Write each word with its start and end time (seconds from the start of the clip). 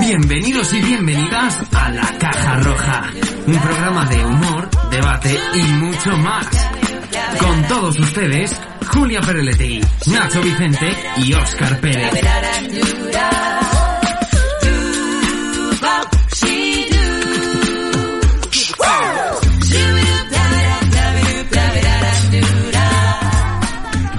Bienvenidos 0.00 0.72
y 0.72 0.80
bienvenidas 0.80 1.58
a 1.74 1.90
La 1.90 2.18
Caja 2.18 2.56
Roja, 2.60 3.12
un 3.46 3.60
programa 3.60 4.06
de 4.06 4.24
humor, 4.24 4.70
debate 4.90 5.38
y 5.54 5.62
mucho 5.74 6.16
más. 6.16 6.46
Con 7.38 7.68
todos 7.68 7.98
ustedes, 7.98 8.58
Julia 8.86 9.20
Pereletti, 9.20 9.82
Nacho 10.06 10.40
Vicente 10.40 10.96
y 11.18 11.34
Óscar 11.34 11.80
Pérez. 11.80 12.12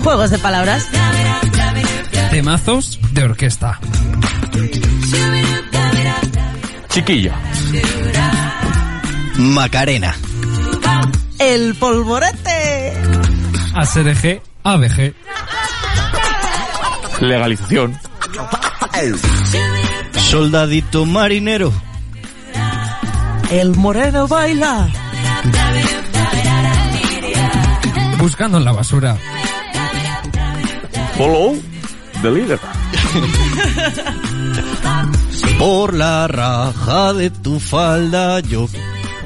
Juegos 0.10 0.32
de 0.32 0.40
palabras. 0.40 0.88
Temazos 2.32 3.00
de 3.12 3.26
orquesta. 3.26 3.80
Chiquillo. 6.90 7.32
Macarena. 9.38 10.16
El 11.38 11.76
polvorete. 11.76 12.98
ASRG, 13.76 14.42
ABG. 14.64 15.14
Legalización. 17.20 17.96
Soldadito 20.28 21.06
marinero. 21.06 21.72
El 23.52 23.76
moreno 23.76 24.28
baila. 24.28 24.90
Buscando 28.18 28.58
en 28.58 28.66
la 28.66 28.72
basura. 28.72 29.16
Follow 31.20 31.52
the 32.22 32.32
leader. 32.32 32.58
Por 35.60 35.94
la 35.94 36.28
raja 36.30 37.14
de 37.14 37.30
tu 37.30 37.60
falda 37.60 38.40
yo. 38.40 38.70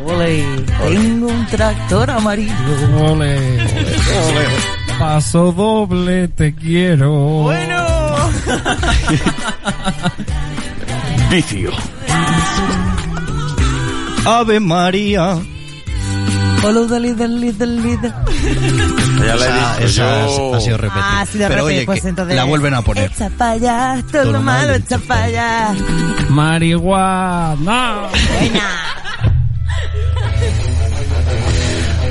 Ole, 0.04 0.44
tengo 0.90 1.28
un 1.28 1.46
tractor 1.46 2.10
amarillo. 2.10 3.12
Ole. 3.12 3.60
Paso 4.98 5.52
doble, 5.52 6.30
te 6.30 6.56
quiero. 6.56 7.12
Bueno. 7.44 7.86
Vicio. 11.30 11.70
Ave 14.26 14.60
María. 14.60 15.38
Follow 16.64 16.88
the 16.88 16.98
leader, 17.00 17.28
leader, 17.30 17.68
leader. 17.68 18.14
Ya 19.20 19.36
la 19.36 19.46
he 19.46 19.54
dicho 19.84 19.86
esa 19.86 20.26
yo. 20.28 20.56
ha 20.56 20.62
sido 20.62 20.78
repetida. 20.78 21.04
Ah, 21.06 21.22
ha 21.22 21.26
sido 21.26 21.48
Pero 21.50 21.62
repetida, 21.66 21.78
oye, 21.78 21.86
pues 21.86 22.06
entonces- 22.06 22.36
la 22.38 22.44
vuelven 22.46 22.74
a 22.74 22.82
poner. 22.82 23.12
Echa 23.12 23.30
pa' 23.30 23.52
allá, 23.52 24.02
todo 24.12 24.32
lo 24.32 24.42
malo, 24.42 24.74
echa 24.74 24.98
pa' 24.98 25.24
allá. 25.24 25.76
Marihuana. 26.30 28.08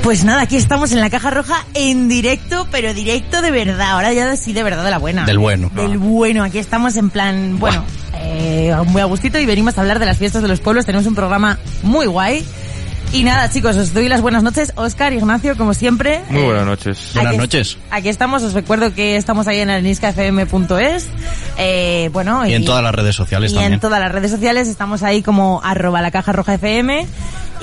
Pues 0.03 0.23
nada, 0.25 0.41
aquí 0.41 0.57
estamos 0.57 0.91
en 0.91 0.99
la 0.99 1.09
caja 1.09 1.31
roja 1.31 1.65
en 1.73 2.07
directo, 2.09 2.67
pero 2.69 2.93
directo 2.93 3.41
de 3.41 3.51
verdad. 3.51 3.91
Ahora 3.91 4.11
ya 4.13 4.35
sí 4.35 4.51
de 4.53 4.61
verdad 4.61 4.83
de 4.83 4.91
la 4.91 4.97
buena. 4.99 5.25
Del 5.25 5.39
bueno. 5.39 5.71
Del 5.73 5.97
bueno. 5.97 6.43
Aquí 6.43 6.59
estamos 6.59 6.95
en 6.97 7.09
plan, 7.09 7.57
bueno, 7.57 7.85
eh, 8.15 8.75
muy 8.87 9.01
a 9.01 9.05
gustito 9.05 9.39
y 9.39 9.45
venimos 9.45 9.77
a 9.77 9.81
hablar 9.81 9.99
de 9.99 10.05
las 10.05 10.17
fiestas 10.17 10.41
de 10.41 10.47
los 10.49 10.59
pueblos. 10.59 10.85
Tenemos 10.85 11.07
un 11.07 11.15
programa 11.15 11.57
muy 11.83 12.05
guay. 12.05 12.45
Y 13.13 13.23
nada, 13.23 13.47
chicos, 13.47 13.77
os 13.77 13.93
doy 13.93 14.09
las 14.09 14.21
buenas 14.21 14.41
noches. 14.41 14.73
Oscar, 14.75 15.13
Ignacio, 15.13 15.55
como 15.55 15.75
siempre. 15.75 16.23
Muy 16.31 16.41
Eh, 16.41 16.45
buenas 16.45 16.65
noches. 16.65 17.11
Buenas 17.13 17.37
noches. 17.37 17.77
Aquí 17.91 18.09
estamos, 18.09 18.41
os 18.41 18.53
recuerdo 18.53 18.91
que 18.95 19.17
estamos 19.17 19.47
ahí 19.47 19.59
en 19.59 19.69
areniscafm.es. 19.69 21.07
Eh, 21.59 22.09
bueno, 22.11 22.43
Y 22.47 22.53
en 22.55 22.65
todas 22.65 22.81
las 22.83 22.93
redes 22.95 23.15
sociales 23.15 23.51
y 23.51 23.53
también. 23.53 23.73
en 23.73 23.79
todas 23.79 23.99
las 23.99 24.11
redes 24.11 24.31
sociales 24.31 24.67
estamos 24.67 25.03
ahí 25.03 25.21
como 25.21 25.61
arroba 25.63 26.01
la 26.01 26.09
caja 26.09 26.31
roja 26.31 26.55
FM. 26.55 27.05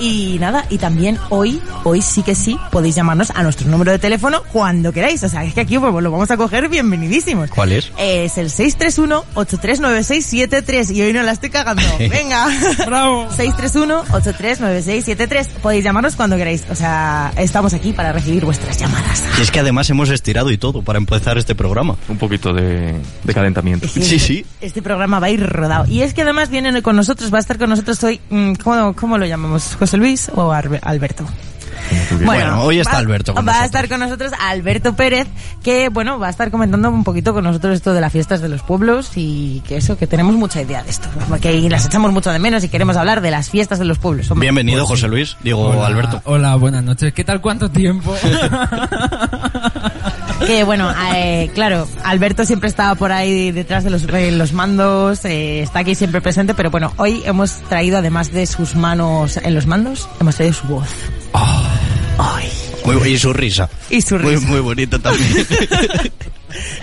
Y 0.01 0.37
nada, 0.39 0.65
y 0.71 0.79
también 0.79 1.19
hoy, 1.29 1.61
hoy 1.83 2.01
sí 2.01 2.23
que 2.23 2.33
sí, 2.33 2.57
podéis 2.71 2.95
llamarnos 2.95 3.29
a 3.35 3.43
nuestro 3.43 3.69
número 3.69 3.91
de 3.91 3.99
teléfono 3.99 4.41
cuando 4.51 4.91
queráis. 4.91 5.21
O 5.21 5.29
sea, 5.29 5.43
es 5.43 5.53
que 5.53 5.61
aquí 5.61 5.77
pues, 5.77 5.93
lo 5.93 6.09
vamos 6.09 6.31
a 6.31 6.37
coger 6.37 6.69
bienvenidísimos. 6.69 7.51
¿Cuál 7.51 7.73
es? 7.73 7.91
Es 7.99 8.39
el 8.39 8.49
631-839673 8.49 10.95
y 10.95 11.03
hoy 11.03 11.13
no 11.13 11.21
la 11.21 11.33
estoy 11.33 11.51
cagando. 11.51 11.83
Venga. 11.99 12.47
Bravo. 12.83 13.29
631-839673. 13.29 15.47
Podéis 15.61 15.83
llamarnos 15.83 16.15
cuando 16.15 16.35
queráis. 16.35 16.63
O 16.71 16.75
sea, 16.75 17.31
estamos 17.37 17.75
aquí 17.75 17.93
para 17.93 18.11
recibir 18.11 18.43
vuestras 18.43 18.79
llamadas. 18.79 19.23
Y 19.37 19.43
es 19.43 19.51
que 19.51 19.59
además 19.59 19.87
hemos 19.91 20.09
estirado 20.09 20.49
y 20.49 20.57
todo 20.57 20.81
para 20.81 20.97
empezar 20.97 21.37
este 21.37 21.53
programa. 21.53 21.95
Un 22.09 22.17
poquito 22.17 22.55
de, 22.55 22.95
de 23.23 23.33
calentamiento. 23.35 23.87
Sí, 23.87 24.17
sí. 24.17 24.43
Este 24.61 24.81
programa 24.81 25.19
va 25.19 25.27
a 25.27 25.29
ir 25.29 25.45
rodado. 25.45 25.85
Y 25.87 26.01
es 26.01 26.15
que 26.15 26.23
además 26.23 26.49
viene 26.49 26.81
con 26.81 26.95
nosotros, 26.95 27.31
va 27.31 27.37
a 27.37 27.41
estar 27.41 27.59
con 27.59 27.69
nosotros 27.69 28.03
hoy, 28.03 28.19
mm, 28.31 28.53
¿cómo, 28.55 28.95
cómo 28.95 29.19
lo 29.19 29.27
llamamos? 29.27 29.75
¿José 29.77 29.90
Luis 29.97 30.29
o 30.33 30.51
Alberto? 30.51 31.25
Bueno, 32.23 32.61
hoy 32.63 32.79
está 32.79 32.93
va- 32.93 32.99
Alberto 32.99 33.33
con 33.33 33.45
Va 33.45 33.61
a 33.61 33.65
estar 33.65 33.89
con 33.89 33.99
nosotros 33.99 34.31
Alberto 34.39 34.95
Pérez, 34.95 35.27
que 35.63 35.89
bueno, 35.89 36.19
va 36.19 36.27
a 36.27 36.29
estar 36.29 36.49
comentando 36.51 36.89
un 36.89 37.03
poquito 37.03 37.33
con 37.33 37.43
nosotros 37.43 37.73
esto 37.75 37.93
de 37.93 37.99
las 38.01 38.11
fiestas 38.13 38.39
de 38.41 38.47
los 38.49 38.61
pueblos 38.61 39.11
y 39.15 39.61
que 39.67 39.77
eso, 39.77 39.97
que 39.97 40.07
tenemos 40.07 40.35
mucha 40.35 40.61
idea 40.61 40.83
de 40.83 40.89
esto, 40.89 41.09
que 41.41 41.69
las 41.69 41.85
echamos 41.85 42.11
mucho 42.13 42.31
de 42.31 42.39
menos 42.39 42.63
y 42.63 42.69
queremos 42.69 42.95
hablar 42.97 43.19
de 43.21 43.31
las 43.31 43.49
fiestas 43.49 43.79
de 43.79 43.85
los 43.85 43.97
pueblos. 43.97 44.29
hombre. 44.31 44.45
Bienvenido, 44.45 44.85
José 44.85 45.07
Luis. 45.07 45.35
Digo, 45.43 45.61
Hola, 45.69 45.87
Alberto. 45.87 46.21
Hola, 46.25 46.55
buenas 46.55 46.83
noches. 46.83 47.13
¿Qué 47.13 47.23
tal? 47.23 47.41
¿Cuánto 47.41 47.69
tiempo? 47.71 48.15
Que 50.45 50.63
bueno, 50.63 50.91
eh, 51.15 51.49
claro, 51.53 51.87
Alberto 52.03 52.45
siempre 52.45 52.67
estaba 52.69 52.95
por 52.95 53.11
ahí 53.11 53.51
detrás 53.51 53.83
de 53.83 53.89
los, 53.89 54.05
de 54.07 54.31
los 54.31 54.53
mandos, 54.53 55.23
eh, 55.25 55.61
está 55.61 55.79
aquí 55.79 55.95
siempre 55.95 56.19
presente, 56.21 56.53
pero 56.53 56.69
bueno, 56.71 56.93
hoy 56.97 57.21
hemos 57.25 57.51
traído 57.69 57.97
además 57.97 58.31
de 58.31 58.45
sus 58.47 58.75
manos 58.75 59.37
en 59.37 59.53
los 59.53 59.65
mandos, 59.67 60.09
hemos 60.19 60.35
traído 60.35 60.53
su 60.55 60.67
voz. 60.67 60.87
Ay. 61.33 62.49
Muy, 62.85 62.95
y 63.11 63.17
su 63.19 63.31
risa. 63.31 63.69
Y 63.91 64.01
su 64.01 64.17
Muy, 64.17 64.35
risa. 64.35 64.47
muy 64.47 64.59
bonita 64.59 64.99
también. 64.99 65.47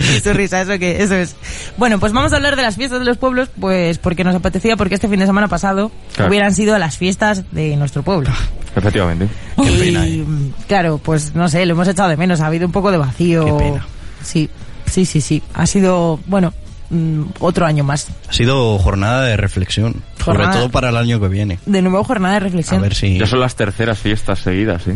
Y 0.01 0.21
su 0.21 0.33
risa, 0.33 0.63
eso 0.63 0.79
que, 0.79 1.03
eso 1.03 1.15
es. 1.15 1.37
Bueno, 1.77 2.01
pues 2.01 2.13
vamos 2.15 2.33
a 2.33 2.37
hablar 2.37 2.57
de 2.57 2.63
las 2.63 2.77
fiestas 2.77 3.01
de 3.01 3.05
los 3.05 3.19
pueblos, 3.19 3.51
pues 3.61 3.99
porque 3.99 4.25
nos 4.25 4.35
apetecía, 4.35 4.79
porque 4.79 4.95
este 4.95 5.09
fin 5.09 5.21
de 5.21 5.27
semana 5.27 5.47
pasado 5.49 5.93
Claro. 6.15 6.31
hubieran 6.31 6.55
sido 6.55 6.79
las 6.79 6.97
fiestas 6.97 7.45
de 7.53 7.77
nuestro 7.77 8.03
pueblo. 8.03 8.31
Efectivamente. 8.75 9.29
Qué 9.63 9.71
y, 9.71 9.79
pena, 9.79 10.07
eh. 10.07 10.25
claro, 10.67 10.99
pues 10.99 11.35
no 11.35 11.49
sé, 11.49 11.65
lo 11.67 11.73
hemos 11.75 11.89
echado 11.89 12.09
de 12.09 12.17
menos, 12.17 12.41
ha 12.41 12.47
habido 12.47 12.67
un 12.67 12.73
poco 12.73 12.91
de 12.91 12.99
vacío. 12.99 13.45
Qué 13.45 13.53
pena. 13.53 13.87
Sí, 14.23 14.51
sí, 14.87 15.05
sí, 15.05 15.21
sí. 15.21 15.43
Ha 15.55 15.67
sido, 15.67 16.19
bueno, 16.27 16.53
mm, 16.91 17.23
otro 17.41 17.67
año 17.67 17.85
más. 17.85 18.09
Ha 18.29 18.33
sido 18.33 18.79
jornada 18.79 19.23
de 19.23 19.37
reflexión. 19.37 20.03
Sobre 20.33 20.47
todo 20.49 20.71
para 20.71 20.89
el 20.91 20.97
año 20.97 21.21
que 21.21 21.29
viene. 21.29 21.59
De 21.67 21.83
nuevo 21.83 22.03
jornada 22.05 22.35
de 22.35 22.37
A 22.39 22.41
reflexión. 22.41 22.81
ver 22.83 22.95
si... 22.95 23.19
Ya 23.19 23.27
son 23.27 23.41
las 23.41 23.55
terceras 23.57 23.99
fiestas 23.99 24.39
seguidas, 24.39 24.87
¿eh? 24.87 24.95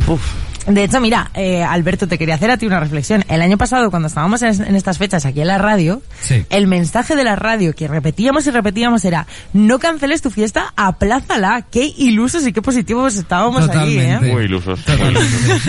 De 0.66 0.84
hecho, 0.84 1.00
mira, 1.00 1.30
eh, 1.34 1.64
Alberto, 1.64 2.06
te 2.06 2.18
quería 2.18 2.36
hacer 2.36 2.50
a 2.52 2.56
ti 2.56 2.66
una 2.66 2.78
reflexión. 2.78 3.24
El 3.28 3.42
año 3.42 3.58
pasado, 3.58 3.90
cuando 3.90 4.06
estábamos 4.06 4.42
en, 4.42 4.62
en 4.64 4.76
estas 4.76 4.96
fechas 4.98 5.26
aquí 5.26 5.40
en 5.40 5.48
la 5.48 5.58
radio, 5.58 6.02
Sí. 6.20 6.44
el 6.50 6.68
mensaje 6.68 7.16
de 7.16 7.24
la 7.24 7.34
radio 7.34 7.74
que 7.74 7.88
repetíamos 7.88 8.46
y 8.46 8.50
repetíamos 8.52 9.04
era 9.04 9.26
no 9.52 9.78
canceles 9.80 10.22
tu 10.22 10.30
fiesta, 10.30 10.72
aplázala. 10.76 11.66
Qué 11.70 11.92
ilusos 11.96 12.46
y 12.46 12.52
qué 12.52 12.62
positivos 12.62 13.16
estábamos 13.16 13.68
allí, 13.68 13.98
¿eh? 13.98 14.02
Totalmente. 14.14 14.32
Muy 14.32 14.44
ilusos. 14.44 14.78
muy 14.86 15.08
ilusos. 15.08 15.62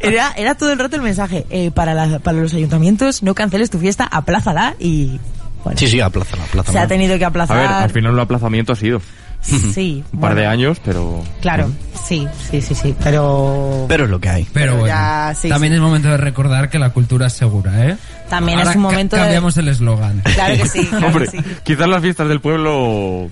Era, 0.00 0.32
era 0.36 0.54
todo 0.54 0.72
el 0.72 0.78
rato 0.78 0.96
el 0.96 1.02
mensaje. 1.02 1.44
eh, 1.50 1.70
para, 1.70 1.92
la- 1.94 2.18
para 2.20 2.38
los 2.38 2.54
ayuntamientos, 2.54 3.22
no 3.22 3.34
canceles 3.34 3.68
tu 3.70 3.78
fiesta, 3.78 4.04
aplázala 4.10 4.74
y... 4.78 5.18
Bueno, 5.64 5.78
Sí, 5.78 5.88
sí, 5.88 6.00
aplázala, 6.00 6.44
se 6.70 6.78
ha 6.78 6.86
tenido 6.86 7.18
que 7.18 7.24
A 7.24 7.28
aplazar. 7.28 7.56
ver, 7.56 7.66
al 7.66 7.90
final 7.90 8.12
el 8.12 8.20
aplazamiento 8.20 8.72
ha 8.74 8.76
sido 8.76 9.00
Sí. 9.42 10.04
un 10.12 10.20
par 10.20 10.34
de 10.34 10.46
años, 10.46 10.78
pero... 10.84 11.22
Claro, 11.40 11.70
sí, 12.06 12.26
sí, 12.50 12.60
sí, 12.62 12.74
sí. 12.74 12.94
Pero... 13.02 13.84
Pero 13.88 14.04
es 14.04 14.10
lo 14.10 14.20
que 14.20 14.28
hay. 14.28 14.44
Pero 14.44 14.52
Pero 14.52 14.72
bueno, 14.80 14.86
ya, 14.86 15.34
sí, 15.34 15.48
también 15.48 15.72
sí. 15.72 15.76
es 15.76 15.80
momento 15.82 16.08
de 16.08 16.16
recordar 16.16 16.70
que 16.70 16.78
la 16.78 16.90
cultura 16.90 17.26
es 17.26 17.32
segura, 17.34 17.86
¿eh? 17.88 17.96
También 18.28 18.58
Ahora 18.58 18.70
es 18.70 18.76
un 18.76 18.82
ca- 18.82 18.88
momento 18.90 19.16
de... 19.16 19.22
Cambiamos 19.22 19.56
el 19.58 19.68
eslogan. 19.68 20.20
Claro 20.34 20.54
que 20.56 20.66
sí, 20.68 20.84
claro 20.90 21.06
Hombre, 21.08 21.24
que 21.28 21.30
sí. 21.42 21.44
quizás 21.62 21.88
las 21.88 22.02
fiestas 22.02 22.28
del 22.28 22.40
pueblo... 22.40 23.28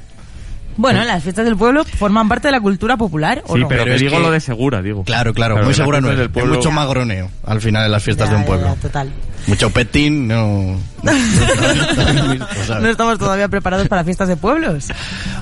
Bueno, 0.76 1.04
las 1.04 1.22
fiestas 1.22 1.44
del 1.44 1.56
pueblo 1.56 1.84
forman 1.84 2.28
parte 2.28 2.48
de 2.48 2.52
la 2.52 2.60
cultura 2.60 2.96
popular, 2.96 3.42
¿o 3.46 3.54
Sí, 3.54 3.60
no? 3.60 3.68
pero, 3.68 3.82
Pero 3.84 3.90
te 3.92 3.96
es 3.96 4.00
digo 4.00 4.16
que- 4.16 4.22
lo 4.22 4.30
de 4.30 4.40
segura, 4.40 4.80
digo. 4.82 5.04
Claro, 5.04 5.34
claro, 5.34 5.54
Claro, 5.54 5.66
muy 5.66 5.74
segura 5.74 6.00
no 6.00 6.10
es. 6.10 6.18
del 6.18 6.30
pueblo- 6.30 6.52
Es 6.52 6.58
mucho 6.58 6.70
magroneo 6.70 7.30
al 7.44 7.60
final 7.60 7.84
en 7.86 7.92
las 7.92 8.02
fiestas 8.02 8.28
Ya, 8.28 8.34
de 8.34 8.40
un 8.40 8.46
pueblo. 8.46 8.66
ya, 8.74 8.74
total. 8.80 9.12
Mucho 9.46 9.70
petín, 9.70 10.28
no... 10.28 10.78
no- 12.80 12.88
estamos 12.88 13.18
todavía 13.18 13.48
preparados 13.48 13.88
para 13.88 14.04
fiestas 14.04 14.28
de 14.28 14.36
pueblos. 14.36 14.88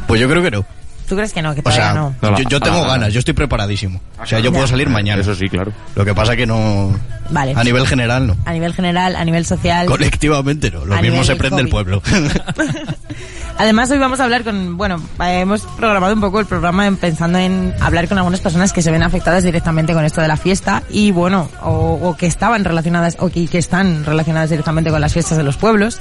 Pues 0.06 0.20
yo 0.20 0.28
creo 0.28 0.42
que 0.42 0.50
no. 0.50 0.64
¿Tú 1.08 1.16
crees 1.16 1.32
que 1.32 1.42
no? 1.42 1.52
Que 1.54 1.60
O 1.60 1.64
todavía 1.64 1.84
sea, 1.92 1.94
no. 2.30 2.38
Yo, 2.48 2.60
tengo 2.60 2.84
ganas, 2.84 3.12
yo 3.12 3.18
estoy 3.18 3.34
preparadísimo. 3.34 4.00
O 4.22 4.26
sea, 4.26 4.38
yo 4.38 4.46
Ya. 4.46 4.50
puedo 4.52 4.66
salir 4.68 4.88
mañana. 4.88 5.20
Eso 5.20 5.34
sí, 5.34 5.48
claro. 5.48 5.72
Lo 5.96 6.04
que 6.04 6.14
pasa 6.14 6.36
que 6.36 6.46
no... 6.46 6.96
Vale. 7.30 7.52
A 7.56 7.64
nivel 7.64 7.84
general 7.86 8.28
no. 8.28 8.36
A 8.44 8.52
nivel 8.52 8.72
general, 8.74 9.16
a 9.16 9.24
nivel 9.24 9.44
social. 9.44 9.86
Colectivamente 9.86 10.70
no. 10.70 10.84
Lo 10.84 10.94
A 10.94 11.02
mismo 11.02 11.24
se 11.24 11.34
prende 11.34 11.62
el 11.62 11.68
pueblo. 11.68 12.00
Además, 13.58 13.91
hoy 13.91 13.99
vamos 13.99 14.20
a 14.20 14.25
hablar 14.25 14.43
con, 14.43 14.79
bueno, 14.79 15.02
hemos 15.20 15.62
programado 15.76 16.14
un 16.14 16.20
poco 16.20 16.41
el 16.41 16.47
programa 16.47 16.87
en- 16.87 16.97
pensando 16.97 17.38
en 17.38 17.75
hablar 17.81 18.08
con 18.08 18.17
algunas 18.17 18.41
personas 18.41 18.73
que 18.73 18.81
se 18.81 18.91
ven 18.91 19.02
afectadas 19.02 19.44
directamente 19.44 19.93
con 19.93 20.02
esto 20.05 20.23
de 20.23 20.29
la 20.29 20.38
fiesta 20.38 20.82
y, 20.88 21.12
bueno, 21.12 21.47
o, 21.62 21.99
o 22.02 22.17
que 22.17 22.26
estaban 22.26 22.64
relacionadas 22.64 23.17
o 23.20 23.29
que, 23.29 23.47
que 23.49 23.58
están 23.58 24.05
relacionadas 24.06 24.49
directamente 24.49 24.91
con 24.91 25.00
las 25.02 25.12
fiestas 25.12 25.37
de 25.37 25.44
los 25.44 25.58
pueblos. 25.58 26.00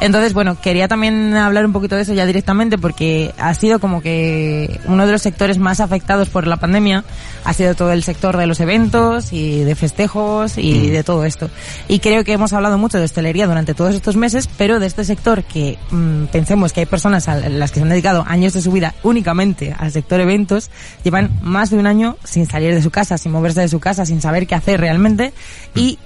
Entonces, 0.00 0.32
bueno, 0.32 0.60
quería 0.60 0.86
también 0.86 1.34
hablar 1.34 1.66
un 1.66 1.72
poquito 1.72 1.96
de 1.96 2.02
eso 2.02 2.14
ya 2.14 2.24
directamente 2.24 2.78
porque 2.78 3.34
ha 3.36 3.52
sido 3.54 3.80
como 3.80 4.00
que 4.00 4.80
uno 4.86 5.06
de 5.06 5.12
los 5.12 5.22
sectores 5.22 5.58
más 5.58 5.80
afectados 5.80 6.28
por 6.28 6.46
la 6.46 6.56
pandemia 6.56 7.04
ha 7.44 7.52
sido 7.52 7.74
todo 7.74 7.90
el 7.90 8.04
sector 8.04 8.36
de 8.36 8.46
los 8.46 8.60
eventos 8.60 9.32
y 9.32 9.64
de 9.64 9.74
festejos 9.74 10.56
y 10.56 10.90
de 10.90 11.02
todo 11.02 11.24
esto. 11.24 11.50
Y 11.88 11.98
creo 11.98 12.22
que 12.22 12.32
hemos 12.32 12.52
hablado 12.52 12.78
mucho 12.78 12.98
de 12.98 13.04
hostelería 13.04 13.48
durante 13.48 13.74
todos 13.74 13.94
estos 13.94 14.16
meses, 14.16 14.48
pero 14.56 14.78
de 14.78 14.86
este 14.86 15.04
sector 15.04 15.42
que 15.42 15.78
mm, 15.90 16.26
pensemos 16.26 16.72
que 16.72 16.80
hay 16.80 16.86
personas 16.86 17.28
a 17.28 17.36
las 17.48 17.72
que 17.72 17.80
se 17.80 17.82
han 17.82 17.88
dedicado 17.88 18.24
años 18.28 18.52
de 18.52 18.62
su 18.62 18.70
vida 18.70 18.94
únicamente 19.02 19.74
al 19.76 19.90
sector 19.90 20.20
eventos, 20.20 20.70
llevan 21.02 21.30
más 21.42 21.70
de 21.70 21.76
un 21.78 21.86
año 21.88 22.16
sin 22.22 22.46
salir 22.46 22.72
de 22.72 22.82
su 22.82 22.90
casa, 22.90 23.18
sin 23.18 23.32
moverse 23.32 23.62
de 23.62 23.68
su 23.68 23.80
casa, 23.80 24.06
sin 24.06 24.20
saber 24.20 24.46
qué 24.46 24.54
hacer 24.54 24.80
realmente 24.80 25.32
y 25.74 25.98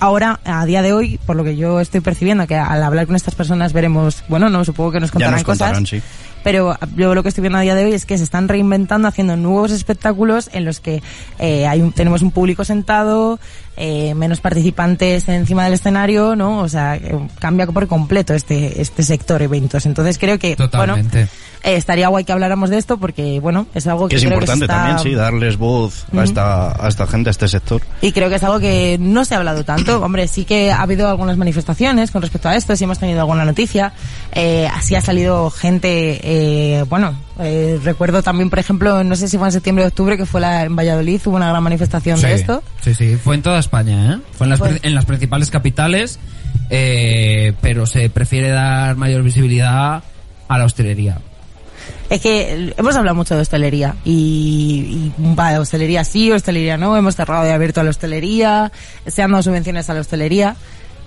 ahora, 0.00 0.40
a 0.44 0.64
día 0.66 0.82
de 0.82 0.92
hoy, 0.92 1.18
por 1.26 1.36
lo 1.36 1.44
que 1.44 1.56
yo 1.56 1.80
estoy 1.80 2.00
percibiendo, 2.00 2.46
que 2.46 2.56
al 2.56 2.82
hablar 2.82 3.06
con 3.06 3.16
estas 3.16 3.34
personas 3.34 3.72
veremos, 3.72 4.22
bueno, 4.28 4.48
no, 4.50 4.64
supongo 4.64 4.92
que 4.92 5.00
nos 5.00 5.10
ya 5.10 5.12
contarán 5.14 5.44
cosas. 5.44 5.88
sí. 5.88 6.02
Pero 6.44 6.76
yo 6.94 7.12
lo 7.16 7.24
que 7.24 7.28
estoy 7.30 7.42
viendo 7.42 7.58
a 7.58 7.62
día 7.62 7.74
de 7.74 7.84
hoy 7.86 7.92
es 7.92 8.06
que 8.06 8.16
se 8.18 8.22
están 8.22 8.46
reinventando, 8.46 9.08
haciendo 9.08 9.36
nuevos 9.36 9.72
espectáculos 9.72 10.48
en 10.52 10.64
los 10.64 10.78
que 10.78 11.02
eh, 11.40 11.66
hay 11.66 11.80
un- 11.82 11.90
tenemos 11.90 12.22
un 12.22 12.30
público 12.30 12.64
sentado, 12.64 13.40
eh, 13.76 14.14
menos 14.14 14.40
participantes 14.40 15.28
encima 15.28 15.64
del 15.64 15.74
escenario, 15.74 16.34
¿no? 16.36 16.60
O 16.60 16.68
sea, 16.68 16.96
eh, 16.96 17.18
cambia 17.38 17.66
por 17.66 17.86
completo 17.88 18.34
este 18.34 18.80
este 18.80 19.02
sector 19.02 19.42
eventos. 19.42 19.86
Entonces 19.86 20.18
creo 20.18 20.38
que, 20.38 20.56
Totalmente. 20.56 21.16
bueno, 21.18 21.28
eh, 21.62 21.76
estaría 21.76 22.08
guay 22.08 22.24
que 22.24 22.32
habláramos 22.32 22.70
de 22.70 22.78
esto 22.78 22.96
porque, 22.98 23.40
bueno, 23.40 23.66
es 23.74 23.86
algo 23.86 24.08
que, 24.08 24.14
Que 24.14 24.16
es 24.16 24.22
creo 24.22 24.34
importante 24.34 24.66
que 24.66 24.72
está- 24.72 24.76
también, 24.86 24.98
sí, 25.00 25.14
darles 25.14 25.56
voz 25.56 26.06
a, 26.16 26.22
esta, 26.24 26.84
a 26.84 26.88
esta 26.88 27.06
gente, 27.06 27.30
a 27.30 27.32
este 27.32 27.48
sector. 27.48 27.82
y 28.00 28.12
creo 28.12 28.28
que 28.28 28.36
es 28.36 28.42
algo 28.44 28.60
que 28.60 28.96
no 29.00 29.24
se 29.24 29.34
ha 29.34 29.38
hablado 29.38 29.64
tanto. 29.64 30.00
Hombre, 30.02 30.28
sí 30.28 30.44
que 30.44 30.70
ha 30.72 30.82
habido 30.82 31.08
algunas 31.08 31.36
manifestaciones 31.36 32.10
con 32.10 32.22
respecto 32.22 32.48
a 32.48 32.56
esto, 32.56 32.74
sí 32.76 32.84
hemos 32.84 32.98
tenido 32.98 33.20
alguna 33.20 33.44
noticia. 33.44 33.92
Eh, 34.32 34.68
así 34.72 34.94
ha 34.94 35.00
salido 35.00 35.50
gente, 35.50 36.20
eh, 36.22 36.84
bueno, 36.88 37.14
eh, 37.38 37.78
recuerdo 37.82 38.22
también, 38.22 38.48
por 38.48 38.58
ejemplo, 38.58 39.04
no 39.04 39.14
sé 39.16 39.28
si 39.28 39.36
fue 39.36 39.48
en 39.48 39.52
septiembre 39.52 39.84
o 39.84 39.88
octubre, 39.88 40.16
que 40.16 40.24
fue 40.26 40.40
la, 40.40 40.64
en 40.64 40.74
Valladolid, 40.74 41.20
hubo 41.26 41.36
una 41.36 41.50
gran 41.50 41.62
manifestación 41.62 42.20
de 42.20 42.34
esto. 42.34 42.62
Sí, 42.80 42.94
sí, 42.94 43.16
fue 43.16 43.34
en 43.34 43.42
toda 43.42 43.58
España, 43.58 44.14
¿eh? 44.14 44.18
Fue 44.32 44.46
en 44.46 44.50
las, 44.50 44.60
en 44.82 44.94
las 44.94 45.04
principales 45.04 45.50
capitales, 45.50 46.18
eh, 46.70 47.52
pero 47.60 47.86
se 47.86 48.08
prefiere 48.08 48.48
dar 48.48 48.96
mayor 48.96 49.22
visibilidad 49.22 50.02
a 50.48 50.58
la 50.58 50.64
hostelería. 50.64 51.18
Es 52.08 52.20
que 52.20 52.74
hemos 52.76 52.96
hablado 52.96 53.14
mucho 53.16 53.34
de 53.34 53.42
hostelería 53.42 53.96
y, 54.04 55.12
y 55.18 55.34
va, 55.34 55.60
hostelería 55.60 56.04
sí, 56.04 56.30
hostelería 56.32 56.76
no, 56.76 56.96
hemos 56.96 57.16
cerrado 57.16 57.46
y 57.46 57.50
abierto 57.50 57.80
a 57.80 57.84
la 57.84 57.90
hostelería, 57.90 58.72
se 59.06 59.22
han 59.22 59.32
dado 59.32 59.42
subvenciones 59.42 59.90
a 59.90 59.94
la 59.94 60.00
hostelería 60.00 60.56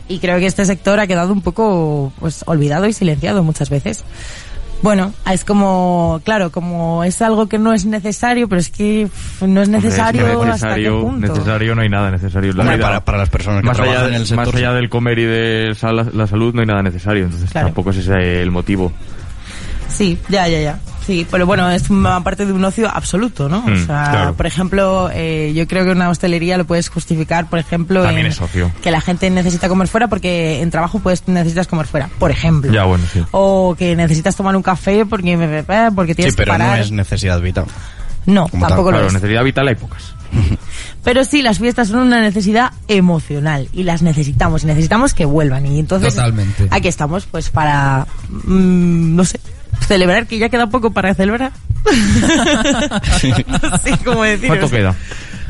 y 0.09 0.19
creo 0.19 0.39
que 0.39 0.45
este 0.45 0.65
sector 0.65 0.99
ha 0.99 1.07
quedado 1.07 1.31
un 1.31 1.41
poco 1.41 2.11
pues 2.19 2.43
olvidado 2.47 2.87
y 2.87 2.93
silenciado 2.93 3.43
muchas 3.43 3.69
veces. 3.69 4.03
Bueno, 4.81 5.13
es 5.29 5.43
como, 5.43 6.21
claro, 6.23 6.51
como 6.51 7.03
es 7.03 7.21
algo 7.21 7.47
que 7.49 7.57
no 7.57 7.73
es 7.73 7.85
necesario, 7.85 8.47
pero 8.47 8.61
es 8.61 8.69
que 8.69 9.09
no 9.41 9.61
es 9.61 9.67
Hombre, 9.67 9.77
es 9.79 9.83
que 9.83 9.87
necesario, 9.89 10.25
hasta 10.25 10.39
qué 10.43 10.45
necesario, 10.51 11.01
punto. 11.01 11.27
necesario 11.33 11.75
no 11.75 11.81
hay 11.81 11.89
nada 11.89 12.11
necesario 12.11 12.53
la 12.53 12.61
Hombre, 12.63 12.77
vida. 12.77 12.85
para, 12.87 13.03
para 13.05 13.17
las 13.17 13.29
personas 13.29 13.61
que 13.61 13.67
más 13.67 13.75
trabajan 13.75 13.99
allá, 14.05 14.07
en 14.09 14.13
el 14.21 14.25
sector. 14.27 14.45
más 14.45 14.55
allá 14.55 14.73
del 14.73 14.89
comer 14.89 15.19
y 15.19 15.25
de 15.25 15.75
la 16.13 16.27
salud 16.27 16.53
no 16.53 16.61
hay 16.61 16.67
nada 16.67 16.81
necesario, 16.81 17.25
entonces 17.25 17.51
Claro. 17.51 17.67
tampoco 17.67 17.89
es 17.89 17.97
ese 17.97 18.41
el 18.41 18.51
motivo. 18.51 18.93
Sí, 19.89 20.17
ya, 20.29 20.47
ya, 20.47 20.61
ya. 20.61 20.79
Sí, 21.09 21.25
pero 21.31 21.47
bueno, 21.47 21.67
es 21.71 21.89
una 21.89 22.23
parte 22.23 22.45
de 22.45 22.53
un 22.53 22.63
ocio 22.63 22.87
absoluto, 22.87 23.49
¿no? 23.49 23.65
o 23.65 23.69
Mm, 23.69 23.85
sea, 23.87 24.07
claro. 24.11 24.33
por 24.35 24.45
ejemplo, 24.45 25.09
eh, 25.11 25.51
yo 25.55 25.67
creo 25.67 25.83
que 25.83 25.89
una 25.89 26.07
hostelería 26.09 26.55
lo 26.55 26.65
puedes 26.65 26.87
justificar, 26.89 27.49
por 27.49 27.57
ejemplo, 27.57 28.03
También 28.03 28.27
en 28.27 28.31
es 28.31 28.39
ocio. 28.39 28.71
que 28.83 28.91
la 28.91 29.01
gente 29.01 29.27
necesita 29.31 29.67
comer 29.69 29.87
fuera 29.87 30.07
porque 30.07 30.61
en 30.61 30.69
trabajo 30.69 30.99
pues 30.99 31.27
necesitas 31.27 31.65
comer 31.65 31.87
fuera, 31.87 32.11
por 32.19 32.29
ejemplo. 32.29 32.71
Ya, 32.71 32.83
bueno, 32.83 33.03
sí. 33.11 33.23
O 33.31 33.75
que 33.75 33.95
necesitas 33.95 34.35
tomar 34.35 34.55
un 34.55 34.61
café 34.61 35.03
porque 35.07 35.33
eh, 35.33 35.89
porque 35.95 36.11
Sí, 36.11 36.17
tienes 36.17 36.35
pero 36.35 36.51
que 36.53 36.57
no 36.59 36.63
parar. 36.65 36.79
es 36.81 36.91
necesidad 36.91 37.41
vital. 37.41 37.65
No, 38.27 38.47
como 38.47 38.67
tampoco 38.67 38.89
Claro, 38.89 39.05
lo 39.05 39.07
es. 39.07 39.13
necesidad 39.15 39.43
vital 39.43 39.67
hay 39.67 39.75
pocas. 39.75 40.13
Pero 41.03 41.23
sí, 41.23 41.41
las 41.41 41.57
fiestas 41.57 41.87
son 41.87 42.01
una 42.01 42.21
necesidad 42.21 42.73
emocional 42.87 43.67
y 43.73 43.81
las 43.83 44.01
necesitamos 44.03 44.63
y 44.63 44.67
necesitamos 44.67 45.13
que 45.15 45.25
vuelvan. 45.25 45.65
Y 45.65 45.79
entonces 45.79 46.13
Totalmente. 46.13 46.67
aquí 46.69 46.87
estamos 46.87 47.25
pues 47.25 47.49
para, 47.49 48.05
mm, 48.29 49.15
no 49.15 49.25
sé, 49.25 49.39
celebrar 49.87 50.27
que 50.27 50.37
ya 50.37 50.49
queda 50.49 50.67
poco 50.67 50.91
para 50.91 51.13
celebrar. 51.13 51.51
no 53.61 53.77
sé 53.77 53.97
cómo 54.03 54.23
decir. 54.23 54.47
¿Cuánto 54.47 54.69
queda? 54.69 54.95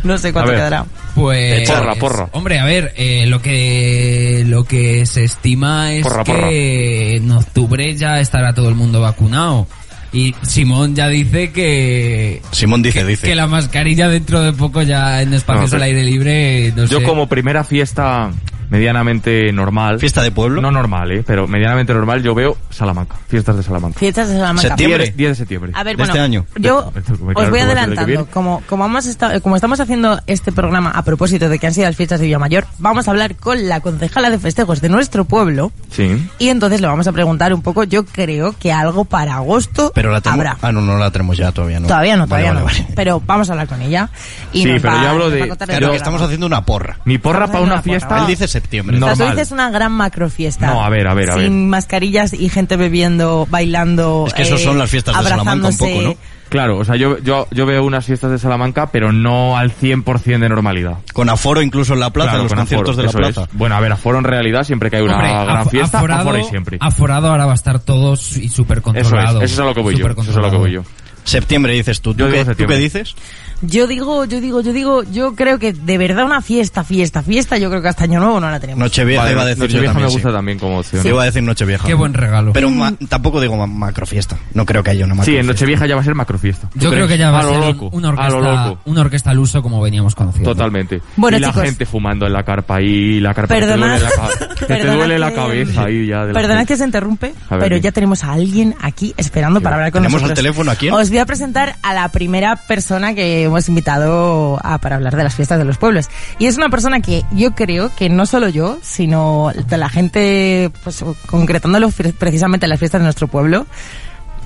No 0.03 0.17
sé 0.17 0.31
cuánto 0.31 0.51
quedará. 0.51 0.85
Pues 1.15 1.69
Porra, 1.69 1.95
porra. 1.95 2.29
Hombre, 2.31 2.59
a 2.59 2.65
ver, 2.65 2.93
eh, 2.95 3.25
lo 3.27 3.41
que 3.41 4.43
lo 4.47 4.63
que 4.63 5.05
se 5.05 5.25
estima 5.25 5.91
es 5.93 6.03
Porra, 6.03 6.23
que 6.23 6.31
porra. 6.31 6.49
en 6.51 7.31
octubre 7.31 7.95
ya 7.95 8.19
estará 8.19 8.53
todo 8.53 8.69
el 8.69 8.75
mundo 8.75 9.01
vacunado. 9.01 9.67
Y 10.11 10.33
Simón 10.41 10.95
ya 10.95 11.07
dice 11.07 11.51
que 11.51 12.41
Simón 12.51 12.81
dice, 12.81 13.05
dice. 13.05 13.27
que 13.27 13.35
la 13.35 13.47
mascarilla 13.47 14.07
dentro 14.09 14.41
de 14.41 14.53
poco 14.53 14.81
ya 14.81 15.21
en 15.21 15.33
espacios 15.33 15.71
No, 15.71 15.77
al 15.77 15.83
aire 15.83 16.03
libre, 16.03 16.73
no 16.75 16.85
Yo 16.85 16.99
sé. 16.99 17.05
como 17.05 17.27
primera 17.27 17.63
fiesta 17.63 18.31
medianamente 18.69 19.51
normal. 19.51 19.99
¿Fiesta 19.99 20.21
de 20.21 20.31
pueblo? 20.31 20.61
No 20.61 20.71
normal, 20.71 21.11
¿eh? 21.11 21.23
Pero 21.25 21.47
medianamente 21.47 21.93
normal 21.93 22.21
yo 22.23 22.35
veo 22.35 22.55
Salamanca. 22.69 23.15
Fiestas 23.27 23.57
de 23.57 23.63
Salamanca. 23.63 23.99
Fiestas 23.99 24.29
de 24.29 24.35
Salamanca. 24.35 24.61
Septiembre. 24.67 25.03
10, 25.05 25.17
10 25.17 25.29
de 25.31 25.35
septiembre. 25.35 25.71
A 25.75 25.83
ver, 25.83 25.97
de 25.97 26.03
bueno, 26.03 26.13
este 26.13 26.19
año. 26.23 26.45
yo 26.55 26.91
os 27.35 27.49
voy 27.49 27.59
adelantando. 27.59 28.27
Como, 28.27 28.61
como, 28.67 28.85
hemos 28.85 29.05
estado, 29.07 29.41
como 29.41 29.55
estamos 29.55 29.79
haciendo 29.79 30.19
este 30.27 30.51
programa 30.51 30.91
a 30.91 31.03
propósito 31.03 31.49
de 31.49 31.57
que 31.59 31.67
han 31.67 31.73
sido 31.73 31.87
las 31.87 31.95
fiestas 31.95 32.19
de 32.19 32.27
Villamayor, 32.27 32.65
vamos 32.77 33.07
a 33.07 33.11
hablar 33.11 33.35
con 33.35 33.67
la 33.67 33.79
concejala 33.81 34.29
de 34.29 34.37
festejos 34.39 34.81
de 34.81 34.89
nuestro 34.89 35.25
pueblo 35.25 35.71
Sí. 35.91 36.17
y 36.37 36.49
entonces 36.49 36.79
le 36.81 36.87
vamos 36.87 37.07
a 37.07 37.11
preguntar 37.11 37.53
un 37.53 37.61
poco, 37.63 37.83
yo 37.83 38.05
creo 38.05 38.53
que 38.59 38.71
algo 38.71 39.03
para 39.05 39.35
agosto 39.35 39.91
Pero 40.01 40.13
la 40.13 40.21
tenemos. 40.21 40.45
habrá. 40.45 40.57
Ah, 40.61 40.71
no, 40.71 40.79
no 40.79 40.97
la 40.97 41.11
tenemos 41.11 41.35
ya, 41.37 41.51
todavía 41.51 41.79
no. 41.81 41.87
Todavía 41.87 42.15
no, 42.15 42.25
todavía 42.25 42.53
vale, 42.53 42.59
no. 42.61 42.65
vale. 42.67 42.87
Pero 42.95 43.21
vamos 43.25 43.49
a 43.49 43.51
hablar 43.51 43.67
con 43.67 43.81
ella. 43.81 44.09
Y 44.53 44.63
Sí, 44.63 44.71
nos 44.71 44.81
pero 44.81 44.93
va- 44.93 45.03
yo 45.03 45.09
hablo 45.09 45.29
de- 45.29 45.49
Claro, 45.57 45.91
que 45.91 45.97
estamos 45.97 46.21
haciendo 46.21 46.45
una 46.45 46.63
porra. 46.63 46.99
Mi 47.03 47.17
porra 47.17 47.47
para 47.47 47.59
una 47.59 47.69
porra, 47.75 47.81
fiesta. 47.83 48.19
Él 48.19 48.27
dice 48.27 48.47
septiembre. 48.47 48.97
O 48.97 49.15
sea, 49.15 49.25
tú 49.27 49.31
dices 49.31 49.51
una 49.51 49.69
gran 49.71 49.91
macrofiesta. 49.91 50.67
No, 50.67 50.83
a 50.83 50.89
ver, 50.89 51.07
a 51.07 51.13
ver, 51.13 51.31
a 51.31 51.33
Sin 51.33 51.41
ver. 51.41 51.51
mascarillas 51.51 52.33
y 52.33 52.47
gente 52.49 52.77
bebiendo, 52.77 53.45
bailando. 53.49 54.23
Es 54.27 54.33
que 54.33 54.43
esos 54.43 54.61
eh, 54.61 54.63
son 54.63 54.77
las 54.77 54.89
fiestas 54.89 55.15
de 55.17 55.23
Salamanca 55.23 55.51
un 55.51 55.59
abrazándose. 55.65 55.93
poco, 55.93 56.01
¿no? 56.09 56.38
Claro, 56.49 56.77
o 56.79 56.83
sea, 56.85 56.95
yo, 56.95 57.19
yo, 57.19 57.47
yo 57.51 57.65
veo 57.67 57.83
unas 57.83 58.05
fiestas 58.05 58.31
de 58.31 58.39
Salamanca, 58.39 58.87
pero 58.91 59.11
no 59.11 59.55
al 59.55 59.71
100% 59.71 60.39
de 60.39 60.49
normalidad. 60.49 60.97
Con 61.13 61.29
aforo 61.29 61.61
incluso 61.61 61.93
en 61.93 61.99
la 61.99 62.09
plaza, 62.09 62.31
Claro, 62.31 62.39
en 62.39 62.43
los 62.45 62.51
con 62.53 62.59
conciertos 62.61 62.89
aforo, 62.89 62.97
de 62.97 63.03
la 63.03 63.09
eso 63.09 63.17
plaza. 63.35 63.49
es. 63.51 63.57
Bueno, 63.57 63.75
a 63.75 63.79
ver, 63.79 63.91
aforo 63.91 64.17
en 64.17 64.23
realidad 64.23 64.63
siempre 64.63 64.89
que 64.89 64.97
hay 64.97 65.03
una 65.03 65.13
Hombre, 65.15 65.29
gran 65.29 65.69
fiesta, 65.69 65.99
aforado, 65.99 66.21
aforo 66.21 66.37
hay 66.37 66.43
siempre. 66.45 66.77
aforado 66.81 67.27
ahora 67.29 67.45
va 67.45 67.51
a 67.51 67.55
estar 67.55 67.79
todo 67.79 68.15
su- 68.15 68.39
y 68.39 68.49
súper 68.49 68.79
Eso 68.79 68.83
controlado. 68.83 69.41
es, 69.41 69.51
eso 69.51 69.53
es 69.53 69.59
a 69.59 69.65
lo 69.69 69.75
que 69.75 69.81
voy 69.81 69.95
yo, 69.95 70.07
eso 70.07 70.21
es 70.31 70.37
a 70.37 70.39
lo 70.41 70.49
que 70.51 70.57
voy 70.57 70.71
yo. 70.71 70.81
Septiembre 71.23 71.73
dices 71.73 72.01
tú. 72.01 72.13
¿Tú, 72.13 72.19
Yo 72.21 72.25
digo 72.25 72.37
qué, 72.37 72.43
¿Tú 72.43 72.45
septiembre. 72.51 72.77
qué 72.77 72.83
dices? 72.83 73.15
Yo 73.61 73.87
digo, 73.87 74.25
yo 74.25 74.39
digo, 74.39 74.61
yo 74.61 74.71
digo, 74.73 75.03
yo 75.03 75.35
creo 75.35 75.59
que 75.59 75.73
de 75.73 75.97
verdad 75.97 76.25
una 76.25 76.41
fiesta, 76.41 76.83
fiesta, 76.83 77.21
fiesta, 77.23 77.57
yo 77.57 77.69
creo 77.69 77.81
que 77.81 77.89
hasta 77.89 78.05
Año 78.05 78.19
Nuevo 78.19 78.39
no 78.39 78.49
la 78.49 78.59
tenemos. 78.59 78.79
Nochevieja 78.79 79.21
Vale, 79.23 79.33
iba 79.33 79.41
a 79.41 79.45
decir 79.45 79.61
yo 79.63 79.67
Nochevieja 79.67 79.93
también, 79.93 80.07
me 80.07 80.13
gusta 80.13 80.29
sí. 80.29 80.33
también 80.35 80.59
como 80.59 80.79
opción. 80.79 81.07
Iba 81.07 81.21
a 81.21 81.25
decir 81.25 81.43
Nochevieja. 81.43 81.85
Qué 81.87 81.93
buen 81.93 82.13
regalo. 82.13 82.53
Pero 82.53 82.69
ma- 82.69 82.93
tampoco 83.09 83.41
digo 83.41 83.57
ma- 83.57 83.67
macrofiesta. 83.67 84.37
No 84.53 84.65
creo 84.65 84.81
que 84.83 84.91
haya 84.91 85.05
una 85.05 85.23
Sí, 85.23 85.35
en 85.35 85.45
Nochevieja 85.47 85.85
ya 85.87 85.95
va 85.95 86.01
a 86.01 86.03
ser 86.05 86.15
macrofiesta. 86.15 86.69
¿Tú 86.69 86.79
Yo 86.79 86.89
creo 86.91 87.07
que 87.07 87.17
ya 87.17 87.31
va 87.31 87.39
a, 87.41 87.43
lo 87.43 87.49
ser 87.49 87.59
un- 87.59 87.65
loco, 87.67 87.89
una, 87.91 88.09
a 88.09 88.11
lo 88.29 88.37
orquesta, 88.37 88.65
loco. 88.67 88.81
una 88.85 89.01
orquesta 89.01 89.29
al 89.31 89.39
uso 89.39 89.61
como 89.61 89.81
veníamos 89.81 90.15
conociendo. 90.15 90.51
Totalmente. 90.53 91.01
Bueno, 91.17 91.37
y 91.37 91.41
la 91.41 91.47
chicos. 91.49 91.63
gente 91.63 91.85
fumando 91.85 92.25
en 92.27 92.33
la 92.33 92.43
carpa 92.43 92.77
ahí, 92.77 93.19
la 93.19 93.33
carpa 93.33 93.55
Perdonad, 93.55 93.99
que 93.99 94.05
te 94.05 94.05
duele 94.05 94.09
la, 94.09 94.09
ca- 94.15 94.47
que 94.55 94.55
te 94.59 94.65
perdonad 94.65 94.95
duele 94.97 95.19
la 95.19 95.29
que- 95.29 95.35
cabeza 95.35 95.83
ahí 95.83 96.07
ya. 96.07 96.25
De 96.25 96.33
gente. 96.33 96.65
que 96.65 96.77
se 96.77 96.85
interrumpe, 96.85 97.33
A 97.49 97.55
ver, 97.57 97.63
pero 97.63 97.77
ya 97.77 97.91
tenemos 97.91 98.23
a 98.23 98.31
alguien 98.33 98.75
aquí 98.81 99.13
esperando 99.17 99.59
para 99.61 99.75
hablar 99.75 99.91
con 99.91 100.01
¿Tenemos 100.01 100.21
nosotros. 100.21 100.39
al 100.39 100.43
teléfono 100.43 100.71
a 100.71 100.75
quién? 100.75 100.93
Os 100.93 101.09
voy 101.09 101.17
a 101.19 101.25
presentar 101.25 101.75
a 101.83 101.93
la 101.93 102.07
primera 102.09 102.55
persona 102.55 103.13
que 103.13 103.48
hemos 103.49 103.67
invitado 103.69 104.59
a, 104.63 104.77
para 104.77 104.95
hablar 104.95 105.15
de 105.15 105.23
las 105.23 105.35
fiestas 105.35 105.59
de 105.59 105.65
los 105.65 105.77
pueblos. 105.77 106.09
Y 106.39 106.47
es 106.47 106.57
una 106.57 106.69
persona 106.69 106.99
que 107.01 107.23
yo 107.31 107.51
creo 107.53 107.93
que 107.95 108.09
no 108.09 108.25
solo 108.25 108.49
yo, 108.49 108.79
sino 108.81 109.51
la 109.69 109.89
gente, 109.89 110.71
pues 110.83 111.03
concretándolo 111.25 111.89
precisamente 112.17 112.65
en 112.65 112.69
las 112.69 112.79
fiestas 112.79 113.01
de 113.01 113.03
nuestro 113.05 113.27
pueblo, 113.27 113.65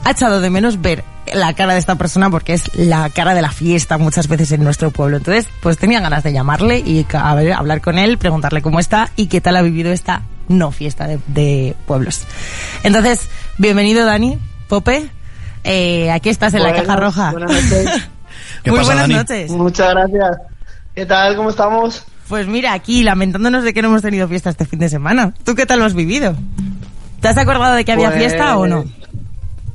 ha 0.06 0.12
echado 0.12 0.42
de 0.42 0.50
menos 0.50 0.82
ver 0.82 1.04
la 1.34 1.54
cara 1.54 1.74
de 1.74 1.80
esta 1.80 1.96
persona 1.96 2.30
porque 2.30 2.54
es 2.54 2.70
la 2.76 3.10
cara 3.10 3.34
de 3.34 3.42
la 3.42 3.52
fiesta 3.52 3.98
muchas 3.98 4.28
veces 4.28 4.52
en 4.52 4.64
nuestro 4.64 4.92
pueblo. 4.92 5.18
Entonces, 5.18 5.48
pues 5.62 5.78
tenía 5.78 6.02
ganas 6.02 6.24
de 6.24 6.34
llamarle 6.34 6.80
y 6.80 7.06
a 7.14 7.36
ver, 7.36 7.54
hablar 7.54 7.80
con 7.82 7.98
él, 7.98 8.18
preguntarle 8.18 8.62
cómo 8.62 8.80
está 8.80 9.10
y 9.16 9.28
qué 9.28 9.40
tal 9.40 9.56
ha 9.56 9.62
vivido 9.62 9.92
esta 9.92 10.24
no 10.50 10.72
fiesta 10.72 11.08
de, 11.08 11.20
de 11.28 11.76
pueblos. 11.88 12.24
Entonces, 12.84 13.30
bienvenido 13.58 14.06
Dani, 14.06 14.38
Pope. 14.68 15.10
Eh, 15.64 16.12
aquí 16.12 16.28
estás 16.28 16.54
en 16.54 16.64
la 16.64 16.70
Buenas, 16.70 16.88
caja 16.88 17.00
roja. 17.00 17.32
buenas 17.32 17.52
noches. 17.52 17.90
¿Qué 18.64 18.72
Muy 18.72 18.80
pasa, 18.80 18.94
buenas 18.94 19.04
Dani? 19.10 19.14
noches. 19.16 19.52
Muchas 19.52 19.90
gracias. 19.94 20.38
¿Qué 20.96 21.06
tal? 21.06 21.36
¿Cómo 21.36 21.50
estamos? 21.50 22.06
Pues 22.30 22.48
mira, 22.48 22.74
aquí 22.74 23.04
lamentándonos 23.04 23.64
de 23.64 23.74
que 23.74 23.82
no 23.82 23.90
hemos 23.90 24.02
tenido 24.02 24.28
fiesta 24.28 24.50
este 24.50 24.66
fin 24.66 24.80
de 24.80 24.90
semana. 24.90 25.34
¿Tú 25.44 25.56
qué 25.56 25.66
tal 25.66 25.80
lo 25.80 25.86
has 25.86 25.94
vivido? 25.94 26.36
¿Te 27.20 27.28
has 27.28 27.38
acordado 27.38 27.76
de 27.76 27.84
que 27.86 27.92
había 27.92 28.10
Pues, 28.10 28.20
fiesta 28.20 28.58
o 28.58 28.68
no? 28.68 28.86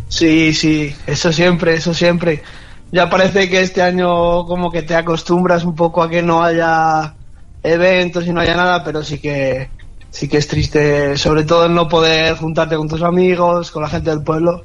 Sí, 0.09 0.54
sí, 0.54 0.95
eso 1.07 1.33
siempre, 1.33 1.75
eso 1.75 1.92
siempre. 1.92 2.42
Ya 2.90 3.11
parece 3.11 3.50
que 3.50 3.61
este 3.61 3.83
año 3.83 4.47
como 4.47 4.71
que 4.71 4.83
te 4.83 4.95
acostumbras 4.95 5.64
un 5.64 5.75
poco 5.75 6.02
a 6.02 6.09
que 6.09 6.23
no 6.23 6.42
haya 6.42 7.14
eventos 7.62 8.26
y 8.26 8.33
no 8.33 8.40
haya 8.40 8.57
nada, 8.57 8.83
pero 8.83 9.04
sí 9.04 9.18
que 9.18 9.68
sí 10.11 10.26
que 10.26 10.38
es 10.38 10.49
triste, 10.49 11.18
sobre 11.18 11.45
todo 11.45 11.66
el 11.66 11.75
no 11.75 11.87
poder 11.87 12.37
juntarte 12.37 12.76
con 12.76 12.88
tus 12.88 13.02
amigos, 13.02 13.71
con 13.71 13.83
la 13.83 13.90
gente 13.90 14.09
del 14.09 14.23
pueblo. 14.23 14.64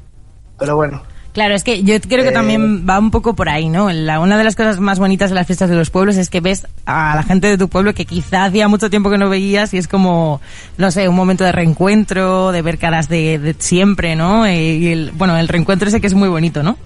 Pero 0.58 0.78
bueno, 0.78 1.02
Claro, 1.34 1.56
es 1.56 1.64
que 1.64 1.82
yo 1.84 2.00
creo 2.00 2.24
que 2.24 2.30
Eh, 2.30 2.34
también 2.34 2.88
va 2.88 3.00
un 3.00 3.10
poco 3.10 3.34
por 3.34 3.50
ahí, 3.50 3.68
¿no? 3.68 3.92
La, 3.92 4.20
una 4.20 4.38
de 4.38 4.44
las 4.44 4.56
cosas 4.56 4.80
más 4.80 5.00
bonitas 5.00 5.32
de 5.32 5.36
las 5.36 5.48
fiestas 5.48 5.68
de 5.68 5.76
los 5.76 5.90
pueblos 5.90 6.16
es 6.18 6.30
que 6.30 6.42
ves 6.42 6.68
a 6.86 7.16
la 7.16 7.24
gente 7.24 7.48
de 7.48 7.58
tu 7.58 7.70
pueblo 7.70 7.96
que 7.96 8.06
quizá 8.06 8.46
hacía 8.46 8.68
mucho 8.68 8.92
tiempo 8.92 9.10
que 9.10 9.18
no 9.18 9.30
veías 9.30 9.74
y 9.74 9.80
es 9.80 9.88
como, 9.88 10.42
no 10.78 10.92
sé, 10.92 11.08
un 11.08 11.16
momento 11.16 11.44
de 11.44 11.52
reencuentro, 11.52 12.52
de 12.52 12.62
ver 12.62 12.78
caras 12.78 13.10
de, 13.10 13.40
de 13.40 13.56
siempre, 13.58 14.16
¿no? 14.16 14.46
Eh, 14.46 14.76
y 14.76 14.88
el, 14.92 15.12
bueno, 15.12 15.36
el 15.36 15.48
reencuentro 15.48 15.88
ese 15.88 16.00
que 16.00 16.08
es 16.08 16.14
muy 16.14 16.30
bonito, 16.30 16.62
¿no? 16.62 16.78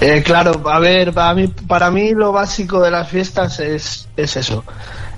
Eh, 0.00 0.22
claro, 0.24 0.68
a 0.68 0.80
ver, 0.80 1.12
para 1.12 1.34
mí, 1.34 1.46
para 1.68 1.90
mí 1.92 2.12
lo 2.12 2.32
básico 2.32 2.80
de 2.82 2.90
las 2.90 3.08
fiestas 3.08 3.60
es, 3.60 4.08
es 4.16 4.36
eso. 4.36 4.64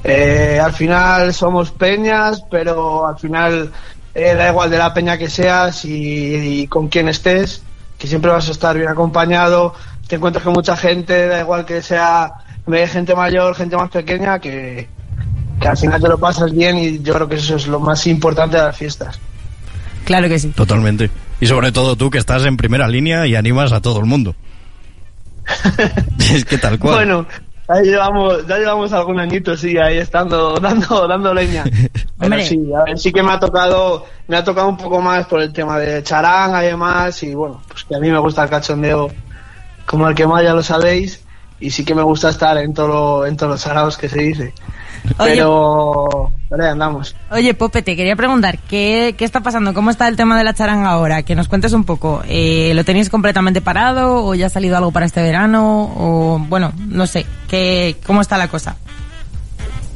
Eh, 0.04 0.60
al 0.62 0.74
final 0.74 1.32
somos 1.32 1.70
peñas, 1.70 2.44
pero 2.50 3.06
al 3.08 3.18
final 3.18 3.72
eh, 4.14 4.34
da 4.34 4.48
igual 4.48 4.70
de 4.70 4.78
la 4.78 4.94
peña 4.94 5.18
que 5.18 5.28
seas 5.28 5.84
y, 5.84 6.62
y 6.62 6.66
con 6.68 6.88
quién 6.88 7.08
estés, 7.08 7.62
que 7.98 8.06
siempre 8.06 8.30
vas 8.30 8.48
a 8.48 8.52
estar 8.52 8.76
bien 8.76 8.88
acompañado, 8.88 9.74
te 10.06 10.16
encuentras 10.16 10.44
con 10.44 10.52
mucha 10.52 10.76
gente, 10.76 11.26
da 11.26 11.40
igual 11.40 11.64
que 11.64 11.82
sea 11.82 12.32
gente 12.86 13.14
mayor, 13.14 13.54
gente 13.54 13.76
más 13.76 13.90
pequeña, 13.90 14.38
que, 14.38 14.88
que 15.60 15.68
al 15.68 15.76
final 15.76 16.00
te 16.00 16.08
lo 16.08 16.18
pasas 16.18 16.52
bien 16.52 16.78
y 16.78 17.02
yo 17.02 17.14
creo 17.14 17.28
que 17.28 17.36
eso 17.36 17.56
es 17.56 17.66
lo 17.66 17.80
más 17.80 18.06
importante 18.06 18.56
de 18.56 18.64
las 18.64 18.76
fiestas. 18.76 19.18
Claro 20.04 20.28
que 20.28 20.38
sí. 20.38 20.50
Totalmente. 20.50 21.10
Y 21.40 21.46
sobre 21.46 21.72
todo 21.72 21.96
tú 21.96 22.10
que 22.10 22.18
estás 22.18 22.44
en 22.44 22.56
primera 22.56 22.88
línea 22.88 23.26
y 23.26 23.34
animas 23.34 23.72
a 23.72 23.80
todo 23.80 23.98
el 23.98 24.06
mundo. 24.06 24.34
es 26.18 26.44
que 26.44 26.58
tal 26.58 26.78
cual. 26.78 26.94
Bueno, 26.94 27.26
ahí 27.68 27.84
llevamos, 27.86 28.46
ya 28.46 28.58
llevamos 28.58 28.92
algún 28.92 29.18
añito, 29.18 29.56
sí, 29.56 29.76
ahí 29.78 29.98
estando, 29.98 30.54
dando, 30.60 31.06
dando 31.06 31.34
leña. 31.34 31.64
Pero 32.18 32.32
Hombre. 32.32 32.44
sí, 32.44 32.60
a 32.74 32.84
ver, 32.84 32.98
sí 32.98 33.12
que 33.12 33.22
me 33.22 33.32
ha 33.32 33.38
tocado, 33.38 34.06
me 34.28 34.36
ha 34.36 34.44
tocado 34.44 34.68
un 34.68 34.76
poco 34.76 35.00
más 35.00 35.26
por 35.26 35.40
el 35.40 35.52
tema 35.52 35.78
de 35.78 36.02
charanga 36.02 36.64
y 36.64 36.68
demás, 36.68 37.22
y 37.22 37.34
bueno, 37.34 37.60
pues 37.68 37.84
que 37.84 37.96
a 37.96 37.98
mí 37.98 38.10
me 38.10 38.18
gusta 38.18 38.44
el 38.44 38.50
cachondeo 38.50 39.10
como 39.86 40.08
el 40.08 40.14
que 40.14 40.26
más 40.26 40.42
ya 40.42 40.54
lo 40.54 40.62
sabéis, 40.62 41.24
y 41.60 41.70
sí 41.70 41.84
que 41.84 41.94
me 41.94 42.02
gusta 42.02 42.30
estar 42.30 42.56
en 42.58 42.74
todo, 42.74 43.26
en 43.26 43.36
todos 43.36 43.52
los 43.52 43.60
saraos 43.60 43.96
que 43.96 44.08
se 44.08 44.20
dice. 44.20 44.54
Oye. 45.18 45.32
Pero, 45.36 46.32
ahí 46.50 46.68
andamos. 46.68 47.14
Oye, 47.30 47.54
Pope, 47.54 47.82
te 47.82 47.96
quería 47.96 48.16
preguntar, 48.16 48.58
¿qué, 48.58 49.14
¿qué 49.16 49.24
está 49.24 49.40
pasando? 49.40 49.74
¿Cómo 49.74 49.90
está 49.90 50.08
el 50.08 50.16
tema 50.16 50.38
de 50.38 50.44
la 50.44 50.54
charanga 50.54 50.90
ahora? 50.90 51.22
Que 51.22 51.34
nos 51.34 51.48
cuentes 51.48 51.72
un 51.72 51.84
poco. 51.84 52.22
Eh, 52.26 52.72
¿Lo 52.74 52.84
tenéis 52.84 53.10
completamente 53.10 53.60
parado 53.60 54.24
o 54.24 54.34
ya 54.34 54.46
ha 54.46 54.50
salido 54.50 54.76
algo 54.76 54.92
para 54.92 55.06
este 55.06 55.22
verano? 55.22 55.92
O, 55.96 56.38
bueno, 56.48 56.72
no 56.88 57.06
sé, 57.06 57.26
¿qué, 57.48 57.96
¿cómo 58.06 58.20
está 58.20 58.38
la 58.38 58.48
cosa? 58.48 58.76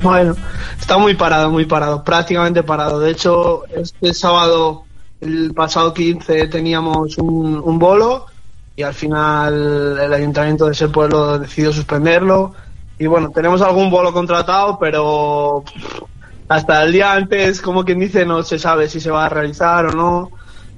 Bueno, 0.02 0.36
está 0.78 0.98
muy 0.98 1.14
parado, 1.14 1.50
muy 1.50 1.64
parado, 1.64 2.04
prácticamente 2.04 2.62
parado. 2.62 3.00
De 3.00 3.10
hecho, 3.10 3.64
este 3.74 4.14
sábado, 4.14 4.84
el 5.20 5.52
pasado 5.54 5.92
15, 5.92 6.48
teníamos 6.48 7.18
un, 7.18 7.60
un 7.64 7.78
bolo 7.78 8.26
y 8.76 8.84
al 8.84 8.94
final 8.94 9.98
el 10.00 10.12
ayuntamiento 10.12 10.66
de 10.66 10.72
ese 10.72 10.88
pueblo 10.88 11.38
decidió 11.38 11.72
suspenderlo. 11.72 12.54
Y 12.98 13.06
bueno, 13.06 13.30
tenemos 13.30 13.62
algún 13.62 13.90
bolo 13.90 14.12
contratado, 14.12 14.78
pero 14.78 15.62
hasta 16.48 16.82
el 16.82 16.92
día 16.92 17.12
antes, 17.12 17.60
como 17.60 17.84
quien 17.84 18.00
dice, 18.00 18.24
no 18.24 18.42
se 18.42 18.58
sabe 18.58 18.88
si 18.88 19.00
se 19.00 19.10
va 19.10 19.26
a 19.26 19.28
realizar 19.28 19.86
o 19.86 19.92
no. 19.92 20.30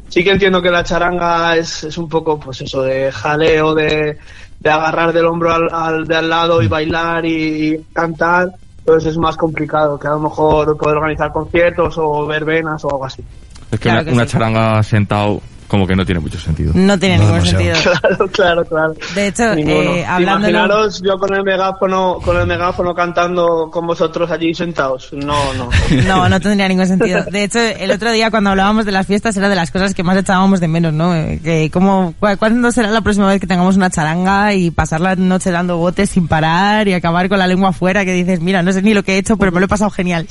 Sí 0.08 0.24
que 0.24 0.32
entiendo 0.32 0.60
que 0.60 0.70
la 0.70 0.82
charanga 0.84 1.56
es, 1.56 1.84
es 1.84 1.96
un 1.96 2.08
poco, 2.08 2.38
pues 2.38 2.60
eso, 2.62 2.82
de 2.82 3.12
jaleo, 3.12 3.74
de, 3.74 4.18
de 4.58 4.70
agarrar 4.70 5.12
del 5.12 5.26
hombro 5.26 5.52
al, 5.52 5.68
al 5.72 6.06
de 6.06 6.16
al 6.16 6.28
lado 6.28 6.60
y 6.62 6.68
bailar 6.68 7.24
y, 7.24 7.74
y 7.74 7.84
cantar. 7.92 8.50
Entonces 8.80 9.12
es 9.12 9.18
más 9.18 9.36
complicado 9.36 9.98
que 9.98 10.08
a 10.08 10.12
lo 10.12 10.20
mejor 10.20 10.76
poder 10.76 10.96
organizar 10.96 11.30
conciertos 11.32 11.94
o 11.96 12.26
verbenas 12.26 12.84
o 12.84 12.90
algo 12.90 13.04
así. 13.04 13.22
Es 13.70 13.78
que 13.78 13.88
Claro 13.88 14.00
una, 14.00 14.04
que 14.04 14.12
una 14.16 14.24
sí. 14.24 14.32
charanga 14.32 14.82
sentado 14.82 15.40
como 15.70 15.86
que 15.86 15.94
no 15.94 16.04
tiene 16.04 16.20
mucho 16.20 16.38
sentido. 16.40 16.72
No 16.74 16.98
tiene 16.98 17.16
No 17.18 17.22
ningún 17.24 17.44
demasiado. 17.44 17.74
sentido. 17.76 18.00
Claro, 18.00 18.28
claro, 18.28 18.64
claro. 18.64 18.94
De 19.14 19.26
hecho, 19.28 19.54
Ninguno. 19.54 19.94
eh, 19.94 20.04
hablándolo- 20.04 20.48
Imaginaros 20.50 21.00
yo 21.02 21.16
con 21.18 21.32
el 21.34 21.44
megáfono, 21.44 22.18
con 22.24 22.36
el 22.36 22.46
megáfono 22.46 22.92
cantando 22.94 23.70
con 23.70 23.86
vosotros 23.86 24.30
allí 24.30 24.52
sentados. 24.52 25.10
No, 25.12 25.54
no. 25.54 25.68
No, 26.06 26.28
no 26.28 26.40
tendría 26.40 26.66
ningún 26.68 26.86
sentido. 26.86 27.22
De 27.30 27.44
hecho, 27.44 27.60
el 27.60 27.90
otro 27.92 28.10
día 28.10 28.30
cuando 28.30 28.50
hablábamos 28.50 28.84
de 28.84 28.92
las 28.92 29.06
fiestas 29.06 29.36
era 29.36 29.48
de 29.48 29.54
las 29.54 29.70
cosas 29.70 29.94
que 29.94 30.02
más 30.02 30.16
echábamos 30.16 30.58
de 30.60 30.66
menos, 30.68 30.92
¿no? 30.92 31.12
Que 31.42 31.70
cómo, 31.72 32.14
cu- 32.18 32.36
¿Cuándo 32.38 32.72
será 32.72 32.90
la 32.90 33.00
próxima 33.00 33.28
vez 33.28 33.40
que 33.40 33.46
tengamos 33.46 33.76
una 33.76 33.90
charanga 33.90 34.52
y 34.54 34.70
pasar 34.72 35.00
la 35.00 35.14
noche 35.14 35.50
dando 35.52 35.76
botes 35.76 36.10
sin 36.10 36.26
parar 36.26 36.88
y 36.88 36.94
acabar 36.94 37.28
con 37.28 37.38
la 37.38 37.46
lengua 37.46 37.68
afuera 37.70 38.04
que 38.04 38.12
dices, 38.12 38.40
mira, 38.40 38.62
no 38.62 38.72
sé 38.72 38.82
ni 38.82 38.92
lo 38.92 39.02
que 39.04 39.14
he 39.14 39.18
hecho, 39.18 39.36
pero 39.36 39.52
me 39.52 39.60
lo 39.60 39.66
he 39.66 39.68
pasado 39.68 39.90
genial. 39.90 40.26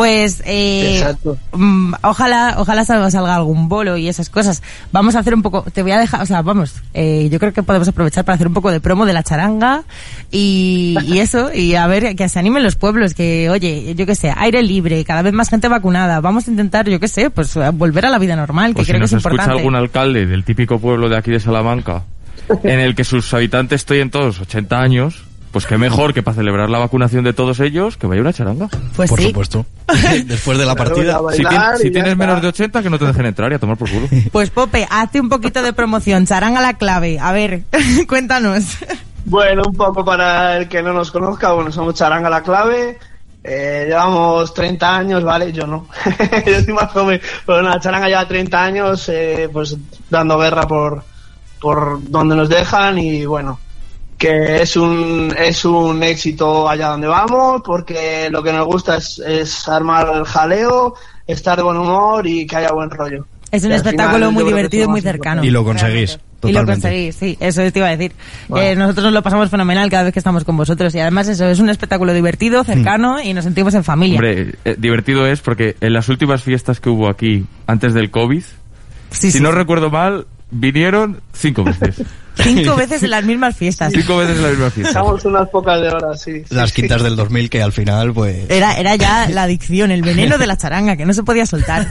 Pues, 0.00 0.42
eh, 0.46 0.96
Exacto. 0.96 1.36
mm, 1.52 1.92
ojalá, 2.02 2.54
ojalá 2.56 2.86
salga, 2.86 3.10
salga 3.10 3.34
algún 3.34 3.68
bolo 3.68 3.98
y 3.98 4.08
esas 4.08 4.30
cosas. 4.30 4.62
Vamos 4.92 5.14
a 5.14 5.18
hacer 5.18 5.34
un 5.34 5.42
poco, 5.42 5.62
te 5.74 5.82
voy 5.82 5.92
a 5.92 5.98
dejar, 5.98 6.22
o 6.22 6.24
sea, 6.24 6.40
vamos, 6.40 6.76
eh, 6.94 7.28
yo 7.30 7.38
creo 7.38 7.52
que 7.52 7.62
podemos 7.62 7.86
aprovechar 7.86 8.24
para 8.24 8.36
hacer 8.36 8.46
un 8.46 8.54
poco 8.54 8.70
de 8.70 8.80
promo 8.80 9.04
de 9.04 9.12
la 9.12 9.22
charanga 9.22 9.82
y, 10.30 10.96
y 11.04 11.18
eso, 11.20 11.52
y 11.52 11.74
a 11.74 11.86
ver, 11.86 12.16
que 12.16 12.30
se 12.30 12.38
animen 12.38 12.62
los 12.62 12.76
pueblos, 12.76 13.12
que, 13.12 13.50
oye, 13.50 13.94
yo 13.94 14.06
qué 14.06 14.14
sé, 14.14 14.32
aire 14.34 14.62
libre, 14.62 15.04
cada 15.04 15.20
vez 15.20 15.34
más 15.34 15.50
gente 15.50 15.68
vacunada, 15.68 16.20
vamos 16.22 16.48
a 16.48 16.50
intentar, 16.50 16.88
yo 16.88 16.98
qué 16.98 17.06
sé, 17.08 17.28
pues 17.28 17.54
volver 17.74 18.06
a 18.06 18.08
la 18.08 18.18
vida 18.18 18.36
normal, 18.36 18.70
que 18.70 18.76
Pues 18.76 18.86
si 18.86 18.92
creo 18.92 19.00
que 19.00 19.02
nos 19.02 19.12
es 19.12 19.16
escucha 19.18 19.32
importante. 19.34 19.58
algún 19.58 19.74
alcalde 19.74 20.24
del 20.24 20.44
típico 20.44 20.78
pueblo 20.78 21.10
de 21.10 21.18
aquí 21.18 21.30
de 21.30 21.40
Salamanca, 21.40 22.04
en 22.64 22.80
el 22.80 22.94
que 22.94 23.04
sus 23.04 23.34
habitantes 23.34 23.82
estoy 23.82 24.00
en 24.00 24.08
todos 24.08 24.40
80 24.40 24.80
años, 24.80 25.24
pues 25.52 25.66
qué 25.66 25.78
mejor 25.78 26.14
que 26.14 26.22
para 26.22 26.36
celebrar 26.36 26.70
la 26.70 26.78
vacunación 26.78 27.24
de 27.24 27.32
todos 27.32 27.60
ellos, 27.60 27.96
que 27.96 28.06
vaya 28.06 28.20
una 28.20 28.32
charanga. 28.32 28.68
Pues 28.96 29.10
Por 29.10 29.18
sí. 29.20 29.26
supuesto. 29.28 29.66
Después 30.26 30.58
de 30.58 30.66
la 30.66 30.74
partida. 30.74 31.20
Si, 31.32 31.42
tien- 31.42 31.78
tienes 31.92 32.12
está. 32.12 32.14
menos 32.16 32.42
de 32.42 32.48
80, 32.48 32.82
que 32.82 32.90
no 32.90 32.98
te 32.98 33.06
dejen 33.06 33.26
entrar 33.26 33.50
y 33.52 33.54
a 33.54 33.58
tomar 33.58 33.76
por 33.76 33.90
culo. 33.90 34.06
Pues 34.32 34.50
Pope, 34.50 34.86
hazte 34.90 35.20
un 35.20 35.28
poquito 35.28 35.62
de 35.62 35.72
promoción, 35.72 36.26
charanga 36.26 36.60
la 36.60 36.74
clave, 36.74 37.18
a 37.18 37.32
ver, 37.32 37.62
cuéntanos. 38.08 38.78
Bueno, 39.24 39.62
un 39.66 39.74
poco 39.76 40.04
para 40.04 40.56
el 40.56 40.68
que 40.68 40.82
no 40.82 40.92
nos 40.92 41.10
conozca, 41.10 41.52
bueno, 41.52 41.70
somos 41.70 41.94
Charanga 41.94 42.30
la 42.30 42.42
Clave 42.42 42.98
eh, 43.42 43.84
llevamos 43.88 44.52
30 44.52 44.96
años, 44.96 45.24
¿vale? 45.24 45.52
Yo 45.52 45.66
no. 45.66 45.86
Yo 46.46 46.56
estoy 46.56 46.74
más 46.74 46.90
joven. 46.92 47.20
Pero 47.46 47.62
la 47.62 47.80
charanga 47.80 48.06
lleva 48.08 48.26
30 48.28 48.62
años, 48.62 49.08
eh, 49.08 49.48
pues 49.52 49.76
dando 50.10 50.38
guerra 50.38 50.66
por, 50.66 51.02
por 51.60 52.00
donde 52.10 52.36
nos 52.36 52.48
dejan 52.48 52.98
y 52.98 53.24
bueno, 53.24 53.58
que 54.20 54.60
es 54.60 54.76
un, 54.76 55.34
es 55.38 55.64
un 55.64 56.02
éxito 56.02 56.68
allá 56.68 56.88
donde 56.88 57.06
vamos 57.06 57.62
porque 57.64 58.28
lo 58.30 58.42
que 58.42 58.52
nos 58.52 58.66
gusta 58.66 58.98
es, 58.98 59.18
es 59.18 59.66
armar 59.66 60.12
el 60.14 60.24
jaleo, 60.24 60.94
estar 61.26 61.56
de 61.56 61.62
buen 61.62 61.78
humor 61.78 62.26
y 62.26 62.46
que 62.46 62.56
haya 62.56 62.70
buen 62.70 62.90
rollo. 62.90 63.26
Es 63.50 63.64
un 63.64 63.72
espectáculo 63.72 64.28
final, 64.28 64.32
muy 64.32 64.44
divertido 64.44 64.84
y 64.84 64.88
muy 64.88 65.00
cercano. 65.00 65.42
Y 65.42 65.50
lo 65.50 65.64
conseguís. 65.64 66.18
Y 66.42 66.52
lo 66.52 66.66
conseguís, 66.66 67.16
sí, 67.16 67.36
eso 67.40 67.62
te 67.72 67.78
iba 67.78 67.88
a 67.88 67.96
decir. 67.96 68.12
Bueno. 68.48 68.66
Eh, 68.66 68.76
nosotros 68.76 69.04
nos 69.04 69.14
lo 69.14 69.22
pasamos 69.22 69.48
fenomenal 69.48 69.88
cada 69.88 70.04
vez 70.04 70.12
que 70.12 70.20
estamos 70.20 70.44
con 70.44 70.54
vosotros 70.56 70.94
y 70.94 71.00
además 71.00 71.26
eso 71.28 71.46
es 71.46 71.58
un 71.58 71.70
espectáculo 71.70 72.12
divertido, 72.12 72.62
cercano 72.62 73.22
y 73.22 73.32
nos 73.32 73.44
sentimos 73.44 73.72
en 73.72 73.84
familia. 73.84 74.16
Hombre, 74.16 74.54
eh, 74.66 74.76
divertido 74.78 75.26
es 75.26 75.40
porque 75.40 75.76
en 75.80 75.94
las 75.94 76.10
últimas 76.10 76.42
fiestas 76.42 76.78
que 76.78 76.90
hubo 76.90 77.08
aquí 77.08 77.46
antes 77.66 77.94
del 77.94 78.10
COVID, 78.10 78.42
Sí, 79.10 79.30
si 79.30 79.38
sí, 79.38 79.40
no 79.40 79.50
sí. 79.50 79.56
recuerdo 79.56 79.90
mal, 79.90 80.26
vinieron 80.50 81.20
cinco 81.32 81.64
veces. 81.64 82.02
Cinco 82.36 82.74
veces 82.74 83.02
en 83.02 83.10
las 83.10 83.22
mismas 83.24 83.54
fiestas. 83.54 83.92
cinco 83.92 84.16
veces 84.16 84.36
en 84.36 84.42
la 84.42 84.48
misma 84.48 84.70
fiesta. 84.70 84.90
Estamos 84.90 85.22
unas 85.26 85.48
pocas 85.50 85.78
de 85.78 85.88
horas, 85.88 86.22
sí. 86.22 86.42
sí, 86.48 86.54
Las 86.54 86.70
sí. 86.70 86.76
quintas 86.76 87.02
del 87.02 87.14
2000 87.14 87.50
que 87.50 87.60
al 87.62 87.72
final, 87.72 88.14
pues... 88.14 88.48
Era, 88.48 88.74
era 88.78 88.94
ya 88.96 89.28
la 89.28 89.42
adicción, 89.42 89.90
el 89.90 90.00
veneno 90.00 90.38
de 90.38 90.46
la 90.46 90.56
charanga, 90.56 90.96
que 90.96 91.04
no 91.04 91.12
se 91.12 91.22
podía 91.22 91.44
soltar. 91.44 91.88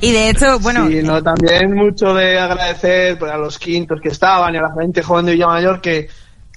y 0.00 0.12
de 0.12 0.28
hecho, 0.30 0.60
bueno, 0.60 0.86
Sí, 0.86 1.02
no, 1.02 1.20
también 1.20 1.74
mucho 1.74 2.14
de 2.14 2.38
agradecer 2.38 3.18
pues, 3.18 3.32
a 3.32 3.36
los 3.36 3.58
quintos 3.58 3.98
que 4.00 4.10
estaban 4.10 4.54
y 4.54 4.58
a 4.58 4.62
la 4.62 4.72
gente 4.78 5.02
joven 5.02 5.26
de 5.26 5.32
Villamayor 5.32 5.80
que, 5.80 6.08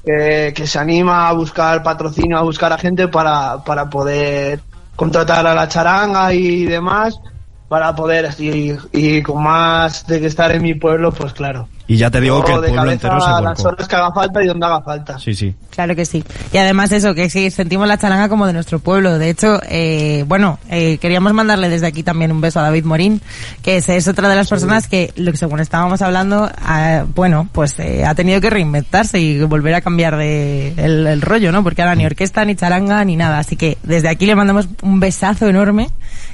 que, 0.05 0.53
que 0.55 0.67
se 0.67 0.77
anima 0.77 1.29
a 1.29 1.33
buscar 1.33 1.81
patrocinio, 1.81 2.37
a 2.37 2.43
buscar 2.43 2.71
a 2.73 2.77
gente 2.77 3.07
para, 3.07 3.63
para 3.63 3.89
poder 3.89 4.59
contratar 4.95 5.47
a 5.47 5.55
la 5.55 5.67
charanga 5.67 6.31
y 6.31 6.65
demás, 6.65 7.19
para 7.67 7.95
poder, 7.95 8.29
y, 8.39 8.73
y 8.91 9.21
con 9.21 9.43
más 9.43 10.05
de 10.07 10.19
que 10.19 10.27
estar 10.27 10.51
en 10.51 10.61
mi 10.61 10.73
pueblo, 10.73 11.11
pues 11.11 11.33
claro. 11.33 11.67
Y 11.87 11.95
ya 11.97 12.11
te 12.11 12.19
digo 12.19 12.43
que 12.43 12.51
el 12.51 12.61
de 12.61 12.69
pueblo 12.69 12.91
entero 12.91 13.19
se 13.21 13.27
a 13.27 13.39
las 13.41 13.57
volcó. 13.63 13.69
horas 13.69 13.87
que 13.87 13.95
haga 13.95 14.11
falta 14.11 14.43
y 14.43 14.47
donde 14.47 14.65
haga 14.65 14.81
falta. 14.81 15.17
Sí, 15.19 15.33
sí. 15.33 15.55
Claro 15.69 15.95
que 15.95 16.05
sí. 16.05 16.23
Y 16.51 16.57
además 16.57 16.91
eso, 16.91 17.15
que 17.15 17.29
sí, 17.29 17.49
sentimos 17.49 17.87
la 17.87 17.97
charanga 17.97 18.27
como 18.27 18.45
de 18.45 18.53
nuestro 18.53 18.79
pueblo. 18.79 19.17
De 19.17 19.29
hecho, 19.29 19.61
eh, 19.69 20.25
bueno, 20.27 20.59
eh, 20.69 20.97
queríamos 20.97 21.33
mandarle 21.33 21.69
desde 21.69 21.87
aquí 21.87 22.03
también 22.03 22.31
un 22.31 22.41
beso 22.41 22.59
a 22.59 22.63
David 22.63 22.83
Morín, 22.83 23.21
que 23.61 23.77
es, 23.77 23.87
es 23.87 24.07
otra 24.07 24.27
de 24.27 24.35
las 24.35 24.49
personas 24.49 24.87
que, 24.87 25.13
lo 25.15 25.31
que 25.31 25.37
según 25.37 25.59
estábamos 25.61 26.01
hablando, 26.01 26.49
ah, 26.61 27.05
bueno, 27.15 27.47
pues 27.53 27.79
eh, 27.79 28.05
ha 28.05 28.13
tenido 28.15 28.41
que 28.41 28.49
reinventarse 28.49 29.19
y 29.19 29.39
volver 29.43 29.73
a 29.75 29.81
cambiar 29.81 30.17
de 30.17 30.73
el, 30.77 31.07
el 31.07 31.21
rollo, 31.21 31.51
¿no? 31.51 31.63
Porque 31.63 31.81
ahora 31.83 31.95
ni 31.95 32.05
orquesta, 32.05 32.43
ni 32.43 32.55
charanga, 32.55 33.05
ni 33.05 33.15
nada. 33.15 33.39
Así 33.39 33.55
que 33.55 33.77
desde 33.83 34.09
aquí 34.09 34.25
le 34.25 34.35
mandamos 34.35 34.67
un 34.81 34.99
besazo 34.99 35.47
enorme 35.47 35.89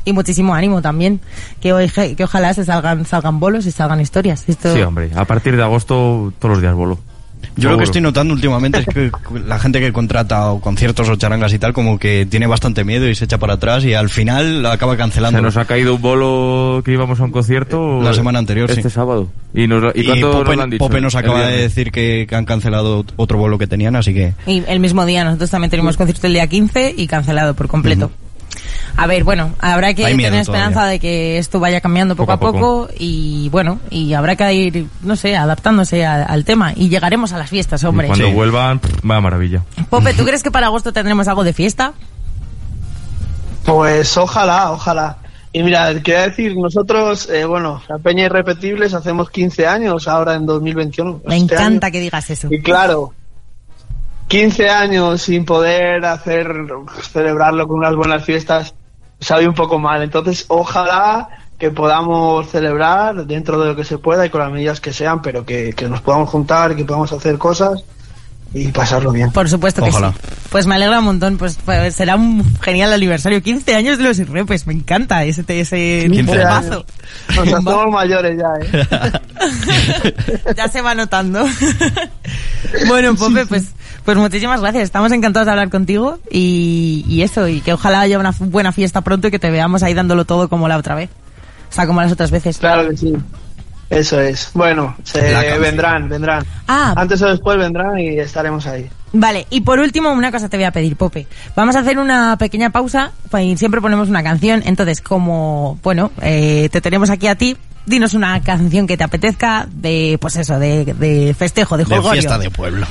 y 0.06 0.14
muchísimo 0.14 0.56
ánimo 0.56 0.82
también. 0.82 1.20
Que, 1.62 1.74
hoy, 1.74 1.90
que 1.90 2.24
ojalá 2.24 2.54
se 2.54 2.66
salgan, 2.66 3.06
salgan 3.06 3.40
bolos 3.40 3.66
y 3.66 3.72
salgan 3.72 4.02
historias. 4.02 4.44
Esto, 4.48 4.74
Sí, 4.74 4.82
hombre, 4.82 5.12
partir 5.44 5.58
de 5.58 5.64
agosto 5.64 6.32
todos 6.40 6.54
los 6.54 6.62
días 6.62 6.74
bolo. 6.74 6.98
Yo 7.44 7.48
lo 7.56 7.62
Seguro. 7.62 7.78
que 7.80 7.84
estoy 7.84 8.02
notando 8.02 8.34
últimamente 8.34 8.80
es 8.80 8.86
que 8.86 9.12
la 9.46 9.60
gente 9.60 9.82
que 9.82 9.92
contrata 9.92 10.50
o 10.54 10.62
conciertos 10.62 11.10
o 11.10 11.18
charangas 11.18 11.54
y 11.54 11.60
tal, 11.60 11.74
como 11.74 12.00
que 12.00 12.26
tiene 12.26 12.48
bastante 12.48 12.86
miedo 12.86 13.10
y 13.10 13.14
se 13.14 13.26
echa 13.26 13.38
para 13.38 13.56
atrás 13.56 13.84
y 13.84 13.94
al 13.94 14.08
final 14.10 14.66
acaba 14.66 14.96
cancelando. 14.96 15.40
Se 15.40 15.42
nos 15.42 15.58
ha 15.58 15.66
caído 15.66 15.96
un 15.96 16.02
bolo 16.02 16.82
que 16.86 16.94
íbamos 16.94 17.20
a 17.20 17.26
un 17.26 17.32
concierto 17.32 18.02
La 18.02 18.14
semana 18.14 18.40
anterior, 18.40 18.72
este 18.72 18.84
sí. 18.84 18.90
sábado. 18.90 19.30
¿Y, 19.54 19.68
nos, 19.68 19.94
¿y 19.94 20.00
Y 20.02 20.06
cuánto 20.06 20.32
Pope, 20.32 20.46
nos 20.46 20.56
lo 20.56 20.64
han 20.64 20.70
dicho? 20.70 20.80
Pope 20.86 21.02
nos 21.02 21.14
El 21.16 21.20
acaba 21.20 21.46
de 21.48 21.58
decir 21.64 21.92
que, 21.92 22.26
que 22.30 22.36
han 22.36 22.46
cancelado 22.46 23.06
otro 23.18 23.38
vuelo 23.38 23.58
que 23.58 23.68
tenían, 23.68 23.98
así 23.98 24.14
que... 24.14 24.34
Y 24.48 24.64
el 24.66 24.80
mismo 24.80 25.06
día, 25.06 25.26
nosotros 25.26 25.50
también 25.50 25.70
tenemos 25.70 25.98
concierto 25.98 26.26
el 26.28 26.34
día 26.34 26.48
15 26.48 26.96
y 26.96 27.08
cancelado 27.08 27.56
por 27.56 27.68
completo. 27.68 28.10
A 28.96 29.08
ver, 29.08 29.24
bueno, 29.24 29.54
habrá 29.60 29.94
que 29.96 30.06
Hay 30.06 30.16
tener 30.16 30.36
esperanza 30.36 30.72
todavía. 30.74 30.92
de 30.92 31.00
que 31.00 31.38
esto 31.40 31.60
vaya 31.60 31.82
cambiando 31.82 32.16
poco, 32.16 32.32
a 32.32 32.40
poco, 32.40 32.90
y 32.98 33.50
bueno, 33.50 33.80
y 33.90 34.14
habrá 34.14 34.36
que 34.36 34.54
ir, 34.54 34.86
no 35.02 35.16
sé, 35.16 35.36
adaptándose 35.36 36.06
a- 36.06 36.24
al 36.24 36.46
tema 36.46 36.74
y 36.76 36.90
llegaremos 36.90 37.34
a 37.34 37.40
las 37.40 37.50
fiestas, 37.50 37.82
Y 37.82 37.86
hombre. 37.88 38.06
cuando 38.08 38.28
Sí. 38.28 38.34
vuelvan, 38.34 38.80
vaya 39.02 39.22
maravilla. 39.22 39.64
Pope, 39.90 40.14
¿tú 40.14 40.24
crees 40.26 40.44
que 40.44 40.52
para 40.52 40.68
agosto 40.68 40.94
tendremos 40.94 41.28
algo 41.28 41.44
de 41.44 41.54
fiesta? 41.54 41.94
Pues 43.66 44.16
ojalá, 44.18 44.72
ojalá. 44.72 45.18
Y 45.54 45.64
mira, 45.64 45.94
quiero 46.04 46.22
decir, 46.24 46.56
nosotros, 46.58 47.30
eh, 47.30 47.46
bueno, 47.46 47.82
la 47.88 47.98
Peña 48.00 48.26
Irrepetibles 48.26 48.94
hacemos 48.94 49.30
15 49.30 49.68
años 49.68 50.08
ahora 50.08 50.36
en 50.36 50.46
2021. 50.46 51.22
Me 51.26 51.38
este 51.38 51.54
encanta 51.56 51.88
año. 51.88 51.92
que 51.94 52.00
digas 52.00 52.30
eso. 52.30 52.48
Y 52.52 52.60
claro, 52.62 53.14
15 54.28 54.70
años 54.70 55.22
sin 55.22 55.46
poder 55.46 56.04
hacer, 56.06 56.52
celebrarlo 57.12 57.68
con 57.68 57.78
unas 57.78 57.96
buenas 57.96 58.26
fiestas, 58.26 58.74
sabe 59.24 59.48
un 59.48 59.54
poco 59.54 59.80
mal. 59.80 60.02
Entonces, 60.02 60.46
ojalá 60.48 61.30
que 61.58 61.72
podamos 61.72 62.50
celebrar 62.50 63.26
dentro 63.26 63.60
de 63.60 63.68
lo 63.68 63.76
que 63.76 63.84
se 63.84 63.98
pueda 63.98 64.26
y 64.26 64.30
con 64.30 64.42
las 64.42 64.52
medidas 64.52 64.82
que 64.82 64.92
sean, 64.92 65.22
pero 65.22 65.46
que, 65.46 65.74
que 65.74 65.88
nos 65.88 66.02
podamos 66.02 66.30
juntar, 66.30 66.76
que 66.76 66.84
podamos 66.84 67.12
hacer 67.14 67.38
cosas 67.38 67.84
y 68.54 68.68
pasarlo 68.68 69.12
bien. 69.12 69.32
Por 69.32 69.50
supuesto 69.50 69.82
que 69.84 69.90
Ojalá. 69.90 70.12
sí. 70.12 70.18
Pues 70.50 70.68
me 70.68 70.76
alegra 70.76 71.00
un 71.00 71.06
montón, 71.06 71.38
pues, 71.38 71.58
pues 71.66 71.96
será 71.96 72.16
un 72.16 72.46
genial 72.62 72.94
aniversario. 72.94 73.42
15 73.42 73.76
años 73.76 73.98
de 73.98 74.04
los 74.04 74.20
irrepes, 74.20 74.68
me 74.68 74.74
encanta 74.74 75.24
ese, 75.24 75.44
ese 75.48 76.08
15 76.12 76.24
bombazo. 76.24 76.86
Nos 77.30 77.38
hacemos 77.54 77.92
mayores 77.92 78.38
ya, 78.38 78.54
¿eh? 78.62 78.88
ya 80.56 80.68
se 80.68 80.82
va 80.82 80.94
notando. 80.94 81.44
bueno, 82.88 83.16
Pope, 83.16 83.48
pues, 83.48 83.70
pues 84.06 84.18
muchísimas 84.18 84.62
gracias. 84.62 84.84
Estamos 84.84 85.12
encantados 85.12 85.46
de 85.46 85.52
hablar 85.52 85.70
contigo 85.70 86.20
y, 86.30 87.06
y 87.08 87.22
eso, 87.22 87.48
y 87.48 87.62
que 87.62 87.74
ojalá 87.74 88.02
haya 88.02 88.20
una 88.20 88.34
buena 88.40 88.72
fiesta 88.72 89.02
pronto 89.02 89.28
y 89.28 89.32
que 89.32 89.40
te 89.40 89.52
veamos 89.52 89.84
ahí 89.84 89.94
dándolo 89.94 90.26
todo 90.26 90.50
como 90.50 90.68
la 90.68 90.78
otra 90.78 90.96
vez. 90.96 91.10
O 91.70 91.74
sea, 91.74 91.88
como 91.88 92.02
las 92.02 92.12
otras 92.12 92.30
veces. 92.32 92.58
Claro 92.58 92.90
que 92.90 92.98
sí. 92.98 93.14
Eso 93.90 94.20
es. 94.20 94.50
Bueno, 94.54 94.96
se 95.04 95.22
vendrán, 95.60 96.10
vendrán. 96.10 96.44
Ah, 96.68 96.94
Antes 96.98 97.22
o 97.22 97.28
después 97.28 97.58
vendrán 97.58 98.00
y 98.00 98.18
estaremos 98.20 98.66
ahí. 98.66 98.90
Vale, 99.12 99.46
y 99.52 99.62
por 99.62 99.78
último, 99.80 100.12
una 100.12 100.32
cosa 100.32 100.50
te 100.50 100.58
voy 100.58 100.64
a 100.64 100.72
pedir, 100.72 100.96
Pope. 100.96 101.28
Vamos 101.56 101.76
a 101.76 101.80
hacer 101.80 102.00
una 102.00 102.36
pequeña 102.38 102.72
pausa, 102.72 103.12
pues, 103.30 103.46
y 103.46 103.58
siempre 103.58 103.82
ponemos 103.82 104.10
una 104.10 104.24
canción. 104.24 104.64
Entonces, 104.66 105.02
como, 105.02 105.78
bueno, 105.84 106.12
eh, 106.22 106.70
te 106.72 106.82
tenemos 106.82 107.12
aquí 107.12 107.28
a 107.28 107.36
ti, 107.36 107.56
dinos 107.86 108.16
una 108.16 108.42
canción 108.42 108.88
que 108.88 108.98
te 108.98 109.04
apetezca 109.04 109.68
de, 109.72 110.18
pues 110.20 110.38
eso, 110.38 110.58
de, 110.58 110.86
de 110.86 111.36
festejo, 111.38 111.78
de 111.78 111.84
De 111.86 111.90
jolgorio. 111.96 112.22
fiesta 112.22 112.40
de 112.40 112.50
pueblo. 112.50 112.88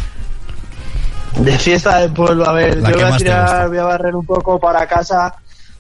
De 1.38 1.59
fiesta 1.59 1.99
del 1.99 2.12
pueblo, 2.12 2.47
a 2.49 2.53
ver, 2.53 2.79
La 2.79 2.90
yo 2.90 2.97
voy 2.97 3.05
a 3.05 3.16
tirar, 3.16 3.68
voy 3.68 3.79
a 3.79 3.85
barrer 3.85 4.14
un 4.14 4.25
poco 4.25 4.61
para 4.61 4.87
casa 4.87 5.35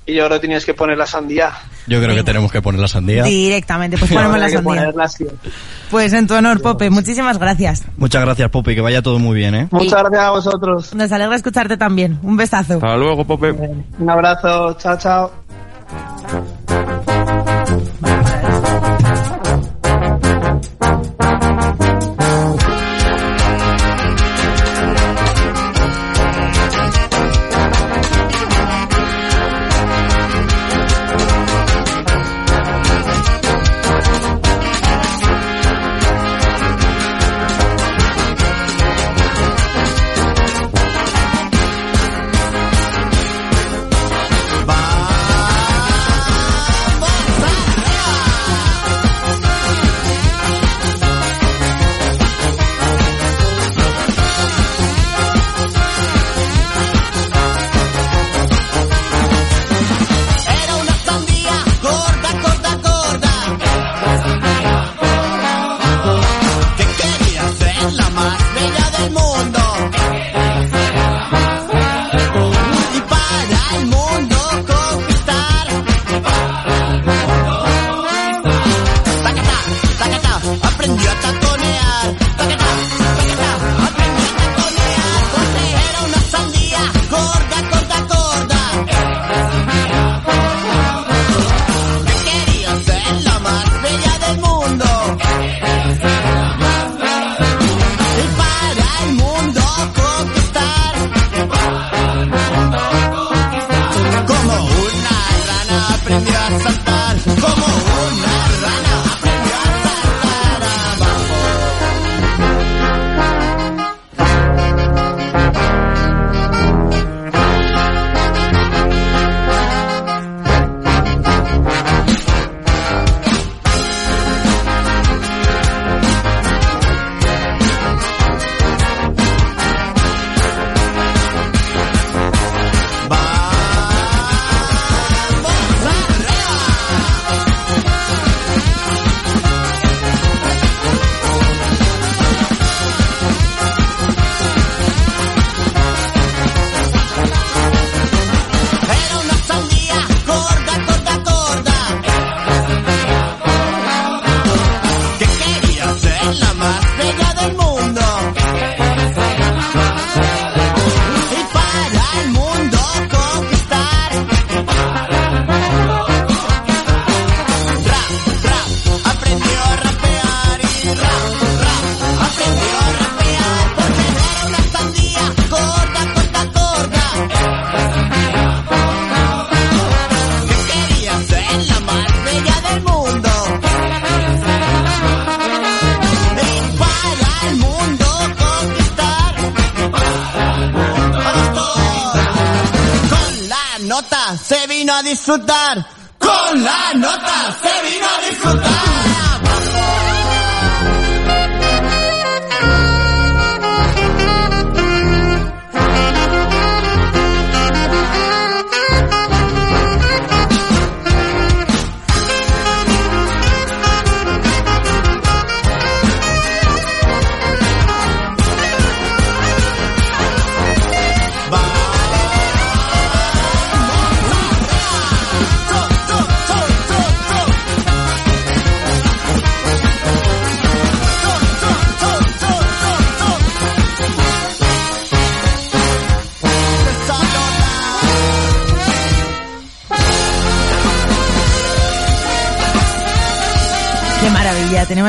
y 0.04 0.14
yo 0.14 0.26
creo 0.26 0.40
que 0.40 0.46
tienes 0.46 0.64
que 0.64 0.74
poner 0.74 0.98
la 0.98 1.06
sandía. 1.06 1.52
Yo 1.86 2.00
creo 2.02 2.14
que 2.14 2.24
tenemos 2.24 2.50
que 2.50 2.60
poner 2.60 2.80
la 2.80 2.88
sandía. 2.88 3.24
Directamente, 3.24 3.96
pues 3.98 4.10
ponemos 4.12 4.38
la 4.38 4.48
sandía. 4.50 4.92
Pues 5.90 6.12
en 6.12 6.26
tu 6.26 6.34
honor, 6.34 6.60
Pope, 6.60 6.90
muchísimas 6.90 7.38
gracias. 7.38 7.84
Muchas 7.96 8.22
gracias, 8.22 8.50
Pope, 8.50 8.72
y 8.72 8.74
que 8.74 8.80
vaya 8.80 9.02
todo 9.02 9.18
muy 9.18 9.36
bien, 9.36 9.54
¿eh? 9.54 9.68
Muchas 9.70 10.00
gracias 10.00 10.22
a 10.22 10.30
vosotros. 10.30 10.94
Nos 10.94 11.12
alegra 11.12 11.36
escucharte 11.36 11.76
también. 11.76 12.18
Un 12.22 12.36
besazo. 12.36 12.74
Hasta 12.74 12.96
luego, 12.96 13.24
Pope. 13.24 13.52
Un 13.52 14.10
abrazo, 14.10 14.74
chao, 14.74 14.98
chao. 14.98 15.32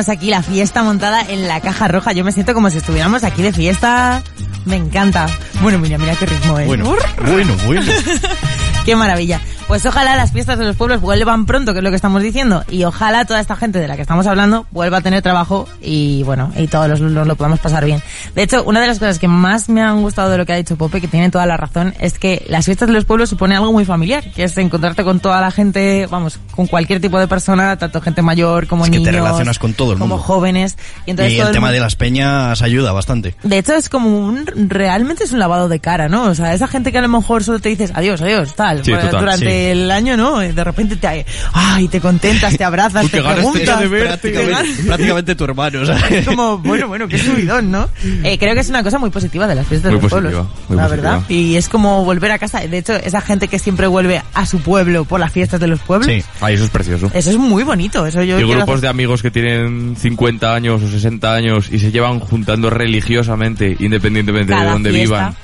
Tenemos 0.04 0.22
aquí 0.22 0.30
la 0.30 0.44
fiesta 0.44 0.84
montada 0.84 1.22
en 1.22 1.48
la 1.48 1.62
caja 1.62 1.88
roja. 1.88 2.12
Yo 2.12 2.24
me 2.24 2.32
siento 2.32 2.54
como 2.54 2.70
si 2.70 2.78
estuviéramos 2.78 3.24
aquí 3.24 3.42
de 3.42 3.54
fiesta. 3.54 4.22
Me 4.66 4.76
encanta. 4.76 5.28
Bueno, 5.62 5.80
mira, 5.80 5.98
mira 5.98 6.16
qué 6.16 6.26
ritmo 6.26 6.60
es. 6.60 6.68
Bueno, 6.68 6.96
bueno, 7.26 7.56
bueno. 7.66 7.92
Qué 8.86 8.98
maravilla. 8.98 9.40
Pues 9.68 9.86
ojalá 9.88 10.16
las 10.16 10.32
fiestas 10.32 10.60
de 10.60 10.66
los 10.66 10.76
pueblos 10.76 11.02
vuelvan 11.02 11.46
pronto, 11.48 11.72
que 11.74 11.80
es 11.80 11.84
lo 11.84 11.90
que 11.90 11.96
estamos 11.96 12.22
diciendo, 12.22 12.64
y 12.70 12.84
ojalá 12.84 13.26
toda 13.26 13.40
esta 13.40 13.56
gente 13.56 13.80
de 13.80 13.88
la 13.88 13.96
que 13.96 14.04
estamos 14.04 14.28
hablando 14.28 14.68
vuelva 14.72 14.98
a 14.98 15.02
tener 15.02 15.22
trabajo 15.24 15.68
y 15.82 16.22
bueno, 16.24 16.52
y 16.56 16.68
todos 16.68 16.88
los 16.90 17.00
lunes 17.00 17.26
lo 17.26 17.36
podamos 17.36 17.60
pasar 17.60 17.84
bien. 17.86 18.04
De 18.36 18.44
hecho, 18.44 18.64
una 18.66 18.82
de 18.82 18.88
las 18.88 19.00
cosas 19.00 19.18
que 19.18 19.28
más 19.28 19.70
me 19.70 19.82
han 19.82 20.02
gustado 20.02 20.30
de 20.30 20.38
lo 20.38 20.46
que 20.46 20.54
ha 20.54 20.58
dicho 20.58 20.76
Pope, 20.76 21.02
que 21.02 21.08
tiene 21.08 21.32
toda 21.32 21.46
la 21.48 21.58
razón, 21.58 21.96
es 22.00 22.20
que 22.20 22.46
las 22.50 22.66
fiestas 22.66 22.88
de 22.90 22.94
los 22.94 23.06
pueblos 23.06 23.30
supone 23.30 23.56
algo 23.56 23.72
muy 23.72 23.84
familiar, 23.86 24.24
que 24.32 24.44
es 24.44 24.56
encontrarte 24.60 25.04
con 25.04 25.20
toda 25.20 25.42
la 25.42 25.50
gente, 25.50 26.08
vamos, 26.12 26.40
con 26.56 26.68
cualquier 26.68 27.02
tipo 27.02 27.18
de 27.20 27.28
persona, 27.28 27.76
tanto 27.78 28.00
gente 28.02 28.22
mayor 28.22 28.68
como 28.68 28.84
Es 28.86 28.92
que 28.92 28.98
te 28.98 29.06
niños, 29.12 29.16
relacionas 29.16 29.58
con 29.58 29.74
todo 29.74 29.94
el 29.94 29.98
como 29.98 30.18
mundo. 30.18 30.24
jóvenes, 30.24 30.78
y 31.08 31.12
entonces 31.12 31.34
Y 31.34 31.38
todo 31.38 31.48
el 31.48 31.50
el 31.50 31.54
tema 31.56 31.68
mundo- 31.68 31.74
de 31.76 31.80
las 31.80 31.96
peñas 31.96 32.62
ayuda 32.62 32.92
bastante. 32.92 33.36
de 33.42 33.58
hecho, 33.58 33.74
es 33.74 33.90
como 33.90 34.10
un. 34.20 34.46
Realmente 34.70 35.24
es 35.24 35.32
un 35.32 35.40
lavado 35.40 35.68
de 35.68 35.80
cara, 35.80 36.10
¿no? 36.10 36.24
O 36.26 36.36
sea, 36.36 36.54
esa 36.54 36.68
gente 36.68 36.92
que 36.92 37.00
a 37.00 37.02
lo 37.02 37.08
mejor 37.08 37.44
solo 37.44 37.60
te 37.60 37.70
dices 37.70 37.92
adiós, 37.96 38.22
adiós, 38.22 38.54
tal. 38.56 38.84
Sí, 38.84 38.92
pues, 38.92 39.06
total, 39.06 39.20
durante 39.22 39.46
sí. 39.46 39.53
El 39.54 39.92
año, 39.92 40.18
¿no? 40.18 40.44
Y 40.44 40.52
de 40.52 40.64
repente 40.64 40.96
te. 40.96 41.26
¡Ay! 41.54 41.88
Te 41.88 42.00
contentas, 42.02 42.58
te 42.58 42.64
abrazas, 42.64 43.04
Uy, 43.06 43.10
te 43.10 43.22
preguntas. 43.22 43.80
de 43.80 43.88
verte. 43.88 44.30
Prácticamente, 44.32 44.84
prácticamente 44.84 45.36
tu 45.36 45.44
hermano, 45.44 45.86
¿sabes? 45.86 46.04
Es 46.12 46.26
como, 46.26 46.58
bueno, 46.60 46.88
bueno, 46.88 47.08
qué 47.08 47.18
subidón, 47.18 47.72
¿no? 47.72 47.90
Eh, 48.24 48.38
creo 48.40 48.54
que 48.54 48.62
es 48.62 48.70
una 48.70 48.84
cosa 48.84 48.98
muy 49.00 49.10
positiva 49.10 49.48
de 49.48 49.56
las 49.56 49.68
fiestas 49.68 49.92
Muy 49.92 50.00
de 50.00 50.04
los 50.04 50.12
positiva, 50.12 50.44
pueblos. 50.44 50.68
muy 50.70 50.78
la 50.78 50.84
positiva. 50.84 51.10
verdad. 51.12 51.30
Y 51.30 51.56
es 51.56 51.70
como 51.70 52.04
volver 52.06 52.32
a 52.32 52.40
casa. 52.40 52.60
De 52.62 52.78
hecho, 52.78 52.94
esa 52.94 53.22
gente 53.22 53.48
que 53.48 53.60
siempre 53.60 53.88
vuelve 53.88 54.22
a 54.34 54.46
su 54.46 54.60
pueblo 54.60 55.06
por 55.06 55.20
las 55.20 55.32
fiestas 55.32 55.60
de 55.60 55.68
los 55.68 55.80
pueblos. 55.80 56.08
Sí. 56.08 56.24
Ay, 56.42 56.56
eso 56.56 56.64
es 56.66 56.70
precioso. 56.70 57.10
Eso 57.14 57.30
es 57.32 57.38
muy 57.38 57.64
bonito. 57.64 58.06
Eso 58.06 58.24
yo 58.24 58.36
Y 58.40 58.44
quiero 58.44 58.60
grupos 58.60 58.76
hacer- 58.76 58.82
de 58.82 58.88
amigos 58.90 59.22
que 59.22 59.32
tienen 59.32 59.96
50 60.00 60.54
años 60.54 60.82
o 60.82 60.88
60 60.90 61.34
años 61.34 61.70
y 61.72 61.80
se 61.80 61.92
llevan 61.92 62.20
juntando 62.20 62.70
religiosamente, 62.70 63.76
independientemente 63.80 64.54
de 64.54 64.58
cada 64.60 64.72
dónde 64.72 64.92
fiesta. 64.92 65.16
vivan. 65.16 65.36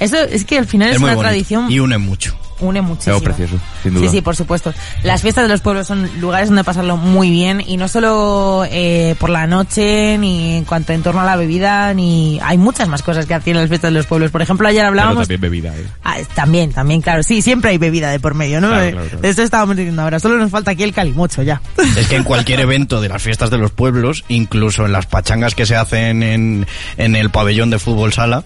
Eso 0.00 0.16
es 0.18 0.44
que 0.44 0.58
al 0.58 0.66
final 0.66 0.88
es, 0.90 0.96
Es 0.96 1.02
una 1.02 1.14
bonito. 1.14 1.28
tradición 1.28 1.70
Y 1.70 1.78
une 1.78 1.98
mucho. 1.98 2.36
Une 2.60 2.80
muchísimo. 2.80 3.16
Algo 3.16 3.24
precioso, 3.24 3.58
sin 3.82 3.94
duda. 3.94 4.04
Sí, 4.04 4.16
sí, 4.16 4.22
por 4.22 4.36
supuesto. 4.36 4.72
Las 5.02 5.22
fiestas 5.22 5.44
de 5.44 5.48
los 5.48 5.60
pueblos 5.60 5.86
son 5.86 6.08
lugares 6.20 6.48
donde 6.48 6.64
pasarlo 6.64 6.96
muy 6.96 7.30
bien 7.30 7.62
y 7.66 7.76
no 7.76 7.88
solo 7.88 8.64
eh, 8.70 9.14
por 9.18 9.30
la 9.30 9.46
noche, 9.46 10.18
ni 10.18 10.56
en 10.56 10.64
cuanto 10.64 10.92
en 10.92 11.02
torno 11.02 11.20
a 11.20 11.24
la 11.24 11.36
bebida, 11.36 11.92
ni 11.94 12.38
hay 12.42 12.58
muchas 12.58 12.88
más 12.88 13.02
cosas 13.02 13.26
que 13.26 13.34
hacer 13.34 13.54
en 13.54 13.60
las 13.60 13.68
fiestas 13.68 13.92
de 13.92 13.98
los 13.98 14.06
pueblos. 14.06 14.30
Por 14.30 14.42
ejemplo, 14.42 14.66
ayer 14.68 14.80
Pero 14.80 14.88
hablábamos... 14.88 15.28
también 15.28 15.40
bebida, 15.40 15.76
¿eh? 15.76 15.86
Ah, 16.04 16.16
también, 16.34 16.72
también, 16.72 17.02
claro. 17.02 17.22
Sí, 17.22 17.42
siempre 17.42 17.70
hay 17.70 17.78
bebida 17.78 18.10
de 18.10 18.20
por 18.20 18.34
medio, 18.34 18.60
¿no? 18.60 18.68
Claro, 18.68 18.90
claro, 18.90 19.06
claro. 19.06 19.20
De 19.20 19.28
esto 19.28 19.42
estábamos 19.42 19.76
diciendo 19.76 20.02
ahora. 20.02 20.18
Solo 20.20 20.36
nos 20.36 20.50
falta 20.50 20.70
aquí 20.70 20.82
el 20.82 20.92
calimocho 20.92 21.42
ya. 21.42 21.60
Es 21.96 22.08
que 22.08 22.16
en 22.16 22.24
cualquier 22.24 22.60
evento 22.60 23.00
de 23.00 23.08
las 23.08 23.22
fiestas 23.22 23.50
de 23.50 23.58
los 23.58 23.70
pueblos, 23.70 24.24
incluso 24.28 24.86
en 24.86 24.92
las 24.92 25.06
pachangas 25.06 25.54
que 25.54 25.66
se 25.66 25.76
hacen 25.76 26.22
en, 26.22 26.66
en 26.96 27.16
el 27.16 27.30
pabellón 27.30 27.70
de 27.70 27.78
fútbol 27.78 28.12
sala, 28.12 28.44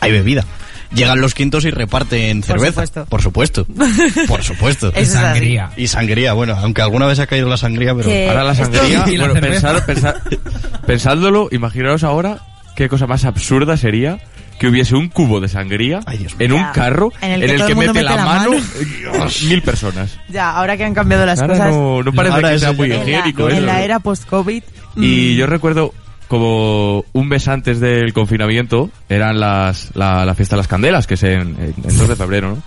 hay 0.00 0.12
bebida. 0.12 0.44
Llegan 0.92 1.20
los 1.20 1.34
quintos 1.34 1.64
y 1.64 1.70
reparten 1.70 2.40
Por 2.40 2.46
cerveza. 2.58 2.70
supuesto. 2.86 3.06
Por 3.06 3.22
supuesto. 3.22 3.66
Por 4.26 4.42
supuesto. 4.42 4.88
Eso 4.94 5.00
es 5.00 5.16
así. 5.16 5.22
Sangría. 5.24 5.70
Y 5.76 5.86
sangría, 5.86 6.32
bueno, 6.32 6.56
aunque 6.58 6.82
alguna 6.82 7.06
vez 7.06 7.18
ha 7.20 7.26
caído 7.26 7.48
la 7.48 7.56
sangría, 7.56 7.94
pero... 7.94 8.08
Ahora 8.28 8.44
la 8.44 8.54
sangría, 8.54 9.04
Y 9.08 9.16
la 9.16 9.28
bueno, 9.28 9.40
pensar- 9.46 9.84
pensándolo, 10.86 11.48
imaginaros 11.52 12.04
ahora 12.04 12.38
qué 12.76 12.88
cosa 12.88 13.06
más 13.06 13.24
absurda 13.24 13.76
sería 13.76 14.18
que 14.58 14.66
hubiese 14.68 14.94
un 14.94 15.08
cubo 15.08 15.40
de 15.40 15.48
sangría 15.48 16.00
Ay, 16.04 16.26
en 16.38 16.52
un 16.52 16.62
carro 16.74 17.10
En 17.22 17.32
en 17.32 17.42
el 17.42 17.56
que 17.64 17.72
el 17.72 17.76
mete, 17.76 17.92
mete 17.94 18.02
la, 18.02 18.16
la 18.16 18.24
mano, 18.26 18.50
mano. 18.50 19.26
mil 19.48 19.62
personas. 19.62 20.18
Ya, 20.28 20.50
ahora 20.50 20.76
que 20.76 20.84
han 20.84 20.92
cambiado 20.94 21.24
las 21.24 21.40
Ahora 21.40 21.54
cosas 21.54 21.70
no, 21.72 22.02
no 22.02 22.12
parece 22.12 22.40
que 22.42 22.58
sea 22.58 22.72
muy 22.72 22.92
higiénico. 22.92 23.48
en 23.48 23.64
la 23.64 23.82
era 23.82 24.00
post-COVID. 24.00 24.62
Y 24.96 25.32
mm, 25.34 25.36
yo 25.38 25.46
recuerdo 25.46 25.94
como 26.30 27.04
un 27.12 27.28
mes 27.28 27.48
antes 27.48 27.80
del 27.80 28.12
confinamiento 28.12 28.88
eran 29.08 29.40
las 29.40 29.90
la, 29.94 30.24
la 30.24 30.34
fiesta 30.36 30.54
de 30.54 30.58
las 30.60 30.68
candelas, 30.68 31.06
que 31.08 31.14
es 31.14 31.22
en, 31.24 31.40
en, 31.40 31.74
en 31.84 31.98
2 31.98 32.08
de 32.08 32.16
febrero, 32.16 32.50
¿no? 32.56 32.62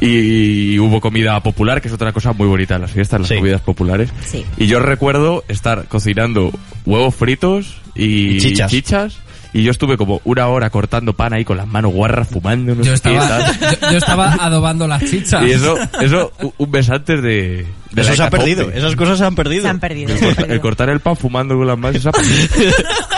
Y, 0.00 0.78
hubo 0.78 1.00
comida 1.00 1.40
popular, 1.40 1.80
que 1.80 1.88
es 1.88 1.94
otra 1.94 2.12
cosa 2.12 2.32
muy 2.32 2.46
bonita 2.46 2.74
en 2.74 2.82
las 2.82 2.90
fiestas, 2.90 3.20
las 3.20 3.28
Sí. 3.28 3.36
comidas 3.36 3.62
populares. 3.62 4.10
Sí. 4.26 4.44
Y 4.58 4.66
yo 4.66 4.78
recuerdo 4.80 5.42
estar 5.48 5.86
cocinando 5.88 6.52
huevos 6.84 7.14
fritos 7.14 7.80
y, 7.94 8.36
Y 8.36 8.54
chichas. 8.66 9.16
Y 9.54 9.62
yo 9.62 9.70
estuve 9.70 9.96
como 9.96 10.20
una 10.24 10.48
hora 10.48 10.70
cortando 10.70 11.12
pan 11.14 11.32
ahí 11.34 11.44
con 11.44 11.56
las 11.58 11.66
manos 11.66 11.92
guarras, 11.92 12.28
fumando, 12.28 12.74
no 12.74 12.82
Yo 12.82 12.96
sé 12.96 13.08
estaba, 13.12 13.52
yo, 13.80 13.90
yo 13.92 13.98
estaba 13.98 14.32
adobando 14.34 14.86
las 14.88 15.02
chichas. 15.04 15.42
Y 15.46 15.52
eso, 15.52 15.76
eso 16.00 16.32
un 16.58 16.70
mes 16.70 16.88
antes 16.90 17.22
de... 17.22 17.66
de 17.92 18.02
Eso 18.02 18.14
se 18.16 18.22
ha 18.22 18.30
perdido, 18.30 18.70
esas 18.70 18.96
cosas 18.96 19.18
se 19.18 19.24
han 19.24 19.34
perdido. 19.34 19.62
Se 19.62 19.68
han 19.68 19.80
perdido. 19.80 20.12
El, 20.12 20.18
se 20.18 20.24
han 20.24 20.30
corta- 20.30 20.36
perdido. 20.40 20.54
el 20.54 20.60
cortar 20.60 20.88
el 20.90 21.00
pan 21.00 21.16
fumando 21.16 21.56
con 21.56 21.66
las 21.66 21.78
manos, 21.78 21.96
esa, 21.96 22.10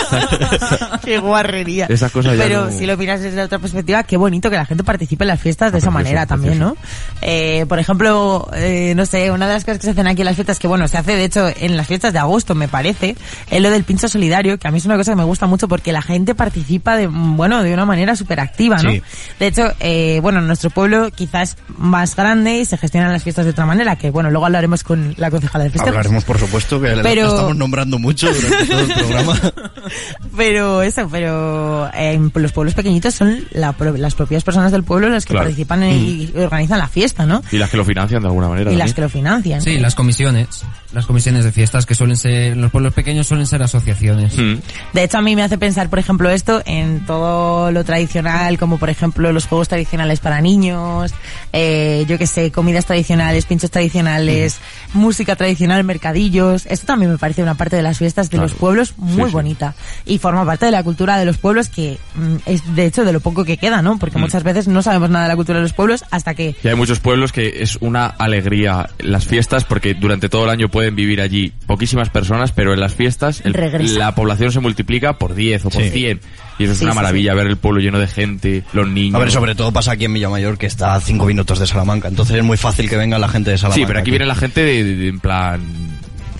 Qué 1.05 1.19
guarrería. 1.19 1.87
Esas 1.87 2.11
cosas 2.13 2.37
ya 2.37 2.43
Pero 2.45 2.67
no- 2.67 2.71
si 2.71 2.87
lo 2.87 2.97
miras 2.97 3.21
desde 3.21 3.43
otra 3.43 3.59
perspectiva, 3.59 4.03
qué 4.05 4.17
bonito 4.17 4.51
que 4.51 4.57
la 4.57 4.67
gente 4.67 4.85
participe 4.85 5.25
en 5.25 5.29
las 5.29 5.41
fiestas 5.41 5.73
de 5.73 5.79
esa 5.79 5.89
precioso, 5.91 6.05
manera 6.05 6.27
también, 6.27 6.59
¿no? 6.59 6.77
Eh, 7.23 7.67
por 7.69 7.79
ejemplo, 7.79 8.49
eh, 8.55 8.93
no 8.97 9.07
sé, 9.07 9.31
una 9.31 9.47
de 9.47 9.55
las 9.55 9.65
cosas 9.65 9.79
que 9.79 9.85
se 9.87 9.91
hacen 9.91 10.07
aquí 10.07 10.23
en 10.23 10.27
las 10.27 10.35
fiestas, 10.35 10.59
que 10.59 10.67
bueno, 10.69 10.89
se 10.89 10.99
hace 10.99 11.17
de 11.17 11.25
hecho 11.25 11.49
en 11.61 11.77
las 11.77 11.87
fiestas 11.87 12.13
de 12.13 12.19
agosto, 12.19 12.55
me 12.55 12.69
parece, 12.69 13.17
es 13.51 13.63
lo 13.63 13.71
del 13.71 13.85
pincho 13.85 14.09
solidario, 14.09 14.59
que 14.59 14.69
a 14.69 14.71
mí 14.71 14.79
es 14.79 14.87
una 14.87 14.97
cosa 14.97 15.13
que 15.13 15.17
me 15.17 15.25
gusta 15.25 15.47
mucho 15.47 15.69
porque 15.69 15.93
la 15.93 16.03
gente 16.03 16.35
participa 16.35 16.97
de, 16.97 17.07
bueno, 17.07 17.63
de 17.63 17.73
una 17.75 17.85
manera 17.85 18.17
súper 18.17 18.41
activa, 18.41 18.77
¿no? 18.83 18.91
Sí. 18.91 19.03
De 19.39 19.47
hecho, 19.47 19.73
eh, 19.81 20.19
bueno, 20.23 20.41
nuestro 20.41 20.71
pueblo 20.71 21.11
quizás 21.11 21.35
es 21.45 21.57
más 21.77 22.17
grande 22.17 22.59
y 22.59 22.65
se 22.65 22.79
gestionan 22.79 23.13
las 23.13 23.23
fiestas 23.23 23.45
de 23.45 23.51
otra 23.51 23.67
manera, 23.67 23.97
que 23.97 24.11
bueno, 24.11 24.31
luego 24.31 24.47
hablaremos 24.64 24.83
con 24.85 25.14
la 25.18 25.31
concejala 25.31 25.64
de 25.64 25.70
festejos. 25.70 25.88
Hablaremos, 25.96 26.24
por 26.24 26.38
supuesto, 26.38 26.81
que 26.81 26.88
la 26.96 27.03
Pero- 27.03 27.29
estamos 27.29 27.57
nombrando 27.57 27.98
mucho 27.98 28.33
durante 28.33 28.66
todo 28.66 28.81
el 28.81 28.92
programa. 28.92 29.40
Pero 30.37 30.83
eso, 30.83 31.09
pero 31.11 31.88
en 31.94 32.33
los 32.35 32.53
pueblos 32.53 32.74
pequeñitos 32.74 33.14
son 33.14 33.44
la 33.53 33.72
pro- 33.72 33.96
las 33.96 34.14
propias 34.14 34.42
personas 34.42 34.72
del 34.72 34.83
pueblo 34.83 35.09
las 35.09 35.24
que 35.24 35.31
Claro. 35.35 35.44
participan 35.46 35.85
y 35.85 36.33
organizan 36.37 36.79
la 36.79 36.88
fiesta, 36.88 37.24
¿no? 37.27 37.42
y 37.53 37.59
las 37.59 37.70
que 37.70 37.77
lo 37.77 37.85
financian 37.85 38.20
de 38.22 38.29
alguna 38.29 38.48
manera. 38.48 38.72
Y 38.72 38.77
las 38.77 38.87
también. 38.88 38.94
que 38.94 39.00
lo 39.03 39.09
financian. 39.09 39.61
Sí, 39.61 39.79
las 39.79 39.94
comisiones. 39.94 40.62
Las 40.92 41.07
comisiones 41.07 41.44
de 41.44 41.53
fiestas 41.53 41.87
que 41.87 41.94
suelen 41.94 42.16
ser, 42.16 42.53
en 42.53 42.61
los 42.62 42.70
pueblos 42.70 42.94
pequeños 42.94 43.27
suelen 43.27 43.46
ser 43.46 43.62
asociaciones. 43.62 44.37
Mm. 44.38 44.55
De 44.92 45.03
hecho, 45.05 45.18
a 45.18 45.22
mí 45.22 45.35
me 45.37 45.42
hace 45.42 45.59
pensar, 45.59 45.88
por 45.90 45.98
ejemplo, 45.98 46.31
esto 46.31 46.62
en 46.66 47.05
todo 47.07 47.70
lo 47.72 47.85
tradicional, 47.85 48.59
como 48.59 48.79
por 48.79 48.90
ejemplo 48.90 49.33
los 49.33 49.46
juegos 49.46 49.68
tradicionales 49.68 50.20
para 50.20 50.40
niños, 50.40 51.12
eh, 51.53 52.05
yo 52.09 52.16
que 52.18 52.27
sé, 52.27 52.50
comidas 52.53 52.87
tradicionales, 52.87 53.44
pinchos 53.46 53.70
tradicionales, 53.70 54.54
música 54.93 55.37
tradicional, 55.37 55.85
mercadillos. 55.85 56.67
Esto 56.67 56.87
también 56.87 57.11
me 57.12 57.19
parece 57.19 57.43
una 57.43 57.55
parte 57.55 57.77
de 57.77 57.83
las 57.83 57.99
fiestas 57.99 58.27
de 58.31 58.37
Claro. 58.37 58.49
los 58.49 58.55
pueblos 58.59 58.95
muy 58.99 59.23
Sí, 59.25 59.27
sí. 59.29 59.33
bonita. 59.33 59.75
Y 60.07 60.19
forma 60.19 60.45
parte 60.45 60.67
de 60.67 60.71
la 60.73 60.83
cultura 60.83 61.17
de 61.19 61.25
los 61.25 61.38
pueblos 61.38 61.69
que 61.69 61.99
mm, 62.14 62.37
es 62.47 62.75
de 62.75 62.87
hecho 62.87 63.05
de 63.05 63.12
lo 63.12 63.21
poco 63.21 63.45
que 63.45 63.57
queda, 63.57 63.83
¿no? 63.83 63.99
Porque 63.99 64.19
Mm. 64.19 64.23
muchas 64.23 64.43
veces 64.43 64.69
no 64.69 64.83
sabemos 64.83 65.11
nada 65.11 65.25
de 65.25 65.29
la 65.29 65.37
cultura 65.37 65.59
de 65.59 65.62
los 65.64 65.73
pueblos 65.73 66.05
hasta 66.11 66.35
que 66.35 66.55
Y 66.62 66.69
hay 66.69 66.75
muchos 66.77 67.01
pueblos 67.01 67.33
que 67.33 67.62
es 67.62 67.77
una 67.81 68.07
alegría 68.07 68.88
las 68.99 69.27
fiestas 69.27 69.64
porque 69.64 69.95
durante 69.95 70.29
todo 70.29 70.45
el 70.45 70.51
año 70.51 70.69
pueden 70.69 70.95
vivir 70.97 71.21
allí 71.21 71.53
poquísimas 71.67 72.11
personas, 72.11 72.53
pero 72.53 72.73
en 72.75 72.81
las 72.81 72.95
fiestas 72.95 73.43
el- 73.45 73.55
la 73.99 74.14
población 74.14 74.53
se 74.53 74.61
multiplica 74.61 75.19
por 75.19 75.35
10 75.35 75.64
o 75.64 75.71
por 75.71 75.83
Sí. 75.83 75.90
100. 75.90 76.21
Y 76.59 76.64
eso 76.64 76.73
es 76.73 76.79
Sí, 76.79 76.85
una 76.85 76.93
sí, 76.93 76.97
maravilla, 76.97 77.35
ver 77.35 77.47
el 77.49 77.57
pueblo 77.57 77.81
lleno 77.81 77.99
de 77.99 78.07
gente, 78.07 78.62
los 78.73 78.88
niños. 78.88 79.17
A 79.17 79.19
ver, 79.19 79.31
sobre 79.31 79.55
todo 79.55 79.73
pasa 79.73 79.93
aquí 79.93 80.05
en 80.05 80.14
Villamayor, 80.14 80.57
que 80.57 80.67
está 80.67 80.95
a 80.95 81.01
cinco 81.01 81.27
minutos 81.27 81.59
de 81.59 81.67
Salamanca. 81.67 82.09
Entonces 82.09 82.37
es 82.37 82.45
muy 82.45 82.57
fácil 82.57 82.88
que 82.88 82.97
venga 82.97 83.19
la 83.19 83.29
gente 83.29 83.51
de 83.51 83.59
Salamanca. 83.59 83.81
Sí, 83.81 83.87
pero 83.87 83.99
aquí 84.01 84.11
viene 84.11 84.27
la 84.27 84.35
gente 84.37 84.62
de, 84.64 85.09
en 85.09 85.21
plan 85.21 85.61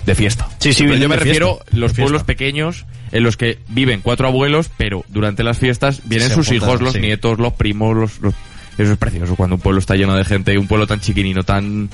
de 0.05 0.15
fiesta. 0.15 0.47
Sí, 0.59 0.73
sí, 0.73 0.83
Pero 0.83 0.95
yo 0.97 1.09
me 1.09 1.15
refiero 1.17 1.55
fiesta, 1.55 1.77
los 1.77 1.93
pueblos 1.93 2.23
pequeños 2.23 2.85
en 3.11 3.23
los 3.23 3.37
que 3.37 3.59
viven 3.69 4.01
cuatro 4.01 4.27
abuelos, 4.27 4.69
pero 4.77 5.03
durante 5.09 5.43
las 5.43 5.57
fiestas 5.57 6.01
vienen 6.05 6.29
sus 6.29 6.47
juntan, 6.47 6.55
hijos, 6.69 6.81
los 6.81 6.95
nietos, 6.95 7.39
los 7.39 7.53
primos, 7.53 7.95
los, 7.95 8.19
los- 8.19 8.33
Eso 8.77 8.91
es 8.93 8.97
precioso, 8.97 9.35
cuando 9.35 9.55
un 9.55 9.61
pueblo 9.61 9.79
está 9.79 9.95
lleno 9.95 10.15
de 10.15 10.23
gente, 10.25 10.57
un 10.57 10.67
pueblo 10.67 10.85
tan 10.87 10.99
chiquinino, 10.99 11.43
tan 11.43 11.89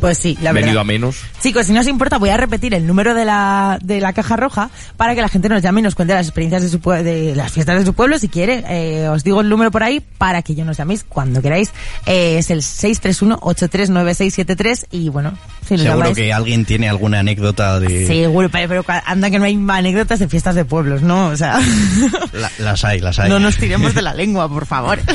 Pues 0.00 0.16
sí, 0.18 0.38
la 0.40 0.52
venido 0.52 0.68
verdad. 0.74 0.82
a 0.82 0.84
menos. 0.84 1.16
Chicos, 1.42 1.66
si 1.66 1.72
no 1.72 1.80
os 1.80 1.88
importa, 1.88 2.18
voy 2.18 2.28
a 2.30 2.36
repetir 2.36 2.72
el 2.72 2.86
número 2.86 3.14
de 3.14 3.24
la, 3.24 3.80
de 3.82 4.00
la 4.00 4.12
caja 4.12 4.36
roja 4.36 4.70
para 4.96 5.16
que 5.16 5.20
la 5.22 5.28
gente 5.28 5.48
nos 5.48 5.60
llame 5.60 5.80
y 5.80 5.82
nos 5.82 5.96
cuente 5.96 6.14
las 6.14 6.26
experiencias 6.28 6.62
de, 6.62 6.68
su, 6.68 6.78
pue- 6.78 7.02
de 7.02 7.34
las 7.34 7.50
fiestas 7.50 7.80
de 7.80 7.84
su 7.84 7.94
pueblo. 7.94 8.16
Si 8.18 8.28
quiere, 8.28 8.62
eh, 8.68 9.08
os 9.08 9.24
digo 9.24 9.40
el 9.40 9.48
número 9.48 9.72
por 9.72 9.82
ahí 9.82 9.98
para 10.18 10.42
que 10.42 10.54
yo 10.54 10.64
nos 10.64 10.76
llaméis 10.76 11.04
cuando 11.08 11.42
queráis. 11.42 11.72
Eh, 12.06 12.38
es 12.38 12.50
el 12.50 12.60
631-839673 12.62 14.84
y 14.92 15.08
bueno, 15.08 15.32
nos 15.76 15.82
Seguro 15.86 16.14
que 16.14 16.32
alguien 16.32 16.64
tiene 16.64 16.88
alguna 16.88 17.20
anécdota 17.20 17.78
de... 17.80 18.06
Seguro, 18.06 18.48
pero, 18.48 18.82
pero 18.84 18.84
anda 19.04 19.30
que 19.30 19.38
no 19.38 19.44
hay 19.44 19.58
anécdotas 19.68 20.18
de 20.18 20.28
fiestas 20.28 20.54
de 20.54 20.64
pueblos, 20.64 21.02
¿no? 21.02 21.28
O 21.28 21.36
sea, 21.36 21.60
La- 22.32 22.50
las 22.58 22.84
hay, 22.84 23.00
las 23.00 23.18
hay. 23.18 23.28
no 23.28 23.38
nos 23.38 23.56
tiremos 23.56 23.94
de 23.94 24.02
la 24.02 24.14
lengua, 24.14 24.48
por 24.48 24.66
favor. 24.66 24.98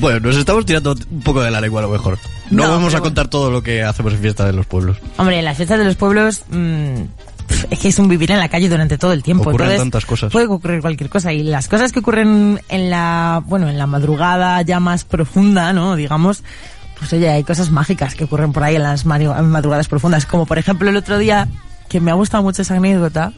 Bueno, 0.00 0.20
nos 0.20 0.36
estamos 0.36 0.64
tirando 0.64 0.94
un 1.10 1.20
poco 1.20 1.42
de 1.42 1.50
la 1.50 1.60
lengua 1.60 1.80
a 1.80 1.84
lo 1.84 1.90
mejor. 1.90 2.18
No, 2.50 2.64
No, 2.64 2.70
vamos 2.70 2.94
a 2.94 3.00
contar 3.00 3.28
todo 3.28 3.50
lo 3.50 3.62
que 3.62 3.82
hacemos 3.82 4.12
en 4.14 4.20
fiesta 4.20 4.44
de 4.44 4.52
los 4.52 4.66
pueblos. 4.66 4.96
Hombre, 5.16 5.38
en 5.38 5.44
las 5.44 5.56
fiestas 5.56 5.78
de 5.78 5.84
los 5.84 5.96
pueblos 5.96 6.42
mm, 6.50 6.94
pf, 7.48 7.66
es 7.70 7.78
que 7.78 7.88
es 7.88 7.98
un 7.98 8.08
vivir 8.08 8.30
en 8.30 8.38
la 8.38 8.48
calle 8.48 8.68
durante 8.68 8.98
todo 8.98 9.12
el 9.12 9.22
tiempo. 9.22 9.42
Ocurren 9.48 9.66
Entonces, 9.72 9.80
tantas 9.82 10.06
cosas. 10.06 10.32
Puede 10.32 10.46
ocurrir 10.46 10.80
cualquier 10.80 11.08
cosa 11.10 11.32
y 11.32 11.42
las 11.42 11.68
cosas 11.68 11.92
que 11.92 12.00
ocurren 12.00 12.60
en 12.68 12.90
la, 12.90 13.42
bueno, 13.46 13.68
en 13.68 13.78
la 13.78 13.86
madrugada 13.86 14.60
ya 14.62 14.80
más 14.80 15.04
profunda, 15.04 15.72
¿no? 15.72 15.96
Digamos, 15.96 16.42
pues 17.02 17.12
oye, 17.14 17.28
hay 17.28 17.44
cosas 17.44 17.70
mágicas 17.70 18.14
que 18.14 18.24
ocurren 18.24 18.52
por 18.52 18.62
ahí 18.64 18.76
en 18.76 18.82
las 18.82 19.04
madrugadas 19.04 19.88
profundas, 19.88 20.24
como 20.26 20.46
por 20.46 20.58
ejemplo 20.58 20.88
el 20.88 20.96
otro 20.96 21.18
día 21.18 21.48
que 21.88 22.00
me 22.00 22.10
ha 22.10 22.14
gustado 22.14 22.42
mucho 22.42 22.62
esa 22.62 22.76
anécdota 22.76 23.32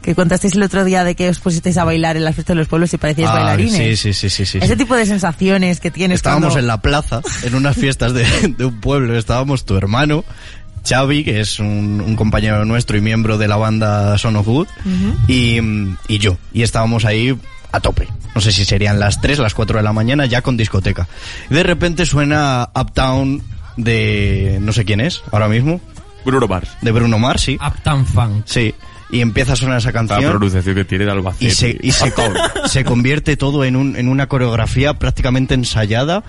que 0.00 0.14
contasteis 0.14 0.54
el 0.54 0.62
otro 0.62 0.84
día 0.84 1.02
de 1.02 1.16
que 1.16 1.28
os 1.28 1.40
pusisteis 1.40 1.76
a 1.76 1.82
bailar 1.84 2.16
en 2.16 2.24
las 2.24 2.36
fiestas 2.36 2.54
de 2.54 2.58
los 2.60 2.68
pueblos 2.68 2.94
y 2.94 2.98
parecíais 2.98 3.28
Ah, 3.30 3.34
bailarines. 3.34 3.72
sí, 3.76 3.96
sí, 3.96 4.12
sí, 4.12 4.30
sí, 4.30 4.46
sí, 4.46 4.58
Ese 4.58 4.74
sí. 4.74 4.76
tipo 4.76 4.94
de 4.94 5.06
sensaciones 5.06 5.80
que 5.80 5.90
tienes 5.90 6.16
Estábamos 6.20 6.50
cuando- 6.52 6.60
en 6.60 6.66
la 6.68 6.80
plaza, 6.80 7.20
en 7.42 7.54
unas 7.56 7.74
fiestas 7.76 8.14
de, 8.14 8.24
de 8.56 8.64
un 8.64 8.80
pueblo. 8.80 9.18
Estábamos 9.18 9.64
tu 9.64 9.76
hermano, 9.76 10.24
Xavi, 10.88 11.24
que 11.24 11.40
es 11.40 11.58
un, 11.58 12.00
un 12.00 12.14
compañero 12.14 12.64
nuestro 12.64 12.96
y 12.96 13.00
miembro 13.00 13.38
de 13.38 13.48
la 13.48 13.56
banda 13.56 14.16
Son 14.18 14.36
of 14.36 14.46
Good, 14.46 14.68
y, 15.26 15.58
y 16.06 16.18
yo. 16.18 16.38
Y 16.52 16.62
estábamos 16.62 17.04
ahí 17.04 17.36
a 17.72 17.80
tope. 17.80 18.08
No 18.34 18.40
sé 18.40 18.52
si 18.52 18.64
serían 18.64 18.98
las 19.00 19.20
3, 19.20 19.38
las 19.38 19.54
4 19.54 19.78
de 19.78 19.82
la 19.82 19.92
mañana, 19.92 20.26
ya 20.26 20.42
con 20.42 20.56
discoteca. 20.56 21.08
Y 21.50 21.54
de 21.54 21.62
repente 21.62 22.06
suena 22.06 22.68
Uptown 22.74 23.42
de... 23.76 24.58
no 24.60 24.72
sé 24.72 24.84
quién 24.84 25.00
es, 25.00 25.22
ahora 25.32 25.48
mismo. 25.48 25.80
Bruno 26.24 26.48
Mars. 26.48 26.68
De 26.82 26.90
Bruno 26.92 27.18
Mars, 27.18 27.42
sí. 27.42 27.58
Uptown 27.64 28.04
Funk. 28.06 28.42
Sí. 28.46 28.74
Y 29.10 29.20
empieza 29.20 29.52
a 29.52 29.56
sonar 29.56 29.78
esa 29.78 29.88
La 29.88 29.92
canción. 29.92 30.30
pronunciación 30.30 30.74
que 30.74 30.84
tiene 30.84 31.04
de 31.04 31.12
Albacete. 31.12 31.44
y 31.46 31.50
se, 31.52 31.78
y 31.80 31.90
se, 31.92 32.12
se 32.66 32.84
convierte 32.84 33.36
todo 33.36 33.64
en, 33.64 33.76
un, 33.76 33.96
en 33.96 34.08
una 34.08 34.26
coreografía 34.26 34.94
prácticamente 34.94 35.54
ensayada. 35.54 36.24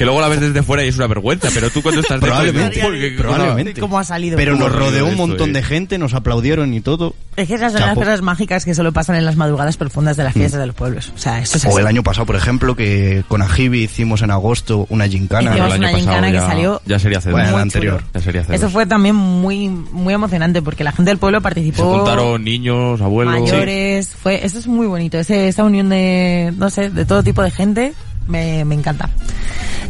Que 0.00 0.06
luego 0.06 0.22
la 0.22 0.28
ves 0.28 0.40
desde 0.40 0.62
fuera 0.62 0.82
y 0.82 0.88
es 0.88 0.96
una 0.96 1.08
vergüenza, 1.08 1.48
pero 1.52 1.68
tú 1.68 1.82
cuando 1.82 2.00
estás 2.00 2.22
dentro 2.22 2.28
Probablemente, 2.30 2.76
dices, 2.76 2.90
"Uy, 2.90 3.00
qué 3.00 3.16
cosa". 3.16 3.28
probablemente. 3.28 3.80
¿Cómo 3.82 3.98
ha 3.98 4.04
salido? 4.04 4.38
Pero 4.38 4.52
¿Cómo 4.54 4.64
nos 4.70 4.74
rodeó 4.74 5.04
un 5.04 5.10
esto, 5.10 5.26
montón 5.26 5.52
de 5.52 5.62
gente, 5.62 5.98
nos 5.98 6.14
aplaudieron 6.14 6.72
y 6.72 6.80
todo. 6.80 7.14
Es 7.36 7.48
que 7.48 7.56
esas 7.56 7.72
son 7.72 7.82
las 7.82 7.90
Chapo. 7.90 8.00
cosas 8.00 8.22
mágicas 8.22 8.64
que 8.64 8.74
solo 8.74 8.92
pasan 8.92 9.16
en 9.16 9.26
las 9.26 9.36
madrugadas 9.36 9.76
profundas 9.76 10.16
de 10.16 10.24
las 10.24 10.32
fiestas 10.32 10.58
de 10.58 10.66
los 10.68 10.74
pueblos. 10.74 11.12
O 11.14 11.18
sea, 11.18 11.38
eso 11.40 11.58
es 11.58 11.66
así. 11.66 11.74
O 11.74 11.78
el 11.78 11.86
año 11.86 12.02
pasado, 12.02 12.24
por 12.24 12.36
ejemplo, 12.36 12.74
que 12.74 13.24
con 13.28 13.42
Ajibi 13.42 13.82
hicimos 13.82 14.22
en 14.22 14.30
agosto 14.30 14.86
una 14.88 15.06
gincana. 15.06 15.50
Hicimos 15.50 15.74
el 15.74 15.78
una 15.80 15.88
año 15.88 15.98
pasado 15.98 15.98
gincana 16.14 16.26
que 16.28 16.32
ya, 16.32 16.46
salió 16.46 16.82
ya 16.86 16.98
sería 16.98 17.18
hace 17.18 17.30
Bueno, 17.30 17.58
anterior. 17.58 18.02
Ya 18.14 18.20
sería 18.22 18.40
hace 18.40 18.54
Eso 18.54 18.70
fue 18.70 18.86
también 18.86 19.14
muy 19.16 19.68
muy 19.68 20.14
emocionante 20.14 20.62
porque 20.62 20.82
la 20.82 20.92
gente 20.92 21.10
del 21.10 21.18
pueblo 21.18 21.42
participó. 21.42 21.76
Se 21.76 21.98
juntaron 21.98 22.42
niños, 22.42 23.02
abuelos. 23.02 23.38
mayores, 23.38 24.08
fue 24.08 24.46
eso 24.46 24.58
es 24.58 24.66
muy 24.66 24.86
bonito, 24.86 25.18
ese, 25.18 25.48
esa 25.48 25.62
unión 25.62 25.90
de 25.90 26.54
no 26.56 26.70
sé, 26.70 26.88
de 26.88 27.04
todo 27.04 27.22
tipo 27.22 27.42
de 27.42 27.50
gente 27.50 27.92
me, 28.30 28.64
me 28.64 28.74
encanta. 28.74 29.10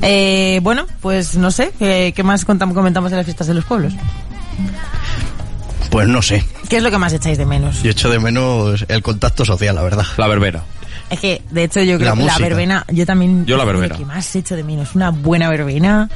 Eh, 0.02 0.60
bueno, 0.62 0.86
pues 1.00 1.36
no 1.36 1.50
sé, 1.50 1.72
¿qué, 1.78 2.12
qué 2.14 2.22
más 2.22 2.44
contamos, 2.44 2.74
comentamos 2.74 3.10
de 3.10 3.18
las 3.18 3.26
fiestas 3.26 3.46
de 3.46 3.54
los 3.54 3.64
pueblos? 3.64 3.92
Pues 5.90 6.08
no 6.08 6.22
sé. 6.22 6.44
¿Qué 6.68 6.76
es 6.76 6.82
lo 6.82 6.90
que 6.90 6.98
más 6.98 7.12
echáis 7.12 7.36
de 7.36 7.46
menos? 7.46 7.82
Yo 7.82 7.90
echo 7.90 8.10
de 8.10 8.18
menos 8.18 8.84
el 8.88 9.02
contacto 9.02 9.44
social, 9.44 9.74
la 9.74 9.82
verdad. 9.82 10.04
La 10.16 10.28
verbena. 10.28 10.62
Es 11.10 11.18
que, 11.18 11.42
de 11.50 11.64
hecho, 11.64 11.82
yo 11.82 11.98
creo 11.98 12.14
La 12.14 12.20
que 12.20 12.26
la 12.26 12.38
verbena, 12.38 12.84
yo 12.88 13.04
también... 13.04 13.44
Yo 13.44 13.56
la 13.56 13.64
verbena. 13.64 13.96
Que 13.96 14.04
más 14.04 14.34
echo 14.36 14.54
de 14.54 14.62
menos, 14.62 14.94
una 14.94 15.10
buena 15.10 15.50
verbena, 15.50 16.08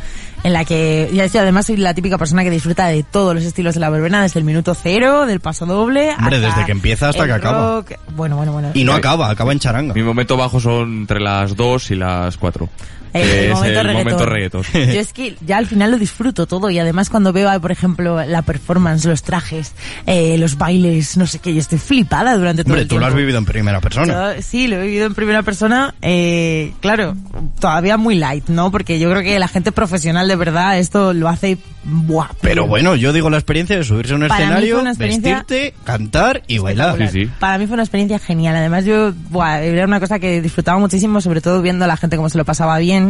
en 0.44 0.52
la 0.52 0.64
que, 0.66 1.10
ya 1.12 1.26
sé, 1.28 1.38
además 1.38 1.66
soy 1.66 1.78
la 1.78 1.94
típica 1.94 2.18
persona 2.18 2.44
que 2.44 2.50
disfruta 2.50 2.86
de 2.86 3.02
todos 3.02 3.34
los 3.34 3.42
estilos 3.44 3.72
de 3.72 3.80
la 3.80 3.88
verbena, 3.88 4.22
desde 4.22 4.38
el 4.38 4.44
minuto 4.44 4.74
cero, 4.74 5.24
del 5.24 5.40
paso 5.40 5.64
doble... 5.64 6.10
Hombre, 6.18 6.36
hasta 6.36 6.48
desde 6.48 6.64
que 6.66 6.72
empieza 6.72 7.08
hasta 7.08 7.24
que 7.24 7.32
acaba. 7.32 7.76
rock. 7.76 7.92
Bueno, 8.14 8.36
bueno, 8.36 8.52
bueno. 8.52 8.70
Y 8.74 8.84
no 8.84 8.92
acaba, 8.92 9.30
acaba 9.30 9.52
en 9.52 9.58
charanga. 9.58 9.94
Mi 9.94 10.02
momento 10.02 10.36
bajo 10.36 10.60
son 10.60 10.98
entre 10.98 11.18
las 11.18 11.56
2 11.56 11.90
y 11.92 11.94
las 11.96 12.36
4. 12.36 12.68
El, 13.14 13.28
el 13.28 13.52
momento 13.54 13.80
el 13.80 13.86
reggaetón. 13.86 14.04
momento 14.04 14.26
reggaetón. 14.26 14.62
Yo 14.74 15.00
es 15.00 15.12
que 15.12 15.36
ya 15.46 15.56
al 15.56 15.66
final 15.66 15.90
lo 15.92 15.98
disfruto 15.98 16.46
todo 16.46 16.68
y 16.68 16.78
además 16.78 17.08
cuando 17.08 17.32
veo, 17.32 17.48
por 17.60 17.72
ejemplo, 17.72 18.22
la 18.26 18.42
performance, 18.42 19.04
los 19.06 19.22
trajes, 19.22 19.72
eh, 20.06 20.36
los 20.36 20.58
bailes, 20.58 21.16
no 21.16 21.26
sé 21.26 21.38
qué, 21.38 21.54
yo 21.54 21.60
estoy 21.60 21.78
flipada 21.78 22.36
durante 22.36 22.64
todo 22.64 22.72
Hombre, 22.74 22.82
el 22.82 22.88
tú 22.88 22.98
lo 22.98 23.06
has 23.06 23.10
tiempo. 23.12 23.20
vivido 23.20 23.38
en 23.38 23.44
primera 23.44 23.80
persona. 23.80 24.34
Yo, 24.34 24.42
sí, 24.42 24.66
lo 24.66 24.76
he 24.76 24.82
vivido 24.82 25.06
en 25.06 25.14
primera 25.14 25.42
persona. 25.42 25.94
Eh, 26.02 26.72
claro, 26.80 27.16
todavía 27.60 27.96
muy 27.96 28.16
light, 28.16 28.48
¿no? 28.48 28.70
Porque 28.70 28.98
yo 28.98 29.08
creo 29.10 29.22
que 29.22 29.38
la 29.38 29.48
gente 29.48 29.70
profesional 29.72 30.28
de 30.28 30.36
verdad 30.36 30.78
esto 30.78 31.12
lo 31.14 31.28
hace. 31.28 31.56
Buah, 31.86 32.28
Pero 32.40 32.66
bueno, 32.66 32.96
yo 32.96 33.12
digo 33.12 33.28
la 33.28 33.36
experiencia 33.36 33.76
de 33.76 33.84
subirse 33.84 34.14
a 34.14 34.16
un 34.16 34.26
Para 34.26 34.40
escenario, 34.42 34.82
vestirte, 34.96 35.74
cantar 35.84 36.42
y 36.46 36.56
bailar. 36.56 36.96
Sí, 36.96 37.08
sí. 37.08 37.30
Para 37.38 37.58
mí 37.58 37.66
fue 37.66 37.74
una 37.74 37.82
experiencia 37.82 38.18
genial. 38.18 38.56
Además, 38.56 38.86
yo, 38.86 39.12
buah, 39.28 39.60
era 39.60 39.84
una 39.84 40.00
cosa 40.00 40.18
que 40.18 40.40
disfrutaba 40.40 40.78
muchísimo, 40.78 41.20
sobre 41.20 41.42
todo 41.42 41.60
viendo 41.60 41.84
a 41.84 41.88
la 41.88 41.98
gente 41.98 42.16
cómo 42.16 42.30
se 42.30 42.38
lo 42.38 42.46
pasaba 42.46 42.78
bien. 42.78 43.03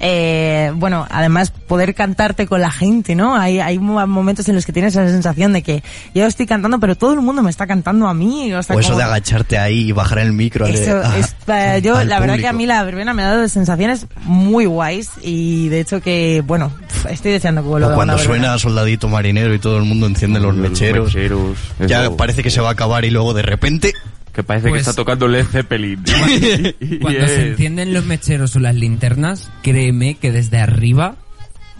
Eh, 0.00 0.72
bueno, 0.74 1.06
además, 1.10 1.50
poder 1.50 1.94
cantarte 1.94 2.46
con 2.46 2.60
la 2.60 2.70
gente, 2.70 3.14
¿no? 3.14 3.36
Hay, 3.36 3.60
hay 3.60 3.78
mo- 3.78 4.04
momentos 4.06 4.48
en 4.48 4.56
los 4.56 4.66
que 4.66 4.72
tienes 4.72 4.94
esa 4.94 5.08
sensación 5.08 5.52
de 5.52 5.62
que 5.62 5.82
yo 6.14 6.26
estoy 6.26 6.46
cantando, 6.46 6.80
pero 6.80 6.96
todo 6.96 7.12
el 7.14 7.20
mundo 7.20 7.42
me 7.42 7.50
está 7.50 7.66
cantando 7.66 8.08
a 8.08 8.14
mí. 8.14 8.52
O, 8.52 8.62
sea, 8.62 8.74
O 8.74 8.80
eso 8.80 8.88
como- 8.90 8.98
de 8.98 9.04
agacharte 9.04 9.58
ahí 9.58 9.88
y 9.88 9.92
bajar 9.92 10.18
el 10.18 10.32
micro. 10.32 10.66
al- 10.66 10.74
Eso 10.74 10.96
a- 10.96 11.18
es, 11.18 11.36
eh, 11.46 11.80
yo, 11.84 12.02
la 12.04 12.18
verdad 12.20 12.36
que 12.38 12.48
a 12.48 12.52
mí 12.52 12.66
la 12.66 12.82
verbena 12.82 13.14
me 13.14 13.22
ha 13.22 13.28
dado 13.28 13.48
sensaciones 13.48 14.06
muy 14.24 14.66
guays 14.66 15.10
y 15.22 15.68
de 15.68 15.80
hecho 15.80 16.00
que, 16.00 16.42
bueno, 16.44 16.72
estoy 17.08 17.32
deseando 17.32 17.62
que 17.62 17.68
vuelva 17.68 17.88
O 17.88 17.92
a 17.92 17.94
cuando 17.94 18.14
verbena. 18.16 18.34
suena 18.34 18.58
Soldadito 18.58 19.08
Marinero 19.08 19.54
y 19.54 19.58
todo 19.60 19.78
el 19.78 19.84
mundo 19.84 20.06
enciende 20.06 20.40
los 20.40 20.54
mecheros. 20.56 21.14
mecheros, 21.14 21.58
Ya 21.86 22.10
parece 22.10 22.42
que 22.42 22.50
se 22.50 22.60
va 22.60 22.70
a 22.70 22.72
acabar 22.72 23.04
y 23.04 23.10
luego 23.10 23.34
de 23.34 23.42
repente... 23.42 23.92
Que 24.32 24.42
parece 24.42 24.66
que 24.66 24.70
Pues- 24.70 24.82
está 24.82 24.94
tocando 24.94 25.28
Led 25.28 25.44
Zeppelin. 25.46 26.02
Y 26.80 26.98
Cuando 26.98 27.26
se 27.26 27.48
encienden 27.48 27.92
los 27.92 28.04
mecheros 28.04 28.56
o 28.56 28.60
las 28.60 28.74
linternas, 28.74 29.50
créeme 29.62 30.14
que 30.14 30.32
desde 30.32 30.58
arriba 30.58 31.16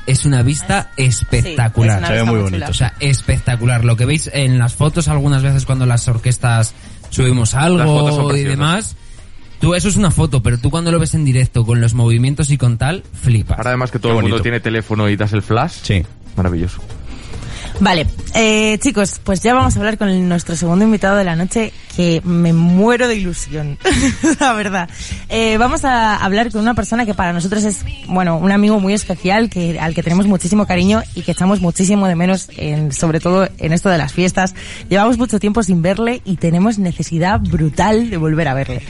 es 0.07 0.25
una 0.27 0.43
vista 0.43 0.91
espectacular. 0.97 1.99
Sí, 1.99 2.05
es 2.05 2.05
una 2.05 2.07
Se 2.09 2.13
ve 2.13 2.19
vista 2.21 2.33
muy 2.33 2.41
muy 2.41 2.51
bonito. 2.51 2.71
O 2.71 2.75
sea, 2.75 2.95
espectacular. 3.01 3.85
Lo 3.85 3.97
que 3.97 4.05
veis 4.05 4.31
en 4.33 4.59
las 4.59 4.75
fotos 4.75 5.09
algunas 5.09 5.43
veces 5.43 5.65
cuando 5.65 5.87
las 5.87 6.07
orquestas 6.09 6.75
subimos 7.11 7.55
algo 7.55 8.37
y 8.37 8.43
demás, 8.43 8.97
tú 9.61 9.75
eso 9.75 9.89
es 9.89 9.97
una 9.97 10.11
foto, 10.11 10.43
pero 10.43 10.59
tú 10.59 10.71
cuando 10.71 10.91
lo 10.93 10.99
ves 10.99 11.15
en 11.15 11.25
directo 11.25 11.65
con 11.65 11.81
los 11.81 11.95
movimientos 11.95 12.51
y 12.51 12.59
con 12.59 12.79
tal, 12.79 13.05
flipas. 13.13 13.59
Ahora 13.59 13.71
además 13.71 13.91
que 13.91 13.99
todo 13.99 14.13
Qué 14.13 14.19
el 14.19 14.23
mundo 14.25 14.43
tiene 14.43 14.61
teléfono 14.61 15.09
y 15.09 15.17
das 15.17 15.33
el 15.33 15.43
flash. 15.43 15.75
Sí. 15.83 16.03
Maravilloso. 16.37 16.83
Vale, 17.83 18.07
eh, 18.35 18.79
chicos, 18.79 19.21
pues 19.25 19.43
ya 19.43 19.55
vamos 19.55 19.75
a 19.75 19.81
hablar 19.81 19.99
con 19.99 20.29
nuestro 20.29 20.55
segundo 20.55 20.85
invitado 20.85 21.17
de 21.17 21.25
la 21.25 21.35
noche, 21.35 21.73
que 21.97 22.23
me 22.25 22.53
muero 22.53 23.09
de 23.09 23.17
ilusión, 23.17 23.77
la 24.41 24.53
verdad. 24.53 24.89
Eh, 25.29 25.59
vamos 25.59 25.85
a 25.85 26.15
hablar 26.15 26.53
con 26.53 26.61
una 26.61 26.75
persona 26.75 27.05
que 27.07 27.13
para 27.13 27.33
nosotros 27.33 27.65
es, 27.65 27.85
bueno, 28.07 28.39
un 28.39 28.53
amigo 28.53 28.79
muy 28.79 28.95
especial, 28.95 29.51
que 29.51 29.81
al 29.81 29.97
que 29.97 30.05
tenemos 30.05 30.29
muchísimo 30.29 30.65
cariño 30.65 31.03
y 31.17 31.23
que 31.23 31.33
echamos 31.33 31.61
muchísimo 31.61 32.07
de 32.07 32.15
menos, 32.15 32.51
en, 32.57 32.93
sobre 32.93 33.19
todo 33.19 33.49
en 33.59 33.73
esto 33.73 33.89
de 33.89 33.99
las 33.99 34.13
fiestas. 34.13 34.55
Llevamos 34.89 35.19
mucho 35.19 35.41
tiempo 35.41 35.65
sin 35.65 35.83
verle 35.83 36.23
y 36.25 36.37
tenemos 36.37 36.79
necesidad 36.79 37.41
brutal 37.41 38.11
de 38.11 38.17
volver 38.17 38.47
a 38.47 38.55
verle. 38.55 38.83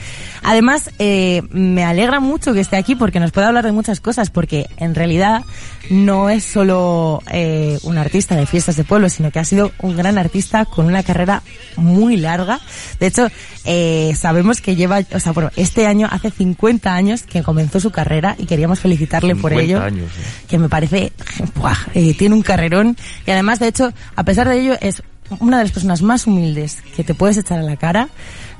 Además, 0.43 0.91
eh, 0.99 1.41
me 1.49 1.83
alegra 1.83 2.19
mucho 2.19 2.53
que 2.53 2.59
esté 2.59 2.75
aquí 2.75 2.93
porque 2.95 3.19
nos 3.19 3.31
puede 3.31 3.47
hablar 3.47 3.65
de 3.65 3.71
muchas 3.71 4.01
cosas, 4.01 4.29
porque 4.29 4.67
en 4.77 4.93
realidad 4.93 5.43
no 5.89 6.29
es 6.29 6.43
solo 6.43 7.21
eh, 7.31 7.77
un 7.83 7.97
artista 7.97 8.35
de 8.35 8.45
fiestas 8.45 8.75
de 8.75 8.83
pueblo, 8.83 9.09
sino 9.09 9.31
que 9.31 9.39
ha 9.39 9.45
sido 9.45 9.71
un 9.79 9.95
gran 9.97 10.17
artista 10.17 10.65
con 10.65 10.85
una 10.85 11.03
carrera 11.03 11.43
muy 11.75 12.17
larga. 12.17 12.59
De 12.99 13.07
hecho, 13.07 13.27
eh, 13.65 14.13
sabemos 14.17 14.61
que 14.61 14.75
lleva, 14.75 15.01
o 15.13 15.19
sea, 15.19 15.31
bueno, 15.33 15.51
este 15.55 15.85
año 15.87 16.07
hace 16.09 16.31
50 16.31 16.93
años 16.93 17.23
que 17.23 17.43
comenzó 17.43 17.79
su 17.79 17.91
carrera 17.91 18.35
y 18.37 18.45
queríamos 18.45 18.79
felicitarle 18.79 19.35
por 19.35 19.51
50 19.51 19.63
ello. 19.63 19.81
años, 19.83 20.11
eh. 20.17 20.45
Que 20.47 20.57
me 20.57 20.69
parece, 20.69 21.11
¡buah! 21.55 21.75
eh, 21.93 22.13
tiene 22.17 22.35
un 22.35 22.41
carrerón 22.41 22.97
y 23.25 23.31
además, 23.31 23.59
de 23.59 23.67
hecho, 23.67 23.93
a 24.15 24.23
pesar 24.23 24.47
de 24.49 24.59
ello, 24.61 24.77
es 24.81 25.03
una 25.39 25.57
de 25.57 25.63
las 25.63 25.71
personas 25.71 26.01
más 26.01 26.27
humildes 26.27 26.77
que 26.95 27.03
te 27.03 27.13
puedes 27.13 27.37
echar 27.37 27.59
a 27.59 27.63
la 27.63 27.77
cara, 27.77 28.09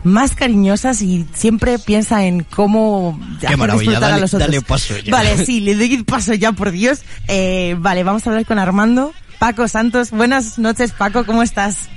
más 0.03 0.35
cariñosas 0.35 1.01
y 1.01 1.25
siempre 1.33 1.79
piensa 1.79 2.25
en 2.25 2.43
cómo 2.43 3.19
hacer 3.37 3.57
disfrutar 3.71 4.03
a 4.03 4.07
dale- 4.09 4.21
los 4.21 4.33
otros. 4.33 4.47
dale 4.49 4.61
paso 4.61 4.97
ya. 4.97 5.11
Vale, 5.11 5.37
sí, 5.45 5.61
le 5.61 5.75
doy 5.75 6.03
paso 6.03 6.33
ya, 6.33 6.51
por 6.51 6.71
Dios. 6.71 7.01
Eh, 7.27 7.75
vale, 7.79 8.03
vamos 8.03 8.25
a 8.27 8.31
hablar 8.31 8.45
con 8.45 8.59
Armando. 8.59 9.13
Paco 9.39 9.67
Santos, 9.67 10.11
buenas 10.11 10.57
noches, 10.59 10.91
Paco, 10.93 11.25
¿cómo 11.25 11.43
estás? 11.43 11.89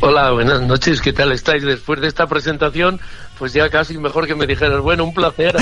Hola, 0.00 0.30
buenas 0.32 0.60
noches, 0.62 1.00
¿qué 1.00 1.12
tal 1.12 1.32
estáis? 1.32 1.62
Después 1.62 2.00
de 2.00 2.08
esta 2.08 2.26
presentación 2.26 3.00
pues 3.38 3.52
ya 3.52 3.68
casi 3.68 3.98
mejor 3.98 4.26
que 4.26 4.34
me 4.34 4.46
dijeras, 4.46 4.80
bueno, 4.80 5.04
un 5.04 5.12
placer. 5.12 5.54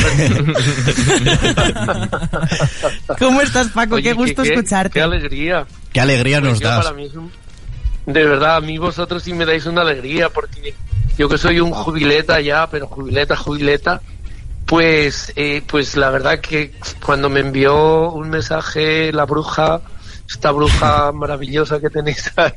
¿Cómo 3.19 3.41
estás, 3.41 3.69
Paco? 3.71 3.97
Oye, 3.97 4.05
qué 4.05 4.13
gusto 4.13 4.43
qué- 4.43 4.51
escucharte. 4.55 4.91
Qué 4.93 5.03
alegría. 5.03 5.67
Qué 5.93 6.01
alegría 6.01 6.41
Pues 6.41 6.53
nos 6.53 6.61
yo 6.61 6.69
das. 6.69 6.85
para 6.85 6.97
mí 6.97 7.07
es 7.07 7.15
un- 7.15 7.31
De 8.07 8.25
verdad, 8.25 8.57
a 8.57 8.61
mí 8.61 8.79
vosotros 8.79 9.23
sí 9.23 9.33
me 9.33 9.45
dais 9.45 9.67
una 9.67 9.83
alegría 9.83 10.29
porque 10.29 10.75
yo 11.17 11.29
que 11.29 11.39
soy 11.39 11.61
un 11.61 11.71
jubileta 11.73 12.41
ya, 12.41 12.69
pero 12.69 12.87
jubileta, 12.87 13.37
jubileta, 13.37 14.01
pues, 14.67 15.33
eh, 15.37 15.63
pues 15.67 15.97
la 15.97 16.11
verdad 16.11 16.41
que 16.41 16.73
cuando 17.05 17.29
me 17.29 17.41
envió 17.41 18.11
un 18.11 18.31
mensaje 18.31 19.13
la 19.13 19.25
bruja, 19.27 19.81
esta 20.29 20.51
bruja 20.51 21.13
maravillosa 21.13 21.81
que 21.81 21.91
tenéis 21.91 22.33
ahí, 22.37 22.55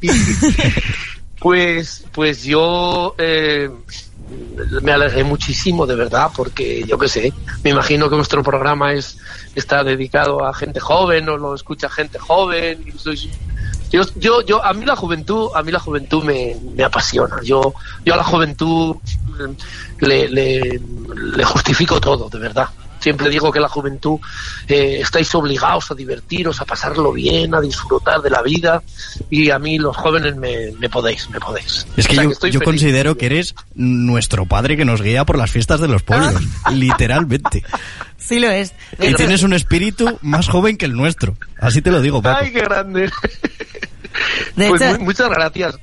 pues, 1.40 2.04
pues 2.12 2.44
yo 2.44 3.14
eh, 3.18 3.70
me 4.82 4.92
alegré 4.92 5.24
muchísimo, 5.24 5.86
de 5.86 5.96
verdad, 5.96 6.32
porque 6.36 6.84
yo 6.84 6.98
qué 6.98 7.08
sé, 7.08 7.34
me 7.64 7.72
imagino 7.72 8.10
que 8.10 8.16
vuestro 8.16 8.44
programa 8.44 8.94
es 8.94 9.18
está 9.56 9.84
dedicado 9.84 10.46
a 10.46 10.54
gente 10.54 10.80
joven 10.80 11.28
o 11.30 11.38
lo 11.38 11.56
escucha 11.56 11.90
gente 11.90 12.20
joven. 12.20 12.84
Y 12.86 12.92
sois- 12.98 13.30
yo, 13.92 14.02
yo, 14.16 14.42
yo, 14.42 14.64
a 14.64 14.74
mí 14.74 14.86
la 14.86 14.96
juventud, 14.96 15.50
a 15.56 15.64
mí 15.64 15.72
la 15.72 15.80
juventud 15.80 16.24
me, 16.24 16.56
me 16.76 16.84
apasiona. 16.84 17.38
Yo, 17.44 17.74
yo 18.06 18.14
a 18.14 18.18
la 18.18 18.24
juventud 18.24 18.96
le, 20.00 20.30
le, 20.30 20.80
le 21.36 21.44
justifico 21.44 22.00
todo, 22.00 22.30
de 22.30 22.40
verdad. 22.40 22.70
Siempre 23.00 23.30
digo 23.30 23.52
que 23.52 23.60
la 23.60 23.70
juventud 23.70 24.20
eh, 24.68 25.00
estáis 25.02 25.34
obligados 25.36 25.92
a 25.92 25.96
divertiros, 25.96 26.60
a 26.62 26.66
pasarlo 26.66 27.14
bien, 27.14 27.54
a 27.54 27.62
disfrutar 27.62 28.22
de 28.22 28.30
la 28.30 28.42
vida 28.42 28.82
y 29.30 29.52
a 29.52 29.60
mí 29.60 29.78
los 29.78 29.96
jóvenes 29.96 30.36
me, 30.36 30.72
me 30.80 30.90
podéis, 30.90 31.30
me 31.30 31.40
podéis. 31.40 31.86
Es 31.96 32.08
que 32.08 32.20
O 32.20 32.34
sea, 32.34 32.50
yo, 32.50 32.62
considero 32.62 33.16
que 33.18 33.28
eres 33.28 33.56
nuestro 33.76 34.46
padre 34.46 34.78
que 34.78 34.86
nos 34.86 35.02
guía 35.02 35.26
por 35.26 35.38
las 35.38 35.52
fiestas 35.52 35.80
de 35.80 35.88
los 35.88 36.02
pueblos. 36.04 36.42
literalmente. 36.74 37.64
Sí 38.18 38.40
lo 38.40 38.50
es. 38.50 38.74
Y 39.00 39.14
tienes 39.14 39.44
un 39.44 39.54
espíritu 39.54 40.18
más 40.22 40.50
joven 40.50 40.78
que 40.78 40.86
el 40.86 40.94
nuestro. 40.94 41.38
Así 41.60 41.82
te 41.82 41.92
lo 41.92 42.02
digo, 42.02 42.22
Paco. 42.22 42.40
Ay, 42.42 42.52
qué 42.52 42.62
grande. 42.62 43.10
De 44.56 44.70
Pues 44.70 44.82
hecho, 44.82 45.00
muchas 45.02 45.30
gracias. 45.30 45.78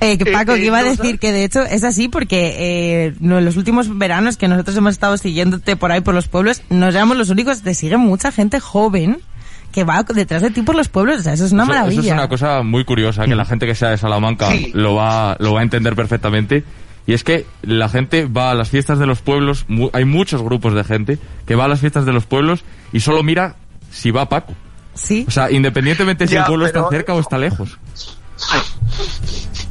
Eh, 0.00 0.18
que 0.18 0.26
Paco, 0.32 0.52
Eh, 0.52 0.56
eh, 0.56 0.60
que 0.60 0.66
iba 0.66 0.78
a 0.78 0.82
decir 0.82 1.18
que 1.18 1.32
de 1.32 1.44
hecho 1.44 1.62
es 1.62 1.82
así 1.84 2.08
porque 2.08 2.54
eh, 2.58 3.14
en 3.20 3.44
los 3.44 3.56
últimos 3.56 3.96
veranos 3.96 4.36
que 4.36 4.48
nosotros 4.48 4.76
hemos 4.76 4.92
estado 4.92 5.16
siguiéndote 5.16 5.76
por 5.76 5.92
ahí 5.92 6.00
por 6.00 6.14
los 6.14 6.28
pueblos, 6.28 6.62
no 6.68 6.88
éramos 6.88 7.16
los 7.16 7.30
únicos, 7.30 7.62
te 7.62 7.74
sigue 7.74 7.96
mucha 7.96 8.30
gente 8.32 8.60
joven 8.60 9.18
que 9.72 9.82
va 9.84 10.02
detrás 10.02 10.42
de 10.42 10.50
ti 10.50 10.62
por 10.62 10.74
los 10.76 10.88
pueblos, 10.88 11.20
o 11.20 11.22
sea, 11.22 11.32
eso 11.32 11.44
es 11.46 11.52
una 11.52 11.62
Eso- 11.64 11.72
maravilla. 11.72 12.00
Eso 12.00 12.08
es 12.10 12.14
una 12.14 12.28
cosa 12.28 12.62
muy 12.62 12.84
curiosa, 12.84 13.24
que 13.24 13.34
la 13.34 13.44
gente 13.44 13.66
que 13.66 13.74
sea 13.74 13.90
de 13.90 13.98
Salamanca 13.98 14.50
Sí. 14.50 14.70
lo, 14.74 14.94
va, 14.94 15.36
lo 15.40 15.54
va 15.54 15.60
a 15.60 15.62
entender 15.62 15.96
perfectamente. 15.96 16.62
Y 17.06 17.12
es 17.12 17.22
que 17.24 17.44
la 17.62 17.88
gente 17.88 18.26
va 18.26 18.50
a 18.50 18.54
las 18.54 18.70
fiestas 18.70 18.98
de 18.98 19.06
los 19.06 19.20
pueblos, 19.20 19.64
mu- 19.68 19.90
hay 19.92 20.04
muchos 20.04 20.42
grupos 20.42 20.74
de 20.74 20.84
gente 20.84 21.18
que 21.46 21.54
va 21.54 21.64
a 21.64 21.68
las 21.68 21.80
fiestas 21.80 22.06
de 22.06 22.12
los 22.12 22.24
pueblos 22.24 22.62
y 22.92 23.00
solo 23.00 23.22
mira 23.22 23.56
si 23.90 24.10
va 24.10 24.28
Paco. 24.28 24.54
Sí. 24.94 25.24
O 25.28 25.30
sea, 25.30 25.50
independientemente 25.50 26.26
si 26.26 26.34
Ya, 26.34 26.40
el 26.40 26.46
pueblo 26.46 26.66
pero- 26.66 26.80
está 26.80 26.90
cerca 26.96 27.14
o 27.14 27.20
está 27.20 27.38
lejos. 27.38 27.78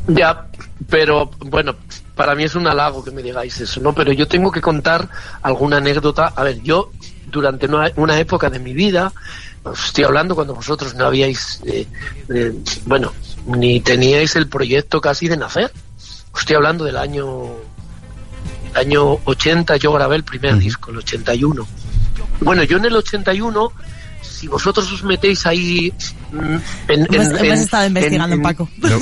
Ya, 0.07 0.47
pero 0.89 1.31
bueno, 1.39 1.75
para 2.15 2.35
mí 2.35 2.43
es 2.43 2.55
un 2.55 2.67
halago 2.67 3.03
que 3.03 3.11
me 3.11 3.21
digáis 3.23 3.59
eso, 3.61 3.79
¿no? 3.81 3.93
Pero 3.93 4.11
yo 4.11 4.27
tengo 4.27 4.51
que 4.51 4.61
contar 4.61 5.07
alguna 5.41 5.77
anécdota. 5.77 6.33
A 6.35 6.43
ver, 6.43 6.61
yo 6.61 6.91
durante 7.31 7.67
una, 7.67 7.89
una 7.95 8.19
época 8.19 8.49
de 8.49 8.59
mi 8.59 8.73
vida, 8.73 9.11
os 9.63 9.85
estoy 9.85 10.03
hablando 10.03 10.35
cuando 10.35 10.53
vosotros 10.55 10.93
no 10.95 11.05
habíais, 11.05 11.61
eh, 11.65 11.87
eh, 12.33 12.53
bueno, 12.85 13.13
ni 13.45 13.79
teníais 13.79 14.35
el 14.35 14.47
proyecto 14.49 14.99
casi 14.99 15.27
de 15.27 15.37
nacer. 15.37 15.71
Os 16.33 16.41
Estoy 16.41 16.57
hablando 16.57 16.83
del 16.83 16.97
año, 16.97 17.27
año 18.75 19.19
80, 19.23 19.77
yo 19.77 19.93
grabé 19.93 20.17
el 20.17 20.23
primer 20.23 20.57
disco, 20.57 20.91
el 20.91 20.97
81. 20.97 21.65
Bueno, 22.41 22.63
yo 22.63 22.77
en 22.77 22.85
el 22.85 22.95
81, 22.95 23.71
si 24.23 24.47
vosotros 24.47 24.91
os 24.91 25.03
metéis 25.03 25.45
ahí 25.45 25.93
mm, 26.31 26.37
en, 26.39 26.59
hemos, 26.87 27.27
en- 27.27 27.35
hemos 27.35 27.41
en- 27.41 27.53
estado 27.53 27.85
investigando, 27.87 28.35
en- 28.35 28.39
en- 28.39 28.43
Paco. 28.43 28.69
Lo, 28.79 28.99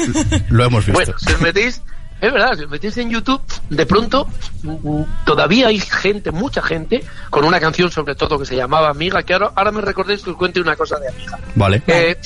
lo 0.49 0.63
hemos 0.65 0.85
visto. 0.85 0.93
bueno, 0.99 1.13
si 1.17 1.31
os 1.33 1.41
metéis, 1.41 1.81
es 2.19 2.31
verdad, 2.33 2.55
si 2.57 2.63
os 2.65 2.69
metéis 2.69 2.97
en 2.97 3.09
YouTube, 3.09 3.41
de 3.69 3.85
pronto 3.85 4.27
mm, 4.63 5.01
todavía 5.25 5.67
hay 5.67 5.79
gente, 5.79 6.31
mucha 6.31 6.61
gente, 6.61 7.03
con 7.29 7.45
una 7.45 7.59
canción 7.59 7.89
sobre 7.91 8.15
todo 8.15 8.37
que 8.39 8.45
se 8.45 8.55
llamaba 8.55 8.89
Amiga, 8.89 9.23
que 9.23 9.33
ahora, 9.33 9.51
ahora 9.55 9.71
me 9.71 9.81
recordéis 9.81 10.21
que 10.21 10.31
os 10.31 10.35
cuente 10.37 10.59
una 10.59 10.75
cosa 10.75 10.97
de 10.99 11.07
Amiga. 11.09 11.39
Vale. 11.55 11.81
Eh, 11.87 12.17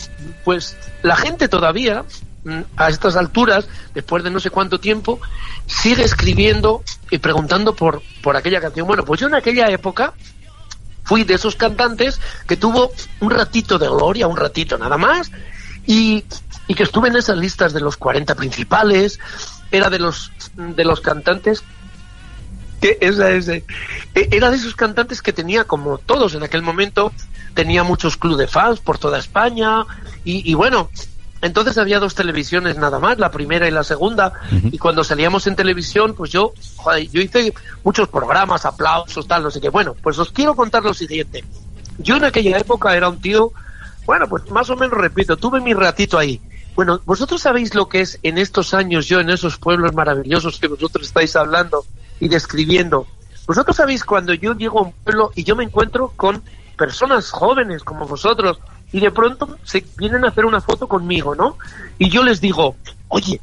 pues 0.44 0.76
la 1.04 1.16
gente 1.16 1.48
todavía, 1.48 2.04
mm, 2.44 2.60
a 2.78 2.90
estas 2.90 3.16
alturas, 3.16 3.68
después 3.94 4.24
de 4.24 4.30
no 4.32 4.40
sé 4.40 4.50
cuánto 4.50 4.80
tiempo, 4.80 5.20
sigue 5.66 6.04
escribiendo 6.04 6.84
y 7.10 7.18
preguntando 7.20 7.74
por, 7.76 8.02
por 8.22 8.36
aquella 8.36 8.60
canción. 8.62 8.86
Bueno, 8.88 9.04
pues 9.06 9.22
yo 9.22 9.28
en 9.28 9.36
aquella 9.36 9.68
época 9.70 10.14
fui 11.06 11.24
de 11.24 11.36
esos 11.36 11.56
cantantes 11.56 12.20
que 12.48 12.58
tuvo 12.58 12.92
un 13.22 13.32
ratito 13.32 13.80
de 13.80 13.88
gloria, 13.88 14.28
un 14.28 14.36
ratito 14.36 14.78
nada 14.78 14.98
más, 14.98 15.32
y, 15.88 16.26
y 16.68 16.74
que 16.76 16.84
estuve 16.84 17.08
en 17.08 17.16
esas 17.16 17.38
listas 17.38 17.72
de 17.72 17.80
los 17.80 17.96
40 17.96 18.36
principales, 18.36 19.20
era 19.72 19.90
de 19.90 20.00
los, 20.00 20.32
de 20.56 20.84
los 20.84 21.00
cantantes 21.00 21.64
que 22.82 22.98
esa 23.02 23.32
es 23.32 23.46
de- 23.46 23.64
e- 24.14 24.30
era 24.32 24.50
de 24.50 24.58
esos 24.58 24.76
cantantes 24.76 25.22
que 25.22 25.32
tenía 25.32 25.64
como 25.64 25.98
todos 25.98 26.36
en 26.36 26.44
aquel 26.44 26.62
momento 26.62 27.14
tenía 27.54 27.84
muchos 27.84 28.18
clubes 28.18 28.38
de 28.40 28.48
fans 28.48 28.80
por 28.82 28.98
toda 28.98 29.18
España 29.18 29.86
y, 30.26 30.50
y 30.50 30.54
bueno 30.56 30.90
entonces 31.46 31.78
había 31.78 32.00
dos 32.00 32.16
televisiones 32.16 32.78
nada 32.78 33.00
más 33.00 33.18
la 33.20 33.32
primera 33.32 33.68
y 33.68 33.72
la 33.72 33.84
segunda 33.84 34.34
y 34.52 34.78
cuando 34.78 35.04
salíamos 35.04 35.48
en 35.48 35.56
televisión 35.56 36.14
pues 36.16 36.32
yo 36.32 36.54
joder, 36.78 37.10
yo 37.10 37.22
hice 37.22 37.54
muchos 37.84 38.08
programas 38.08 38.66
aplausos 38.66 39.28
tal 39.28 39.44
no 39.44 39.52
sé 39.52 39.62
qué. 39.62 39.70
Bueno 39.70 39.96
pues 40.02 40.18
os 40.18 40.32
quiero 40.32 40.56
contar 40.56 40.84
lo 40.84 40.94
siguiente. 40.94 41.44
Yo 41.98 42.18
en 42.18 42.26
aquella 42.26 42.58
época 42.58 42.96
era 42.96 43.10
un 43.10 43.22
tío 43.22 43.52
bueno 44.06 44.28
pues 44.28 44.50
más 44.50 44.70
o 44.70 44.76
menos 44.76 44.98
repito 44.98 45.38
tuve 45.38 45.62
mi 45.62 45.74
ratito 45.74 46.18
ahí. 46.18 46.42
Bueno 46.76 47.00
vosotros 47.06 47.42
sabéis 47.42 47.76
lo 47.76 47.88
que 47.88 48.02
es 48.02 48.20
en 48.24 48.38
estos 48.38 48.74
años 48.74 49.08
yo 49.08 49.20
en 49.20 49.30
esos 49.30 49.58
pueblos 49.58 49.94
maravillosos 49.94 50.60
que 50.60 50.68
vosotros 50.68 51.08
estáis 51.08 51.36
hablando 51.36 51.86
y 52.20 52.28
describiendo. 52.28 53.08
Vosotros 53.48 53.76
sabéis 53.76 54.04
cuando 54.04 54.34
yo 54.34 54.56
llego 54.56 54.80
a 54.80 54.84
un 54.84 54.92
pueblo 54.92 55.32
y 55.36 55.44
yo 55.44 55.56
me 55.56 55.64
encuentro 55.64 56.12
con 56.16 56.42
personas 56.76 57.30
jóvenes 57.30 57.84
como 57.84 58.08
vosotros 58.08 58.60
y 58.92 59.00
de 59.00 59.12
pronto 59.12 59.58
se 59.64 59.86
vienen 59.98 60.26
a 60.26 60.30
hacer 60.30 60.46
una 60.46 60.62
foto 60.62 60.88
conmigo, 60.88 61.36
¿no? 61.36 61.58
Y 61.98 62.10
yo 62.10 62.24
les 62.24 62.40
digo, 62.42 62.76
oye, 63.10 63.42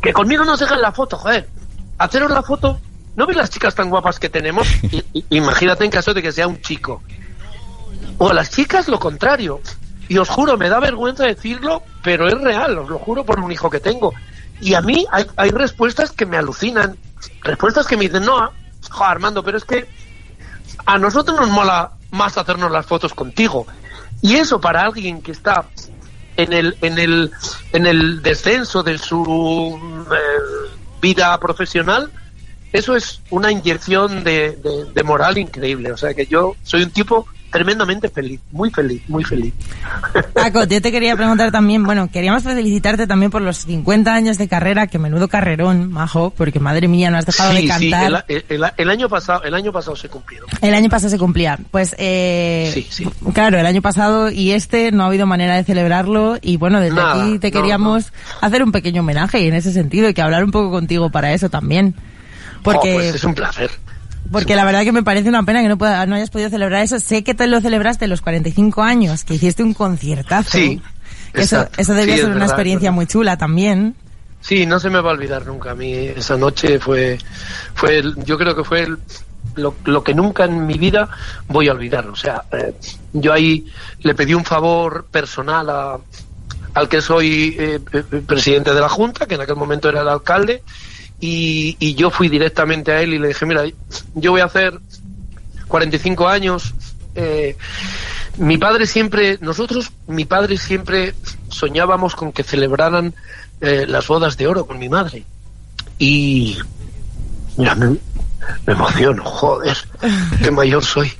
que 0.00 0.12
conmigo 0.12 0.44
no 0.44 0.56
se 0.56 0.64
hagan 0.64 0.80
la 0.80 0.92
foto, 0.92 1.16
joder, 1.16 1.48
haceros 1.98 2.30
la 2.30 2.42
foto, 2.42 2.80
¿no 3.16 3.26
ves 3.26 3.36
las 3.36 3.50
chicas 3.50 3.74
tan 3.74 3.90
guapas 3.90 4.18
que 4.18 4.28
tenemos? 4.28 4.66
I- 5.12 5.24
imagínate 5.30 5.84
en 5.84 5.90
caso 5.90 6.14
de 6.14 6.22
que 6.22 6.32
sea 6.32 6.46
un 6.46 6.60
chico. 6.60 7.02
O 8.18 8.30
a 8.30 8.34
las 8.34 8.50
chicas 8.50 8.88
lo 8.88 8.98
contrario. 8.98 9.60
Y 10.08 10.16
os 10.18 10.28
juro, 10.28 10.56
me 10.56 10.70
da 10.70 10.80
vergüenza 10.80 11.24
decirlo, 11.24 11.82
pero 12.02 12.26
es 12.28 12.40
real, 12.40 12.78
os 12.78 12.88
lo 12.88 12.98
juro 12.98 13.24
por 13.24 13.38
un 13.40 13.52
hijo 13.52 13.68
que 13.68 13.78
tengo. 13.80 14.14
Y 14.60 14.72
a 14.74 14.80
mí 14.80 15.04
hay, 15.12 15.26
hay 15.36 15.50
respuestas 15.50 16.12
que 16.12 16.24
me 16.26 16.38
alucinan. 16.38 16.96
Respuestas 17.42 17.86
que 17.86 17.96
me 17.96 18.04
dicen, 18.04 18.24
no, 18.24 18.50
jo, 18.90 19.04
Armando, 19.04 19.42
pero 19.44 19.58
es 19.58 19.64
que 19.64 19.86
a 20.86 20.96
nosotros 20.98 21.38
nos 21.38 21.50
mola 21.50 21.92
más 22.10 22.38
hacernos 22.38 22.70
las 22.72 22.86
fotos 22.86 23.12
contigo. 23.12 23.66
Y 24.20 24.34
eso 24.36 24.60
para 24.60 24.82
alguien 24.82 25.22
que 25.22 25.32
está 25.32 25.68
en 26.36 26.52
el, 26.52 26.76
en 26.82 26.98
el, 26.98 27.32
en 27.72 27.86
el 27.86 28.22
descenso 28.22 28.82
de 28.82 28.98
su 28.98 29.78
eh, 30.12 30.70
vida 31.00 31.38
profesional, 31.38 32.10
eso 32.72 32.94
es 32.96 33.20
una 33.30 33.50
inyección 33.50 34.24
de, 34.24 34.52
de- 34.56 34.84
de 34.92 35.02
moral 35.02 35.38
increíble. 35.38 35.92
O 35.92 35.96
sea 35.96 36.14
que 36.14 36.26
yo 36.26 36.56
soy 36.62 36.82
un 36.82 36.90
tipo 36.90 37.26
tremendamente 37.50 38.08
feliz, 38.08 38.40
muy 38.52 38.70
feliz, 38.70 39.02
muy 39.08 39.24
feliz. 39.24 39.52
Paco, 40.34 40.64
yo 40.64 40.80
te 40.82 40.90
quería 40.92 41.16
preguntar 41.16 41.50
también, 41.50 41.82
bueno, 41.82 42.08
queríamos 42.10 42.42
felicitarte 42.42 43.06
también 43.06 43.30
por 43.30 43.42
los 43.42 43.58
50 43.58 44.12
años 44.14 44.38
de 44.38 44.48
carrera, 44.48 44.86
que 44.86 44.98
menudo 44.98 45.28
carrerón, 45.28 45.90
majo, 45.90 46.30
porque 46.36 46.60
madre 46.60 46.88
mía, 46.88 47.10
no 47.10 47.18
has 47.18 47.26
dejado 47.26 47.50
de 47.52 47.60
Sí, 47.62 47.70
sí, 47.78 47.90
cantar. 47.90 48.24
el, 48.28 48.44
el- 48.48 48.64
el 48.76 48.90
año 48.90 49.08
pasado, 49.08 49.42
el 49.44 49.54
año 49.54 49.72
pasado 49.72 49.96
se 49.96 50.08
cumplieron. 50.08 50.48
El 50.60 50.74
año 50.74 50.88
pasado 50.88 51.10
se 51.10 51.18
cumplía. 51.18 51.58
Pues, 51.70 51.94
eh, 51.98 52.70
Sí, 52.74 52.86
sí. 52.90 53.08
claro, 53.32 53.58
el 53.58 53.66
año 53.66 53.82
pasado 53.82 54.30
y 54.30 54.52
este 54.52 54.92
no 54.92 55.04
ha 55.04 55.06
habido 55.06 55.26
manera 55.26 55.56
de 55.56 55.64
celebrarlo 55.64 56.38
y 56.42 56.56
bueno, 56.56 56.80
desde 56.80 56.96
Nada, 56.96 57.22
aquí 57.24 57.38
te 57.38 57.50
no, 57.50 57.60
queríamos 57.60 58.12
hacer 58.40 58.62
un 58.62 58.72
pequeño 58.72 59.00
homenaje 59.02 59.46
en 59.46 59.54
ese 59.54 59.72
sentido 59.72 60.08
y 60.08 60.14
que 60.14 60.22
hablar 60.22 60.44
un 60.44 60.50
poco 60.50 60.70
contigo 60.70 61.10
para 61.10 61.32
eso 61.32 61.48
también. 61.48 61.94
Porque, 62.62 62.90
Oh, 62.92 62.94
pues 62.96 63.14
es 63.14 63.24
un 63.24 63.34
placer. 63.34 63.70
Porque 64.30 64.56
la 64.56 64.64
verdad 64.64 64.82
que 64.84 64.92
me 64.92 65.02
parece 65.02 65.28
una 65.28 65.42
pena 65.42 65.62
que 65.62 65.68
no, 65.68 65.78
pueda- 65.78 66.04
no 66.06 66.14
hayas 66.16 66.30
podido 66.30 66.50
celebrar 66.50 66.82
eso. 66.82 66.98
Sé 67.00 67.24
que 67.24 67.34
te 67.34 67.46
lo 67.46 67.60
celebraste 67.60 68.06
los 68.08 68.20
45 68.20 68.82
años, 68.82 69.24
que 69.24 69.34
hiciste 69.34 69.62
un 69.62 69.74
conciertazo. 69.74 70.50
Sí, 70.50 70.80
Eso, 71.34 71.66
eso 71.76 71.94
debía 71.94 72.14
Sí, 72.14 72.20
es 72.20 72.26
ser 72.26 72.30
una 72.30 72.34
verdad, 72.40 72.48
experiencia 72.54 72.86
es 72.88 72.92
verdad. 72.92 72.94
muy 72.96 73.06
chula 73.06 73.36
también. 73.36 73.94
Sí, 74.40 74.66
no 74.66 74.78
se 74.80 74.88
me 74.90 75.00
va 75.00 75.10
a 75.10 75.12
olvidar 75.14 75.46
nunca. 75.46 75.72
A 75.72 75.74
mí 75.74 75.92
esa 75.92 76.36
noche 76.36 76.78
fue, 76.78 77.18
fue 77.74 77.98
el- 77.98 78.14
yo 78.24 78.38
creo 78.38 78.54
que 78.56 78.64
fue 78.64 78.82
el- 78.82 78.98
lo, 79.56 79.74
lo 79.84 80.02
que 80.04 80.14
nunca 80.14 80.44
en 80.44 80.66
mi 80.66 80.74
vida 80.78 81.08
voy 81.48 81.68
a 81.68 81.72
olvidar. 81.72 82.06
O 82.08 82.16
sea, 82.16 82.44
eh, 82.52 82.74
yo 83.12 83.32
ahí 83.32 83.66
le 84.02 84.14
pedí 84.14 84.34
un 84.34 84.44
favor 84.44 85.06
personal 85.10 85.68
a, 85.70 85.98
al 86.74 86.88
que 86.88 87.00
soy 87.02 87.56
eh, 87.58 87.80
eh, 87.92 88.02
presidente 88.26 88.72
de 88.72 88.80
la 88.80 88.88
Junta, 88.88 89.26
que 89.26 89.34
en 89.34 89.40
aquel 89.40 89.56
momento 89.56 89.88
era 89.88 90.00
el 90.02 90.08
alcalde, 90.08 90.62
y, 91.20 91.76
y 91.80 91.94
yo 91.94 92.10
fui 92.10 92.28
directamente 92.28 92.92
a 92.92 93.00
él 93.02 93.14
y 93.14 93.18
le 93.18 93.28
dije, 93.28 93.44
mira, 93.46 93.64
yo 94.14 94.30
voy 94.32 94.40
a 94.40 94.44
hacer 94.46 94.78
45 95.68 96.28
años. 96.28 96.74
eh, 97.14 97.56
mi 98.38 98.56
padre 98.56 98.86
siempre, 98.86 99.36
nosotros, 99.40 99.90
mi 100.06 100.24
padre 100.24 100.56
siempre 100.58 101.14
soñábamos 101.48 102.14
con 102.14 102.30
que 102.32 102.44
celebraran 102.44 103.12
eh, 103.60 103.84
las 103.88 104.06
bodas 104.06 104.36
de 104.36 104.46
oro 104.46 104.64
con 104.66 104.78
mi 104.78 104.88
madre. 104.88 105.24
Y 105.98 106.56
mira, 107.56 107.74
me, 107.74 107.88
me 108.66 108.72
emociono, 108.72 109.24
joder, 109.24 109.76
qué 110.42 110.50
mayor 110.52 110.84
soy. 110.84 111.10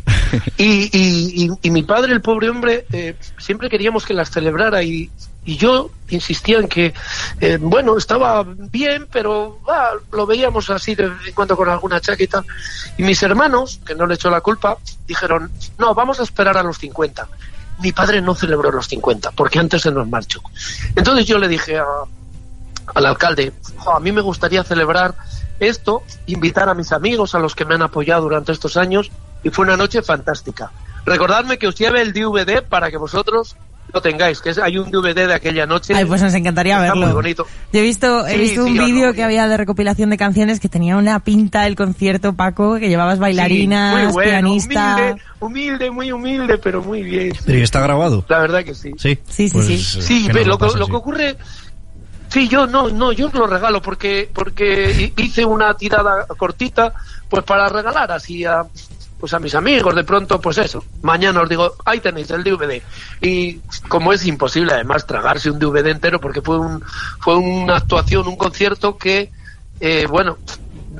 Y, 0.58 0.84
y, 0.96 1.44
y- 1.46 1.50
y 1.62 1.70
mi 1.72 1.82
padre, 1.82 2.12
el 2.12 2.20
pobre 2.20 2.50
hombre, 2.50 2.86
eh, 2.92 3.16
siempre 3.38 3.68
queríamos 3.68 4.04
que 4.06 4.14
las 4.14 4.30
celebrara 4.30 4.82
y, 4.84 5.10
y 5.44 5.56
yo 5.56 5.90
insistía 6.08 6.58
en 6.58 6.68
que, 6.68 6.92
eh, 7.40 7.58
bueno, 7.60 7.96
estaba 7.96 8.44
bien, 8.46 9.06
pero 9.10 9.58
ah, 9.68 9.92
lo 10.12 10.26
veíamos 10.26 10.68
así 10.70 10.94
de 10.94 11.08
vez 11.08 11.28
en 11.28 11.34
cuando 11.34 11.56
con 11.56 11.68
alguna 11.68 12.00
chaqueta. 12.00 12.44
Y 12.96 13.02
mis 13.02 13.22
hermanos, 13.22 13.80
que 13.86 13.94
no 13.94 14.06
le 14.06 14.14
echó 14.14 14.30
la 14.30 14.40
culpa, 14.40 14.76
dijeron, 15.06 15.50
no, 15.78 15.94
vamos 15.94 16.20
a 16.20 16.22
esperar 16.22 16.56
a 16.58 16.62
los 16.62 16.78
50. 16.78 17.28
Mi 17.80 17.92
padre 17.92 18.20
no 18.20 18.34
celebró 18.34 18.70
los 18.70 18.88
50, 18.88 19.30
porque 19.32 19.58
antes 19.58 19.82
se 19.82 19.90
nos 19.90 20.08
marchó. 20.08 20.40
Entonces 20.96 21.24
yo 21.26 21.38
le 21.38 21.48
dije 21.48 21.78
a, 21.78 21.84
al 22.94 23.06
alcalde, 23.06 23.52
"Jo, 23.76 23.92
a 23.94 24.00
mí 24.00 24.12
me 24.12 24.20
gustaría 24.20 24.64
celebrar 24.64 25.14
esto, 25.60 26.02
invitar 26.26 26.68
a 26.68 26.74
mis 26.74 26.92
amigos, 26.92 27.34
a 27.34 27.38
los 27.38 27.54
que 27.54 27.64
me 27.64 27.74
han 27.74 27.82
apoyado 27.82 28.22
durante 28.22 28.52
estos 28.52 28.76
años, 28.76 29.10
y 29.42 29.50
fue 29.50 29.64
una 29.64 29.76
noche 29.76 30.02
fantástica. 30.02 30.70
Recordadme 31.04 31.58
que 31.58 31.68
os 31.68 31.74
lleve 31.74 32.02
el 32.02 32.12
DVD 32.12 32.62
para 32.62 32.90
que 32.90 32.96
vosotros 32.96 33.56
lo 33.92 34.02
tengáis, 34.02 34.40
que 34.40 34.50
es, 34.50 34.58
hay 34.58 34.76
un 34.78 34.90
DVD 34.90 35.26
de 35.26 35.34
aquella 35.34 35.64
noche. 35.66 35.94
Ay, 35.94 36.04
pues 36.04 36.20
nos 36.22 36.34
encantaría 36.34 36.74
Está 36.74 36.88
verlo. 36.92 37.06
muy 37.06 37.14
bonito. 37.14 37.46
Yo 37.72 37.80
he 37.80 37.82
visto, 37.82 38.26
he 38.26 38.34
Sí, 38.34 38.38
visto 38.40 38.64
un 38.66 38.74
vídeo 38.74 39.08
no, 39.08 39.12
que 39.14 39.22
había 39.24 39.48
de 39.48 39.56
recopilación 39.56 40.10
de 40.10 40.16
canciones 40.18 40.60
que 40.60 40.68
tenía 40.68 40.96
una 40.96 41.20
pinta 41.20 41.62
del 41.62 41.74
concierto, 41.74 42.34
Paco, 42.34 42.76
que 42.78 42.88
llevabas 42.88 43.18
bailarinas, 43.18 43.96
Sí, 43.98 44.04
muy 44.04 44.12
bueno, 44.12 44.30
pianista. 44.30 44.96
Humilde, 44.96 45.22
humilde, 45.40 45.90
muy 45.90 46.12
humilde, 46.12 46.58
pero 46.58 46.82
muy 46.82 47.02
bien. 47.02 47.32
Pero 47.46 47.58
¿y 47.58 47.62
está 47.62 47.80
grabado? 47.80 48.24
La 48.28 48.40
verdad 48.40 48.62
que 48.64 48.74
sí. 48.74 48.92
Sí. 48.98 49.18
Sí, 49.28 49.48
sí, 49.48 49.50
Pues, 49.52 49.66
sí. 49.66 49.74
eh, 49.98 50.02
Sí, 50.02 50.28
lo, 50.44 50.58
que- 50.58 50.64
pase, 50.66 50.78
lo 50.78 50.84
sí. 50.84 50.90
que 50.90 50.96
ocurre. 50.96 51.36
Sí, 52.28 52.46
yo 52.46 52.66
no, 52.66 52.90
no, 52.90 53.12
yo 53.12 53.30
lo 53.32 53.46
regalo 53.46 53.80
porque 53.80 54.28
porque 54.34 55.12
hi- 55.16 55.22
hice 55.22 55.46
una 55.46 55.72
tirada 55.74 56.26
cortita, 56.36 56.92
pues 57.30 57.42
para 57.42 57.70
regalar 57.70 58.12
así 58.12 58.44
a 58.44 58.64
pues 59.18 59.34
a 59.34 59.38
mis 59.38 59.54
amigos, 59.54 59.94
de 59.94 60.04
pronto, 60.04 60.40
pues 60.40 60.58
eso. 60.58 60.84
Mañana 61.02 61.40
os 61.42 61.48
digo, 61.48 61.74
ahí 61.84 62.00
tenéis 62.00 62.30
el 62.30 62.44
DVD. 62.44 62.82
Y 63.20 63.58
como 63.88 64.12
es 64.12 64.24
imposible 64.26 64.72
además 64.72 65.06
tragarse 65.06 65.50
un 65.50 65.58
DVD 65.58 65.88
entero, 65.88 66.20
porque 66.20 66.40
fue 66.40 66.58
un 66.58 66.82
fue 67.20 67.36
una 67.36 67.76
actuación, 67.76 68.28
un 68.28 68.36
concierto 68.36 68.96
que, 68.96 69.32
eh, 69.80 70.06
bueno, 70.08 70.38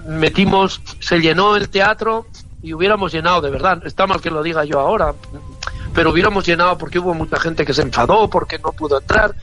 metimos, 0.06 0.80
se 1.00 1.20
llenó 1.20 1.56
el 1.56 1.68
teatro 1.68 2.26
y 2.62 2.74
hubiéramos 2.74 3.12
llenado, 3.12 3.40
de 3.40 3.50
verdad. 3.50 3.86
Está 3.86 4.06
mal 4.06 4.20
que 4.20 4.30
lo 4.30 4.42
diga 4.42 4.64
yo 4.64 4.80
ahora, 4.80 5.14
pero 5.94 6.10
hubiéramos 6.10 6.44
llenado 6.44 6.76
porque 6.76 6.98
hubo 6.98 7.14
mucha 7.14 7.38
gente 7.38 7.64
que 7.64 7.74
se 7.74 7.82
enfadó, 7.82 8.28
porque 8.28 8.58
no 8.58 8.72
pudo 8.72 8.98
entrar. 8.98 9.34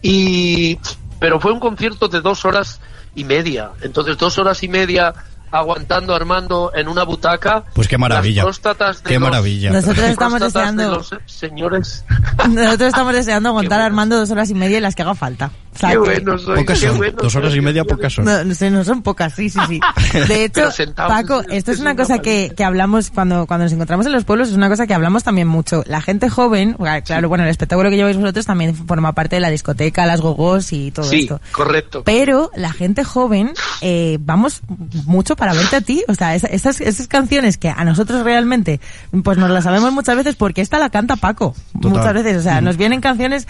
Y, 0.00 0.78
pero 1.20 1.38
fue 1.38 1.52
un 1.52 1.60
concierto 1.60 2.08
de 2.08 2.22
dos 2.22 2.44
horas 2.46 2.80
y 3.14 3.24
media. 3.24 3.72
Entonces, 3.82 4.16
dos 4.16 4.38
horas 4.38 4.62
y 4.62 4.68
media 4.68 5.12
aguantando, 5.52 6.14
armando 6.14 6.72
en 6.74 6.88
una 6.88 7.04
butaca. 7.04 7.64
Pues 7.74 7.86
qué 7.88 7.98
maravilla. 7.98 8.42
Las 8.44 8.58
próstatas 8.58 9.02
de 9.02 9.08
Qué 9.08 9.14
los- 9.18 9.22
maravilla. 9.28 9.70
Nosotros 9.70 9.98
las 9.98 10.10
estamos 10.10 10.40
de 10.40 10.46
deseando- 10.46 10.90
los 10.96 11.14
señores. 11.26 12.04
Nosotros 12.48 12.88
estamos 12.88 13.12
deseando 13.14 13.50
aguantar 13.50 13.78
bueno. 13.78 13.86
armando 13.86 14.16
dos 14.18 14.30
horas 14.30 14.50
y 14.50 14.54
media 14.54 14.78
y 14.78 14.80
las 14.80 14.94
que 14.94 15.02
haga 15.02 15.14
falta. 15.14 15.50
O 15.74 15.78
sea, 15.78 15.88
Qué 15.90 15.94
que- 15.94 16.00
bueno 16.00 16.38
soy, 16.38 16.56
Pocas 16.58 16.80
qué 16.80 16.88
son. 16.88 16.96
bueno 16.98 17.16
Dos 17.22 17.34
horas 17.34 17.54
y 17.54 17.60
media 17.62 17.84
pocas 17.84 18.12
son. 18.12 18.26
No, 18.26 18.44
no 18.44 18.54
sé, 18.54 18.70
no 18.70 18.84
son 18.84 19.02
pocas, 19.02 19.32
sí, 19.34 19.48
sí, 19.48 19.58
sí. 19.68 19.80
De 20.28 20.44
hecho, 20.44 20.68
Paco, 20.94 21.40
es- 21.40 21.46
esto 21.50 21.72
es 21.72 21.80
una 21.80 21.96
cosa 21.96 22.18
que, 22.18 22.52
que 22.54 22.62
hablamos 22.64 23.10
cuando, 23.10 23.46
cuando 23.46 23.64
nos 23.64 23.72
encontramos 23.72 24.04
en 24.06 24.12
los 24.12 24.24
pueblos, 24.24 24.48
es 24.48 24.54
una 24.54 24.68
cosa 24.68 24.86
que 24.86 24.92
hablamos 24.94 25.24
también 25.24 25.48
mucho. 25.48 25.82
La 25.86 26.02
gente 26.02 26.28
joven, 26.28 26.76
claro, 27.04 27.28
bueno, 27.28 27.44
el 27.44 27.50
espectáculo 27.50 27.88
que 27.90 27.96
lleváis 27.96 28.16
vosotros 28.18 28.44
también 28.44 28.74
forma 28.74 29.12
parte 29.14 29.36
de 29.36 29.40
la 29.40 29.48
discoteca, 29.50 30.04
las 30.06 30.20
gogos 30.20 30.72
y 30.74 30.90
todo 30.90 31.06
Sí, 31.06 31.20
esto. 31.20 31.40
correcto. 31.52 32.02
Pero 32.04 32.50
la 32.54 32.72
gente 32.72 33.02
joven, 33.02 33.52
eh, 33.80 34.18
vamos 34.20 34.60
mucho 35.06 35.36
para 35.36 35.41
verte 35.52 35.76
a 35.76 35.80
ti. 35.80 36.04
O 36.08 36.14
sea, 36.14 36.34
esa- 36.34 36.46
esas, 36.48 36.80
esas 36.80 37.08
canciones 37.08 37.58
que 37.58 37.68
a 37.70 37.84
nosotros 37.84 38.22
realmente, 38.24 38.80
pues 39.24 39.38
nos 39.38 39.50
las 39.50 39.64
sabemos 39.64 39.92
muchas 39.92 40.16
veces 40.16 40.36
porque 40.36 40.60
esta 40.60 40.78
la 40.78 40.90
canta 40.90 41.16
Paco. 41.16 41.54
Total. 41.80 41.90
Muchas 41.98 42.14
veces. 42.14 42.36
O 42.36 42.42
sea, 42.42 42.60
nos 42.60 42.76
vienen 42.76 43.00
canciones 43.00 43.46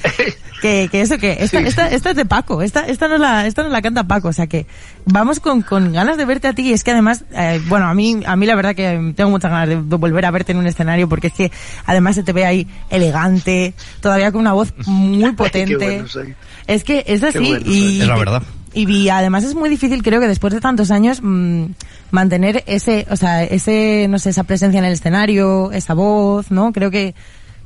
que, 0.62 0.88
que 0.90 1.00
eso, 1.02 1.18
que 1.18 1.36
esta, 1.40 1.58
Sí, 1.60 1.66
esta, 1.66 1.88
esta 1.90 2.10
es 2.10 2.16
de 2.16 2.24
Paco. 2.24 2.62
Esta, 2.62 2.86
esta 2.86 3.08
no 3.08 3.18
la, 3.18 3.46
esta 3.46 3.62
no 3.62 3.68
la 3.68 3.82
canta 3.82 4.04
Paco. 4.04 4.28
O 4.28 4.32
sea 4.32 4.46
que 4.46 4.66
vamos 5.04 5.38
con, 5.40 5.62
con 5.62 5.92
ganas 5.92 6.16
de 6.16 6.24
verte 6.24 6.48
a 6.48 6.54
ti. 6.54 6.62
Y 6.68 6.72
es 6.72 6.82
que 6.84 6.92
además, 6.92 7.24
eh, 7.32 7.60
bueno, 7.68 7.86
a 7.86 7.94
mí, 7.94 8.20
a 8.26 8.36
mí 8.36 8.46
la 8.46 8.54
verdad 8.54 8.74
que 8.74 9.12
tengo 9.14 9.30
muchas 9.30 9.50
ganas 9.50 9.68
de 9.68 9.76
volver 9.76 10.24
a 10.24 10.30
verte 10.30 10.52
en 10.52 10.58
un 10.58 10.66
escenario 10.66 11.08
porque 11.08 11.26
es 11.26 11.32
que 11.34 11.52
además 11.86 12.14
se 12.16 12.22
te 12.22 12.32
ve 12.32 12.46
ahí 12.46 12.66
elegante, 12.90 13.74
todavía 14.00 14.32
con 14.32 14.40
una 14.40 14.52
voz 14.52 14.72
muy 14.86 15.32
potente. 15.36 15.76
bueno 15.76 16.08
soy. 16.08 16.34
Es 16.66 16.84
que 16.84 17.04
es 17.06 17.22
así 17.22 17.38
bueno 17.38 17.64
y. 17.66 18.00
Es 18.00 18.06
la 18.06 18.16
verdad. 18.16 18.42
Y 18.74 18.86
vi- 18.86 19.08
además 19.08 19.44
es 19.44 19.54
muy 19.54 19.68
difícil, 19.68 20.02
creo 20.02 20.20
que 20.20 20.28
después 20.28 20.52
de 20.52 20.60
tantos 20.60 20.90
años, 20.90 21.20
mm, 21.22 21.64
mantener 22.10 22.62
ese, 22.66 23.06
o 23.10 23.16
sea, 23.16 23.42
ese, 23.44 24.06
no 24.08 24.18
sé, 24.18 24.30
esa 24.30 24.44
presencia 24.44 24.78
en 24.78 24.84
el 24.84 24.92
escenario, 24.92 25.70
esa 25.72 25.94
voz, 25.94 26.50
¿no? 26.50 26.72
Creo 26.72 26.90
que, 26.90 27.14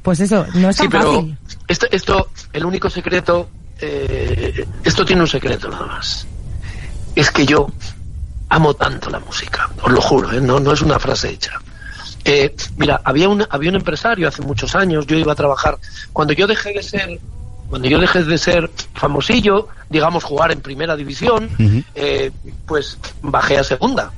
pues 0.02 0.20
eso, 0.20 0.46
no 0.54 0.68
es 0.70 0.76
tan 0.76 0.86
Sí, 0.86 0.88
pero 0.90 1.12
fácil. 1.14 1.38
esto, 1.68 1.86
esto, 1.90 2.30
el 2.52 2.64
único 2.64 2.88
secreto, 2.90 3.48
eh, 3.80 4.64
esto 4.84 5.04
tiene 5.04 5.22
un 5.22 5.28
secreto 5.28 5.68
nada 5.68 5.86
más. 5.86 6.26
Es 7.14 7.30
que 7.30 7.44
yo 7.46 7.66
amo 8.48 8.74
tanto 8.74 9.10
la 9.10 9.18
música, 9.18 9.68
os 9.82 9.90
lo 9.92 10.00
juro, 10.00 10.32
¿eh? 10.32 10.40
no, 10.40 10.60
no 10.60 10.72
es 10.72 10.80
una 10.82 10.98
frase 10.98 11.30
hecha. 11.30 11.52
Eh, 12.24 12.54
mira, 12.76 13.00
había 13.04 13.28
un, 13.28 13.44
había 13.50 13.70
un 13.70 13.76
empresario 13.76 14.26
hace 14.28 14.42
muchos 14.42 14.74
años, 14.74 15.06
yo 15.06 15.16
iba 15.16 15.32
a 15.32 15.36
trabajar, 15.36 15.78
cuando 16.12 16.32
yo 16.34 16.46
dejé 16.46 16.72
de 16.72 16.82
ser, 16.82 17.20
cuando 17.68 17.88
yo 17.88 17.98
dejé 17.98 18.24
de 18.24 18.38
ser 18.38 18.70
famosillo, 18.94 19.68
digamos 19.88 20.24
jugar 20.24 20.52
en 20.52 20.60
primera 20.60 20.96
división, 20.96 21.50
eh, 21.94 22.30
pues 22.66 22.98
bajé 23.22 23.58
a 23.58 23.64
segunda. 23.64 24.12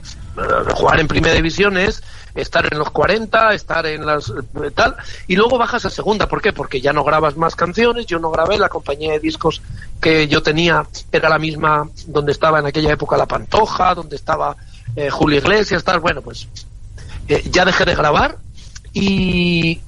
Jugar 0.74 1.01
en 1.01 1.09
primera 1.09 1.34
división 1.34 1.76
es 1.76 2.03
estar 2.34 2.66
en 2.70 2.78
los 2.78 2.90
40, 2.90 3.55
estar 3.55 3.86
en 3.86 4.07
las 4.07 4.30
eh, 4.30 4.70
tal, 4.74 4.96
y 5.26 5.36
luego 5.36 5.59
bajas 5.59 5.84
a 5.84 5.90
segunda. 5.90 6.28
¿Por 6.28 6.40
qué? 6.40 6.53
Porque 6.53 6.80
ya 6.80 6.92
no 6.92 7.05
grabas 7.05 7.36
más 7.36 7.57
canciones, 7.57 8.07
yo 8.07 8.18
no 8.18 8.30
grabé, 8.30 8.59
la 8.59 8.68
compañía 8.68 9.12
de 9.12 9.20
discos 9.20 9.61
que 10.01 10.28
yo 10.28 10.42
tenía 10.42 10.86
era 11.11 11.28
la 11.28 11.38
misma 11.38 11.88
donde 12.07 12.32
estaba 12.32 12.61
en 12.61 12.66
aquella 12.66 12.92
época 12.92 13.16
La 13.16 13.26
Pantoja, 13.26 13.94
donde 13.94 14.16
estaba 14.16 14.57
eh, 14.96 15.11
Julio 15.11 15.38
Iglesias, 15.38 15.84
tal. 15.84 16.01
Bueno, 16.01 16.22
pues 16.22 16.49
eh, 17.28 17.42
ya 17.51 17.64
dejé 17.64 17.84
de 17.84 17.94
grabar 17.94 18.38
y, 18.92 19.80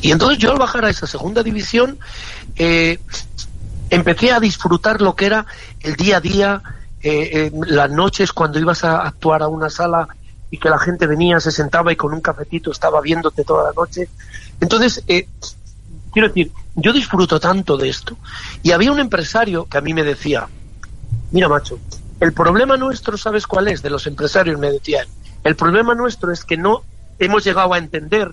y 0.00 0.12
entonces 0.12 0.38
yo 0.38 0.52
al 0.52 0.58
bajar 0.58 0.84
a 0.84 0.90
esa 0.90 1.06
segunda 1.06 1.42
división 1.42 1.98
eh, 2.56 2.98
empecé 3.90 4.32
a 4.32 4.40
disfrutar 4.40 5.00
lo 5.00 5.14
que 5.14 5.26
era 5.26 5.46
el 5.80 5.96
día 5.96 6.18
a 6.18 6.20
día, 6.20 6.62
eh, 7.02 7.30
eh, 7.32 7.52
las 7.66 7.90
noches 7.90 8.32
cuando 8.32 8.58
ibas 8.58 8.84
a 8.84 9.02
actuar 9.02 9.42
a 9.42 9.48
una 9.48 9.70
sala 9.70 10.08
y 10.50 10.58
que 10.58 10.68
la 10.68 10.78
gente 10.78 11.06
venía, 11.06 11.40
se 11.40 11.50
sentaba 11.50 11.92
y 11.92 11.96
con 11.96 12.12
un 12.12 12.20
cafetito 12.20 12.70
estaba 12.70 13.00
viéndote 13.00 13.44
toda 13.44 13.64
la 13.64 13.72
noche. 13.72 14.08
Entonces, 14.60 15.02
eh, 15.06 15.28
quiero 16.12 16.28
decir, 16.28 16.50
yo 16.74 16.92
disfruto 16.92 17.38
tanto 17.38 17.76
de 17.76 17.88
esto. 17.88 18.16
Y 18.62 18.72
había 18.72 18.92
un 18.92 18.98
empresario 18.98 19.66
que 19.66 19.78
a 19.78 19.80
mí 19.80 19.92
me 19.94 20.04
decía, 20.04 20.48
mira 21.30 21.48
macho, 21.48 21.78
el 22.20 22.32
problema 22.32 22.76
nuestro, 22.76 23.16
¿sabes 23.16 23.46
cuál 23.46 23.68
es? 23.68 23.82
De 23.82 23.90
los 23.90 24.06
empresarios, 24.06 24.58
me 24.58 24.70
decía 24.70 25.02
él. 25.02 25.08
El 25.44 25.54
problema 25.54 25.94
nuestro 25.94 26.32
es 26.32 26.44
que 26.44 26.56
no 26.56 26.82
hemos 27.18 27.44
llegado 27.44 27.74
a 27.74 27.78
entender 27.78 28.32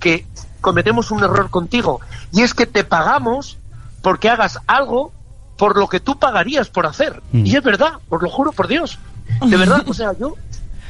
que 0.00 0.26
cometemos 0.64 1.10
un 1.12 1.22
error 1.22 1.50
contigo. 1.50 2.00
Y 2.32 2.40
es 2.42 2.54
que 2.54 2.66
te 2.66 2.82
pagamos 2.82 3.58
porque 4.02 4.28
hagas 4.30 4.58
algo 4.66 5.12
por 5.56 5.76
lo 5.76 5.86
que 5.88 6.00
tú 6.00 6.18
pagarías 6.18 6.68
por 6.68 6.86
hacer. 6.86 7.22
Mm. 7.32 7.46
Y 7.46 7.54
es 7.56 7.62
verdad, 7.62 7.92
os 8.08 8.20
lo 8.22 8.28
juro 8.30 8.50
por 8.50 8.66
Dios. 8.66 8.98
De 9.46 9.56
verdad, 9.56 9.84
o 9.86 9.94
sea, 9.94 10.12
yo 10.18 10.34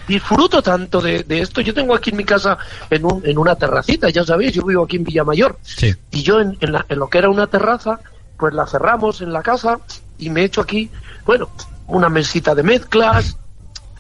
disfruto 0.09 0.63
tanto 0.63 1.01
de, 1.01 1.23
de 1.25 1.41
esto. 1.41 1.61
Yo 1.61 1.75
tengo 1.75 1.95
aquí 1.95 2.11
en 2.11 2.17
mi 2.17 2.25
casa, 2.25 2.57
en, 2.91 3.05
un, 3.05 3.23
en 3.27 3.37
una 3.39 3.57
terracita, 3.57 4.09
ya 4.11 4.25
sabéis, 4.25 4.53
yo 4.53 4.63
vivo 4.65 4.85
aquí 4.85 4.97
en 4.97 5.05
Villamayor. 5.05 5.59
Sí. 5.63 5.95
Y 6.11 6.23
yo 6.23 6.41
en, 6.41 6.57
en 6.61 6.73
la- 6.73 6.87
en 6.89 6.99
lo 6.99 7.09
que 7.09 7.19
era 7.19 7.29
una 7.29 7.47
terraza, 7.47 8.01
pues 8.39 8.55
la 8.55 8.67
cerramos 8.67 9.21
en 9.21 9.33
la 9.33 9.43
casa 9.43 9.79
y 10.19 10.31
me 10.31 10.41
he 10.43 10.45
hecho 10.45 10.61
aquí, 10.61 10.91
bueno, 11.27 11.49
una 11.87 12.09
mesita 12.09 12.55
de 12.55 12.63
mezclas 12.63 13.37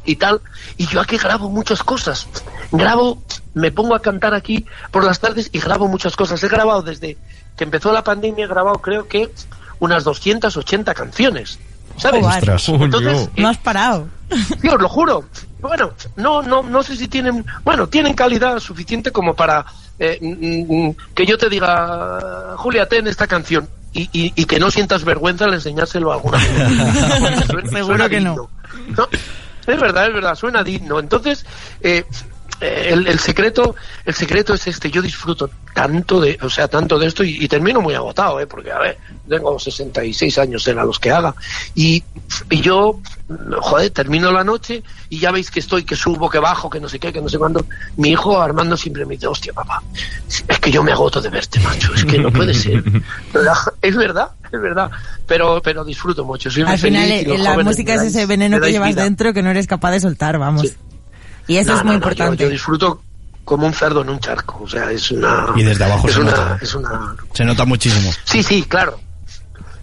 y 0.04 0.16
tal. 0.16 0.40
Y 0.76 0.86
yo 0.86 1.00
aquí 1.00 1.16
grabo 1.16 1.48
muchas 1.50 1.82
cosas. 1.82 2.26
Grabo, 2.72 3.22
me 3.54 3.70
pongo 3.72 3.94
a 3.94 4.00
cantar 4.02 4.34
aquí 4.34 4.66
por 4.90 5.04
las 5.04 5.20
tardes 5.20 5.48
y 5.52 5.58
grabo 5.60 5.88
muchas 5.88 6.16
cosas. 6.16 6.42
He 6.42 6.48
grabado 6.48 6.82
desde 6.82 7.16
que 7.56 7.64
empezó 7.64 7.92
la 7.92 8.02
pandemia, 8.04 8.44
he 8.44 8.48
grabado 8.48 8.78
creo 8.78 9.06
que 9.08 9.30
unas 9.78 10.04
280 10.04 10.94
canciones. 10.94 11.58
¿Sabes? 11.96 12.24
Ostras. 12.26 12.68
Entonces, 12.68 13.28
No 13.36 13.48
has 13.48 13.58
parado. 13.58 14.08
Sí, 14.60 14.68
os 14.68 14.80
lo 14.80 14.88
juro. 14.88 15.24
Bueno, 15.60 15.92
no, 16.16 16.42
no, 16.42 16.62
no 16.62 16.82
sé 16.82 16.96
si 16.96 17.06
tienen, 17.08 17.44
bueno, 17.64 17.86
tienen 17.86 18.14
calidad 18.14 18.58
suficiente 18.58 19.12
como 19.12 19.34
para 19.34 19.64
eh, 19.98 20.18
mm, 20.20 20.88
mm, 20.88 20.96
que 21.14 21.24
yo 21.24 21.38
te 21.38 21.48
diga, 21.48 22.54
Julia, 22.56 22.88
ten 22.88 23.06
esta 23.06 23.26
canción. 23.28 23.68
y, 23.92 24.08
y- 24.12 24.32
y 24.34 24.44
que 24.46 24.58
no 24.58 24.70
sientas 24.72 25.04
vergüenza 25.04 25.44
al 25.44 25.54
enseñárselo 25.54 26.10
a 26.10 26.14
alguna 26.16 26.38
Seguro 27.70 28.08
que. 28.08 28.20
No, 28.20 28.48
es 29.72 29.80
verdad, 29.80 30.06
es 30.06 30.14
verdad, 30.14 30.34
suena 30.34 30.62
digno. 30.62 30.98
Entonces, 30.98 31.46
eh, 31.80 32.04
el, 32.60 33.06
el 33.06 33.18
secreto, 33.18 33.74
el 34.04 34.14
secreto 34.14 34.54
es 34.54 34.66
este. 34.66 34.90
Yo 34.90 35.02
disfruto 35.02 35.50
tanto 35.74 36.20
de, 36.20 36.38
o 36.42 36.48
sea, 36.50 36.68
tanto 36.68 36.98
de 36.98 37.06
esto 37.06 37.24
y, 37.24 37.44
y 37.44 37.48
termino 37.48 37.80
muy 37.80 37.94
agotado, 37.94 38.38
eh, 38.40 38.46
porque 38.46 38.70
a 38.72 38.78
ver, 38.78 38.98
tengo 39.28 39.58
66 39.58 40.38
años 40.38 40.66
en 40.68 40.78
a 40.78 40.84
los 40.84 40.98
que 40.98 41.10
haga 41.10 41.34
y, 41.74 42.02
y 42.50 42.60
yo, 42.60 43.00
joder, 43.60 43.90
termino 43.90 44.30
la 44.30 44.44
noche 44.44 44.82
y 45.08 45.18
ya 45.18 45.30
veis 45.32 45.50
que 45.50 45.60
estoy, 45.60 45.84
que 45.84 45.96
subo, 45.96 46.30
que 46.30 46.38
bajo, 46.38 46.70
que 46.70 46.78
no 46.80 46.88
sé 46.88 46.98
qué, 46.98 47.12
que 47.12 47.20
no 47.20 47.28
sé 47.28 47.38
cuándo. 47.38 47.64
Mi 47.96 48.10
hijo 48.10 48.40
Armando 48.40 48.76
siempre 48.76 49.04
me 49.04 49.14
dice, 49.14 49.26
hostia, 49.26 49.52
papá, 49.52 49.82
es 50.28 50.58
que 50.60 50.70
yo 50.70 50.82
me 50.82 50.92
agoto 50.92 51.20
de 51.20 51.30
verte, 51.30 51.58
macho, 51.60 51.92
es 51.94 52.04
que 52.04 52.18
no 52.18 52.30
puede 52.30 52.54
ser. 52.54 52.82
Es 53.82 53.96
verdad, 53.96 54.30
es 54.50 54.60
verdad, 54.60 54.90
pero, 55.26 55.60
pero 55.62 55.84
disfruto 55.84 56.24
mucho. 56.24 56.50
Soy 56.50 56.62
muy 56.64 56.72
Al 56.72 56.78
final, 56.78 57.08
feliz 57.08 57.26
eh, 57.28 57.38
la 57.38 57.58
música 57.58 57.94
es 57.94 58.02
ese 58.02 58.26
veneno 58.26 58.60
que 58.60 58.70
llevas 58.72 58.90
vida. 58.90 59.02
dentro 59.02 59.32
que 59.34 59.42
no 59.42 59.50
eres 59.50 59.66
capaz 59.66 59.90
de 59.92 60.00
soltar, 60.00 60.38
vamos. 60.38 60.62
Sí. 60.68 60.74
Y 61.46 61.56
eso 61.58 61.72
No, 61.72 61.78
es 61.78 61.84
muy 61.84 61.92
no, 61.94 61.98
no, 61.98 62.04
yo- 62.04 62.08
importante. 62.10 62.44
Yo, 62.44 62.50
disfruto 62.50 63.02
como 63.44 63.66
un 63.66 63.74
cerdo 63.74 64.02
en 64.02 64.08
un 64.10 64.18
charco. 64.20 64.60
O 64.62 64.68
sea, 64.68 64.90
es 64.90 65.10
una. 65.10 65.46
Y 65.56 65.62
desde 65.62 65.84
abajo 65.84 66.08
es 66.08 66.14
se 66.14 66.20
una, 66.20 66.30
nota. 66.30 66.58
Es 66.62 66.74
una. 66.74 67.16
Se 67.32 67.44
nota 67.44 67.64
muchísimo. 67.64 68.10
Sí, 68.24 68.42
sí, 68.42 68.62
claro. 68.62 68.98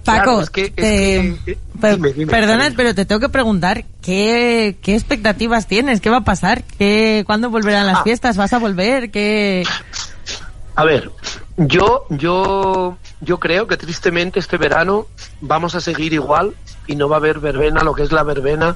Paco, 0.04 0.24
Claro, 0.24 0.42
es 0.42 0.50
que- 0.50 0.66
es 0.66 0.74
te- 0.76 1.40
que- 1.46 1.58
per- 1.80 1.96
dime, 1.98 2.14
dime, 2.14 2.32
perdona, 2.32 2.58
cariño. 2.64 2.76
pero 2.76 2.96
te 2.96 3.06
tengo 3.06 3.22
que 3.22 3.30
preguntar, 3.30 3.86
¿qué, 4.02 4.76
qué 4.82 4.96
expectativas 4.96 5.68
tienes? 5.68 6.02
¿Qué 6.02 6.10
va 6.10 6.18
a 6.18 6.24
pasar? 6.24 6.64
¿Qué, 6.64 7.22
¿Cuándo 7.28 7.52
volverán 7.52 7.86
las 7.86 7.98
Ah. 8.00 8.04
fiestas? 8.04 8.36
¿Vas 8.36 8.52
a 8.54 8.58
volver? 8.58 9.12
¿Qué... 9.12 9.64
A 10.76 10.86
ver, 10.86 11.12
yo, 11.58 12.06
yo, 12.10 12.98
yo 13.20 13.40
creo 13.40 13.68
que 13.68 13.76
tristemente 13.76 14.40
este 14.40 14.58
verano 14.58 15.08
vamos 15.42 15.76
a 15.76 15.82
seguir 15.82 16.14
igual 16.14 16.56
y 16.88 16.96
no 16.96 17.10
va 17.10 17.18
a 17.18 17.20
haber 17.20 17.40
verbena, 17.40 17.84
lo 17.84 17.94
que 17.94 18.04
es 18.04 18.12
la 18.12 18.24
verbena 18.24 18.76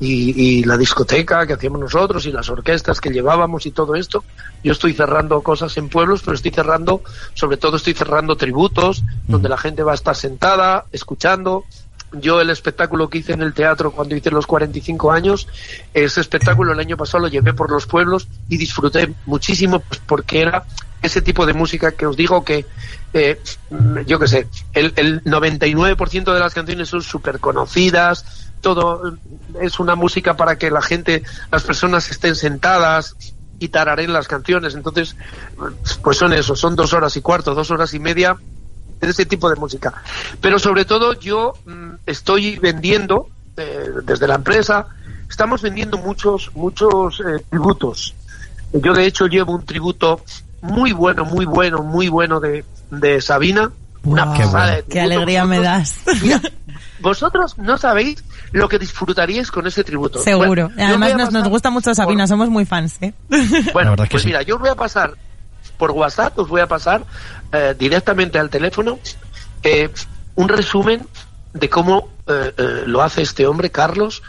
y, 0.00 0.58
y 0.58 0.64
la 0.64 0.76
discoteca 0.76 1.46
que 1.46 1.52
hacíamos 1.52 1.80
nosotros 1.80 2.26
y 2.26 2.32
las 2.32 2.48
orquestas 2.48 3.00
que 3.00 3.10
llevábamos 3.10 3.64
y 3.66 3.70
todo 3.70 3.94
esto. 3.94 4.24
Yo 4.64 4.72
estoy 4.72 4.92
cerrando 4.92 5.40
cosas 5.42 5.76
en 5.76 5.88
pueblos, 5.88 6.22
pero 6.24 6.34
estoy 6.34 6.50
cerrando, 6.50 7.02
sobre 7.34 7.56
todo 7.58 7.76
estoy 7.76 7.94
cerrando 7.94 8.36
tributos, 8.36 9.04
donde 9.28 9.48
la 9.48 9.56
gente 9.56 9.84
va 9.84 9.92
a 9.92 9.96
estar 9.96 10.16
sentada, 10.16 10.86
escuchando. 10.90 11.64
Yo 12.12 12.40
el 12.40 12.50
espectáculo 12.50 13.08
que 13.08 13.18
hice 13.18 13.32
en 13.32 13.42
el 13.42 13.52
teatro 13.52 13.92
cuando 13.92 14.16
hice 14.16 14.30
los 14.30 14.46
45 14.46 15.10
años, 15.12 15.48
ese 15.92 16.20
espectáculo 16.20 16.72
el 16.72 16.80
año 16.80 16.96
pasado 16.96 17.22
lo 17.22 17.28
llevé 17.28 17.52
por 17.52 17.70
los 17.70 17.86
pueblos 17.86 18.28
y 18.48 18.56
disfruté 18.56 19.12
muchísimo 19.26 19.80
pues, 19.80 20.00
porque 20.06 20.40
era 20.40 20.64
ese 21.06 21.22
tipo 21.22 21.46
de 21.46 21.54
música 21.54 21.92
que 21.92 22.06
os 22.06 22.16
digo 22.16 22.44
que, 22.44 22.66
eh, 23.12 23.40
yo 24.06 24.18
qué 24.18 24.28
sé, 24.28 24.48
el, 24.72 24.92
el 24.96 25.24
99% 25.24 26.32
de 26.32 26.40
las 26.40 26.54
canciones 26.54 26.88
son 26.88 27.02
súper 27.02 27.40
conocidas, 27.40 28.46
todo 28.60 29.16
es 29.60 29.78
una 29.78 29.94
música 29.94 30.36
para 30.36 30.56
que 30.56 30.70
la 30.70 30.82
gente, 30.82 31.22
las 31.50 31.62
personas 31.62 32.10
estén 32.10 32.34
sentadas 32.34 33.16
y 33.58 33.68
tararen 33.68 34.12
las 34.12 34.28
canciones. 34.28 34.74
Entonces, 34.74 35.16
pues 36.02 36.16
son 36.16 36.32
eso, 36.32 36.56
son 36.56 36.76
dos 36.76 36.92
horas 36.92 37.16
y 37.16 37.20
cuarto, 37.20 37.54
dos 37.54 37.70
horas 37.70 37.94
y 37.94 37.98
media 37.98 38.36
de 39.00 39.08
ese 39.08 39.26
tipo 39.26 39.48
de 39.48 39.56
música. 39.56 39.94
Pero 40.40 40.58
sobre 40.58 40.84
todo 40.84 41.12
yo 41.14 41.54
mm, 41.64 41.90
estoy 42.06 42.58
vendiendo 42.58 43.28
eh, 43.56 43.90
desde 44.04 44.26
la 44.26 44.36
empresa, 44.36 44.88
estamos 45.28 45.62
vendiendo 45.62 45.98
muchos, 45.98 46.50
muchos 46.54 47.20
eh, 47.20 47.44
tributos. 47.48 48.14
Yo 48.72 48.92
de 48.92 49.06
hecho 49.06 49.26
llevo 49.26 49.54
un 49.54 49.64
tributo 49.64 50.22
muy 50.62 50.92
bueno, 50.92 51.24
muy 51.24 51.44
bueno, 51.44 51.82
muy 51.82 52.08
bueno 52.08 52.40
de, 52.40 52.64
de 52.90 53.20
Sabina. 53.20 53.70
Una 54.04 54.24
Guau, 54.24 54.38
pasada 54.38 54.76
de 54.76 54.84
qué 54.84 55.00
alegría 55.00 55.44
me 55.44 55.60
das. 55.60 55.96
Mira, 56.22 56.40
vosotros 57.00 57.58
no 57.58 57.76
sabéis 57.76 58.22
lo 58.52 58.68
que 58.68 58.78
disfrutaríais 58.78 59.50
con 59.50 59.66
ese 59.66 59.82
tributo. 59.84 60.20
Seguro. 60.22 60.68
Bueno, 60.74 60.84
Además 60.88 61.32
nos, 61.32 61.48
gusta 61.48 61.70
mucho 61.70 61.90
por- 61.90 61.96
Sabina, 61.96 62.26
somos 62.26 62.48
muy 62.48 62.64
fans, 62.64 62.96
¿eh? 63.00 63.12
bueno, 63.72 63.96
que 63.96 64.06
pues 64.06 64.22
sí. 64.22 64.28
mira, 64.28 64.42
yo 64.42 64.54
os 64.54 64.60
voy 64.60 64.70
a 64.70 64.74
pasar 64.76 65.14
por 65.76 65.90
WhatsApp, 65.90 66.38
os 66.38 66.48
voy 66.48 66.60
a 66.60 66.66
pasar 66.66 67.04
eh, 67.52 67.74
directamente 67.78 68.38
al 68.38 68.48
teléfono 68.48 68.98
eh, 69.62 69.90
un 70.36 70.48
resumen 70.48 71.06
de 71.52 71.68
cómo 71.68 72.08
eh, 72.26 72.52
eh, 72.56 72.82
lo 72.86 73.02
hace 73.02 73.22
este 73.22 73.46
hombre, 73.46 73.70
Carlos. 73.70 74.22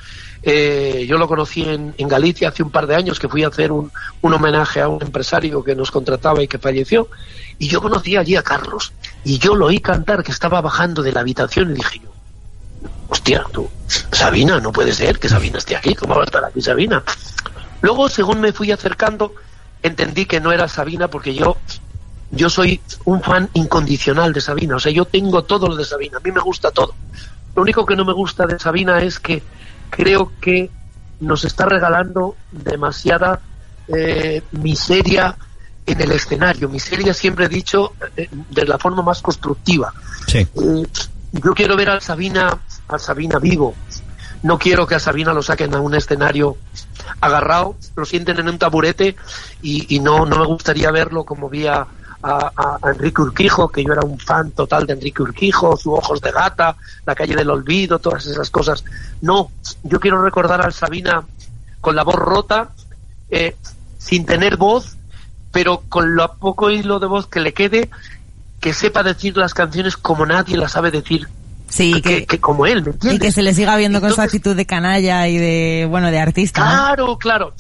Eh, 0.50 1.06
yo 1.06 1.18
lo 1.18 1.28
conocí 1.28 1.62
en, 1.64 1.93
en 1.98 2.08
Galicia 2.08 2.48
hace 2.48 2.64
un 2.64 2.72
par 2.72 2.88
de 2.88 2.95
años 2.95 3.20
que 3.20 3.28
fui 3.28 3.43
a 3.43 3.50
hacer 3.50 3.70
un, 3.70 3.91
un 4.22 4.34
homenaje 4.34 4.80
a 4.80 4.88
un 4.88 5.02
empresario 5.02 5.62
que 5.62 5.76
nos 5.76 5.91
contrataba 5.91 6.41
y 6.41 6.48
que 6.48 6.58
falleció. 6.58 7.10
Y 7.60 7.68
yo 7.68 7.82
conocí 7.82 8.16
allí 8.16 8.38
a 8.38 8.43
Carlos 8.43 8.93
y 9.26 9.39
yo 9.39 9.56
lo 9.56 9.66
oí 9.66 9.82
cantar 9.82 10.24
que 10.24 10.32
estaba 10.32 10.62
bajando 10.62 11.04
de 11.04 11.12
la 11.12 11.20
habitación 11.20 11.72
y 11.72 11.74
dije 11.74 12.00
yo, 12.02 12.12
hostia, 13.10 13.43
tú, 13.52 13.70
Sabina, 13.88 14.62
no 14.62 14.72
puede 14.72 14.93
ser 14.93 15.20
que 15.20 15.28
Sabina 15.28 15.58
esté 15.58 15.76
aquí, 15.76 15.93
¿cómo 15.95 16.16
va 16.16 16.22
a 16.22 16.26
estar 16.26 16.45
aquí 16.45 16.62
Sabina? 16.62 17.04
Luego, 17.82 18.08
según 18.08 18.39
me 18.39 18.54
fui 18.54 18.72
acercando, 18.72 19.34
entendí 19.84 20.26
que 20.26 20.39
no 20.39 20.54
era 20.54 20.70
Sabina 20.70 21.10
porque 21.10 21.36
yo, 21.36 21.58
yo 22.32 22.50
soy 22.50 22.80
un 23.04 23.22
fan 23.22 23.50
incondicional 23.54 24.32
de 24.32 24.39
Sabina, 24.39 24.78
o 24.78 24.80
sea, 24.80 24.93
yo 24.93 25.04
tengo 25.04 25.43
todo 25.43 25.68
lo 25.68 25.76
de 25.76 25.84
Sabina, 25.84 26.20
a 26.20 26.22
mí 26.22 26.32
me 26.32 26.39
gusta 26.39 26.72
todo. 26.72 26.95
Lo 27.54 27.64
único 27.64 27.86
que 27.86 27.98
no 27.98 28.06
me 28.06 28.14
gusta 28.14 28.45
de 28.45 28.58
Sabina 28.58 29.02
es 29.02 29.20
que 29.20 29.43
creo 29.90 30.32
que 30.40 30.70
nos 31.20 31.46
está 31.46 31.66
regalando 31.66 32.36
demasiada 32.52 33.40
eh, 33.88 34.42
miseria 34.52 35.36
en 35.86 36.02
el 36.02 36.12
escenario. 36.12 36.70
Miseria 36.70 37.14
siempre 37.14 37.46
he 37.46 37.50
dicho 37.50 37.94
eh, 38.16 38.30
de 38.32 38.66
la 38.66 38.78
forma 38.78 39.02
más 39.02 39.22
constructiva. 39.22 39.94
Sí. 40.28 40.40
Eh, 40.40 40.88
yo 41.32 41.54
quiero 41.54 41.76
ver 41.76 41.90
a 41.90 42.02
Sabina, 42.02 42.60
a 42.88 43.00
Sabina 43.00 43.40
vivo. 43.40 43.76
No 44.44 44.60
quiero 44.60 44.86
que 44.86 44.96
a 44.96 45.00
Sabina 45.00 45.34
lo 45.34 45.42
saquen 45.42 45.74
a 45.74 45.82
un 45.82 45.96
escenario 45.96 46.58
agarrado, 47.22 47.76
lo 47.96 48.06
sienten 48.06 48.40
en 48.40 48.50
un 48.50 48.60
taburete 48.60 49.16
y, 49.62 49.96
y 49.96 50.00
no, 50.00 50.26
no 50.26 50.40
me 50.40 50.46
gustaría 50.46 50.92
verlo 50.92 51.24
como 51.24 51.50
vi 51.50 51.66
a, 51.66 51.88
a- 52.24 52.80
Enrique 52.91 53.22
Urquijo, 53.22 53.70
que 53.70 53.84
yo 53.84 53.93
era 53.93 54.01
un 54.05 54.18
fan 54.20 54.51
total 54.51 54.86
de 54.88 54.93
Enrique 54.93 55.22
Urquijo, 55.22 55.76
sus 55.78 55.93
ojos 55.97 56.22
de 56.22 56.32
gata, 56.32 56.76
la 57.05 57.15
calle 57.15 57.36
del 57.36 57.49
olvido, 57.49 57.99
todas 57.99 58.26
esas 58.26 58.49
cosas. 58.49 58.84
No, 59.22 59.51
yo 59.84 59.99
quiero 59.99 60.22
recordar 60.24 60.61
a 60.65 60.72
Sabina 60.72 61.24
con 61.82 61.95
la 61.95 62.03
voz 62.03 62.15
rota, 62.15 62.70
eh, 63.30 63.55
sin 63.97 64.26
tener 64.26 64.57
voz, 64.57 64.97
pero 65.51 65.84
con 65.89 66.15
lo 66.15 66.34
poco 66.36 66.70
hilo 66.72 66.99
de 66.99 67.07
voz 67.07 67.28
que 67.28 67.39
le 67.39 67.53
quede, 67.53 67.89
que 68.59 68.74
sepa 68.74 69.03
decir 69.03 69.38
las 69.38 69.53
canciones 69.53 69.95
como 69.97 70.26
nadie 70.26 70.57
las 70.57 70.72
sabe 70.72 70.91
decir, 70.91 71.28
Sí, 71.70 71.93
que, 71.95 72.01
que, 72.01 72.26
que 72.26 72.39
como 72.39 72.65
él, 72.65 72.82
¿me 72.82 72.91
y 72.91 72.93
entiendes? 72.93 73.20
que 73.22 73.32
se 73.34 73.43
le 73.43 73.53
siga 73.53 73.76
viendo 73.76 73.99
con 73.99 74.13
su 74.13 74.22
actitud 74.22 74.55
de 74.55 74.65
canalla 74.65 75.28
y 75.28 75.38
de, 75.38 75.86
bueno, 75.89 76.09
de 76.11 76.20
artista. 76.20 76.95
¿no? 76.95 77.18
Claro, 77.18 77.53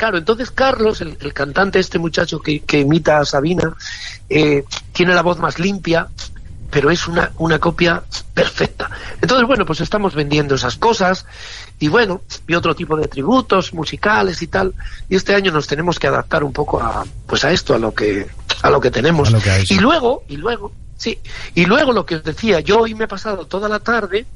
claro. 0.00 0.16
Entonces 0.16 0.50
Carlos, 0.50 1.02
el, 1.02 1.18
el 1.20 1.34
cantante, 1.34 1.78
este 1.78 1.98
muchacho 1.98 2.40
que, 2.40 2.60
que 2.60 2.80
imita 2.80 3.18
a 3.18 3.24
Sabina, 3.26 3.76
eh, 4.30 4.64
tiene 4.92 5.14
la 5.14 5.20
voz 5.20 5.38
más 5.38 5.58
limpia, 5.58 6.08
pero 6.70 6.90
es 6.90 7.06
una, 7.06 7.32
una 7.36 7.58
copia 7.58 8.02
perfecta. 8.32 8.90
Entonces, 9.20 9.46
bueno, 9.46 9.66
pues 9.66 9.82
estamos 9.82 10.14
vendiendo 10.14 10.54
esas 10.54 10.76
cosas 10.76 11.26
y 11.78 11.88
bueno, 11.88 12.22
y 12.48 12.54
otro 12.54 12.74
tipo 12.74 12.96
de 12.96 13.08
tributos 13.08 13.74
musicales 13.74 14.40
y 14.40 14.46
tal. 14.46 14.72
Y 15.10 15.16
este 15.16 15.34
año 15.34 15.52
nos 15.52 15.66
tenemos 15.66 15.98
que 15.98 16.06
adaptar 16.06 16.44
un 16.44 16.52
poco 16.54 16.80
a, 16.80 17.04
pues 17.26 17.44
a 17.44 17.52
esto, 17.52 17.74
a 17.74 17.78
lo 17.78 17.92
que, 17.92 18.26
a 18.62 18.70
lo 18.70 18.80
que 18.80 18.90
tenemos. 18.90 19.28
A 19.28 19.32
lo 19.32 19.40
que 19.40 19.50
hay, 19.50 19.66
sí. 19.66 19.74
Y 19.74 19.80
luego, 19.80 20.24
y 20.28 20.38
luego, 20.38 20.72
sí, 20.96 21.18
y 21.54 21.66
luego 21.66 21.92
lo 21.92 22.06
que 22.06 22.14
os 22.14 22.24
decía, 22.24 22.60
yo 22.60 22.80
hoy 22.80 22.94
me 22.94 23.04
he 23.04 23.08
pasado 23.08 23.46
toda 23.46 23.68
la 23.68 23.80
tarde 23.80 24.26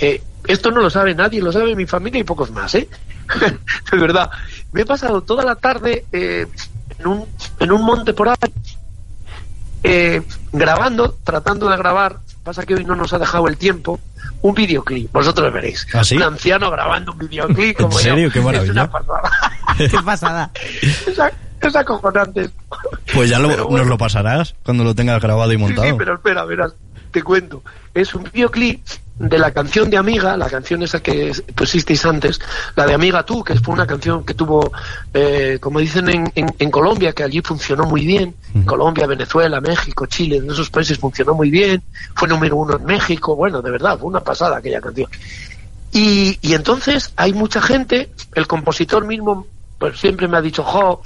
eh, 0.00 0.22
esto 0.46 0.70
no 0.70 0.80
lo 0.80 0.88
sabe 0.88 1.14
nadie, 1.14 1.42
lo 1.42 1.52
sabe 1.52 1.76
mi 1.76 1.86
familia 1.86 2.20
y 2.20 2.24
pocos 2.24 2.50
más, 2.50 2.74
¿eh? 2.74 2.88
de 3.92 3.98
verdad. 3.98 4.30
Me 4.72 4.82
he 4.82 4.86
pasado 4.86 5.20
toda 5.22 5.44
la 5.44 5.56
tarde 5.56 6.04
eh, 6.12 6.46
en, 6.98 7.06
un, 7.06 7.26
en 7.58 7.72
un 7.72 7.82
monte 7.82 8.12
por 8.12 8.28
ahí, 8.28 8.36
eh, 9.82 10.22
grabando, 10.52 11.16
tratando 11.24 11.68
de 11.68 11.76
grabar, 11.76 12.18
pasa 12.44 12.64
que 12.64 12.74
hoy 12.74 12.84
no 12.84 12.94
nos 12.96 13.12
ha 13.12 13.18
dejado 13.18 13.48
el 13.48 13.56
tiempo, 13.56 13.98
un 14.42 14.54
videoclip, 14.54 15.10
vosotros 15.12 15.52
veréis. 15.52 15.86
¿Ah, 15.94 16.04
sí? 16.04 16.16
Un 16.16 16.22
anciano 16.22 16.70
grabando 16.70 17.12
un 17.12 17.18
videoclip 17.18 17.80
¿En 17.80 17.86
como 17.86 17.98
serio? 17.98 18.28
yo. 18.28 18.32
Qué 18.32 18.38
Es 18.40 18.44
maravilla. 18.44 18.72
una 18.72 18.90
pasada. 18.90 19.30
Qué 19.76 19.98
pasada. 20.04 20.50
es, 20.82 21.18
es 21.60 21.76
acojonante. 21.76 22.50
Pues 23.14 23.30
ya 23.30 23.38
lo- 23.38 23.48
bueno. 23.48 23.78
nos 23.78 23.86
lo 23.86 23.98
pasarás 23.98 24.54
cuando 24.62 24.84
lo 24.84 24.94
tengas 24.94 25.20
grabado 25.20 25.52
y 25.52 25.56
Sí, 25.56 25.62
montado. 25.62 25.88
sí, 25.88 25.94
pero 25.98 26.14
espera, 26.14 26.44
verás, 26.44 26.72
te 27.10 27.22
cuento. 27.22 27.62
Es 27.94 28.14
un 28.14 28.24
videoclip 28.32 28.82
de 29.20 29.38
la 29.38 29.50
canción 29.50 29.90
de 29.90 29.98
Amiga, 29.98 30.34
la 30.36 30.48
canción 30.48 30.82
esa 30.82 31.00
que 31.00 31.30
pusisteis 31.54 32.04
antes, 32.06 32.40
la 32.74 32.86
de 32.86 32.94
Amiga 32.94 33.22
Tú, 33.22 33.44
que 33.44 33.54
fue 33.60 33.74
una 33.74 33.86
canción 33.86 34.24
que 34.24 34.32
tuvo, 34.32 34.72
eh, 35.12 35.58
como 35.60 35.78
dicen 35.78 36.08
en, 36.08 36.32
en- 36.34 36.54
en 36.58 36.70
Colombia, 36.70 37.12
que 37.12 37.22
allí 37.22 37.42
funcionó 37.42 37.84
muy 37.84 38.06
bien. 38.06 38.34
Colombia, 38.64 39.06
Venezuela, 39.06 39.60
México, 39.60 40.06
Chile, 40.06 40.38
en 40.38 40.50
esos 40.50 40.70
países 40.70 40.98
funcionó 40.98 41.34
muy 41.34 41.50
bien. 41.50 41.82
Fue 42.14 42.26
número 42.28 42.56
uno 42.56 42.76
en 42.76 42.84
México. 42.84 43.36
Bueno, 43.36 43.60
de 43.60 43.70
verdad, 43.70 43.98
fue 43.98 44.08
una 44.08 44.20
pasada 44.20 44.56
aquella 44.56 44.80
canción. 44.80 45.08
Y, 45.92 46.38
y 46.40 46.54
entonces 46.54 47.12
hay 47.16 47.32
mucha 47.34 47.60
gente, 47.60 48.10
el 48.34 48.46
compositor 48.46 49.04
mismo 49.04 49.46
pues 49.78 49.98
siempre 49.98 50.28
me 50.28 50.36
ha 50.36 50.42
dicho, 50.42 50.62
jo, 50.62 51.02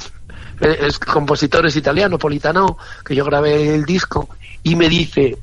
eh, 0.61 0.79
es 0.83 0.99
compositor 0.99 1.67
es 1.67 1.77
italiano, 1.77 2.19
Politano, 2.19 2.77
que 3.05 3.15
yo 3.15 3.25
grabé 3.25 3.75
el 3.75 3.85
disco, 3.85 4.29
y 4.65 4.75
me 4.77 4.89
dice, 4.89 5.37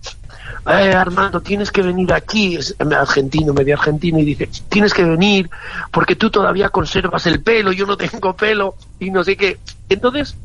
eh, 0.68 0.94
Armando, 0.94 1.42
tienes 1.42 1.72
que 1.72 1.82
venir 1.82 2.14
aquí, 2.14 2.56
es 2.56 2.76
argentino, 2.80 3.54
medio 3.54 3.76
argentino, 3.76 4.20
y 4.20 4.26
dice, 4.26 4.50
tienes 4.70 4.94
que 4.94 5.04
venir 5.04 5.50
porque 5.92 6.16
tú 6.16 6.30
todavía 6.30 6.70
conservas 6.70 7.26
el 7.26 7.42
pelo, 7.42 7.72
yo 7.72 7.86
no 7.86 7.98
tengo 7.98 8.36
pelo, 8.36 8.76
y 9.00 9.10
no 9.12 9.24
sé 9.24 9.36
qué. 9.38 9.60
Entonces, 9.90 10.36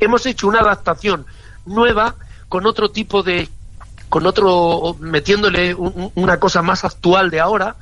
hemos 0.00 0.26
hecho 0.26 0.48
una 0.48 0.60
adaptación 0.60 1.24
nueva 1.66 2.14
con 2.48 2.66
otro 2.66 2.90
tipo 2.90 3.22
de, 3.22 3.48
con 4.08 4.26
otro, 4.26 4.96
metiéndole 5.00 5.74
un- 5.74 5.92
un- 5.96 6.12
una 6.14 6.38
cosa 6.38 6.60
más 6.62 6.84
actual 6.84 7.30
de 7.30 7.40
ahora, 7.40 7.76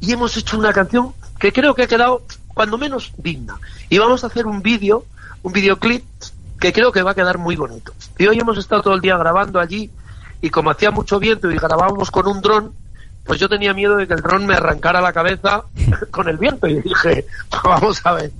y 0.00 0.12
hemos 0.12 0.36
hecho 0.36 0.58
una 0.58 0.72
canción 0.72 1.12
que 1.38 1.52
creo 1.52 1.74
que 1.74 1.82
ha 1.82 1.86
quedado 1.86 2.22
cuando 2.54 2.78
menos 2.78 3.12
digna. 3.18 3.56
Y 3.90 3.98
vamos 3.98 4.24
a 4.24 4.28
hacer 4.28 4.46
un 4.46 4.62
vídeo, 4.62 5.04
un 5.42 5.52
videoclip 5.52 6.04
que 6.58 6.72
creo 6.72 6.92
que 6.92 7.02
va 7.02 7.12
a 7.12 7.14
quedar 7.14 7.38
muy 7.38 7.56
bonito. 7.56 7.92
Y 8.18 8.26
hoy 8.26 8.38
hemos 8.38 8.58
estado 8.58 8.82
todo 8.82 8.94
el 8.94 9.00
día 9.00 9.16
grabando 9.16 9.60
allí 9.60 9.90
y 10.40 10.50
como 10.50 10.70
hacía 10.70 10.90
mucho 10.90 11.18
viento 11.18 11.50
y 11.50 11.56
grabábamos 11.56 12.10
con 12.10 12.26
un 12.26 12.40
dron, 12.40 12.72
pues 13.24 13.38
yo 13.38 13.48
tenía 13.48 13.74
miedo 13.74 13.96
de 13.96 14.06
que 14.06 14.14
el 14.14 14.22
dron 14.22 14.46
me 14.46 14.54
arrancara 14.54 15.00
la 15.00 15.12
cabeza 15.12 15.64
con 16.10 16.28
el 16.28 16.38
viento 16.38 16.66
y 16.66 16.80
dije, 16.80 17.26
vamos 17.64 18.00
a 18.04 18.12
ver. 18.14 18.30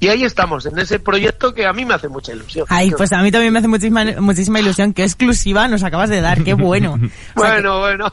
Y 0.00 0.08
ahí 0.08 0.22
estamos, 0.24 0.64
en 0.66 0.78
ese 0.78 1.00
proyecto 1.00 1.52
que 1.52 1.66
a 1.66 1.72
mí 1.72 1.84
me 1.84 1.94
hace 1.94 2.08
mucha 2.08 2.32
ilusión. 2.32 2.66
Ay, 2.68 2.92
pues 2.96 3.12
a 3.12 3.20
mí 3.22 3.30
también 3.32 3.52
me 3.52 3.58
hace 3.58 3.68
muchísima, 3.68 4.04
muchísima 4.20 4.60
ilusión. 4.60 4.92
Qué 4.92 5.02
exclusiva 5.02 5.66
nos 5.66 5.82
acabas 5.82 6.08
de 6.08 6.20
dar, 6.20 6.44
qué 6.44 6.54
bueno. 6.54 6.98
O 7.34 7.40
sea, 7.40 7.60
Bueno, 7.62 8.10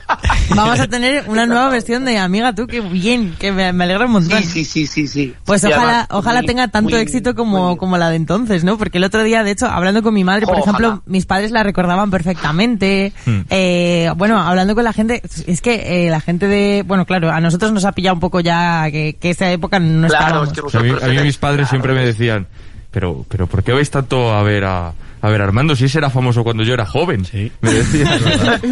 vamos 0.56 0.80
a 0.80 0.88
tener 0.88 1.26
una 1.28 1.46
nueva 1.46 1.70
versión 1.70 2.06
de 2.06 2.18
Amiga 2.18 2.54
Tú, 2.54 2.66
qué 2.68 2.82
bien, 2.82 3.36
que 3.38 3.52
me, 3.52 3.72
me 3.74 3.84
alegra 3.84 4.06
un 4.06 4.14
montón. 4.14 4.42
Sí, 4.42 4.46
sí, 4.46 4.66
sí, 4.66 4.88
sí, 4.88 5.08
sí. 5.08 5.34
Pues 5.46 5.64
Y 5.64 5.68
ojalá, 5.68 5.84
además, 5.84 6.08
ojalá 6.12 6.40
muy- 6.42 6.48
tenga 6.48 6.68
tanto 6.70 6.92
muy- 6.92 7.00
éxito 7.00 7.36
como, 7.36 7.78
como 7.78 7.98
la 7.98 8.10
de 8.10 8.16
entonces, 8.16 8.64
¿no? 8.64 8.78
Porque 8.78 8.98
el 8.98 9.04
otro 9.04 9.24
día, 9.24 9.44
de 9.44 9.52
hecho, 9.52 9.68
hablando 9.68 10.02
con 10.02 10.14
mi 10.14 10.24
madre, 10.24 10.46
por 10.48 10.56
Ojalá. 10.58 10.64
ejemplo, 10.78 11.04
mis 11.06 11.26
padres 11.26 11.52
la 11.52 11.64
recordaban 11.64 12.10
perfectamente. 12.12 13.14
Eh, 13.50 14.10
bueno, 14.16 14.40
hablando 14.40 14.74
con 14.76 14.84
la 14.84 14.94
gente, 14.94 15.22
es 15.48 15.62
que 15.62 16.06
eh, 16.06 16.10
la 16.10 16.20
gente 16.22 16.48
de, 16.48 16.84
bueno, 16.86 17.06
claro, 17.06 17.32
a 17.32 17.40
nosotros 17.42 17.72
nos 17.72 17.86
ha 17.86 17.92
pillado 17.92 18.16
un 18.16 18.20
poco 18.20 18.40
ya 18.40 18.90
que, 18.92 19.18
que 19.20 19.30
esa 19.32 19.52
época 19.52 19.80
no 19.80 20.08
Claro, 20.08 20.44
estábamos. 20.46 20.58
es 20.58 20.72
que 20.72 21.06
a, 21.06 21.08
mí, 21.10 21.18
a 21.20 21.24
mis 21.24 21.38
padres 21.38 21.72
siempre 21.76 21.94
me 21.94 22.06
decían, 22.06 22.48
pero, 22.92 23.26
pero 23.30 23.48
¿por 23.48 23.64
qué 23.64 23.74
vais 23.74 23.90
tanto 23.90 24.34
a 24.34 24.42
ver 24.44 24.64
a, 24.66 24.94
a 25.22 25.30
ver 25.30 25.42
a 25.42 25.44
Armando 25.46 25.76
si 25.76 25.86
ese 25.86 25.98
era 25.98 26.10
famoso 26.10 26.44
cuando 26.44 26.64
yo 26.64 26.74
era 26.74 26.86
joven? 26.86 27.26
Me 27.62 27.72
decían. 27.74 28.20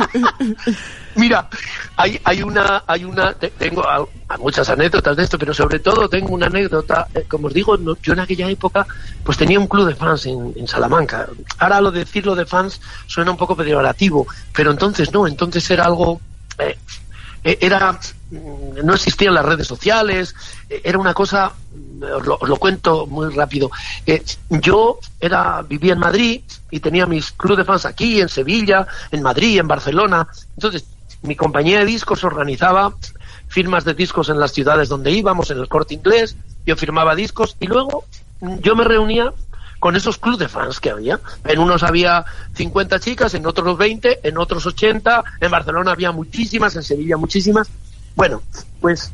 Mira, 1.15 1.47
hay, 1.95 2.19
hay 2.23 2.41
una, 2.41 2.83
hay 2.87 3.03
una, 3.05 3.33
te- 3.33 3.49
tengo 3.51 3.87
a- 3.87 4.03
a 4.29 4.37
muchas 4.37 4.67
anécdotas 4.69 5.15
de 5.15 5.23
esto, 5.23 5.37
pero 5.37 5.53
sobre 5.53 5.79
todo 5.79 6.09
tengo 6.09 6.29
una 6.33 6.47
anécdota, 6.47 7.07
eh, 7.13 7.25
como 7.27 7.47
os 7.47 7.53
digo, 7.53 7.77
no- 7.77 7.95
yo 8.01 8.13
en 8.13 8.19
aquella 8.21 8.49
época 8.49 8.87
pues 9.23 9.37
tenía 9.37 9.59
un 9.59 9.67
club 9.67 9.87
de 9.87 9.95
fans 9.95 10.25
en, 10.25 10.53
en 10.55 10.67
Salamanca. 10.67 11.27
Ahora 11.59 11.81
lo 11.81 11.91
de 11.91 11.99
decirlo 11.99 12.33
de 12.35 12.45
fans 12.47 12.81
suena 13.05 13.29
un 13.31 13.37
poco 13.37 13.55
peyorativo, 13.55 14.25
pero 14.55 14.71
entonces 14.71 15.11
no, 15.13 15.27
entonces 15.27 15.69
era 15.69 15.85
algo, 15.85 16.19
eh, 16.57 16.77
eh, 17.43 17.57
era, 17.61 17.99
no 18.83 18.93
existían 18.93 19.33
las 19.33 19.45
redes 19.45 19.67
sociales, 19.67 20.35
era 20.69 20.97
una 20.97 21.13
cosa, 21.13 21.53
os 22.15 22.25
lo, 22.25 22.37
os 22.39 22.49
lo 22.49 22.55
cuento 22.57 23.05
muy 23.05 23.33
rápido. 23.33 23.69
Yo 24.49 24.99
era, 25.19 25.61
vivía 25.61 25.93
en 25.93 25.99
Madrid 25.99 26.41
y 26.71 26.79
tenía 26.79 27.05
mis 27.05 27.31
club 27.31 27.57
de 27.57 27.65
fans 27.65 27.85
aquí, 27.85 28.19
en 28.19 28.29
Sevilla, 28.29 28.87
en 29.11 29.21
Madrid, 29.21 29.59
en 29.59 29.67
Barcelona. 29.67 30.27
Entonces, 30.55 30.85
mi 31.21 31.35
compañía 31.35 31.79
de 31.79 31.85
discos 31.85 32.23
organizaba 32.23 32.93
firmas 33.47 33.85
de 33.85 33.93
discos 33.93 34.29
en 34.29 34.39
las 34.39 34.51
ciudades 34.51 34.89
donde 34.89 35.11
íbamos, 35.11 35.51
en 35.51 35.59
el 35.59 35.67
corte 35.67 35.93
inglés, 35.93 36.35
yo 36.65 36.75
firmaba 36.75 37.15
discos 37.15 37.55
y 37.59 37.67
luego 37.67 38.05
yo 38.61 38.75
me 38.75 38.83
reunía 38.83 39.31
con 39.79 39.95
esos 39.95 40.17
clubes 40.17 40.39
de 40.39 40.47
fans 40.47 40.79
que 40.79 40.89
había. 40.89 41.19
En 41.43 41.59
unos 41.59 41.83
había 41.83 42.25
50 42.53 42.99
chicas, 42.99 43.33
en 43.33 43.45
otros 43.45 43.77
20, 43.77 44.21
en 44.23 44.37
otros 44.37 44.65
80, 44.65 45.23
en 45.41 45.51
Barcelona 45.51 45.91
había 45.91 46.11
muchísimas, 46.11 46.75
en 46.75 46.83
Sevilla 46.83 47.17
muchísimas. 47.17 47.69
Bueno, 48.15 48.41
pues 48.81 49.11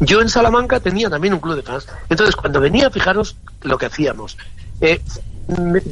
yo 0.00 0.20
en 0.20 0.28
Salamanca 0.28 0.80
tenía 0.80 1.08
también 1.10 1.34
un 1.34 1.40
club 1.40 1.56
de 1.56 1.62
fans. 1.62 1.86
Entonces, 2.08 2.36
cuando 2.36 2.60
venía, 2.60 2.90
fijaros 2.90 3.36
lo 3.62 3.78
que 3.78 3.86
hacíamos. 3.86 4.36
Eh, 4.80 5.00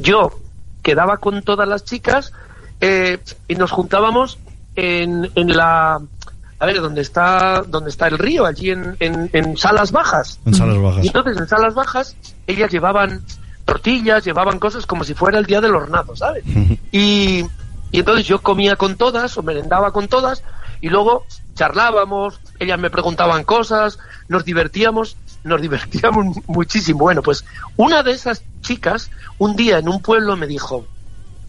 yo 0.01 0.39
quedaba 0.81 1.17
con 1.17 1.41
todas 1.43 1.67
las 1.67 1.83
chicas 1.83 2.33
eh, 2.81 3.19
y 3.47 3.55
nos 3.55 3.71
juntábamos 3.71 4.39
en, 4.75 5.31
en 5.35 5.55
la... 5.55 6.01
A 6.59 6.65
ver, 6.65 6.79
donde 6.79 7.01
está, 7.01 7.61
donde 7.67 7.89
está 7.89 8.07
el 8.07 8.17
río, 8.17 8.45
allí 8.45 8.71
en, 8.71 8.95
en, 8.99 9.29
en 9.33 9.57
salas 9.57 9.91
bajas. 9.91 10.39
En 10.45 10.53
salas 10.53 10.81
bajas. 10.81 11.03
Y 11.03 11.07
entonces 11.07 11.37
en 11.37 11.47
salas 11.47 11.73
bajas 11.73 12.15
ellas 12.47 12.71
llevaban 12.71 13.21
tortillas, 13.65 14.23
llevaban 14.23 14.59
cosas 14.59 14.85
como 14.85 15.03
si 15.03 15.13
fuera 15.13 15.39
el 15.39 15.45
día 15.45 15.59
del 15.59 15.75
hornado, 15.75 16.15
¿sabes? 16.15 16.43
Y, 16.91 17.45
y 17.91 17.99
entonces 17.99 18.25
yo 18.25 18.41
comía 18.41 18.75
con 18.77 18.95
todas 18.95 19.37
o 19.37 19.43
merendaba 19.43 19.91
con 19.91 20.07
todas 20.07 20.43
y 20.83 20.89
luego 20.89 21.25
charlábamos, 21.55 22.41
ellas 22.59 22.77
me 22.77 22.89
preguntaban 22.89 23.45
cosas, 23.45 23.99
nos 24.27 24.43
divertíamos, 24.43 25.15
nos 25.45 25.61
divertíamos 25.61 26.35
muchísimo. 26.47 26.99
Bueno, 26.99 27.21
pues 27.21 27.45
una 27.77 28.03
de 28.03 28.11
esas 28.11 28.43
chicas 28.59 29.09
un 29.37 29.55
día 29.55 29.77
en 29.77 29.87
un 29.87 30.01
pueblo 30.01 30.35
me 30.35 30.45
dijo, 30.45 30.85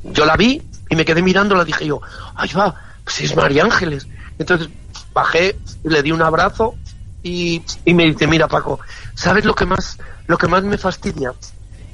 yo 0.04 0.24
la 0.24 0.36
vi 0.36 0.62
y 0.88 0.94
me 0.94 1.04
quedé 1.04 1.20
mirando, 1.20 1.56
la 1.56 1.64
dije 1.64 1.84
yo, 1.84 2.00
ay 2.36 2.48
va, 2.56 2.80
pues 3.02 3.22
es 3.22 3.34
María 3.34 3.64
Ángeles. 3.64 4.06
Entonces 4.38 4.68
bajé, 5.12 5.56
le 5.82 6.00
di 6.04 6.12
un 6.12 6.22
abrazo 6.22 6.76
y, 7.24 7.60
y 7.84 7.92
me 7.92 8.04
dice, 8.04 8.28
mira 8.28 8.46
Paco, 8.46 8.78
¿sabes 9.14 9.44
lo 9.44 9.56
que 9.56 9.66
más, 9.66 9.98
lo 10.28 10.38
que 10.38 10.46
más 10.46 10.62
me 10.62 10.78
fastidia? 10.78 11.32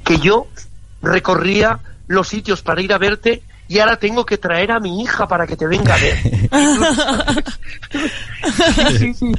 Que 0.03 0.19
yo 0.19 0.45
recorría 1.01 1.79
los 2.05 2.27
sitios 2.27 2.61
para 2.61 2.83
ir 2.83 2.93
a 2.93 2.99
verte 2.99 3.41
y 3.71 3.79
ahora 3.79 3.95
tengo 3.95 4.25
que 4.25 4.37
traer 4.37 4.69
a 4.69 4.81
mi 4.81 5.01
hija 5.01 5.25
para 5.29 5.47
que 5.47 5.55
te 5.55 5.65
venga 5.65 5.95
a 5.95 5.97
ver. 5.97 6.17
sí, 8.89 8.97
sí, 8.97 9.13
sí. 9.13 9.31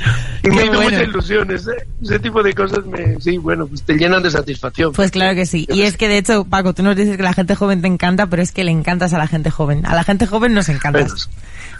Y 0.42 0.48
me 0.48 0.64
hizo 0.64 0.72
bueno. 0.72 0.82
mucha 0.84 1.02
ilusión. 1.02 1.50
Ese, 1.50 1.72
ese 2.02 2.18
tipo 2.18 2.42
de 2.42 2.54
cosas 2.54 2.86
me, 2.86 3.20
sí, 3.20 3.36
bueno, 3.36 3.66
pues 3.66 3.82
te 3.82 3.92
llenan 3.92 4.22
de 4.22 4.30
satisfacción. 4.30 4.94
Pues 4.94 5.10
claro 5.10 5.34
que 5.34 5.44
sí. 5.44 5.66
Y 5.68 5.82
es 5.82 5.98
que 5.98 6.08
de 6.08 6.16
hecho, 6.16 6.46
Paco, 6.46 6.72
tú 6.72 6.82
nos 6.82 6.96
dices 6.96 7.18
que 7.18 7.22
la 7.22 7.34
gente 7.34 7.54
joven 7.54 7.82
te 7.82 7.88
encanta, 7.88 8.26
pero 8.28 8.40
es 8.40 8.52
que 8.52 8.64
le 8.64 8.70
encantas 8.70 9.12
a 9.12 9.18
la 9.18 9.26
gente 9.26 9.50
joven. 9.50 9.84
A 9.84 9.94
la 9.94 10.02
gente 10.02 10.26
joven 10.26 10.54
nos 10.54 10.70
encantas. 10.70 11.28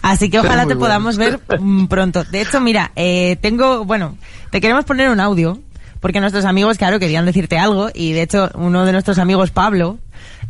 Así 0.03 0.28
que 0.28 0.38
ojalá 0.38 0.66
te 0.66 0.74
bueno. 0.74 0.80
podamos 0.80 1.16
ver 1.16 1.40
mm, 1.59 1.86
pronto. 1.86 2.22
De 2.24 2.42
hecho, 2.42 2.61
mira, 2.61 2.92
eh, 2.96 3.36
tengo, 3.40 3.86
bueno, 3.86 4.18
te 4.50 4.61
queremos 4.61 4.84
poner 4.84 5.09
un 5.09 5.20
audio, 5.20 5.59
porque 6.00 6.20
nuestros 6.20 6.44
amigos, 6.44 6.76
claro, 6.76 6.98
querían 6.98 7.24
decirte 7.24 7.57
algo, 7.57 7.88
y 7.94 8.12
de 8.12 8.20
hecho, 8.20 8.50
uno 8.57 8.84
de 8.84 8.92
nuestros 8.92 9.16
amigos, 9.16 9.53
Pablo, 9.53 9.98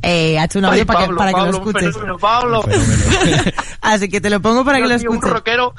eh, 0.02 0.38
ha 0.38 0.44
hecho 0.44 0.58
un 0.58 0.64
audio 0.66 0.80
Ay, 0.80 0.84
para 0.84 0.98
que, 1.00 1.04
Pablo, 1.06 1.18
para 1.18 1.30
que 1.32 1.38
lo 1.38 1.44
Pablo, 1.44 1.58
un 1.58 1.68
escuches. 1.68 1.92
fenómeno, 1.94 2.18
Pablo. 2.18 2.64
Así 3.80 4.08
que 4.08 4.20
te 4.20 4.30
lo 4.30 4.40
pongo 4.40 4.64
para 4.64 4.78
que 4.78 4.82
lo 4.88 4.98
mío, 4.98 5.10
un 5.10 5.16
escuches. 5.16 5.30
rockero, 5.32 5.74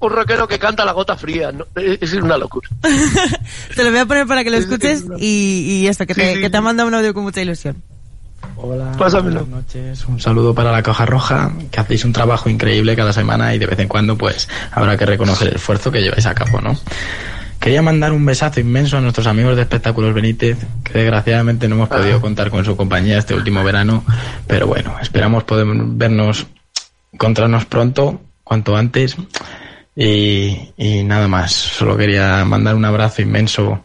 un 0.00 0.10
rockero 0.10 0.48
que 0.48 0.58
canta 0.58 0.84
la 0.84 0.92
gota 0.92 1.16
fría. 1.16 1.52
¿no? 1.52 1.66
Es 1.76 2.12
una 2.14 2.36
locura. 2.38 2.68
Te 3.76 3.84
lo 3.84 3.90
voy 3.90 4.00
a 4.00 4.06
poner 4.06 4.26
para 4.26 4.42
que 4.44 4.50
lo 4.50 4.56
escuches 4.56 5.04
y, 5.18 5.82
y 5.82 5.86
esto, 5.88 6.06
que 6.06 6.14
Sí, 6.14 6.20
te, 6.20 6.34
sí, 6.36 6.40
que 6.40 6.50
te 6.50 6.56
ha 6.56 6.60
mandado 6.60 6.88
un 6.88 6.94
audio 6.94 7.12
con 7.14 7.22
mucha 7.24 7.40
ilusión. 7.42 7.82
Hola, 8.56 8.92
Pásamelo. 8.98 9.40
buenas 9.44 9.64
noches. 9.64 10.04
Un 10.06 10.20
saludo 10.20 10.54
para 10.54 10.70
la 10.72 10.82
Caja 10.82 11.06
Roja, 11.06 11.50
que 11.70 11.80
hacéis 11.80 12.04
un 12.04 12.12
trabajo 12.12 12.48
increíble 12.50 12.94
cada 12.96 13.12
semana 13.12 13.54
y 13.54 13.58
de 13.58 13.66
vez 13.66 13.78
en 13.78 13.88
cuando 13.88 14.16
pues 14.18 14.48
habrá 14.72 14.96
que 14.98 15.06
reconocer 15.06 15.48
el 15.48 15.56
esfuerzo 15.56 15.90
que 15.90 16.00
lleváis 16.02 16.26
a 16.26 16.34
cabo, 16.34 16.60
¿no? 16.60 16.76
Quería 17.60 17.82
mandar 17.82 18.12
un 18.12 18.24
besazo 18.24 18.58
inmenso 18.58 18.96
a 18.96 19.02
nuestros 19.02 19.26
amigos 19.26 19.54
de 19.54 19.62
Espectáculos 19.62 20.14
Benítez, 20.14 20.56
que 20.82 20.98
desgraciadamente 20.98 21.68
no 21.68 21.74
hemos 21.74 21.90
podido 21.90 22.18
contar 22.18 22.48
con 22.50 22.64
su 22.64 22.74
compañía 22.74 23.18
este 23.18 23.34
último 23.34 23.62
verano, 23.62 24.02
pero 24.46 24.66
bueno, 24.66 24.96
esperamos 25.00 25.44
poder 25.44 25.66
vernos, 25.68 26.46
encontrarnos 27.12 27.66
pronto, 27.66 28.22
cuanto 28.44 28.76
antes. 28.76 29.14
Y, 29.94 30.72
y 30.78 31.04
nada 31.04 31.28
más, 31.28 31.52
solo 31.52 31.98
quería 31.98 32.42
mandar 32.46 32.76
un 32.76 32.86
abrazo 32.86 33.20
inmenso 33.20 33.84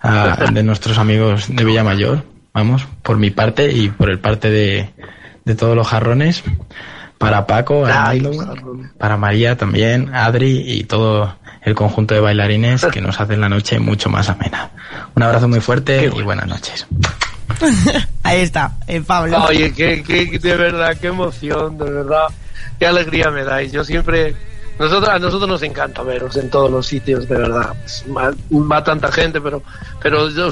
a, 0.00 0.36
de 0.52 0.62
nuestros 0.62 0.96
amigos 0.96 1.54
de 1.54 1.62
Villamayor, 1.62 2.24
vamos, 2.54 2.86
por 3.02 3.18
mi 3.18 3.28
parte 3.28 3.70
y 3.70 3.90
por 3.90 4.08
el 4.08 4.18
parte 4.18 4.50
de, 4.50 4.94
de 5.44 5.54
todos 5.54 5.76
los 5.76 5.86
jarrones, 5.86 6.42
para 7.18 7.46
Paco, 7.46 7.84
para 8.96 9.16
María 9.18 9.58
también, 9.58 10.14
Adri 10.14 10.64
y 10.66 10.84
todo 10.84 11.36
el 11.62 11.74
conjunto 11.74 12.14
de 12.14 12.20
bailarines 12.20 12.84
que 12.86 13.00
nos 13.00 13.20
hacen 13.20 13.40
la 13.40 13.48
noche 13.48 13.78
mucho 13.78 14.08
más 14.08 14.28
amena. 14.28 14.70
Un 15.14 15.22
abrazo 15.22 15.48
muy 15.48 15.60
fuerte 15.60 16.10
y 16.14 16.22
buenas 16.22 16.46
noches. 16.46 16.86
Ahí 18.22 18.40
está, 18.40 18.72
eh, 18.86 19.00
Pablo. 19.06 19.44
Oye, 19.44 19.72
qué, 19.72 20.02
qué, 20.02 20.38
de 20.38 20.56
verdad, 20.56 20.96
qué 21.00 21.08
emoción, 21.08 21.76
de 21.78 21.84
verdad. 21.90 22.26
Qué 22.78 22.86
alegría 22.86 23.30
me 23.30 23.44
dais. 23.44 23.72
Yo 23.72 23.84
siempre, 23.84 24.34
nosotros, 24.78 25.08
a 25.10 25.18
nosotros 25.18 25.48
nos 25.48 25.62
encanta 25.62 26.02
veros 26.02 26.36
en 26.36 26.48
todos 26.48 26.70
los 26.70 26.86
sitios, 26.86 27.28
de 27.28 27.36
verdad. 27.36 27.74
Va, 28.16 28.32
va 28.50 28.82
tanta 28.84 29.12
gente, 29.12 29.40
pero, 29.40 29.62
pero 30.00 30.30
yo- 30.30 30.50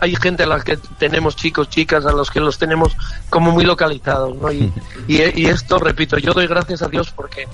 hay 0.00 0.16
gente 0.16 0.42
a 0.42 0.46
las 0.46 0.64
que 0.64 0.76
tenemos 0.98 1.36
chicos, 1.36 1.68
chicas, 1.68 2.04
a 2.06 2.12
los 2.12 2.30
que 2.30 2.40
los 2.40 2.58
tenemos 2.58 2.96
como 3.30 3.52
muy 3.52 3.64
localizados, 3.64 4.36
¿no? 4.38 4.50
Y, 4.50 4.72
y, 5.06 5.18
y 5.40 5.46
esto, 5.46 5.78
repito, 5.78 6.18
yo 6.18 6.32
doy 6.32 6.48
gracias 6.48 6.82
a 6.82 6.88
Dios 6.88 7.12
porque, 7.14 7.46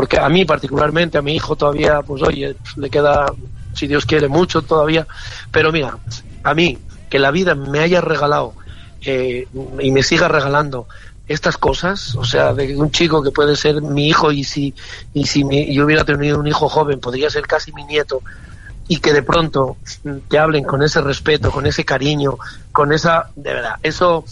porque 0.00 0.18
a 0.18 0.30
mí 0.30 0.46
particularmente, 0.46 1.18
a 1.18 1.22
mi 1.22 1.34
hijo 1.34 1.56
todavía, 1.56 2.00
pues 2.00 2.22
oye, 2.22 2.56
le 2.76 2.88
queda, 2.88 3.26
si 3.74 3.86
Dios 3.86 4.06
quiere, 4.06 4.28
mucho 4.28 4.62
todavía. 4.62 5.06
Pero 5.50 5.70
mira, 5.72 5.98
a 6.42 6.54
mí, 6.54 6.78
que 7.10 7.18
la 7.18 7.30
vida 7.30 7.54
me 7.54 7.80
haya 7.80 8.00
regalado 8.00 8.56
eh, 9.04 9.46
y 9.78 9.90
me 9.92 10.02
siga 10.02 10.26
regalando 10.26 10.88
estas 11.26 11.58
cosas, 11.58 12.14
o 12.14 12.24
sea, 12.24 12.54
de 12.54 12.74
un 12.78 12.90
chico 12.90 13.22
que 13.22 13.30
puede 13.30 13.56
ser 13.56 13.82
mi 13.82 14.08
hijo 14.08 14.32
y 14.32 14.42
si, 14.42 14.74
y 15.12 15.26
si 15.26 15.44
mi- 15.44 15.70
yo 15.74 15.84
hubiera 15.84 16.02
tenido 16.06 16.38
un 16.40 16.46
hijo 16.46 16.66
joven, 16.70 16.98
podría 16.98 17.28
ser 17.28 17.46
casi 17.46 17.70
mi 17.74 17.84
nieto, 17.84 18.22
y 18.88 19.00
que 19.00 19.12
de 19.12 19.22
pronto 19.22 19.76
te 20.28 20.38
hablen 20.38 20.64
con 20.64 20.82
ese 20.82 21.02
respeto, 21.02 21.50
con 21.50 21.66
ese 21.66 21.84
cariño, 21.84 22.38
con 22.72 22.90
esa, 22.94 23.28
de 23.36 23.52
verdad, 23.52 23.74
eso, 23.82 24.24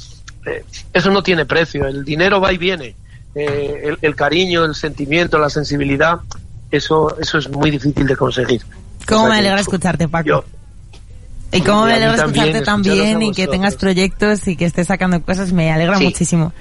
eh, 0.46 0.64
eso 0.94 1.10
no 1.10 1.22
tiene 1.22 1.44
precio, 1.44 1.86
el 1.86 2.06
dinero 2.06 2.40
va 2.40 2.54
y 2.54 2.56
viene, 2.56 2.96
Eh, 3.38 3.80
el, 3.84 3.98
el 4.02 4.16
cariño, 4.16 4.64
el 4.64 4.74
sentimiento, 4.74 5.38
la 5.38 5.48
sensibilidad, 5.50 6.18
eso, 6.70 7.16
eso 7.20 7.38
es 7.38 7.48
muy 7.50 7.70
difícil 7.70 8.06
de 8.06 8.16
conseguir. 8.16 8.62
¿Cómo 9.06 9.20
O 9.22 9.24
sea 9.26 9.32
me 9.34 9.38
alegra 9.38 9.60
escucharte, 9.60 10.08
Paco? 10.08 10.26
yo- 10.28 10.44
y 11.50 11.60
cómo 11.62 11.84
Y 11.86 11.90
me 11.90 11.94
alegra 11.94 12.16
también, 12.16 12.48
escucharte 12.56 12.90
bien 12.90 13.22
y 13.22 13.32
que 13.32 13.46
tengas 13.46 13.76
proyectos 13.76 14.46
y 14.48 14.56
que 14.56 14.66
estés 14.66 14.88
sacando 14.88 15.22
cosas, 15.22 15.52
me 15.52 15.70
alegra 15.72 15.96
Sí. 15.96 16.04
muchísimo. 16.04 16.52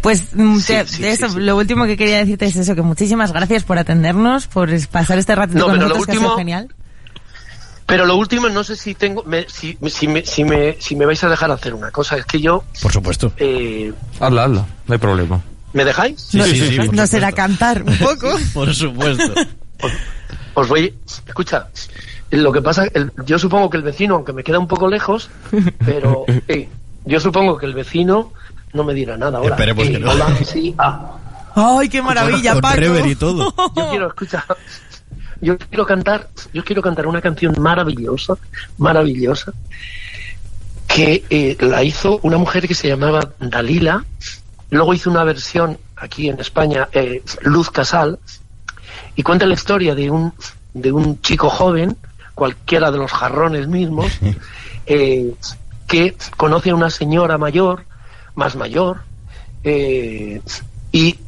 Pues 0.00 0.34
mm, 0.34 0.58
Sí, 0.58 0.72
te- 0.72 0.86
sí, 0.86 1.06
eso, 1.06 1.28
sí, 1.28 1.34
sí. 1.34 1.40
lo 1.40 1.56
último 1.56 1.84
que 1.86 1.96
quería 1.96 2.18
decirte 2.18 2.46
es 2.46 2.56
eso, 2.56 2.74
que 2.74 2.82
muchísimas 2.82 3.32
gracias 3.32 3.62
por 3.64 3.78
atendernos, 3.78 4.46
por 4.48 4.68
pasar 4.88 5.18
este 5.18 5.34
ratito 5.36 5.58
No, 5.60 5.66
con 5.66 5.74
pero 5.74 5.82
lo 5.88 5.94
nosotros, 5.94 6.06
que 6.06 6.12
ha 6.12 6.14
sido 6.16 6.26
último- 6.30 6.38
genial. 6.38 6.68
Pero 7.86 8.06
lo 8.06 8.16
último, 8.16 8.48
no 8.48 8.64
sé 8.64 8.76
si 8.76 8.94
tengo, 8.94 9.22
me- 9.24 9.46
si, 9.48 9.78
si, 9.88 10.08
me, 10.08 10.24
si, 10.24 10.42
me, 10.42 10.76
si 10.80 10.96
me 10.96 11.04
vais 11.06 11.22
a 11.22 11.28
dejar 11.28 11.50
hacer 11.52 11.74
una 11.74 11.90
cosa, 11.90 12.16
es 12.16 12.24
que 12.24 12.40
yo, 12.40 12.64
Por 12.82 12.90
supuesto. 12.92 13.32
eh, 13.36 13.92
Hazla, 14.20 14.44
hazla, 14.44 14.66
no 14.86 14.92
hay 14.94 14.98
problema. 14.98 15.42
¿Me 15.74 15.84
dejáis? 15.84 16.20
Sí, 16.20 16.40
sí, 16.42 16.68
sí, 16.70 16.76
por 16.78 16.94
No 16.94 17.06
será 17.06 17.30
cantar 17.32 17.82
un 17.82 17.96
poco. 17.98 18.34
Por 18.54 18.74
supuesto. 18.74 19.34
Os 20.54 20.68
voy, 20.68 20.94
escucha, 21.26 21.68
lo 22.30 22.52
que 22.52 22.62
pasa, 22.62 22.84
el- 22.94 23.12
yo 23.26 23.38
supongo 23.38 23.68
que 23.68 23.76
el 23.76 23.82
vecino, 23.82 24.14
aunque 24.14 24.32
me 24.32 24.42
queda 24.44 24.58
un 24.58 24.68
poco 24.68 24.88
lejos, 24.88 25.28
pero 25.84 26.24
eh, 26.48 26.68
yo 27.04 27.20
supongo 27.20 27.58
que 27.58 27.66
el 27.66 27.74
vecino 27.74 28.32
no 28.72 28.84
me 28.84 28.94
dirá 28.94 29.16
nada 29.16 29.38
ahora. 29.38 29.50
Esperemos 29.56 29.86
Eh, 29.86 29.92
que 29.92 29.98
no. 29.98 30.10
hola, 30.12 30.26
sí, 30.44 30.74
ah, 30.78 31.18
¡Ay, 31.56 31.88
qué 31.88 32.02
maravilla, 32.02 32.60
Paco! 32.60 32.76
rever 32.80 33.06
y 33.06 33.14
todo. 33.16 33.54
yo 33.76 33.90
quiero, 33.90 34.08
escucha, 34.08 34.44
yo 35.40 35.58
quiero 35.58 35.86
cantar, 35.86 36.28
yo 36.52 36.64
quiero 36.64 36.82
cantar 36.82 37.06
una 37.06 37.20
canción 37.20 37.54
maravillosa, 37.60 38.34
maravillosa, 38.78 39.52
que 40.88 41.24
eh, 41.30 41.56
la 41.60 41.82
hizo 41.82 42.18
una 42.22 42.38
mujer 42.38 42.66
que 42.68 42.74
se 42.74 42.88
llamaba 42.88 43.30
Dalila, 43.40 44.04
luego 44.74 44.94
hizo 44.94 45.10
una 45.10 45.24
versión 45.24 45.78
aquí 45.96 46.28
en 46.28 46.40
España, 46.40 46.88
eh, 46.92 47.22
Luz 47.42 47.70
Casal, 47.70 48.18
y 49.16 49.22
cuenta 49.22 49.46
la 49.46 49.54
historia 49.54 49.94
de 49.94 50.10
un, 50.10 50.32
de 50.72 50.92
un 50.92 51.20
chico 51.20 51.48
joven, 51.48 51.96
cualquiera 52.34 52.90
de 52.90 52.98
los 52.98 53.12
jarrones 53.12 53.68
mismos, 53.68 54.12
eh, 54.86 55.34
que 55.86 56.16
conoce 56.36 56.70
a 56.70 56.74
una 56.74 56.90
señora 56.90 57.38
mayor, 57.38 57.84
más 58.34 58.56
mayor, 58.56 59.02
eh, 59.62 60.40
y 60.92 61.18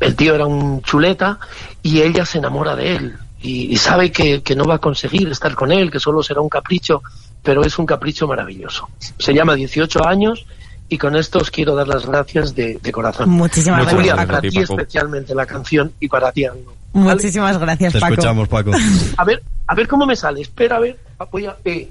el 0.00 0.14
tío 0.14 0.34
era 0.34 0.46
un 0.46 0.82
chuleta 0.82 1.38
y 1.82 2.02
ella 2.02 2.26
se 2.26 2.38
enamora 2.38 2.76
de 2.76 2.96
él 2.96 3.16
y, 3.40 3.72
y 3.72 3.76
sabe 3.76 4.12
que, 4.12 4.42
que 4.42 4.54
no 4.54 4.64
va 4.64 4.74
a 4.74 4.78
conseguir 4.78 5.28
estar 5.28 5.54
con 5.54 5.72
él, 5.72 5.90
que 5.90 5.98
solo 5.98 6.22
será 6.22 6.40
un 6.40 6.48
capricho, 6.48 7.02
pero 7.42 7.62
es 7.64 7.78
un 7.78 7.86
capricho 7.86 8.26
maravilloso. 8.26 8.88
Se 9.18 9.32
llama 9.32 9.54
18 9.54 10.06
años 10.06 10.46
y 10.88 10.98
con 10.98 11.16
esto 11.16 11.38
os 11.38 11.50
quiero 11.50 11.74
dar 11.74 11.88
las 11.88 12.06
gracias 12.06 12.54
de, 12.54 12.78
de 12.82 12.92
corazón. 12.92 13.28
Muchísimas 13.30 13.84
Julia, 13.92 14.14
gracias, 14.14 14.26
para 14.26 14.40
ti, 14.40 14.58
especialmente 14.58 15.34
la 15.34 15.46
canción 15.46 15.92
y 16.00 16.08
para 16.08 16.32
ti 16.32 16.44
algo. 16.44 16.74
¿vale? 16.92 17.14
Muchísimas 17.14 17.58
gracias, 17.58 17.92
Te 17.92 18.00
Paco. 18.00 18.14
escuchamos, 18.14 18.48
Paco. 18.48 18.70
A 19.16 19.24
ver, 19.24 19.42
a 19.66 19.74
ver 19.74 19.88
cómo 19.88 20.06
me 20.06 20.16
sale. 20.16 20.40
Espera, 20.40 20.76
a 20.76 20.80
ver, 20.80 20.98
voy 21.30 21.46
a, 21.46 21.56
eh, 21.64 21.90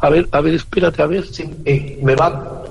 a 0.00 0.08
ver, 0.08 0.28
a 0.32 0.40
ver, 0.40 0.54
espérate, 0.54 1.02
a 1.02 1.06
ver 1.06 1.26
si 1.26 1.48
eh, 1.64 1.98
me 2.02 2.14
va. 2.14 2.62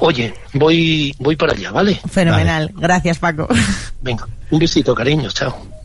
Oye, 0.00 0.34
voy, 0.54 1.14
voy 1.18 1.36
para 1.36 1.52
allá, 1.52 1.70
¿vale? 1.72 2.00
Fenomenal. 2.08 2.72
Gracias, 2.76 3.18
Paco. 3.18 3.46
Venga, 4.00 4.26
un 4.50 4.58
besito, 4.58 4.94
cariño, 4.94 5.28
chao. 5.30 5.77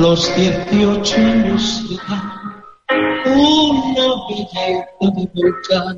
Los 0.00 0.34
18 0.34 1.16
años 1.16 1.62
de 1.86 1.94
edad, 1.96 2.24
una 3.26 4.06
belleza 4.30 4.64
de 4.98 5.28
volcán, 5.34 5.96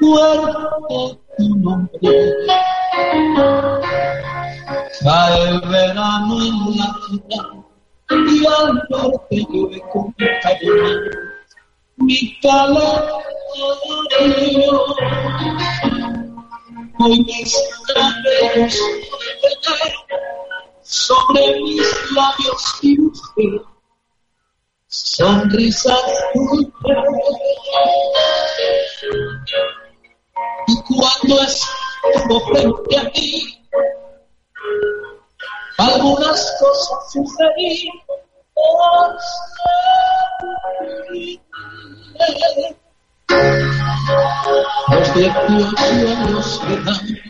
cuerpo 0.00 1.16
tu 1.38 1.44
nombre. 1.58 2.10
Cae 5.04 5.42
el 5.48 5.60
verano 5.60 6.34
en 6.42 6.56
la 6.76 6.88
ciudad 7.06 7.50
y 8.10 8.46
al 8.46 8.68
norte 8.90 9.36
llueve 9.48 9.80
con 9.92 10.12
calor. 10.42 10.98
Mi 11.98 12.18
calendario, 12.40 12.90
hoy 16.98 17.16
mis 17.22 17.52
cabellos 17.94 18.74
sobre 20.90 21.60
mis 21.60 22.10
labios 22.10 22.80
usted, 22.82 23.62
sonrisa 24.88 25.94
azul. 25.94 26.72
Y 30.66 30.74
cuando 30.88 31.42
estuvo 31.42 32.40
frente 32.46 32.98
a 32.98 33.12
ti, 33.12 33.64
algunas 35.78 36.56
cosas 36.58 37.12
sucedí. 37.12 37.88
Los 44.90 45.14
dieciocho 45.14 45.78
años 45.78 46.60
que 46.66 46.76
dan 46.78 47.29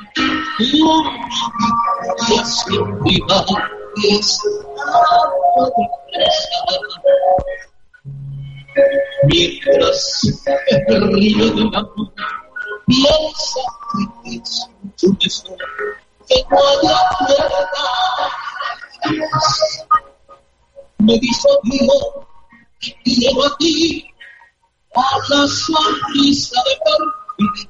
Mientras 9.29 10.43
el 10.89 11.13
río 11.13 11.51
del 11.51 11.75
amor 11.75 12.13
piensa 12.87 13.61
que 14.25 14.37
es 14.37 14.69
un 15.03 15.17
tesoro 15.17 15.57
que. 16.27 16.45
Me 20.99 21.19
dijo 21.19 21.49
Dios, 21.65 22.05
quiero 23.05 23.47
a 23.47 23.57
ti, 23.57 24.07
a 24.95 25.19
la 25.29 25.49
sonrisa 25.49 26.61
de 26.65 26.79
perfil. 26.85 27.70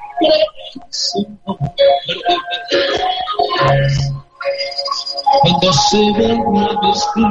Cuando 5.41 5.73
se 5.73 5.97
ven 6.17 6.41
a 6.57 6.81
vestir, 6.81 7.23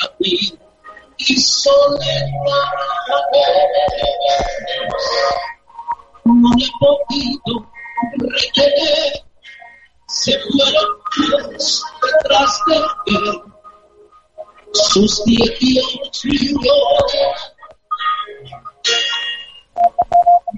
la 0.00 0.06
vida 0.18 0.58
y 1.18 1.36
soledad. 1.36 2.26
No 6.24 6.50
he 6.58 6.68
podido 6.80 7.52
retener, 8.16 9.24
se 10.08 10.32
fueron 10.40 10.88
todos 11.16 11.84
detrás 12.02 12.52
de 12.66 12.76
él. 13.16 13.42
Sus 14.72 15.24
dieciocho 15.24 16.28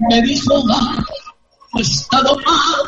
me 0.09 0.21
dijo, 0.21 0.63
he 1.77 1.81
estado 1.81 2.35
mal. 2.45 2.83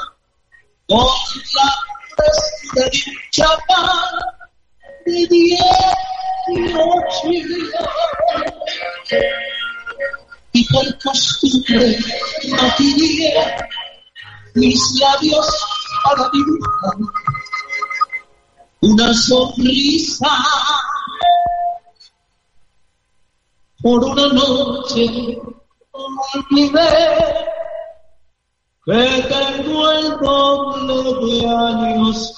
Con 0.87 1.07
la 1.55 1.69
frescura 2.15 2.73
de 2.75 2.83
un 2.83 3.17
chaval 3.31 4.15
de 5.05 5.27
dieciocho 5.27 5.63
y 10.51 10.65
por 10.65 10.99
costumbre 10.99 11.97
no 12.49 12.75
quería 12.77 13.69
mis 14.55 14.99
labios 14.99 15.47
para 16.03 16.29
dibujar 16.31 16.95
una 18.81 19.13
sonrisa 19.13 20.27
por 23.81 24.03
una 24.03 24.27
noche 24.27 25.39
olvidé 25.93 26.89
que 28.85 29.23
tengo 29.29 29.91
el 29.91 30.09
doble 30.19 31.39
de 31.39 31.47
años 31.47 32.33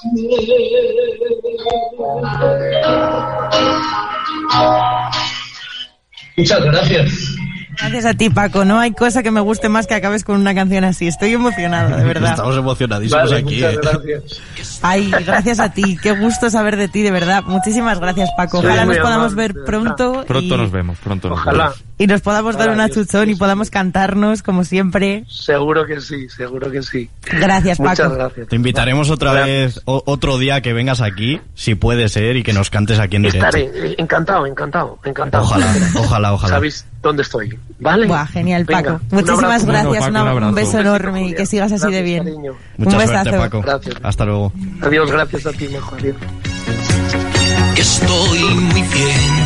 Muchas 6.37 6.63
gracias. 6.65 7.35
Gracias 7.77 8.05
a 8.05 8.13
ti, 8.13 8.29
Paco. 8.29 8.63
No 8.65 8.79
hay 8.79 8.91
cosa 8.91 9.21
que 9.23 9.31
me 9.31 9.41
guste 9.41 9.69
más 9.69 9.87
que 9.87 9.95
acabes 9.95 10.23
con 10.23 10.39
una 10.39 10.55
canción 10.55 10.83
así. 10.83 11.07
Estoy 11.07 11.33
emocionado, 11.33 11.95
de 11.97 12.03
verdad. 12.03 12.31
Estamos 12.31 12.57
emocionadísimos 12.57 13.29
Vale, 13.29 13.41
aquí. 13.41 13.55
muchas 13.55 13.73
eh. 13.73 13.79
gracias. 13.81 14.79
Ay, 14.81 15.11
gracias 15.25 15.59
a 15.59 15.73
ti. 15.73 15.97
Qué 16.01 16.11
gusto 16.11 16.49
saber 16.49 16.77
de 16.77 16.87
ti, 16.87 17.01
de 17.01 17.11
verdad. 17.11 17.43
Muchísimas 17.43 17.99
gracias, 17.99 18.29
Paco. 18.37 18.59
Ojalá 18.59 18.85
nos 18.85 18.97
podamos 18.97 19.35
ver 19.35 19.53
pronto. 19.65 20.23
Pronto 20.25 20.55
y, 20.55 20.57
nos 20.57 20.71
vemos, 20.71 20.97
pronto 20.99 21.29
nos 21.29 21.39
Ojalá. 21.39 21.63
vemos. 21.63 21.83
Y 21.97 22.07
nos 22.07 22.21
podamos 22.21 22.55
dar 22.55 22.67
Ojalá, 22.69 22.73
una 22.73 22.85
Dios. 22.93 23.07
chuchón 23.07 23.29
y 23.29 23.35
podamos 23.35 23.69
cantarnos 23.69 24.43
como 24.43 24.63
siempre. 24.65 25.23
Seguro 25.29 25.85
que 25.85 26.01
sí, 26.01 26.27
seguro 26.29 26.69
que 26.69 26.83
sí. 26.83 27.09
Gracias, 27.23 27.79
Muchas 27.79 27.99
Paco. 27.99 28.15
gracias. 28.15 28.47
Te 28.49 28.55
invitaremos 28.57 29.09
otra 29.09 29.31
Gracias. 29.33 29.75
vez, 29.75 29.81
o- 29.85 30.03
otro 30.05 30.37
día 30.37 30.59
que 30.61 30.73
vengas 30.73 30.99
aquí, 31.01 31.39
si 31.53 31.75
puede 31.75 32.09
ser, 32.09 32.35
y 32.35 32.43
que 32.43 32.51
nos 32.53 32.69
cantes 32.69 32.99
aquí 32.99 33.15
en 33.15 33.23
directo. 33.23 33.45
Estaré 33.47 33.91
eh, 33.91 33.95
encantado, 33.97 34.45
encantado, 34.45 34.99
encantado. 35.05 35.43
Ojalá, 35.45 35.73
ojalá, 35.97 36.33
ojalá. 36.33 36.53
Sabéis 36.55 36.85
dónde 37.01 37.21
estoy, 37.23 37.57
¿vale? 37.79 38.07
Buah, 38.07 38.25
genial, 38.27 38.65
Venga, 38.65 38.81
Paco. 38.83 39.01
un 39.11 39.15
Muchísimas 39.17 39.43
abrazo. 39.43 39.65
gracias. 39.67 39.99
Bueno, 39.99 40.19
Paco, 40.25 40.35
una- 40.37 40.37
un 40.37 40.49
un, 40.49 40.55
beso 40.55 40.71
Un 40.77 40.79
enorme 40.81 41.27
y 41.29 41.33
que 41.33 41.45
sigas 41.45 41.71
así 41.71 41.81
Gracias, 41.81 41.91
de 41.93 42.01
bien. 42.03 42.23
cariño. 42.25 42.53
Mucha 42.77 42.97
un 42.97 43.03
suerte, 43.05 43.23
besazo. 43.31 43.37
Paco. 43.43 43.61
Gracias. 43.61 43.95
Hasta 44.03 44.25
luego. 44.25 44.51
Adiós, 44.81 45.11
gracias 45.11 45.45
a 45.45 45.51
ti, 45.53 45.67
mejor. 45.69 45.99
Adiós. 45.99 46.15
que 47.75 47.81
estoy 47.81 48.39
muy 48.39 48.81
bien 48.81 49.44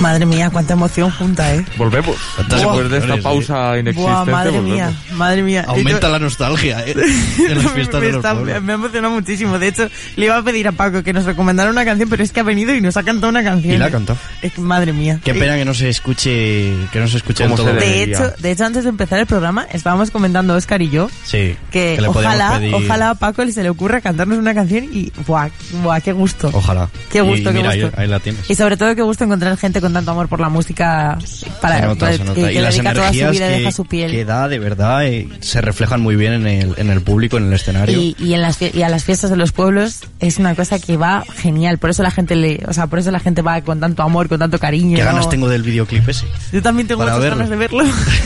Madre 0.00 0.26
mía, 0.26 0.50
cuánta 0.50 0.72
emoción 0.72 1.08
junta, 1.12 1.54
¿eh? 1.54 1.64
Volvemos. 1.76 2.16
Después 2.48 2.90
de 2.90 2.98
esta 2.98 3.16
pausa 3.18 3.78
inexistente, 3.78 4.12
Buah, 4.12 4.24
madre 4.24 4.50
volvemos. 4.50 4.74
mía, 4.74 4.92
madre 5.12 5.42
mía. 5.42 5.64
Aumenta 5.68 6.08
la 6.08 6.18
nostalgia, 6.18 6.84
¿eh? 6.84 6.94
De 7.48 7.54
las 7.54 7.70
fiestas 7.70 8.00
me, 8.00 8.06
de 8.06 8.12
los 8.12 8.24
está- 8.24 8.34
me 8.34 8.72
ha 8.72 8.74
emocionado 8.74 9.14
muchísimo. 9.14 9.58
De 9.60 9.68
hecho, 9.68 9.88
le 10.16 10.26
iba 10.26 10.36
a 10.36 10.42
pedir 10.42 10.66
a 10.66 10.72
Paco 10.72 11.04
que 11.04 11.12
nos 11.12 11.24
recomendara 11.26 11.70
una 11.70 11.84
canción, 11.84 12.08
pero 12.08 12.24
es 12.24 12.32
que 12.32 12.40
ha 12.40 12.42
venido 12.42 12.74
y 12.74 12.80
nos 12.80 12.96
ha 12.96 13.04
cantado 13.04 13.28
una 13.30 13.44
canción. 13.44 13.72
Y 13.74 13.78
la 13.78 13.86
ha 13.86 13.90
cantado. 13.90 14.18
Es 14.42 14.52
que, 14.52 14.60
madre 14.60 14.92
mía. 14.92 15.20
Qué 15.22 15.32
pena 15.32 15.54
que 15.56 15.64
no 15.64 15.74
se 15.74 15.88
escuche, 15.90 16.72
que 16.92 16.98
no 16.98 17.06
se 17.06 17.18
escuche 17.18 17.44
¿Cómo 17.44 17.54
todo. 17.54 17.68
se 17.68 17.74
De 17.74 18.02
hecho, 18.02 18.32
de 18.38 18.50
hecho, 18.50 18.64
antes 18.64 18.82
de 18.82 18.90
empezar 18.90 19.20
el 19.20 19.26
programa, 19.26 19.64
estábamos 19.72 20.10
comentando 20.10 20.54
Oscar 20.56 20.82
y 20.82 20.90
yo 20.90 21.08
Sí, 21.24 21.56
que, 21.70 21.96
le 22.00 22.08
podemos 22.08 22.34
ojalá, 22.34 22.58
pedir- 22.58 22.74
ojalá 22.74 23.10
a 23.10 23.14
Paco 23.14 23.46
se 23.46 23.62
le 23.62 23.70
ocurra 23.70 24.00
cantarnos 24.00 24.38
una 24.38 24.54
canción 24.54 24.84
y 24.92 25.12
¡buah! 25.24 25.50
¡Buah! 25.84 26.00
¡Qué 26.00 26.10
gusto! 26.12 26.50
Ojalá. 26.52 26.88
Qué 27.10 27.20
gusto, 27.20 27.50
Y 27.50 27.52
qué 27.52 27.52
mira, 27.52 27.70
gusto. 27.74 27.86
Ahí, 27.96 28.02
ahí 28.04 28.08
la 28.08 28.18
tienes. 28.18 28.50
Y 28.50 28.54
sobre 28.56 28.76
todo 28.76 28.92
qué 28.96 29.02
gusto 29.02 29.22
encontrar 29.22 29.35
gente 29.56 29.80
con 29.80 29.92
tanto 29.92 30.10
amor 30.10 30.28
por 30.28 30.40
la 30.40 30.48
música 30.48 31.18
para 31.60 31.76
se 31.80 31.86
nota, 31.86 32.00
para- 32.06 32.16
se 32.16 32.24
nota. 32.24 32.34
que, 32.34 32.46
que 32.46 32.52
y 32.52 32.58
las 32.60 32.74
dedica 32.74 32.92
toda 32.94 33.08
su 33.12 33.18
energías 33.18 33.30
vida 33.32 33.46
y 33.46 33.50
que, 33.52 33.58
deja 33.58 33.72
su 33.72 33.84
piel. 33.84 34.10
que 34.10 34.24
da, 34.24 34.48
de 34.48 34.58
verdad, 34.58 35.06
eh, 35.06 35.28
se 35.40 35.60
reflejan 35.60 36.00
muy 36.00 36.16
bien 36.16 36.32
en 36.32 36.46
el, 36.46 36.74
en 36.76 36.90
el 36.90 37.00
público, 37.02 37.36
en 37.38 37.46
el 37.48 37.52
escenario. 37.52 37.98
Y, 38.00 38.16
y 38.18 38.34
en 38.34 38.42
las 38.42 38.58
y 38.60 38.82
a 38.82 38.88
las 38.88 39.04
fiestas 39.04 39.30
de 39.30 39.36
los 39.36 39.52
pueblos 39.52 40.00
es 40.20 40.38
una 40.38 40.54
cosa 40.54 40.78
que 40.78 40.96
va 40.96 41.24
genial. 41.36 41.78
Por 41.78 41.90
eso 41.90 42.02
la 42.02 42.10
gente 42.10 42.36
le, 42.36 42.60
o 42.68 42.72
sea, 42.72 42.86
por 42.86 42.98
eso 42.98 43.10
la 43.10 43.20
gente 43.20 43.42
va 43.42 43.60
con 43.60 43.80
tanto 43.80 44.02
amor, 44.02 44.28
con 44.28 44.38
tanto 44.38 44.58
cariño. 44.58 44.96
Qué 44.96 45.02
¿no? 45.04 45.10
ganas 45.10 45.28
tengo 45.28 45.48
del 45.48 45.62
videoclip 45.62 46.08
ese. 46.08 46.26
Yo 46.52 46.62
también 46.62 46.88
tengo 46.88 47.02
muchas 47.02 47.18
verlo. 47.20 47.36
ganas 47.36 47.50
de 47.50 47.56
verlo. 47.56 47.84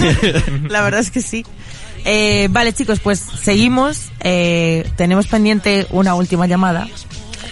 la 0.69 0.83
verdad 0.83 1.01
es 1.01 1.11
que 1.11 1.21
sí. 1.23 1.45
Eh, 2.05 2.49
vale, 2.51 2.73
chicos, 2.73 2.99
pues 3.01 3.19
seguimos. 3.43 4.07
Eh, 4.21 4.89
tenemos 4.97 5.27
pendiente 5.27 5.87
una 5.91 6.15
última 6.15 6.47
llamada. 6.47 6.89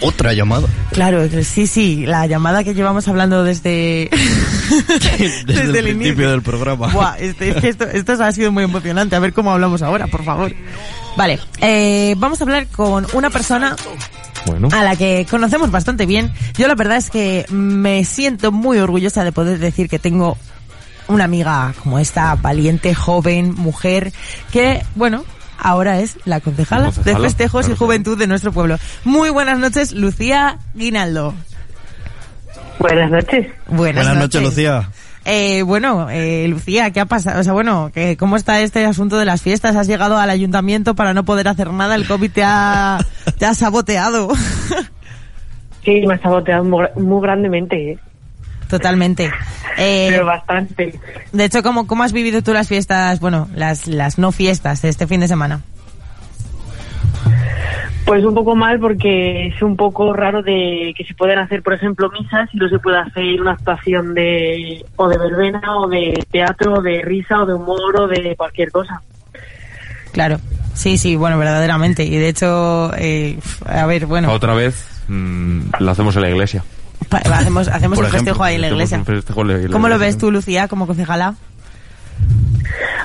Otra 0.01 0.33
llamada. 0.33 0.67
Claro, 0.91 1.27
sí, 1.43 1.67
sí, 1.67 2.05
la 2.05 2.25
llamada 2.25 2.63
que 2.63 2.73
llevamos 2.73 3.07
hablando 3.07 3.43
desde, 3.43 4.09
Desde, 4.87 5.61
el, 5.61 5.71
principio 5.71 5.89
inicio. 5.91 6.31
del 6.31 6.41
programa. 6.41 6.87
Buah, 6.87 7.15
este- 7.19 7.49
es 7.49 7.55
que 7.57 7.69
esto, 7.69 7.83
esto 7.85 8.13
ha 8.23 8.31
sido 8.31 8.51
muy 8.51 8.63
emocionante. 8.63 9.15
A 9.15 9.19
ver 9.19 9.33
cómo 9.33 9.51
hablamos 9.51 9.81
ahora, 9.81 10.07
por 10.07 10.23
favor. 10.23 10.53
Vale, 11.17 11.39
eh, 11.61 12.15
vamos 12.17 12.39
a 12.39 12.43
hablar 12.45 12.67
con 12.67 13.05
una 13.13 13.29
persona 13.29 13.75
Bueno. 14.45 14.69
a 14.71 14.83
la 14.83 14.95
que 14.95 15.27
conocemos 15.29 15.69
bastante 15.71 16.05
bien. 16.05 16.31
Yo 16.57 16.67
la 16.67 16.75
verdad 16.75 16.97
es 16.97 17.09
que 17.09 17.45
me 17.49 18.05
siento 18.05 18.51
muy 18.53 18.77
orgullosa 18.77 19.23
de 19.23 19.31
poder 19.33 19.59
decir 19.59 19.89
que 19.89 19.99
tengo 19.99 20.37
una 21.09 21.25
amiga 21.25 21.73
como 21.83 21.99
esta, 21.99 22.35
valiente, 22.35 22.93
joven, 22.93 23.53
mujer, 23.55 24.13
que, 24.51 24.81
bueno, 24.95 25.25
ahora 25.61 25.99
es 25.99 26.17
la 26.25 26.39
concejala, 26.39 26.85
Concejala, 26.85 27.17
de 27.17 27.23
festejos 27.23 27.65
claro, 27.65 27.73
y 27.73 27.77
juventud 27.77 28.17
de 28.17 28.27
nuestro 28.27 28.51
pueblo. 28.51 28.77
Muy 29.03 29.29
buenas 29.29 29.59
noches, 29.59 29.93
Lucía 29.93 30.59
Guinaldo. 30.73 31.33
Buenas 32.79 33.11
noches. 33.11 33.47
Buenas, 33.67 34.05
Buenas 34.05 34.17
noches, 34.17 34.41
Lucía. 34.41 34.89
Eh, 35.25 35.63
bueno, 35.63 36.09
eh, 36.09 36.47
Lucía, 36.47 36.91
¿qué 36.91 37.01
ha 37.01 37.05
pasado? 37.05 37.41
O 37.41 37.43
sea, 37.43 37.53
bueno, 37.53 37.91
que 37.93 38.17
¿cómo 38.17 38.35
está 38.35 38.61
este 38.61 38.85
asunto 38.85 39.17
de 39.17 39.25
las 39.25 39.41
fiestas? 39.41 39.75
¿Has 39.75 39.87
llegado 39.87 40.17
al 40.17 40.29
ayuntamiento 40.29 40.95
para 40.95 41.13
no 41.13 41.25
poder 41.25 41.47
hacer 41.49 41.71
nada? 41.71 41.95
¿El 41.95 42.07
COVID 42.07 42.31
te 42.31 42.43
ha, 42.43 42.99
te 43.37 43.45
ha 43.45 43.53
saboteado? 43.53 44.29
Sí, 45.81 46.05
me 46.05 46.15
ha 46.15 46.21
saboteado 46.21 46.65
muy 46.65 47.21
grandemente, 47.21 47.91
¿eh? 47.91 47.99
Totalmente. 48.69 49.31
Eh, 49.77 50.07
pero 50.11 50.25
bastante. 50.25 50.99
de 51.31 51.43
hecho, 51.43 51.63
¿cómo, 51.63 51.87
¿cómo 51.87 52.03
has 52.03 52.13
vivido 52.13 52.43
tú 52.43 52.53
las 52.53 52.67
fiestas, 52.67 53.19
bueno, 53.19 53.47
las, 53.55 53.87
las 53.87 54.19
no 54.19 54.31
fiestas 54.31 54.81
de 54.81 54.89
este 54.89 55.07
fin 55.07 55.19
de 55.19 55.27
semana? 55.27 55.61
Pues 58.05 58.23
un 58.23 58.33
poco 58.33 58.55
mal 58.55 58.79
porque 58.79 59.47
es 59.47 59.61
un 59.61 59.75
poco 59.75 60.13
raro 60.13 60.41
de 60.41 60.93
que 60.97 61.03
se 61.03 61.13
pueden 61.13 61.39
hacer, 61.39 61.61
por 61.61 61.73
ejemplo, 61.73 62.09
misas 62.11 62.49
y 62.53 62.57
no 62.57 62.69
se 62.69 62.79
puede 62.79 62.97
hacer 62.99 63.41
una 63.41 63.51
actuación 63.51 64.13
de 64.13 64.85
o 64.95 65.07
de 65.07 65.17
verbena 65.17 65.61
o 65.77 65.87
de 65.87 66.23
teatro 66.31 66.75
o 66.75 66.81
de 66.81 67.01
risa 67.01 67.41
o 67.41 67.45
de 67.45 67.53
humor 67.53 68.01
o 68.01 68.07
de 68.07 68.35
cualquier 68.35 68.71
cosa. 68.71 69.01
Claro. 70.11 70.39
Sí, 70.73 70.97
sí, 70.97 71.15
bueno, 71.15 71.37
verdaderamente. 71.37 72.03
Y 72.03 72.17
de 72.17 72.29
hecho, 72.29 72.91
eh, 72.97 73.37
a 73.65 73.85
ver, 73.85 74.05
bueno, 74.05 74.31
Otra 74.31 74.53
vez 74.53 75.03
mm, 75.07 75.71
la 75.79 75.91
hacemos 75.91 76.15
en 76.15 76.21
la 76.21 76.29
iglesia. 76.29 76.63
Hacemos, 77.11 77.67
hacemos 77.67 77.97
un 77.97 78.05
ejemplo, 78.05 78.19
festejo 78.25 78.43
ahí 78.43 78.55
en 78.55 78.61
la 78.61 78.67
iglesia. 78.69 78.97
la. 78.97 79.71
¿Cómo 79.71 79.89
lo 79.89 79.97
ves 79.99 80.17
tú, 80.17 80.31
Lucía, 80.31 80.67
como 80.67 80.87
concejala? 80.87 81.35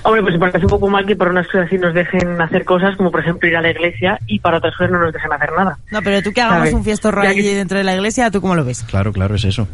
Hombre, 0.03 0.23
pues 0.23 0.35
me 0.35 0.41
parece 0.41 0.59
un 0.59 0.67
poco 0.71 0.89
mal 0.89 1.07
que 1.07 1.17
para 1.17 1.31
unas 1.31 1.47
cosas 1.47 1.67
así 1.67 1.79
nos 1.79 1.95
dejen 1.95 2.39
hacer 2.41 2.65
cosas 2.65 2.95
como 2.97 3.11
por 3.11 3.21
ejemplo 3.21 3.49
ir 3.49 3.57
a 3.57 3.63
la 3.63 3.71
iglesia 3.71 4.19
y 4.27 4.39
para 4.39 4.59
otras 4.59 4.77
cosas 4.77 4.91
no 4.93 4.99
nos 5.01 5.13
dejen 5.15 5.33
hacer 5.33 5.51
nada. 5.57 5.79
No, 5.91 6.03
pero 6.03 6.21
tú 6.23 6.33
que 6.33 6.43
hagamos 6.43 6.59
¿Sabes? 6.61 6.75
un 6.75 6.85
fiestorro 6.85 7.23
allí 7.23 7.43
que- 7.43 7.55
dentro 7.55 7.79
de 7.79 7.85
la 7.85 7.95
iglesia, 7.95 8.31
¿tú 8.31 8.41
cómo 8.43 8.55
lo 8.55 8.65
ves? 8.65 8.83
Claro, 8.83 9.13
claro, 9.13 9.35
es 9.37 9.45
eso. 9.45 9.67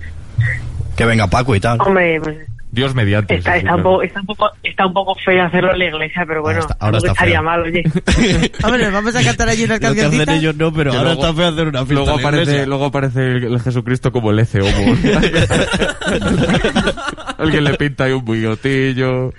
Que 0.97 1.05
venga 1.05 1.27
Paco 1.27 1.57
y 1.57 1.61
tal. 1.61 1.81
Hombre, 1.81 2.21
pues 2.23 2.37
Dios 2.73 2.95
mediante. 2.95 3.35
está, 3.35 3.57
está, 3.57 3.75
un 3.75 3.83
poco, 3.83 4.03
está, 4.03 4.21
un 4.21 4.27
poco, 4.27 4.51
está 4.62 4.87
un 4.87 4.93
poco 4.93 5.14
feo 5.25 5.43
hacerlo 5.45 5.73
en 5.73 5.79
la 5.81 5.85
iglesia, 5.87 6.23
pero 6.27 6.41
bueno, 6.43 6.61
está- 6.61 6.77
ahora 6.79 6.99
tampoco 6.99 7.07
está 7.07 7.12
estaría 7.12 7.35
feo. 7.35 7.43
mal, 7.43 7.61
oye. 7.62 8.53
Hombre, 8.64 8.91
vamos 8.91 9.16
a 9.16 9.23
cantar 9.25 9.49
allí 9.49 9.64
unas 9.64 9.81
Lo 9.81 9.81
que 9.81 9.87
hacen 9.87 10.03
cancioncitas. 10.03 10.37
ellos 10.37 10.57
no, 10.57 10.73
pero 10.73 10.91
Que 10.93 10.97
ahora 10.99 11.14
luego- 11.14 11.23
está 11.27 11.35
feo 11.43 11.49
hacer 11.49 11.66
una 11.68 11.79
fiesta 11.87 11.95
Luego 11.95 12.11
en 12.11 12.16
la 12.16 12.23
aparece, 12.29 12.43
iglesia. 12.51 12.66
luego 12.66 12.85
aparece 12.85 13.21
el, 13.23 13.45
el 13.45 13.61
Jesucristo 13.61 14.12
como 14.12 14.31
el 14.31 14.39
Ece 14.39 14.61
Homo. 14.61 14.97
Alguien 17.39 17.64
le 17.64 17.75
pinta 17.75 18.05
ahí 18.05 18.12
un 18.12 18.25
bigotillo. 18.25 19.33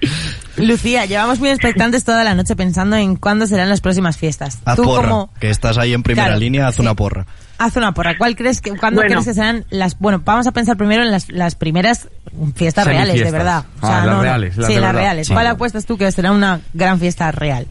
Lucía, 0.58 1.06
llevamos 1.06 1.40
muy 1.40 1.50
expectantes 1.50 2.04
toda 2.04 2.24
la 2.24 2.34
noche 2.36 2.56
pensando 2.56 2.96
en 2.96 3.16
cuándo 3.16 3.46
serán 3.48 3.70
las 3.70 3.80
próximas 3.82 4.18
fiestas. 4.18 4.60
Haz 4.66 4.76
Tú 4.76 4.84
porra, 4.84 5.08
como 5.10 5.34
que 5.40 5.50
estás 5.50 5.78
ahí 5.78 5.94
en 5.94 6.04
primera 6.04 6.26
Claro, 6.28 6.40
línea, 6.40 6.68
haz 6.68 6.76
sí. 6.76 6.82
una 6.82 6.96
porra. 6.96 7.26
Haz 7.66 7.76
una 7.78 7.93
porra. 7.93 8.18
¿Cuál 8.18 8.36
crees 8.36 8.62
que 8.62 8.72
cuándo 8.78 9.01
Bueno. 9.01 9.16
crees 9.16 9.26
que 9.28 9.34
serán 9.34 9.66
las 9.70 9.97
bueno, 9.99 10.22
vamos 10.26 10.47
a 10.47 10.51
pensar 10.51 10.78
primero 10.78 11.03
en 11.03 11.12
las, 11.12 11.30
las 11.30 11.55
primeras 11.55 12.09
fiestas 12.55 12.86
reales, 12.86 13.14
de 13.14 13.20
Semifiestas. 13.20 13.32
verdad. 13.34 13.66
Ah, 13.82 14.05
las 14.05 14.22
reales, 14.22 14.57
las 14.57 14.68
sí, 14.68 14.74
las 14.74 14.82
verdad. 14.84 14.99
reales. 15.01 15.28
Sí. 15.28 15.34
¿Cuál 15.34 15.47
apuestas 15.47 15.86
tú 15.86 15.97
que 15.97 16.12
será 16.12 16.32
una 16.32 16.62
gran 16.74 16.99
fiesta 16.99 17.32
real? 17.32 17.68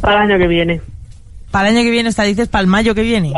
Para 0.00 0.24
el 0.24 0.30
año 0.30 0.38
que 0.38 0.46
viene. 0.46 0.80
Para 1.50 1.68
el 1.68 1.76
año 1.76 1.84
que 1.84 1.90
viene, 1.90 2.08
está 2.08 2.22
dices 2.24 2.48
para 2.48 2.60
el 2.62 2.66
mayo 2.68 2.94
que 2.94 3.02
viene. 3.02 3.32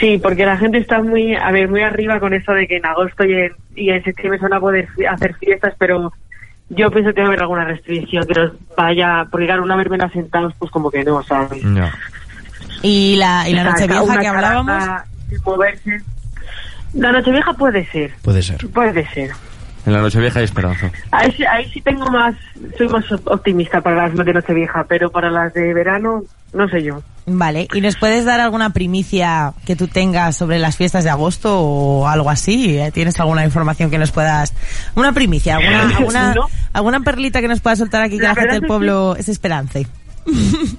Sí, 0.00 0.18
porque 0.22 0.44
la 0.44 0.58
gente 0.58 0.78
está 0.78 1.00
muy, 1.00 1.34
a 1.34 1.50
ver, 1.52 1.68
muy 1.68 1.82
arriba 1.82 2.20
con 2.20 2.34
eso 2.34 2.52
de 2.52 2.66
que 2.66 2.76
en 2.76 2.86
agosto 2.86 3.24
y 3.24 3.32
en, 3.32 3.52
y 3.74 3.90
en 3.90 4.02
septiembre 4.04 4.38
se 4.38 4.44
van 4.44 4.52
a 4.54 4.60
poder 4.60 4.88
hacer 5.10 5.34
fiestas, 5.36 5.74
pero 5.78 6.12
yo 6.68 6.90
pienso 6.90 7.14
que 7.14 7.20
va 7.20 7.26
a 7.26 7.28
haber 7.28 7.40
alguna 7.42 7.64
restricción 7.64 8.26
que 8.26 8.34
nos 8.38 8.52
vaya, 8.76 9.26
porque 9.30 9.46
claro, 9.46 9.62
una 9.62 9.76
verbena 9.76 10.10
sentados, 10.10 10.52
pues 10.58 10.70
como 10.70 10.90
que 10.90 11.02
no, 11.02 11.22
¿sabes? 11.22 11.62
Ya. 11.62 11.92
Y 12.82 13.16
la 13.16 13.48
y 13.48 13.54
la 13.54 13.64
Nochevieja 13.64 14.18
que 14.20 14.26
hablábamos, 14.28 14.82
sin 15.28 15.38
moverse. 15.44 16.00
La 16.94 17.12
Nochevieja 17.12 17.52
puede 17.54 17.84
ser, 17.90 18.14
Puede 18.22 18.42
ser. 18.42 18.66
puede 18.68 19.06
ser. 19.10 19.30
En 19.84 19.92
la 19.92 20.00
noche 20.00 20.18
vieja 20.18 20.40
hay 20.40 20.44
esperanza. 20.46 20.90
Ahí, 21.12 21.30
sí- 21.36 21.44
ahí 21.44 21.70
sí 21.70 21.80
tengo 21.80 22.06
más, 22.10 22.34
soy 22.76 22.88
más 22.88 23.04
optimista 23.24 23.80
para 23.80 24.08
las 24.08 24.16
de 24.16 24.32
Nochevieja, 24.32 24.84
pero 24.88 25.10
para 25.12 25.30
las 25.30 25.54
de 25.54 25.72
verano, 25.74 26.24
no 26.52 26.68
sé 26.68 26.82
yo. 26.82 27.02
Vale, 27.26 27.68
¿y 27.72 27.80
nos 27.80 27.96
puedes 27.96 28.24
dar 28.24 28.40
alguna 28.40 28.70
primicia 28.70 29.52
que 29.64 29.76
tú 29.76 29.86
tengas 29.86 30.36
sobre 30.36 30.58
las 30.58 30.76
fiestas 30.76 31.04
de 31.04 31.10
agosto 31.10 31.60
o 31.60 32.08
algo 32.08 32.30
así? 32.30 32.76
Eh, 32.78 32.90
¿Tienes 32.92 33.20
alguna 33.20 33.44
información 33.44 33.88
que 33.90 33.98
nos 33.98 34.10
puedas... 34.10 34.52
Una 34.96 35.12
primicia, 35.12 35.56
alguna, 35.56 35.82
alguna, 35.98 36.34
No. 36.34 36.48
alguna 36.72 37.00
perlita 37.00 37.40
que 37.40 37.46
nos 37.48 37.60
pueda 37.60 37.76
soltar 37.76 38.02
aquí 38.02 38.16
que 38.16 38.22
La 38.24 38.30
la, 38.30 38.34
gente 38.34 38.46
verdad 38.46 38.54
del 38.56 38.64
es 38.64 38.68
pueblo 38.68 39.16
es 39.16 39.28
esperance? 39.28 39.86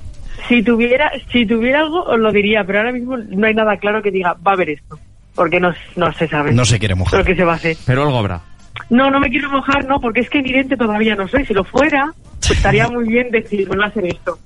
Si 0.47 0.63
tuviera, 0.63 1.11
si 1.31 1.45
tuviera 1.45 1.79
algo, 1.81 2.03
os 2.03 2.19
lo 2.19 2.31
diría, 2.31 2.63
pero 2.63 2.79
ahora 2.79 2.91
mismo 2.91 3.17
no 3.17 3.47
hay 3.47 3.53
nada 3.53 3.77
claro 3.77 4.01
que 4.01 4.11
diga, 4.11 4.33
va 4.45 4.51
a 4.51 4.53
haber 4.53 4.69
esto. 4.71 4.99
Porque 5.35 5.59
no, 5.59 5.73
no 5.95 6.11
se 6.13 6.27
sabe. 6.27 6.51
No 6.51 6.65
se 6.65 6.79
quiere 6.79 6.95
mojar. 6.95 7.19
Lo 7.19 7.25
que 7.25 7.35
se 7.35 7.43
va 7.43 7.53
a 7.53 7.55
hacer. 7.55 7.77
Pero 7.85 8.03
algo 8.03 8.17
habrá. 8.17 8.41
No, 8.89 9.09
no 9.09 9.19
me 9.19 9.29
quiero 9.29 9.49
mojar, 9.51 9.85
no, 9.85 9.99
porque 9.99 10.21
es 10.21 10.29
que 10.29 10.39
evidente 10.39 10.77
todavía 10.77 11.15
no 11.15 11.27
soy. 11.27 11.45
Si 11.45 11.53
lo 11.53 11.63
fuera, 11.63 12.13
pues 12.39 12.51
estaría 12.51 12.87
muy 12.91 13.07
bien 13.07 13.29
decir, 13.31 13.67
bueno, 13.67 13.83
hacer 13.85 14.05
esto. 14.05 14.39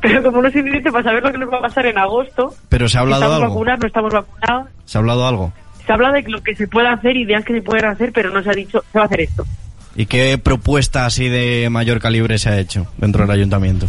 Pero 0.00 0.22
como 0.22 0.42
no 0.42 0.48
es 0.48 0.56
evidente 0.56 0.90
para 0.90 1.04
saber 1.04 1.22
lo 1.22 1.32
que 1.32 1.38
nos 1.38 1.52
va 1.52 1.58
a 1.58 1.62
pasar 1.62 1.86
en 1.86 1.98
agosto, 1.98 2.54
Pero 2.68 2.88
se 2.88 2.98
ha 2.98 3.02
hablado 3.02 3.22
estamos 3.22 3.42
algo. 3.42 3.54
vacunados, 3.54 3.80
no 3.80 3.86
estamos 3.86 4.12
vacunados. 4.12 4.68
Se 4.84 4.98
ha 4.98 5.00
hablado 5.00 5.26
algo. 5.28 5.52
Se 5.86 5.92
habla 5.92 6.10
de 6.12 6.22
lo 6.22 6.42
que 6.42 6.56
se 6.56 6.66
puede 6.66 6.88
hacer, 6.88 7.16
ideas 7.16 7.44
que 7.44 7.52
se 7.52 7.62
pueden 7.62 7.84
hacer, 7.84 8.10
pero 8.12 8.30
no 8.30 8.42
se 8.42 8.50
ha 8.50 8.54
dicho, 8.54 8.82
se 8.90 8.98
va 8.98 9.04
a 9.04 9.06
hacer 9.06 9.20
esto. 9.20 9.46
¿Y 9.94 10.06
qué 10.06 10.36
propuesta 10.36 11.06
así 11.06 11.28
de 11.28 11.68
mayor 11.70 12.00
calibre 12.00 12.38
se 12.38 12.48
ha 12.50 12.58
hecho 12.58 12.86
dentro 12.98 13.22
del 13.22 13.30
ayuntamiento? 13.30 13.86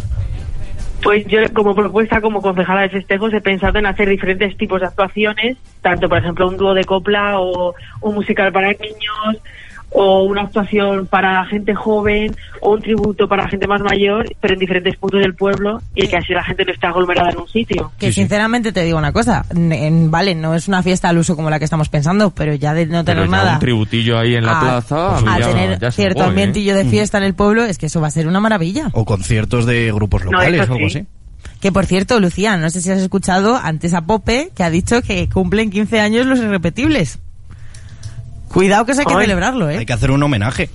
Pues 1.02 1.24
yo, 1.26 1.40
como 1.54 1.74
propuesta, 1.74 2.20
como 2.20 2.42
concejala 2.42 2.82
de 2.82 2.88
festejos, 2.88 3.32
he 3.32 3.40
pensado 3.40 3.78
en 3.78 3.86
hacer 3.86 4.08
diferentes 4.08 4.56
tipos 4.56 4.80
de 4.80 4.86
actuaciones, 4.86 5.56
tanto, 5.80 6.08
por 6.08 6.18
ejemplo, 6.18 6.48
un 6.48 6.56
dúo 6.56 6.74
de 6.74 6.84
copla 6.84 7.38
o 7.38 7.74
un 8.00 8.14
musical 8.14 8.52
para 8.52 8.72
niños, 8.72 9.42
o 9.90 10.22
una 10.24 10.42
actuación 10.42 11.06
para 11.06 11.44
gente 11.46 11.74
joven, 11.74 12.36
o 12.60 12.72
un 12.74 12.82
tributo 12.82 13.26
para 13.28 13.48
gente 13.48 13.66
más 13.66 13.80
mayor, 13.80 14.26
pero 14.40 14.54
en 14.54 14.60
diferentes 14.60 14.96
puntos 14.96 15.20
del 15.20 15.34
pueblo, 15.34 15.80
y 15.94 16.06
que 16.08 16.16
así 16.16 16.32
la 16.32 16.44
gente 16.44 16.64
no 16.64 16.72
esté 16.72 16.86
aglomerada 16.86 17.30
en 17.30 17.38
un 17.38 17.48
sitio. 17.48 17.90
Que 17.98 18.12
sinceramente 18.12 18.72
te 18.72 18.82
digo 18.84 18.98
una 18.98 19.12
cosa, 19.12 19.46
en- 19.50 20.10
vale, 20.10 20.34
no 20.34 20.54
es 20.54 20.68
una 20.68 20.82
fiesta 20.82 21.08
al 21.08 21.18
uso 21.18 21.36
como 21.36 21.48
la 21.50 21.58
que 21.58 21.64
estamos 21.64 21.88
pensando, 21.88 22.30
pero 22.30 22.54
ya 22.54 22.74
de 22.74 22.86
no 22.86 23.04
tener 23.04 23.28
nada 23.28 23.54
un 23.54 23.60
tributillo 23.60 24.18
ahí 24.18 24.34
en 24.34 24.44
la 24.44 24.58
a- 24.58 24.60
plaza. 24.60 25.16
a 25.18 25.38
ya- 25.38 25.48
tener 25.48 25.78
ya 25.78 25.90
cierto 25.90 26.22
¿eh? 26.22 26.26
ambientillo 26.26 26.74
de 26.74 26.84
fiesta 26.84 27.18
en 27.18 27.24
el 27.24 27.34
pueblo, 27.34 27.64
es 27.64 27.78
que 27.78 27.86
eso 27.86 28.00
va 28.00 28.08
a 28.08 28.10
ser 28.10 28.26
una 28.28 28.40
maravilla. 28.40 28.90
O 28.92 29.04
conciertos 29.04 29.64
de 29.66 29.90
grupos 29.92 30.24
locales 30.24 30.60
o 30.68 30.72
algo 30.74 30.88
sí. 30.90 30.98
así. 30.98 31.06
Que 31.60 31.72
por 31.72 31.86
cierto, 31.86 32.20
Lucía, 32.20 32.56
no 32.56 32.70
sé 32.70 32.80
si 32.80 32.90
has 32.90 32.98
escuchado 33.00 33.56
antes 33.56 33.94
a 33.94 34.02
Pope 34.02 34.50
que 34.54 34.62
ha 34.62 34.70
dicho 34.70 35.02
que 35.02 35.28
cumplen 35.28 35.70
15 35.70 35.98
años 36.00 36.26
los 36.26 36.38
irrepetibles. 36.38 37.18
Cuidado 38.48 38.84
que 38.86 38.92
eso 38.92 39.00
hay 39.00 39.06
que 39.06 39.14
Ay. 39.14 39.20
celebrarlo, 39.22 39.70
¿eh? 39.70 39.78
Hay 39.78 39.86
que 39.86 39.92
hacer 39.92 40.10
un 40.10 40.22
homenaje. 40.22 40.70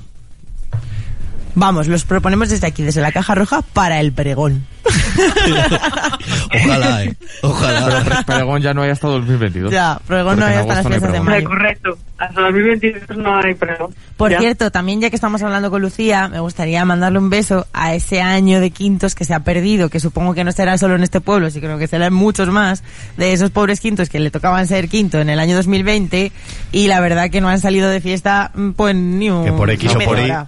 Vamos, 1.56 1.88
los 1.88 2.04
proponemos 2.04 2.50
desde 2.50 2.66
aquí, 2.66 2.82
desde 2.84 3.02
la 3.02 3.12
Caja 3.12 3.36
Roja, 3.36 3.62
para 3.62 4.00
el 4.00 4.12
pregón. 4.12 4.66
Ojalá, 6.66 7.04
eh. 7.04 7.16
Ojalá. 7.42 7.86
Pero 7.86 8.04
Pre- 8.04 8.24
Pregón 8.36 8.62
ya 8.62 8.74
no 8.74 8.82
hay 8.82 8.90
hasta 8.90 9.08
2022. 9.08 9.72
Ya, 9.72 10.00
pregón 10.08 10.36
Porque 10.36 10.40
no 10.42 10.46
hay 10.48 10.54
en 10.54 10.60
hasta 10.62 10.74
las 10.76 10.88
fiestas 10.88 11.12
de 11.12 11.20
mayo. 11.20 11.48
Correcto. 11.48 11.98
Hasta 12.28 12.42
2022 12.42 13.18
no 13.18 13.38
hay 13.38 13.54
pregón. 13.56 13.94
Por 14.18 14.32
Ya. 14.32 14.40
cierto, 14.40 14.72
también 14.72 15.02
ya 15.02 15.10
que 15.10 15.16
estamos 15.16 15.42
hablando 15.42 15.70
con 15.72 15.82
Lucía, 15.82 16.28
me 16.30 16.40
gustaría 16.40 16.86
mandarle 16.86 17.20
un 17.20 17.30
beso 17.30 17.66
a 17.74 17.94
ese 17.94 18.22
año 18.22 18.60
de 18.62 18.70
quintos 18.72 19.16
que 19.16 19.26
se 19.26 19.34
ha 19.34 19.40
perdido, 19.42 19.90
que 19.90 20.00
supongo 20.00 20.34
que 20.34 20.44
no 20.44 20.52
será 20.52 20.78
solo 20.78 20.96
en 20.96 21.04
este 21.04 21.20
pueblo, 21.20 21.50
creo 21.52 21.78
que 21.78 21.88
será 21.88 22.08
en 22.08 22.14
muchos 22.14 22.48
más, 22.50 22.84
de 23.18 23.34
esos 23.34 23.50
pobres 23.50 23.80
quintos 23.80 24.10
que 24.10 24.20
le 24.20 24.32
tocaban 24.32 24.68
ser 24.68 24.88
quinto 24.88 25.20
en 25.20 25.30
el 25.30 25.40
año 25.40 25.56
2020 25.56 26.32
y 26.72 26.88
la 26.88 27.00
verdad 27.02 27.30
que 27.30 27.42
no 27.42 27.50
han 27.50 27.60
salido 27.60 27.90
de 27.90 28.02
fiesta 28.02 28.52
mm, 28.54 28.72
pues 28.72 28.96
ni 28.96 29.30
un... 29.30 29.44
Que 29.46 29.52
por 29.52 29.70
X 29.72 29.96
o 29.96 30.00
por 30.00 30.18
Y. 30.20 30.22
hora. 30.24 30.48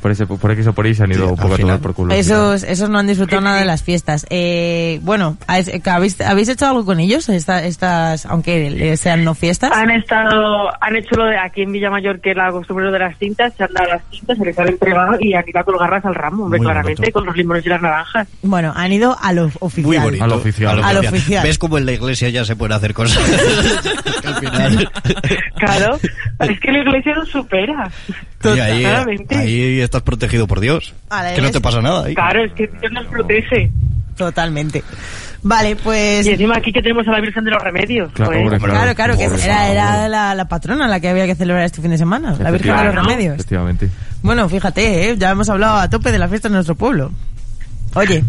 Por, 0.00 0.10
ese, 0.10 0.26
por 0.26 0.50
X 0.52 0.66
o 0.66 0.72
por 0.72 0.86
Y 0.86 0.94
se 0.94 1.04
han 1.04 1.12
ido 1.12 1.28
un 1.28 1.36
poco 1.36 1.54
a 1.54 1.58
tomar 1.58 1.78
por 1.80 1.94
culo. 1.94 2.14
Esos, 2.14 2.62
esos 2.62 2.88
no 2.90 2.98
han 2.98 3.06
disfrutado 3.06 3.40
nada 3.42 3.58
de 3.58 3.64
las 3.64 3.82
fiestas. 3.82 4.26
Eh, 4.30 5.00
bueno, 5.02 5.36
¿habéis, 5.46 5.70
¿habéis 5.86 6.20
habéis 6.20 6.48
hecho 6.48 6.66
algo 6.66 6.84
con 6.84 7.00
ellos? 7.00 7.28
Esta- 7.28 7.64
estas, 7.64 8.26
aunque 8.26 8.96
sean 8.96 9.24
no 9.24 9.34
fiestas. 9.34 9.72
Han 9.72 9.90
estado, 9.90 10.68
han 10.80 10.96
hecho 10.96 11.14
lo 11.16 11.24
de 11.26 11.38
aquí 11.38 11.62
en 11.62 11.72
Villamayor, 11.72 12.20
que 12.20 12.30
es 12.30 12.36
la 12.36 12.50
costumbre 12.50 12.90
de 12.90 12.98
las 12.98 13.16
cintas, 13.18 13.52
se 13.56 13.64
han 13.64 13.72
dado 13.72 13.88
las 13.90 14.02
cintas, 14.10 14.38
se 14.38 14.44
les 14.44 14.58
han 14.58 14.68
entregado 14.68 15.16
y 15.20 15.34
han 15.34 15.48
ido 15.48 15.60
a 15.60 15.64
colgarlas 15.64 16.04
al 16.04 16.14
ramo, 16.14 16.44
hombre, 16.44 16.58
Muy 16.58 16.66
claramente, 16.66 17.00
bonito. 17.02 17.12
con 17.18 17.26
los 17.26 17.36
limones 17.36 17.66
y 17.66 17.68
las 17.68 17.82
naranjas. 17.82 18.28
Bueno, 18.42 18.72
han 18.76 18.92
ido 18.92 19.16
a 19.20 19.32
lo 19.32 19.50
oficial. 19.60 19.86
Muy 19.86 19.98
bonito. 19.98 20.24
A 20.24 20.26
lo 20.28 20.36
oficial. 20.36 20.82
A 20.82 20.92
lo 20.92 21.00
oficial. 21.00 21.42
¿Ves 21.44 21.58
cómo 21.58 21.78
en 21.78 21.86
la 21.86 21.92
iglesia 21.92 22.28
ya 22.28 22.44
se 22.44 22.56
pueden 22.56 22.72
hacer 22.76 22.94
cosas? 22.94 23.18
Al 24.24 24.34
final. 24.36 24.90
Claro, 25.56 25.98
es 26.40 26.60
que 26.60 26.72
la 26.72 26.78
iglesia 26.78 27.14
nos 27.14 27.28
supera. 27.28 27.90
Y 28.44 28.60
ahí, 28.60 28.84
ahí 29.30 29.80
estás 29.80 30.02
protegido 30.02 30.46
por 30.46 30.60
Dios. 30.60 30.94
Que 31.34 31.40
no 31.40 31.50
te 31.50 31.60
pasa 31.60 31.80
nada. 31.80 32.04
ahí. 32.04 32.14
Claro, 32.14 32.44
es 32.44 32.52
que 32.52 32.66
Dios 32.80 32.92
nos 32.92 33.06
protege. 33.06 33.70
Totalmente. 34.16 34.82
Vale, 35.42 35.76
pues... 35.76 36.26
Y 36.26 36.30
encima 36.30 36.56
aquí 36.56 36.72
que 36.72 36.82
tenemos 36.82 37.06
a 37.06 37.12
la 37.12 37.20
Virgen 37.20 37.44
de 37.44 37.50
los 37.52 37.62
Remedios. 37.62 38.12
Claro, 38.12 38.32
pues. 38.32 38.42
hombre, 38.42 38.58
Claro, 38.58 38.94
claro, 38.94 39.16
que 39.16 39.24
era, 39.24 39.68
era 39.68 40.08
la, 40.08 40.34
la 40.34 40.48
patrona 40.48 40.88
la 40.88 40.98
que 41.00 41.08
había 41.08 41.26
que 41.26 41.36
celebrar 41.36 41.64
este 41.64 41.80
fin 41.80 41.92
de 41.92 41.98
semana, 41.98 42.36
la 42.38 42.50
Virgen 42.50 42.76
de 42.76 42.84
los. 42.84 42.94
Remedios. 42.94 43.34
Efectivamente. 43.36 43.88
Bueno, 44.22 44.48
fíjate, 44.48 45.10
¿eh? 45.10 45.16
ya 45.16 45.30
hemos 45.30 45.48
hablado 45.48 45.76
a 45.76 45.88
tope 45.88 46.10
de 46.10 46.18
la 46.18 46.28
fiesta 46.28 46.48
en 46.48 46.54
nuestro 46.54 46.74
pueblo. 46.74 47.12
Oye, 47.94 48.22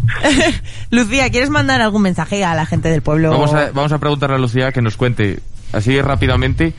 Lucía, 0.92 1.30
¿quieres 1.30 1.50
mandar 1.50 1.82
algún 1.82 2.04
mensaje 2.04 2.44
a 2.46 2.56
la 2.56 2.66
gente 2.66 2.90
del 2.90 3.02
pueblo? 3.02 3.32
Vamos 3.32 3.54
a, 3.54 3.72
vamos 3.72 3.92
a 3.92 3.98
preguntarle 3.98 4.36
a 4.36 4.40
Lucía 4.40 4.72
que 4.72 4.82
nos 4.82 4.96
cuente 4.96 5.40
así 5.74 6.00
rápidamente 6.02 6.74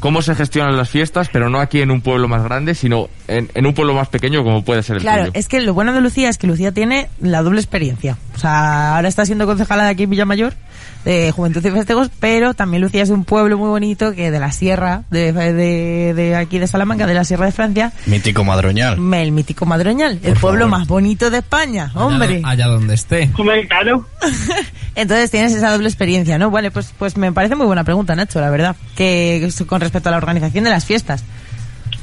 cómo 0.00 0.22
se 0.22 0.34
gestionan 0.34 0.76
las 0.76 0.88
fiestas, 0.90 1.28
pero 1.32 1.48
no 1.50 1.60
aquí 1.60 1.80
en 1.80 1.90
un 1.90 2.00
pueblo 2.00 2.28
más 2.28 2.42
grande, 2.44 2.74
sino 2.74 3.08
en, 3.28 3.50
en 3.54 3.66
un 3.66 3.74
pueblo 3.74 3.94
más 3.94 4.08
pequeño 4.08 4.44
como 4.44 4.62
puede 4.64 4.82
ser 4.82 4.96
el 4.96 5.02
Claro, 5.02 5.26
tuyo. 5.26 5.32
es 5.34 5.48
que 5.48 5.60
lo 5.60 5.74
bueno 5.74 5.92
de 5.92 6.00
Lucía 6.00 6.28
es 6.28 6.38
que 6.38 6.46
Lucía 6.46 6.72
tiene 6.72 7.08
la 7.20 7.42
doble 7.42 7.60
experiencia. 7.60 8.16
O 8.34 8.38
sea, 8.38 8.96
ahora 8.96 9.08
está 9.08 9.24
siendo 9.26 9.46
concejala 9.46 9.84
de 9.84 9.90
aquí 9.90 10.02
en 10.04 10.10
Villamayor, 10.10 10.54
de 11.04 11.30
Juventud 11.32 11.64
y 11.64 11.70
Festejos, 11.70 12.10
pero 12.20 12.52
también 12.54 12.82
Lucía 12.82 13.02
es 13.02 13.10
un 13.10 13.24
pueblo 13.24 13.56
muy 13.58 13.68
bonito 13.68 14.12
que 14.12 14.30
de 14.30 14.40
la 14.40 14.50
sierra, 14.52 15.04
de, 15.10 15.32
de, 15.32 16.14
de 16.14 16.36
aquí 16.36 16.58
de 16.58 16.66
Salamanca, 16.66 17.06
de 17.06 17.14
la 17.14 17.24
sierra 17.24 17.46
de 17.46 17.52
Francia, 17.52 17.92
Mítico 18.06 18.44
madroñal. 18.44 18.98
el 19.14 19.32
mítico 19.32 19.66
Madroñal, 19.66 20.18
el 20.22 20.32
Por 20.32 20.40
pueblo 20.40 20.64
favor. 20.66 20.78
más 20.80 20.88
bonito 20.88 21.30
de 21.30 21.38
España, 21.38 21.90
hombre. 21.94 22.38
Allá, 22.38 22.48
allá 22.48 22.66
donde 22.66 22.94
esté. 22.94 23.30
Hombre, 23.38 23.66
claro. 23.68 24.04
Entonces 24.96 25.30
tienes 25.30 25.54
esa 25.54 25.70
doble 25.70 25.88
experiencia, 25.88 26.38
¿no? 26.38 26.50
Vale, 26.50 26.70
pues, 26.70 26.92
pues 26.98 27.16
me 27.18 27.30
parece 27.30 27.54
muy 27.54 27.66
buena 27.66 27.84
pregunta, 27.84 28.16
Nacho, 28.16 28.40
la 28.40 28.50
verdad, 28.50 28.74
que 28.96 29.46
con 29.66 29.80
respecto 29.80 30.08
a 30.08 30.12
la 30.12 30.18
organización 30.18 30.64
de 30.64 30.70
las 30.70 30.86
fiestas 30.86 31.22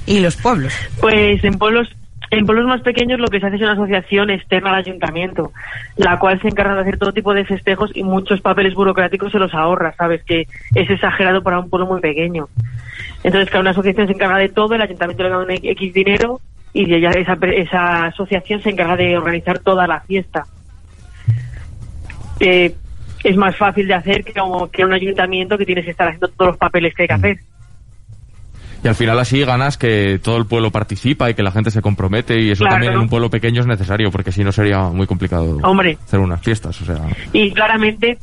y 0.05 0.19
los 0.19 0.35
pueblos. 0.35 0.73
Pues 1.01 1.43
en 1.43 1.57
pueblos 1.57 1.89
en 2.29 2.45
pueblos 2.45 2.65
más 2.65 2.81
pequeños 2.81 3.19
lo 3.19 3.27
que 3.27 3.39
se 3.39 3.45
hace 3.45 3.57
es 3.57 3.61
una 3.61 3.73
asociación 3.73 4.31
externa 4.31 4.69
al 4.69 4.77
ayuntamiento, 4.77 5.51
la 5.97 6.17
cual 6.17 6.41
se 6.41 6.47
encarga 6.47 6.75
de 6.75 6.81
hacer 6.81 6.97
todo 6.97 7.13
tipo 7.13 7.33
de 7.33 7.45
festejos 7.45 7.91
y 7.93 8.03
muchos 8.03 8.41
papeles 8.41 8.73
burocráticos 8.73 9.31
se 9.31 9.37
los 9.37 9.53
ahorra, 9.53 9.93
¿sabes? 9.97 10.23
Que 10.23 10.47
es 10.73 10.89
exagerado 10.89 11.43
para 11.43 11.59
un 11.59 11.69
pueblo 11.69 11.85
muy 11.85 12.01
pequeño. 12.01 12.47
Entonces, 13.23 13.49
cada 13.49 13.61
una 13.61 13.71
asociación 13.71 14.07
se 14.07 14.13
encarga 14.13 14.37
de 14.37 14.49
todo, 14.49 14.73
el 14.73 14.81
ayuntamiento 14.81 15.23
le 15.23 15.29
da 15.29 15.39
un 15.39 15.51
X 15.51 15.93
dinero 15.93 16.41
y 16.73 16.91
ella, 16.91 17.11
esa, 17.11 17.37
esa 17.53 18.05
asociación 18.05 18.61
se 18.61 18.71
encarga 18.71 18.97
de 18.97 19.15
organizar 19.15 19.59
toda 19.59 19.85
la 19.85 19.99
fiesta. 20.01 20.45
Eh, 22.39 22.75
es 23.23 23.35
más 23.37 23.55
fácil 23.55 23.87
de 23.87 23.93
hacer 23.93 24.23
que, 24.23 24.33
como, 24.33 24.69
que 24.69 24.83
un 24.85 24.93
ayuntamiento 24.93 25.57
que 25.57 25.65
tienes 25.65 25.85
que 25.85 25.91
estar 25.91 26.07
haciendo 26.07 26.27
todos 26.29 26.49
los 26.51 26.57
papeles 26.57 26.93
que 26.93 27.03
hay 27.03 27.07
que 27.07 27.13
hacer. 27.13 27.37
Y 28.83 28.87
al 28.89 28.95
final 28.95 29.17
así 29.17 29.39
ganas 29.45 29.77
que 29.77 30.19
todo 30.21 30.35
el 30.35 30.45
pueblo 30.45 30.69
participa 30.69 31.29
y 31.29 31.33
que 31.35 31.41
la 31.43 31.51
gente 31.51 31.71
se 31.71 31.81
compromete 31.81 32.41
y 32.41 32.51
eso 32.51 32.63
Claro. 32.65 32.73
también 32.75 32.93
en 32.93 32.99
un 32.99 33.07
pueblo 33.07 33.29
pequeño 33.29 33.61
es 33.61 33.67
necesario 33.67 34.11
porque 34.11 34.33
si 34.33 34.43
no 34.43 34.51
sería 34.51 34.79
muy 34.89 35.07
complicado 35.07 35.57
Hombre. 35.63 35.97
hacer 36.03 36.19
unas 36.19 36.41
fiestas. 36.41 36.81
O 36.81 36.85
sea, 36.85 36.97
Y 37.31 37.51
claramente, 37.53 38.17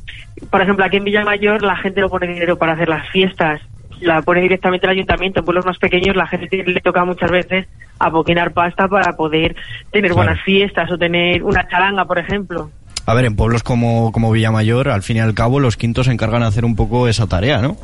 por 0.51 0.61
ejemplo, 0.61 0.85
aquí 0.85 0.99
en 0.99 1.05
Villamayor 1.05 1.63
la 1.63 1.77
gente 1.77 2.03
no 2.03 2.11
pone 2.11 2.27
dinero 2.27 2.59
para 2.59 2.75
hacer 2.75 2.91
las 2.91 3.09
fiestas, 3.09 3.63
la 4.03 4.21
pone 4.21 4.43
directamente 4.43 4.85
el 4.87 4.93
ayuntamiento. 4.93 5.41
En 5.41 5.47
pueblos 5.47 5.65
más 5.65 5.79
pequeños 5.79 6.15
la 6.15 6.27
gente 6.27 6.63
le 6.67 6.81
toca 6.83 7.07
muchas 7.07 7.31
veces 7.31 7.67
apoquinar 7.99 8.53
pasta 8.53 8.87
para 8.87 9.15
poder 9.17 9.57
tener 9.91 10.11
Claro. 10.13 10.27
buenas 10.27 10.45
fiestas 10.45 10.91
o 10.93 10.99
tener 10.99 11.43
una 11.43 11.67
charanga, 11.69 12.05
por 12.05 12.19
ejemplo. 12.19 12.71
A 13.07 13.15
ver, 13.15 13.25
en 13.25 13.35
pueblos 13.35 13.63
como, 13.63 14.13
como 14.13 14.31
Villamayor, 14.31 14.89
al 14.89 15.03
fin 15.03 15.17
y 15.17 15.21
al 15.21 15.35
cabo, 15.35 15.59
los 15.59 15.77
quintos 15.77 16.07
se 16.07 16.13
encargan 16.13 16.43
de 16.43 16.47
hacer 16.49 16.65
un 16.65 16.77
poco 16.77 17.09
esa 17.09 17.27
tarea, 17.27 17.61
¿no? 17.61 17.77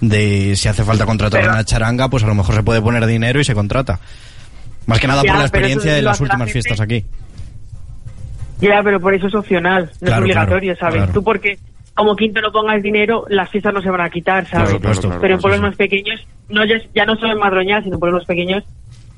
De 0.00 0.56
si 0.56 0.68
hace 0.68 0.82
falta 0.82 1.06
contratar 1.06 1.40
Pero- 1.42 1.52
una 1.52 1.64
charanga, 1.64 2.08
pues 2.08 2.24
a 2.24 2.26
lo 2.26 2.34
mejor 2.34 2.54
se 2.56 2.62
puede 2.62 2.80
poner 2.82 3.06
dinero 3.06 3.38
y 3.40 3.44
se 3.44 3.54
contrata. 3.54 4.00
Más 4.86 4.98
que 4.98 5.06
nada 5.06 5.22
Ya, 5.22 5.30
por 5.32 5.38
la 5.38 5.44
experiencia 5.46 5.92
de 5.94 6.02
las 6.02 6.20
últimas 6.20 6.48
gente. 6.48 6.52
fiestas 6.52 6.80
aquí. 6.80 7.04
Ya, 8.60 8.80
pero 8.82 9.00
por 9.00 9.14
eso 9.14 9.26
es 9.26 9.34
opcional, 9.34 9.90
no 10.00 10.06
Claro, 10.06 10.16
es 10.16 10.22
obligatorio, 10.22 10.74
claro, 10.76 10.80
¿sabes? 10.80 10.96
claro. 11.04 11.12
Tú 11.12 11.22
porque 11.24 11.58
como 11.94 12.16
quinto 12.16 12.40
no 12.40 12.50
pongas 12.52 12.82
dinero, 12.82 13.24
las 13.28 13.50
fiestas 13.50 13.74
no 13.74 13.82
se 13.82 13.90
van 13.90 14.00
a 14.00 14.10
quitar, 14.10 14.48
¿sabes? 14.48 14.76
Pero 15.20 15.34
en 15.34 15.40
pueblos 15.40 15.56
sí. 15.60 15.66
más 15.66 15.76
pequeños, 15.76 16.20
no 16.48 16.64
ya, 16.64 16.76
ya 16.94 17.04
no 17.04 17.14
solo 17.16 17.32
en 17.32 17.38
Madroñal, 17.38 17.82
sino 17.84 17.96
en 17.96 18.00
pueblos 18.00 18.20
más 18.22 18.26
pequeños, 18.26 18.64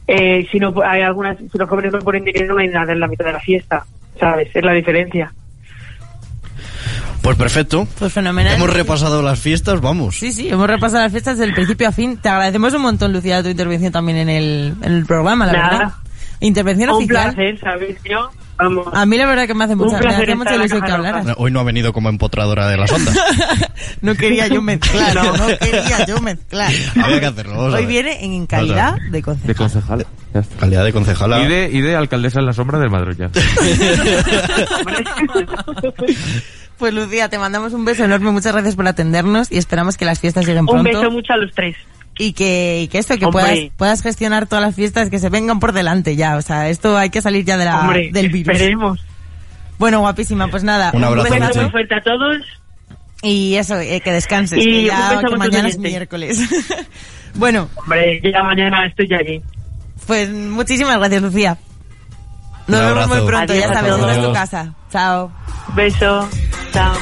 eh, 0.06 0.46
si 0.50 0.58
no 0.58 0.74
hay 0.84 1.02
algunas, 1.02 1.38
si 1.38 1.56
los 1.58 1.68
jóvenes 1.68 1.92
no 1.92 1.98
ponen 2.00 2.24
dinero 2.24 2.54
no 2.54 2.60
hay 2.60 2.68
nada 2.68 2.92
en 2.92 3.00
la 3.00 3.06
mitad 3.08 3.24
de 3.26 3.32
la 3.32 3.40
fiesta, 3.40 3.84
¿sabes? 4.18 4.48
Es 4.54 4.64
la 4.64 4.72
diferencia. 4.72 5.32
Pues 7.24 7.38
perfecto. 7.38 7.88
Pues 7.98 8.12
fenomenal. 8.12 8.54
Hemos 8.56 8.70
repasado 8.70 9.22
las 9.22 9.40
fiestas, 9.40 9.80
vamos. 9.80 10.18
Sí, 10.18 10.30
sí, 10.30 10.50
hemos 10.50 10.66
repasado 10.68 11.02
las 11.04 11.10
fiestas 11.10 11.38
desde 11.38 11.48
el 11.48 11.54
principio 11.54 11.88
a 11.88 11.92
fin. 11.92 12.18
Te 12.18 12.28
agradecemos 12.28 12.74
un 12.74 12.82
montón, 12.82 13.14
Lucía, 13.14 13.42
tu 13.42 13.48
intervención 13.48 13.90
también 13.90 14.18
en 14.18 14.28
el, 14.28 14.74
en 14.82 14.92
el 14.92 15.06
programa, 15.06 15.46
la 15.46 15.52
Nada. 15.54 15.70
verdad. 15.78 15.92
Intervención 16.40 16.90
Un 16.90 16.96
oficial. 16.96 17.32
placer, 17.34 17.58
¿sabes? 17.60 17.96
Yo 18.04 18.30
Vamos. 18.56 18.86
A 18.92 19.06
mí 19.06 19.16
la 19.16 19.26
verdad 19.26 19.46
que 19.46 19.54
me 19.54 19.64
hace 19.64 19.74
Un 19.74 19.80
mucha, 19.80 19.98
me 19.98 20.34
mucha 20.36 20.54
ilusión 20.54 20.82
que 20.82 20.92
hablaras. 20.92 21.26
Hoy 21.38 21.50
no 21.50 21.60
ha 21.60 21.64
venido 21.64 21.92
como 21.92 22.08
empotradora 22.08 22.68
de 22.68 22.76
las 22.76 22.92
ondas. 22.92 23.16
No 24.00 24.14
quería 24.14 24.46
yo 24.48 24.62
mezclar, 24.62 25.14
no, 25.14 25.36
no 25.36 25.46
quería 25.58 26.06
yo 26.06 26.20
mezclar. 26.20 26.70
Había 27.02 27.20
que 27.20 27.26
hacerlo. 27.26 27.58
Hoy 27.58 27.72
ver. 27.72 27.86
viene 27.86 28.24
en 28.24 28.46
calidad 28.46 28.96
de 29.10 29.22
concejal. 29.22 29.46
De 29.46 29.54
concejal. 29.54 30.06
Calidad 30.58 30.84
de 30.84 30.92
concejala. 30.92 31.42
Y 31.42 31.48
de, 31.48 31.70
y 31.72 31.80
de 31.80 31.96
alcaldesa 31.96 32.40
en 32.40 32.46
la 32.46 32.52
sombra 32.52 32.78
del 32.78 32.90
Madrid 32.90 33.16
ya. 33.18 33.30
Pues 36.78 36.92
Lucía, 36.92 37.28
te 37.28 37.38
mandamos 37.38 37.72
un 37.72 37.84
beso 37.84 38.04
enorme, 38.04 38.32
muchas 38.32 38.52
gracias 38.52 38.74
por 38.74 38.86
atendernos 38.88 39.50
y 39.52 39.58
esperamos 39.58 39.96
que 39.96 40.04
las 40.04 40.18
fiestas 40.18 40.44
lleguen 40.44 40.62
Un 40.62 40.66
pronto. 40.82 40.98
beso 40.98 41.10
mucho 41.10 41.32
a 41.32 41.36
los 41.36 41.52
tres. 41.54 41.76
Y 42.18 42.32
que, 42.32 42.80
y 42.82 42.88
que 42.88 42.98
esto, 42.98 43.16
que 43.18 43.26
puedas, 43.28 43.58
puedas 43.76 44.02
gestionar 44.02 44.46
todas 44.46 44.64
las 44.64 44.74
fiestas 44.74 45.10
que 45.10 45.18
se 45.18 45.28
vengan 45.28 45.60
por 45.60 45.72
delante 45.72 46.16
ya. 46.16 46.36
O 46.36 46.42
sea, 46.42 46.68
esto 46.68 46.96
hay 46.96 47.10
que 47.10 47.20
salir 47.22 47.44
ya 47.44 47.56
de 47.56 47.64
la, 47.64 47.80
Hombre, 47.80 48.10
del 48.12 48.28
virus. 48.30 48.54
esperemos. 48.54 49.04
Bueno, 49.78 50.00
guapísima, 50.00 50.48
pues 50.48 50.62
nada. 50.64 50.90
Un 50.94 51.02
abrazo, 51.04 51.32
Un 51.34 51.40
beso 51.40 51.62
muy 51.62 51.70
fuerte 51.70 51.94
a 51.96 52.00
todos. 52.02 52.36
Y 53.22 53.54
eso, 53.56 53.78
eh, 53.80 54.00
que 54.00 54.12
descanses, 54.12 54.58
Y 54.58 54.64
que, 54.70 54.78
un 54.80 54.84
ya, 54.86 55.08
beso 55.10 55.28
que 55.28 55.34
a 55.34 55.38
mañana 55.38 55.68
es 55.68 55.78
miércoles. 55.78 56.38
bueno, 57.34 57.68
Hombre, 57.74 58.20
ya 58.22 58.42
mañana 58.42 58.86
estoy 58.86 59.08
allí. 59.14 59.42
pues 60.06 60.30
muchísimas 60.30 60.98
gracias, 60.98 61.22
Lucía. 61.22 61.58
Nos 62.66 62.80
Un 62.80 62.86
vemos 62.86 63.08
muy 63.08 63.26
pronto, 63.26 63.54
ya 63.54 63.68
sabes 63.72 63.90
dónde 63.98 64.12
es 64.12 64.22
tu 64.22 64.32
casa. 64.32 64.74
Chao. 64.90 65.32
Beso. 65.74 66.28
Chao. 66.72 66.94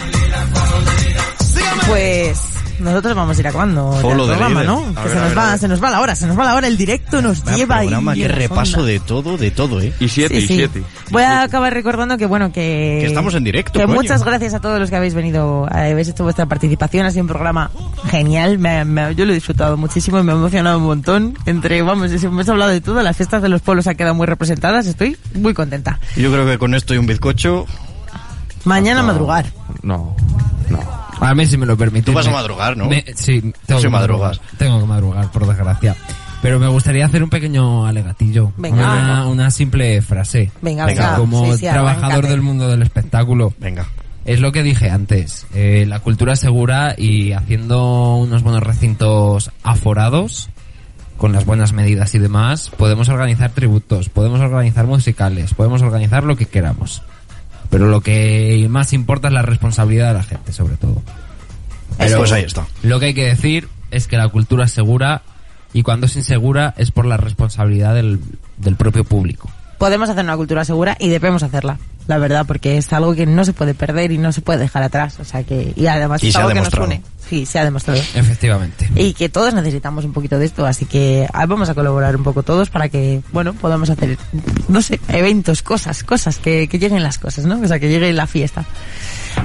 Pues 1.89 2.41
nosotros 2.81 3.14
vamos 3.14 3.37
a 3.37 3.41
ir 3.41 3.49
acabando 3.49 3.91
ya 3.93 3.97
el 3.97 4.03
Follow 4.03 4.27
programa. 4.27 4.62
¿no? 4.64 4.85
A 4.97 5.03
Que 5.05 5.09
se 5.11 5.18
a 5.18 5.23
nos 5.23 5.33
a 5.33 5.35
va, 5.35 5.59
se 5.59 5.68
nos 5.68 5.83
va 5.83 5.91
la 5.91 6.01
hora, 6.01 6.14
se 6.14 6.27
nos 6.27 6.39
va 6.39 6.45
la 6.45 6.55
hora, 6.55 6.66
el 6.68 6.77
directo 6.77 7.20
nos 7.23 7.45
Vaya 7.45 7.57
lleva 7.57 7.79
programa, 7.79 8.12
ahí 8.12 8.20
qué 8.20 8.29
repaso 8.29 8.85
de 8.85 9.01
todo, 9.01 9.37
de 9.37 9.51
todo, 9.51 9.81
¿eh? 9.81 9.93
Y 10.01 10.09
siete, 10.09 10.41
Sí, 10.41 10.45
y 10.53 10.57
siete. 10.57 10.83
Voy 11.11 11.23
a 11.23 11.43
acabar 11.43 11.73
recordando 11.75 12.16
que 12.18 12.27
bueno 12.27 12.49
que 12.53 12.99
Que 13.01 13.07
estamos 13.07 13.35
en 13.35 13.45
directo, 13.45 13.79
Que 13.79 13.85
coño. 13.87 13.95
muchas 13.97 14.25
gracias 14.25 14.55
a 14.55 14.61
todos 14.61 14.79
los 14.81 14.91
que 14.91 14.97
habéis 14.97 15.14
venido, 15.14 15.66
eh, 15.68 15.91
habéis 15.93 16.09
hecho 16.09 16.25
vuestra 16.25 16.47
participación, 16.47 17.07
ha 17.07 17.11
sido 17.11 17.23
un 17.23 17.29
programa 17.29 17.70
genial, 18.11 18.59
me- 18.59 18.85
me- 18.85 19.14
yo 19.14 19.25
lo 19.25 19.33
he 19.33 19.35
disfrutado 19.35 19.77
muchísimo 19.77 20.18
y 20.18 20.23
me 20.23 20.33
ha 20.33 20.35
emocionado 20.35 20.79
un 20.79 20.85
montón. 20.85 21.35
Entre 21.47 21.83
vamos, 21.83 22.11
hemos 22.23 22.49
hablado 22.49 22.70
de 22.70 22.81
todo, 22.81 23.03
las 23.03 23.16
fiestas 23.16 23.43
de 23.43 23.49
los 23.49 23.61
pueblos 23.62 23.87
han 23.87 23.97
quedado 23.97 24.14
muy 24.14 24.27
representadas, 24.27 24.87
estoy 24.87 25.16
muy 25.35 25.55
contenta. 25.55 25.99
Yo 26.16 26.31
creo 26.33 26.47
que 26.47 26.59
con 26.59 26.75
esto 26.75 26.95
y 26.95 26.99
un 26.99 27.07
bizcocho... 27.07 27.66
Mañana 28.65 29.01
a 29.01 29.05
madrugar. 29.05 29.47
No, 29.83 30.15
no. 30.71 30.79
A 31.21 31.35
mí 31.35 31.47
si 31.47 31.57
me 31.57 31.67
lo 31.67 31.77
permitís. 31.77 32.07
Tú 32.07 32.13
vas 32.13 32.27
a 32.27 32.31
madrugar, 32.31 32.77
¿no? 32.77 32.87
me- 32.89 33.05
sí, 33.15 33.41
tengo 33.67 33.81
que 33.81 33.89
madrugas. 33.89 34.39
madrugar. 34.39 34.59
Tengo 34.59 34.81
que 34.81 34.87
madrugar, 34.87 35.31
por 35.33 35.47
desgracia. 35.47 35.97
Pero 36.43 36.59
me 36.59 36.67
gustaría 36.67 37.07
hacer 37.07 37.23
un 37.23 37.31
pequeño 37.31 37.87
alegatillo. 37.87 38.53
Venga. 38.57 38.77
Una, 38.77 39.27
una 39.29 39.51
simple 39.53 40.03
frase. 40.03 40.51
Venga, 40.61 40.87
Venga. 40.87 41.15
Como 41.17 41.47
Sí, 41.53 41.59
sí, 41.59 41.67
trabajador 41.69 42.05
arráncate. 42.07 42.29
del 42.33 42.43
mundo 42.43 42.69
del 42.69 42.83
espectáculo. 42.83 43.55
Venga. 43.59 43.87
Es 44.25 44.41
lo 44.41 44.51
que 44.51 44.63
dije 44.65 44.91
antes. 44.91 45.47
eh, 45.55 45.85
la 45.87 46.01
cultura 46.01 46.35
segura 46.35 46.95
y 46.99 47.33
haciendo 47.33 48.17
unos 48.17 48.43
buenos 48.43 48.63
recintos 48.63 49.53
aforados, 49.63 50.49
con 51.17 51.33
las 51.33 51.45
buenas 51.45 51.73
medidas 51.73 52.15
y 52.17 52.19
demás, 52.19 52.71
podemos 52.77 53.09
organizar 53.09 53.51
tributos, 53.51 54.09
podemos 54.09 54.41
organizar 54.41 54.87
musicales, 54.87 55.55
podemos 55.55 55.83
organizar 55.83 56.25
lo 56.25 56.37
que 56.37 56.47
queramos. 56.47 57.03
Pero 57.73 57.87
lo 57.89 58.03
que 58.03 58.66
más 58.68 58.93
importa 58.93 59.29
es 59.29 59.35
la 59.35 59.41
responsabilidad 59.41 60.09
de 60.09 60.14
la 60.18 60.23
gente, 60.23 60.53
sobre 60.53 60.77
todo. 60.77 61.03
Pero 61.97 62.18
Pues 62.18 62.33
ahí 62.33 62.45
está. 62.45 62.66
Lo 62.83 63.01
que 63.01 63.07
hay 63.07 63.14
que 63.14 63.25
decir 63.25 63.66
es 63.91 64.07
que 64.07 64.18
la 64.18 64.29
cultura 64.29 64.66
es 64.66 64.73
segura 64.73 65.23
y 65.73 65.83
cuando 65.83 66.05
es 66.05 66.14
insegura 66.14 66.75
es 66.77 66.91
por 66.91 67.07
la 67.07 67.16
responsabilidad 67.16 67.95
del, 67.95 68.20
del 68.59 68.77
propio 68.77 69.05
público. 69.05 69.51
Podemos 69.83 70.09
hacer 70.09 70.22
una 70.22 70.37
cultura 70.37 70.64
segura 70.64 70.97
y 71.01 71.09
debemos 71.09 71.43
hacerla, 71.43 71.76
la 72.07 72.16
verdad, 72.16 72.47
porque 72.47 72.78
es 72.78 72.93
algo 72.93 73.16
que 73.16 73.26
no 73.26 73.45
se 73.45 73.53
puede 73.53 73.74
perder 73.74 74.12
y 74.12 74.18
no 74.18 74.30
se 74.30 74.41
puede 74.41 74.61
dejar 74.61 74.85
atrás, 74.85 75.18
o 75.18 75.24
sea 75.24 75.43
que 75.43 75.72
y 75.74 75.89
además 75.89 76.22
Y 76.22 76.28
es 76.28 76.37
algo 76.37 76.51
que 76.51 76.55
nos 76.55 76.72
une. 76.74 77.03
Sí, 77.28 77.47
se 77.47 77.59
ha 77.59 77.64
demostrado. 77.64 77.99
Efectivamente. 78.14 78.89
y 78.95 79.12
que 79.12 79.28
todos 79.28 79.53
necesitamos 79.55 80.05
un 80.05 80.12
poquito 80.12 80.39
de 80.39 80.45
esto, 80.45 80.66
así 80.66 80.85
que 80.85 81.26
ah, 81.33 81.47
vamos 81.47 81.68
a 81.68 81.74
colaborar 81.74 82.14
un 82.14 82.22
poco 82.22 82.45
todos 82.45 82.70
para 82.70 82.91
que, 82.91 83.22
bueno, 83.33 83.55
podamos 83.55 83.91
hacer, 83.91 84.18
no 84.68 84.83
sé, 84.83 85.01
eventos, 85.09 85.62
cosas, 85.62 86.05
cosas, 86.05 86.39
que, 86.39 86.68
que 86.68 86.78
lleguen 86.78 87.03
las 87.03 87.18
cosas, 87.18 87.45
¿no? 87.47 87.61
O 87.61 87.66
sea, 87.66 87.80
que 87.80 87.89
llegue 87.89 88.12
la 88.12 88.28
fiesta. 88.28 88.64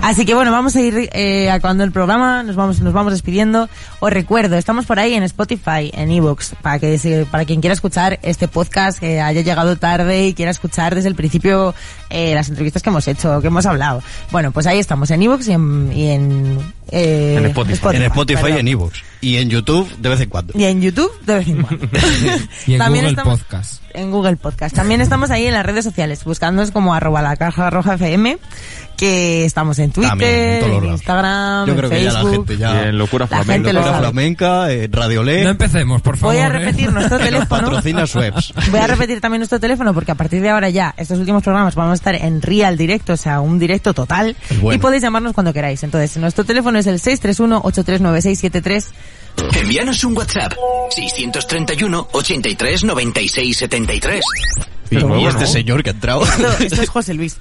Así 0.01 0.25
que 0.25 0.33
bueno, 0.33 0.51
vamos 0.51 0.75
a 0.75 0.81
ir 0.81 1.09
eh, 1.13 1.49
acabando 1.51 1.83
el 1.83 1.91
programa, 1.91 2.43
nos 2.43 2.55
vamos, 2.55 2.79
nos 2.81 2.93
vamos 2.93 3.13
despidiendo. 3.13 3.69
Os 3.99 4.11
recuerdo, 4.11 4.55
estamos 4.57 4.85
por 4.85 4.99
ahí 4.99 5.13
en 5.13 5.23
Spotify, 5.23 5.91
en 5.93 6.11
Evox, 6.11 6.55
para 6.61 6.79
que 6.79 6.97
se- 6.97 7.25
para 7.25 7.45
quien 7.45 7.61
quiera 7.61 7.73
escuchar 7.73 8.19
este 8.21 8.47
podcast, 8.47 8.99
que 8.99 9.21
haya 9.21 9.41
llegado 9.41 9.75
tarde 9.77 10.27
y 10.27 10.33
quiera 10.33 10.51
escuchar 10.51 10.95
desde 10.95 11.09
el 11.09 11.15
principio 11.15 11.73
eh, 12.09 12.33
las 12.35 12.49
entrevistas 12.49 12.83
que 12.83 12.89
hemos 12.89 13.07
hecho, 13.07 13.41
que 13.41 13.47
hemos 13.47 13.65
hablado. 13.65 14.01
Bueno, 14.31 14.51
pues 14.51 14.67
ahí 14.67 14.79
estamos 14.79 15.09
en 15.11 15.21
Evox 15.23 15.47
y 15.47 15.53
en, 15.53 15.91
y 15.93 16.07
en, 16.09 16.59
eh, 16.91 17.35
en 17.37 17.45
Spotify, 17.47 17.95
en, 17.95 18.03
Spotify 18.03 18.47
y 18.55 18.59
en 18.59 18.67
Evox. 18.67 19.03
Y 19.19 19.37
en 19.37 19.49
YouTube 19.49 19.89
de 19.97 20.09
vez 20.09 20.21
en 20.21 20.29
cuando. 20.29 20.53
Y 20.55 20.63
en 20.65 20.81
YouTube 20.81 21.11
de 21.25 21.35
vez 21.35 21.47
en 21.47 21.63
cuando. 21.63 21.87
Y 22.67 22.73
en 22.75 22.79
Google 22.87 23.09
estamos 23.09 23.39
Podcast. 23.39 23.81
en 23.93 24.11
Google 24.11 24.35
Podcast. 24.37 24.75
También 24.75 25.01
estamos 25.01 25.31
ahí 25.31 25.45
en 25.47 25.53
las 25.53 25.65
redes 25.65 25.83
sociales, 25.85 26.23
buscándonos 26.23 26.71
como 26.71 26.93
arroba 26.93 27.21
la 27.21 27.35
caja 27.35 27.69
roja 27.69 27.95
FM, 27.95 28.37
que 28.97 29.45
estamos 29.45 29.79
en 29.79 29.91
Twitter, 29.91 30.09
También, 30.09 30.31
en 30.31 30.59
todos 30.59 30.71
en 30.71 30.73
lados. 30.83 30.91
Instagram, 30.99 31.67
Yo 31.67 31.73
en 31.73 31.77
ya 31.77 31.87
la 31.87 31.89
Facebook. 32.11 32.31
gente 32.31 32.57
ya... 32.57 32.73
Y 32.83 32.87
en 32.89 32.97
Locura 32.97 33.27
La 33.29 33.43
Flamenca. 33.43 33.71
lo 33.73 33.79
Locura. 33.79 33.99
Flamenca, 33.99 34.71
eh, 34.71 34.89
Radio 34.91 35.23
Le, 35.23 35.43
No 35.43 35.49
empecemos, 35.51 36.01
por 36.01 36.17
favor. 36.17 36.35
Voy 36.35 36.43
a 36.43 36.47
¿eh? 36.47 36.49
repetir 36.49 36.91
nuestro 36.91 37.17
teléfono. 37.19 37.47
patrocina 37.47 38.05
Sweps. 38.07 38.53
Voy 38.71 38.79
a 38.79 38.87
repetir 38.87 39.21
también 39.21 39.39
nuestro 39.39 39.59
teléfono 39.59 39.93
porque 39.93 40.11
a 40.11 40.15
partir 40.15 40.41
de 40.41 40.49
ahora 40.49 40.69
ya, 40.69 40.93
estos 40.97 41.19
últimos 41.19 41.43
programas 41.43 41.75
vamos 41.75 41.91
a 41.91 41.95
estar 41.95 42.15
en 42.15 42.41
real 42.41 42.75
directo, 42.77 43.13
o 43.13 43.17
sea, 43.17 43.39
un 43.39 43.59
directo 43.59 43.93
total. 43.93 44.35
Bueno. 44.61 44.75
Y 44.75 44.79
podéis 44.79 45.03
llamarnos 45.03 45.33
cuando 45.33 45.53
queráis. 45.53 45.83
Entonces, 45.83 46.17
nuestro 46.17 46.43
teléfono 46.43 46.79
es 46.79 46.87
el 46.87 46.99
631-839673. 46.99 48.85
Envíanos 49.55 50.03
un 50.03 50.15
WhatsApp 50.17 50.53
631 50.91 52.07
83 52.11 52.83
96 52.83 53.57
73. 53.57 54.23
Y, 54.89 54.95
Pero 54.95 55.01
y 55.01 55.03
bueno, 55.09 55.29
este 55.29 55.41
¿no? 55.41 55.47
señor 55.47 55.83
que 55.83 55.89
ha 55.89 55.93
entrado. 55.93 56.23
Esto, 56.23 56.47
esto 56.63 56.81
es 56.83 56.89
José 56.89 57.13
Luis. 57.13 57.37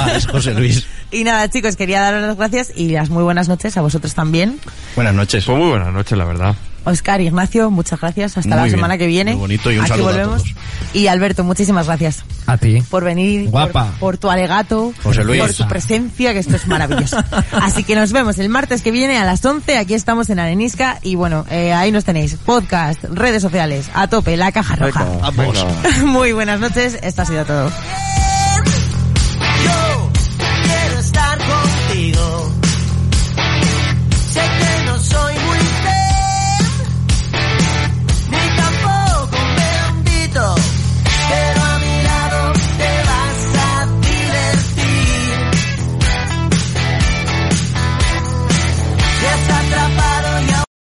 ah, 0.00 0.12
es 0.16 0.26
José 0.26 0.54
Luis. 0.54 0.86
Y 1.10 1.24
nada, 1.24 1.48
chicos, 1.50 1.76
quería 1.76 2.00
daros 2.00 2.22
las 2.22 2.36
gracias 2.36 2.72
y 2.76 2.90
las 2.90 3.08
muy 3.10 3.22
buenas 3.22 3.48
noches 3.48 3.76
a 3.76 3.80
vosotros 3.80 4.14
también. 4.14 4.58
Buenas 4.94 5.14
noches. 5.14 5.44
Fue 5.44 5.54
muy 5.54 5.68
buena 5.70 5.90
noche, 5.90 6.16
la 6.16 6.24
verdad. 6.24 6.54
Oscar, 6.84 7.20
Ignacio, 7.20 7.70
muchas 7.70 8.00
gracias. 8.00 8.36
Hasta 8.36 8.48
Muy 8.50 8.56
la 8.56 8.62
bien, 8.64 8.74
semana 8.76 8.98
que 8.98 9.06
viene. 9.06 9.32
muy 9.32 9.40
bonito 9.40 9.70
y 9.70 9.76
un 9.76 9.82
Aquí 9.82 9.88
saludo 9.90 10.08
a 10.08 10.12
volvemos. 10.12 10.42
todos. 10.42 10.54
Y 10.94 11.06
Alberto, 11.06 11.44
muchísimas 11.44 11.86
gracias 11.86 12.24
A 12.46 12.56
ti. 12.58 12.82
por 12.90 13.04
venir, 13.04 13.48
Guapa. 13.50 13.86
Por, 13.92 13.98
por 13.98 14.18
tu 14.18 14.30
alegato, 14.30 14.92
José 15.02 15.24
Luis. 15.24 15.40
por 15.40 15.52
tu 15.54 15.68
presencia, 15.68 16.32
que 16.32 16.40
esto 16.40 16.56
es 16.56 16.66
maravilloso. 16.66 17.16
Así 17.52 17.84
que 17.84 17.94
nos 17.94 18.12
vemos 18.12 18.38
el 18.38 18.48
martes 18.48 18.82
que 18.82 18.90
viene 18.90 19.18
a 19.18 19.24
las 19.24 19.44
11. 19.44 19.78
Aquí 19.78 19.94
estamos 19.94 20.28
en 20.30 20.38
Arenisca 20.40 20.98
y 21.02 21.14
bueno, 21.14 21.46
eh, 21.50 21.72
ahí 21.72 21.90
nos 21.92 22.04
tenéis. 22.04 22.34
Podcast, 22.36 23.02
redes 23.04 23.42
sociales, 23.42 23.90
a 23.94 24.08
tope, 24.08 24.36
la 24.36 24.52
caja 24.52 24.76
roja. 24.76 25.04
Venga, 25.04 25.30
Vamos. 25.30 25.64
venga. 25.82 25.98
Muy 26.06 26.32
buenas 26.32 26.60
noches, 26.60 26.98
esto 27.02 27.22
ha 27.22 27.24
sido 27.26 27.44
todo. 27.44 27.70